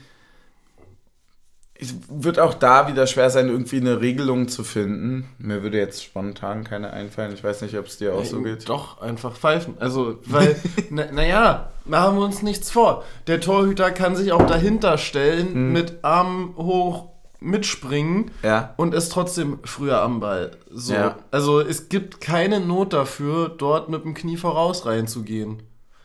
wird 2.08 2.38
auch 2.38 2.54
da 2.54 2.88
wieder 2.88 3.06
schwer 3.06 3.30
sein, 3.30 3.48
irgendwie 3.48 3.80
eine 3.80 4.00
Regelung 4.00 4.48
zu 4.48 4.64
finden. 4.64 5.28
Mir 5.38 5.62
würde 5.62 5.76
jetzt 5.78 6.02
spontan 6.02 6.64
keine 6.64 6.92
einfallen. 6.92 7.34
Ich 7.34 7.42
weiß 7.42 7.62
nicht, 7.62 7.76
ob 7.76 7.86
es 7.86 7.98
dir 7.98 8.14
auch 8.14 8.24
so 8.24 8.42
geht. 8.42 8.68
Doch, 8.68 9.00
einfach 9.00 9.36
pfeifen. 9.36 9.74
Also, 9.80 10.18
weil, 10.24 10.56
naja, 10.90 11.72
na 11.84 12.00
machen 12.02 12.16
wir 12.16 12.24
uns 12.24 12.42
nichts 12.42 12.70
vor. 12.70 13.04
Der 13.26 13.40
Torhüter 13.40 13.90
kann 13.90 14.16
sich 14.16 14.32
auch 14.32 14.46
dahinter 14.46 14.98
stellen, 14.98 15.52
hm. 15.52 15.72
mit 15.72 15.98
Armen 16.02 16.56
hoch 16.56 17.13
mitspringen 17.44 18.30
ja. 18.42 18.74
und 18.76 18.94
ist 18.94 19.12
trotzdem 19.12 19.58
früher 19.64 20.00
am 20.00 20.20
Ball. 20.20 20.52
So. 20.70 20.94
Ja. 20.94 21.18
Also 21.30 21.60
es 21.60 21.88
gibt 21.88 22.20
keine 22.20 22.60
Not 22.60 22.92
dafür, 22.92 23.48
dort 23.48 23.88
mit 23.88 24.04
dem 24.04 24.14
Knie 24.14 24.36
voraus 24.36 24.86
reinzugehen. 24.86 25.62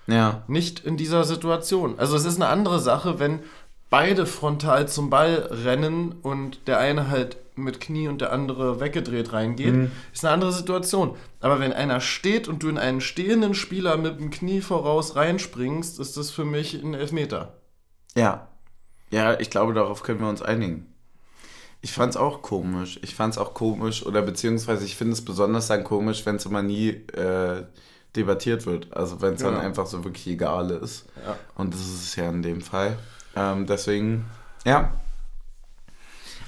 Ja. 0.07 0.43
Nicht 0.47 0.81
in 0.81 0.97
dieser 0.97 1.23
Situation. 1.23 1.97
Also 1.97 2.15
es 2.15 2.25
ist 2.25 2.35
eine 2.35 2.47
andere 2.47 2.79
Sache, 2.79 3.19
wenn 3.19 3.39
beide 3.89 4.25
frontal 4.25 4.87
zum 4.87 5.09
Ball 5.09 5.47
rennen 5.49 6.13
und 6.21 6.67
der 6.67 6.79
eine 6.79 7.09
halt 7.09 7.37
mit 7.55 7.81
Knie 7.81 8.07
und 8.07 8.21
der 8.21 8.31
andere 8.31 8.79
weggedreht 8.79 9.33
reingeht, 9.33 9.73
mhm. 9.73 9.91
ist 10.13 10.23
eine 10.23 10.33
andere 10.33 10.53
Situation. 10.53 11.15
Aber 11.41 11.59
wenn 11.59 11.73
einer 11.73 11.99
steht 11.99 12.47
und 12.47 12.63
du 12.63 12.69
in 12.69 12.77
einen 12.77 13.01
stehenden 13.01 13.53
Spieler 13.53 13.97
mit 13.97 14.19
dem 14.19 14.29
Knie 14.29 14.61
voraus 14.61 15.15
reinspringst, 15.15 15.99
ist 15.99 16.17
das 16.17 16.31
für 16.31 16.45
mich 16.45 16.81
ein 16.81 16.93
Elfmeter. 16.93 17.57
Ja. 18.15 18.47
Ja, 19.11 19.39
ich 19.39 19.49
glaube, 19.49 19.73
darauf 19.73 20.03
können 20.03 20.19
wir 20.19 20.29
uns 20.29 20.41
einigen. 20.41 20.88
Ich 21.81 21.93
fand 21.93 22.11
es 22.11 22.17
auch 22.17 22.41
komisch. 22.41 22.99
Ich 23.03 23.15
fand 23.15 23.33
es 23.33 23.37
auch 23.37 23.53
komisch 23.53 24.05
oder 24.05 24.21
beziehungsweise 24.21 24.83
ich 24.83 24.95
finde 24.95 25.13
es 25.13 25.23
besonders 25.23 25.67
dann 25.67 25.83
komisch, 25.83 26.25
wenn 26.25 26.35
es 26.35 26.45
immer 26.45 26.61
nie 26.61 26.89
äh, 26.89 27.63
debattiert 28.15 28.65
wird. 28.65 28.91
Also 28.95 29.21
wenn 29.21 29.35
es 29.35 29.41
ja. 29.41 29.51
dann 29.51 29.61
einfach 29.61 29.85
so 29.85 30.03
wirklich 30.03 30.27
egal 30.27 30.71
ist. 30.71 31.05
Ja. 31.25 31.37
Und 31.55 31.73
das 31.73 31.81
ist 31.81 32.03
es 32.03 32.15
ja 32.15 32.29
in 32.29 32.41
dem 32.41 32.61
Fall. 32.61 32.97
Ähm, 33.35 33.65
deswegen, 33.65 34.25
ja. 34.65 34.91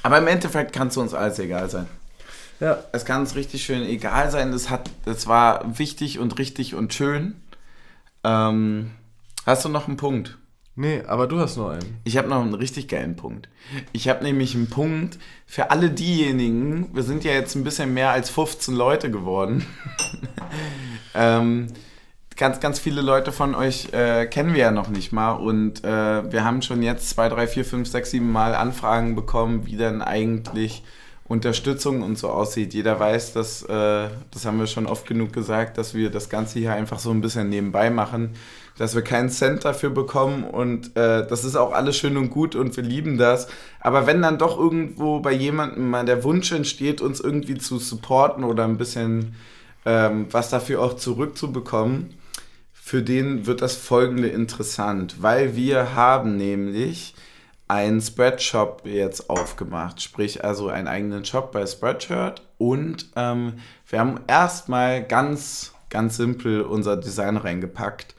Aber 0.04 0.18
im 0.18 0.28
Endeffekt 0.28 0.74
kann 0.74 0.90
es 0.90 0.98
uns 0.98 1.14
alles 1.14 1.40
egal 1.40 1.70
sein. 1.70 1.88
Ja. 2.60 2.84
Es 2.92 3.06
kann 3.06 3.22
uns 3.22 3.36
richtig 3.36 3.64
schön 3.64 3.84
egal 3.84 4.32
sein. 4.32 4.52
Das, 4.52 4.70
hat, 4.70 4.90
das 5.06 5.28
war 5.28 5.78
wichtig 5.80 6.20
und 6.20 6.38
richtig 6.40 6.76
und 6.76 6.94
schön. 6.94 7.42
Ähm, 8.24 8.92
hast 9.46 9.64
du 9.64 9.70
noch 9.70 9.88
einen 9.88 9.98
Punkt? 9.98 10.38
Nee, 10.76 11.04
aber 11.06 11.28
du 11.28 11.40
hast 11.40 11.58
noch 11.58 11.70
einen. 11.70 12.00
Ich 12.06 12.18
habe 12.18 12.30
noch 12.30 12.42
einen 12.42 12.54
richtig 12.54 12.88
geilen 12.88 13.18
Punkt. 13.18 13.50
Ich 13.92 14.08
habe 14.08 14.24
nämlich 14.24 14.56
einen 14.56 14.70
Punkt 14.70 15.20
für 15.46 15.70
alle 15.70 15.90
diejenigen, 15.90 16.90
wir 16.96 17.04
sind 17.04 17.26
ja 17.26 17.34
jetzt 17.34 17.56
ein 17.56 17.66
bisschen 17.66 17.94
mehr 17.94 18.12
als 18.12 18.30
15 18.30 18.74
Leute 18.74 19.12
geworden. 19.12 19.66
ähm, 21.14 21.68
ganz, 22.38 22.62
ganz 22.62 22.80
viele 22.80 23.02
Leute 23.02 23.34
von 23.34 23.54
euch 23.54 23.92
äh, 23.92 24.28
kennen 24.28 24.54
wir 24.54 24.62
ja 24.62 24.72
noch 24.72 24.88
nicht 24.88 25.12
mal 25.12 25.34
und 25.34 25.84
äh, 25.84 26.32
wir 26.32 26.46
haben 26.46 26.62
schon 26.62 26.82
jetzt 26.82 27.10
zwei, 27.10 27.28
drei, 27.28 27.48
vier, 27.48 27.66
fünf, 27.66 27.90
sechs, 27.90 28.12
sieben 28.12 28.32
Mal 28.32 28.56
Anfragen 28.56 29.14
bekommen, 29.14 29.66
wie 29.66 29.76
dann 29.76 30.02
eigentlich 30.02 30.84
Unterstützung 31.26 32.02
und 32.02 32.18
so 32.18 32.30
aussieht. 32.30 32.74
Jeder 32.74 32.98
weiß, 32.98 33.34
dass, 33.34 33.64
äh, 33.64 34.08
das 34.32 34.46
haben 34.46 34.58
wir 34.58 34.68
schon 34.68 34.88
oft 34.88 35.06
genug 35.06 35.34
gesagt, 35.34 35.78
dass 35.78 35.94
wir 35.94 36.10
das 36.10 36.30
Ganze 36.30 36.60
hier 36.60 36.74
einfach 36.74 37.00
so 37.00 37.12
ein 37.12 37.20
bisschen 37.20 37.50
nebenbei 37.50 37.90
machen 37.90 38.36
dass 38.78 38.96
wir 38.96 39.02
keinen 39.02 39.30
Cent 39.30 39.66
dafür 39.66 39.90
bekommen 39.90 40.44
und 40.44 40.96
äh, 40.98 41.26
das 41.28 41.44
ist 41.44 41.56
auch 41.56 41.74
alles 41.74 41.98
schön 41.98 42.18
und 42.18 42.30
gut 42.30 42.56
und 42.56 42.76
wir 42.76 42.84
lieben 42.84 43.18
das. 43.18 43.48
Aber 43.80 44.08
wenn 44.08 44.22
dann 44.22 44.38
doch 44.38 44.58
irgendwo 44.58 45.20
bei 45.20 45.32
jemandem 45.32 45.90
mal 45.90 46.06
der 46.06 46.24
Wunsch 46.24 46.52
entsteht, 46.52 47.02
uns 47.02 47.20
irgendwie 47.20 47.58
zu 47.58 47.78
supporten 47.80 48.44
oder 48.44 48.64
ein 48.64 48.78
bisschen 48.78 49.36
ähm, 49.86 50.28
was 50.32 50.50
dafür 50.50 50.82
auch 50.82 50.96
zurückzubekommen, 50.96 52.16
für 52.74 53.04
den 53.04 53.46
wird 53.46 53.62
das 53.62 53.76
folgende 53.76 54.28
interessant, 54.28 55.22
weil 55.22 55.56
wir 55.56 55.96
haben 55.96 56.38
nämlich 56.38 57.14
einen 57.68 58.02
Spreadshop 58.02 58.82
jetzt 58.86 59.30
aufgemacht, 59.30 60.02
sprich 60.02 60.44
also 60.44 60.68
einen 60.68 60.88
eigenen 60.88 61.24
Shop 61.24 61.52
bei 61.52 61.66
Spreadshirt 61.66 62.42
und 62.58 63.08
ähm, 63.16 63.54
wir 63.88 64.00
haben 64.00 64.20
erstmal 64.28 65.04
ganz, 65.04 65.74
ganz 65.90 66.18
simpel 66.18 66.64
unser 66.64 66.98
Design 66.98 67.38
reingepackt 67.38 68.14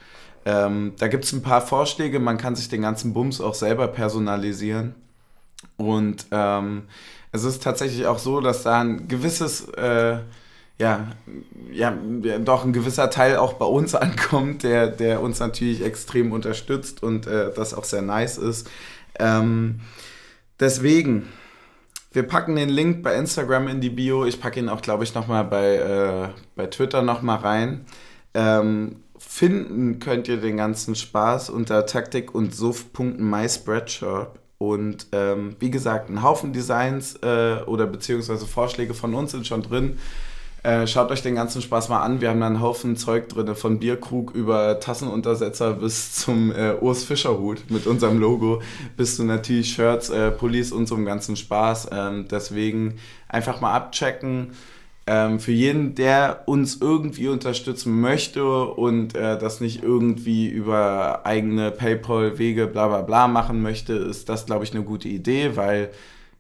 ähm, 0.45 0.93
da 0.99 1.09
gibt 1.09 1.25
es 1.25 1.33
ein 1.33 1.43
paar 1.43 1.61
Vorschläge, 1.61 2.19
man 2.19 2.39
kann 2.39 2.57
sich 2.57 2.69
den 2.69 2.83
ganzen 2.83 3.13
Bums 3.13 3.41
auch 3.41 3.55
selber 3.55 3.89
personalisieren. 3.89 4.95
Und 5.77 6.27
ähm, 6.31 6.83
es 7.31 7.45
ist 7.45 7.63
tatsächlich 7.63 8.07
auch 8.07 8.19
so, 8.19 8.41
dass 8.41 8.63
da 8.63 8.81
ein 8.81 9.09
gewisses, 9.09 9.69
äh, 9.71 10.19
ja, 10.79 11.09
ja, 11.71 11.97
doch 12.45 12.65
ein 12.65 12.73
gewisser 12.73 13.09
Teil 13.11 13.37
auch 13.37 13.55
bei 13.55 13.67
uns 13.67 13.95
ankommt, 13.95 14.65
der, 14.65 14.89
der 14.89 15.23
uns 15.23 15.39
natürlich 15.39 15.83
extrem 15.85 16.33
unterstützt 16.33 17.03
und 17.03 17.27
äh, 17.27 17.53
das 17.55 17.75
auch 17.75 17.85
sehr 17.85 18.03
nice 18.03 18.39
ist. 18.39 18.69
Ähm, 19.19 19.81
deswegen, 20.59 21.29
wir 22.13 22.25
packen 22.25 22.57
den 22.57 22.69
Link 22.69 23.03
bei 23.03 23.15
Instagram 23.15 23.69
in 23.69 23.81
die 23.81 23.91
Bio. 23.91 24.25
Ich 24.25 24.41
packe 24.41 24.59
ihn 24.59 24.69
auch, 24.69 24.83
glaube 24.83 25.05
ich, 25.05 25.15
nochmal 25.15 25.45
bei, 25.45 25.77
äh, 25.77 26.29
bei 26.57 26.67
Twitter 26.67 27.03
nochmal 27.03 27.39
rein. 27.39 27.87
Ähm, 28.35 29.02
finden 29.29 29.99
könnt 29.99 30.29
ihr 30.29 30.37
den 30.39 30.57
ganzen 30.57 30.95
Spaß 30.95 31.51
unter 31.51 31.87
taktik 31.87 32.35
und 32.35 32.55
suff.myspreadshop. 32.55 34.39
Und 34.59 35.07
ähm, 35.13 35.57
wie 35.59 35.71
gesagt, 35.71 36.11
ein 36.11 36.23
Haufen 36.23 36.53
Designs 36.53 37.17
äh, 37.17 37.63
oder 37.67 37.87
beziehungsweise 37.87 38.47
Vorschläge 38.47 38.95
von 38.95 39.15
uns 39.15 39.33
sind 39.33 39.47
schon 39.47 39.63
drin. 39.63 39.99
Äh, 40.63 40.87
schaut 40.87 41.11
euch 41.11 41.23
den 41.23 41.35
ganzen 41.35 41.61
Spaß 41.61 41.89
mal 41.89 42.03
an. 42.03 42.21
Wir 42.21 42.31
haben 42.31 42.39
da 42.39 42.47
einen 42.47 42.61
Haufen 42.61 42.95
Zeug 42.97 43.29
drin, 43.29 43.53
von 43.57 43.81
Bierkrug 43.81 44.33
über 44.33 44.79
Tassenuntersetzer 44.79 45.73
bis 45.73 46.15
zum 46.15 46.53
äh, 46.53 46.75
Urs 46.81 47.03
Fischer 47.03 47.39
Hut 47.39 47.65
mit 47.69 47.89
unserem 47.89 48.21
Logo, 48.21 48.63
bis 48.97 49.17
zu 49.17 49.25
natürlich 49.25 49.73
Shirts, 49.73 50.11
äh, 50.11 50.31
Pullis 50.31 50.71
und 50.71 50.87
so 50.87 50.95
einem 50.95 51.05
ganzen 51.05 51.35
Spaß. 51.35 51.89
Ähm, 51.91 52.27
deswegen 52.31 52.99
einfach 53.29 53.61
mal 53.61 53.75
abchecken. 53.75 54.53
Ähm, 55.07 55.41
für 55.41 55.53
jeden, 55.53 55.97
der 55.97 56.45
uns 56.47 56.81
irgendwie 56.81 57.29
unterstützen 57.29 58.01
möchte 58.01 58.45
und 58.45 59.17
äh, 59.17 59.37
das 59.37 59.61
nicht 59.61 59.83
irgendwie 59.83 60.49
über 60.49 61.27
eigene 61.27 61.73
PayPal-Wege 61.73 62.69
bla 62.69 62.87
bla 62.87 63.03
bla 63.03 63.27
machen 63.27 63.63
möchte, 63.63 63.95
ist 63.95 64.29
das, 64.29 64.47
glaube 64.47 64.65
ich, 64.65 64.73
eine 64.73 64.85
gute 64.85 65.09
Idee, 65.09 65.57
weil 65.57 65.91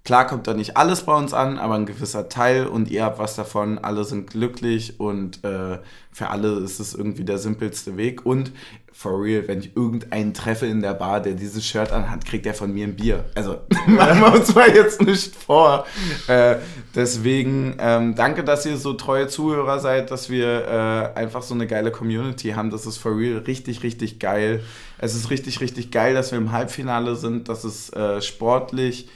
klar 0.05 0.27
kommt 0.27 0.47
da 0.47 0.55
nicht 0.55 0.77
alles 0.77 1.03
bei 1.03 1.15
uns 1.15 1.33
an, 1.33 1.59
aber 1.59 1.75
ein 1.75 1.87
gewisser 1.87 2.29
Teil 2.29 2.67
und 2.67 2.91
ihr 2.91 3.05
habt 3.05 3.19
was 3.19 3.37
davon, 3.37 3.79
alle 3.79 4.05
sind 4.05 4.31
glücklich 4.31 4.99
und 4.99 5.45
äh, 5.45 5.79
für 6.11 6.29
alle 6.29 6.59
ist 6.59 6.81
es 6.81 6.95
irgendwie 6.95 7.25
der 7.25 7.39
simpelste 7.39 7.97
Weg. 7.97 8.27
Und 8.27 8.53
for 8.93 9.23
real, 9.23 9.47
wenn 9.47 9.61
ich 9.61 9.77
irgendeinen 9.77 10.35
treffe 10.35 10.67
in 10.67 10.83
der 10.83 10.95
Bar, 10.95 11.21
der 11.21 11.35
dieses 11.35 11.65
Shirt 11.65 11.93
anhat, 11.93 12.25
kriegt 12.25 12.47
er 12.47 12.55
von 12.55 12.73
mir 12.73 12.87
ein 12.87 12.97
Bier. 12.97 13.25
Also 13.35 13.59
machen 13.87 14.21
wir 14.21 14.35
uns 14.35 14.55
mal 14.55 14.69
jetzt 14.75 15.01
nicht 15.01 15.35
vor. 15.35 15.87
Äh, 16.27 16.57
deswegen 16.95 17.77
ähm, 17.79 18.15
danke, 18.17 18.45
dass 18.45 18.67
ihr 18.67 18.77
so 18.77 18.93
treue 18.95 19.29
Zuhörer 19.29 19.79
seid, 19.79 20.11
dass 20.11 20.29
wir 20.29 21.13
äh, 21.15 21.19
einfach 21.19 21.43
so 21.43 21.55
eine 21.55 21.67
geile 21.69 21.93
Community 21.93 22.51
haben. 22.51 22.71
Das 22.71 22.87
ist 22.87 22.99
for 22.99 23.17
real 23.17 23.39
richtig, 23.39 23.83
richtig 23.83 24.19
geil. 24.19 24.63
Es 24.99 25.15
ist 25.15 25.31
richtig, 25.31 25.61
richtig 25.61 25.91
geil, 25.93 26.15
dass 26.15 26.33
wir 26.33 26.39
im 26.39 26.53
Halbfinale 26.53 27.15
sind. 27.15 27.49
Das 27.49 27.65
ist 27.65 27.95
äh, 27.97 28.21
sportlich 28.21 29.09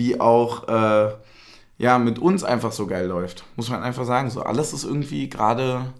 wie 0.00 0.18
auch 0.18 0.66
äh, 0.66 1.12
ja, 1.76 1.98
mit 1.98 2.18
uns 2.18 2.42
einfach 2.42 2.72
so 2.72 2.86
geil 2.86 3.06
läuft. 3.06 3.44
Muss 3.56 3.68
man 3.68 3.82
einfach 3.82 4.06
sagen. 4.06 4.30
So 4.30 4.42
alles 4.42 4.72
ist 4.72 4.84
irgendwie 4.84 5.28
gerade 5.28 5.92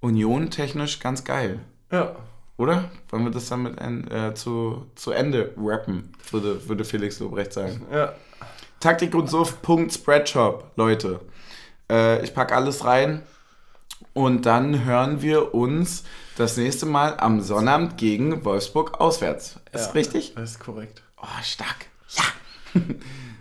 Union 0.00 0.50
technisch 0.50 1.00
ganz 1.00 1.24
geil. 1.24 1.58
Ja. 1.90 2.14
Oder? 2.56 2.90
Wollen 3.10 3.24
wir 3.24 3.32
das 3.32 3.48
dann 3.48 3.64
mit 3.64 3.80
ein, 3.80 4.08
äh, 4.10 4.34
zu, 4.34 4.86
zu 4.94 5.10
Ende 5.10 5.52
rappen, 5.56 6.12
würde, 6.30 6.68
würde 6.68 6.84
Felix 6.84 7.18
Lobrecht 7.18 7.52
sagen. 7.52 7.82
Ja. 7.92 8.12
Taktik 8.78 9.14
und 9.14 9.28
so, 9.28 9.42
Punkt 9.62 9.92
Spreadshop, 9.92 10.70
Leute. 10.76 11.20
Äh, 11.90 12.22
ich 12.22 12.34
packe 12.34 12.54
alles 12.54 12.84
rein 12.84 13.22
und 14.12 14.46
dann 14.46 14.84
hören 14.84 15.20
wir 15.20 15.52
uns 15.52 16.04
das 16.36 16.56
nächste 16.56 16.86
Mal 16.86 17.16
am 17.18 17.40
Sonnabend 17.40 17.96
gegen 17.96 18.44
Wolfsburg 18.44 19.00
auswärts. 19.00 19.58
Ist 19.72 19.86
ja, 19.86 19.92
richtig? 19.92 20.34
Das 20.34 20.52
ist 20.52 20.60
korrekt. 20.60 21.02
Oh, 21.20 21.42
stark. 21.42 21.86
Ja. 22.16 22.80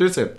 Stöße. 0.00 0.34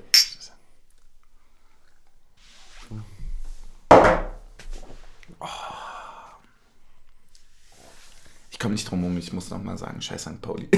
komme 8.58 8.74
nicht 8.74 8.90
drum 8.90 9.04
um, 9.04 9.18
ich 9.18 9.34
muss 9.34 9.50
noch 9.50 9.62
mal 9.62 9.78
sagen, 9.78 10.02
scheiß 10.02 10.22
St. 10.22 10.42
Pauli. 10.42 10.70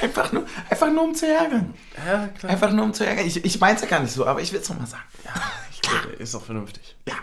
einfach, 0.00 0.32
nur, 0.32 0.46
einfach 0.70 0.92
nur 0.92 1.04
um 1.04 1.14
zu 1.14 1.26
ärgern. 1.26 1.74
Ja, 1.96 2.28
klar. 2.28 2.52
Einfach 2.52 2.72
nur 2.72 2.84
um 2.84 2.94
zu 2.94 3.04
ärgern. 3.04 3.26
Ich, 3.26 3.44
ich 3.44 3.60
meine 3.60 3.76
es 3.76 3.82
ja 3.82 3.88
gar 3.88 4.00
nicht 4.00 4.12
so, 4.12 4.26
aber 4.26 4.40
ich 4.40 4.52
will 4.52 4.60
es 4.60 4.68
noch 4.68 4.78
mal 4.78 4.86
sagen. 4.86 5.02
Ja, 5.24 5.34
ich 5.72 5.80
glaube, 5.82 6.08
ist 6.18 6.34
auch 6.36 6.44
vernünftig. 6.44 6.96
Ja. 7.08 7.16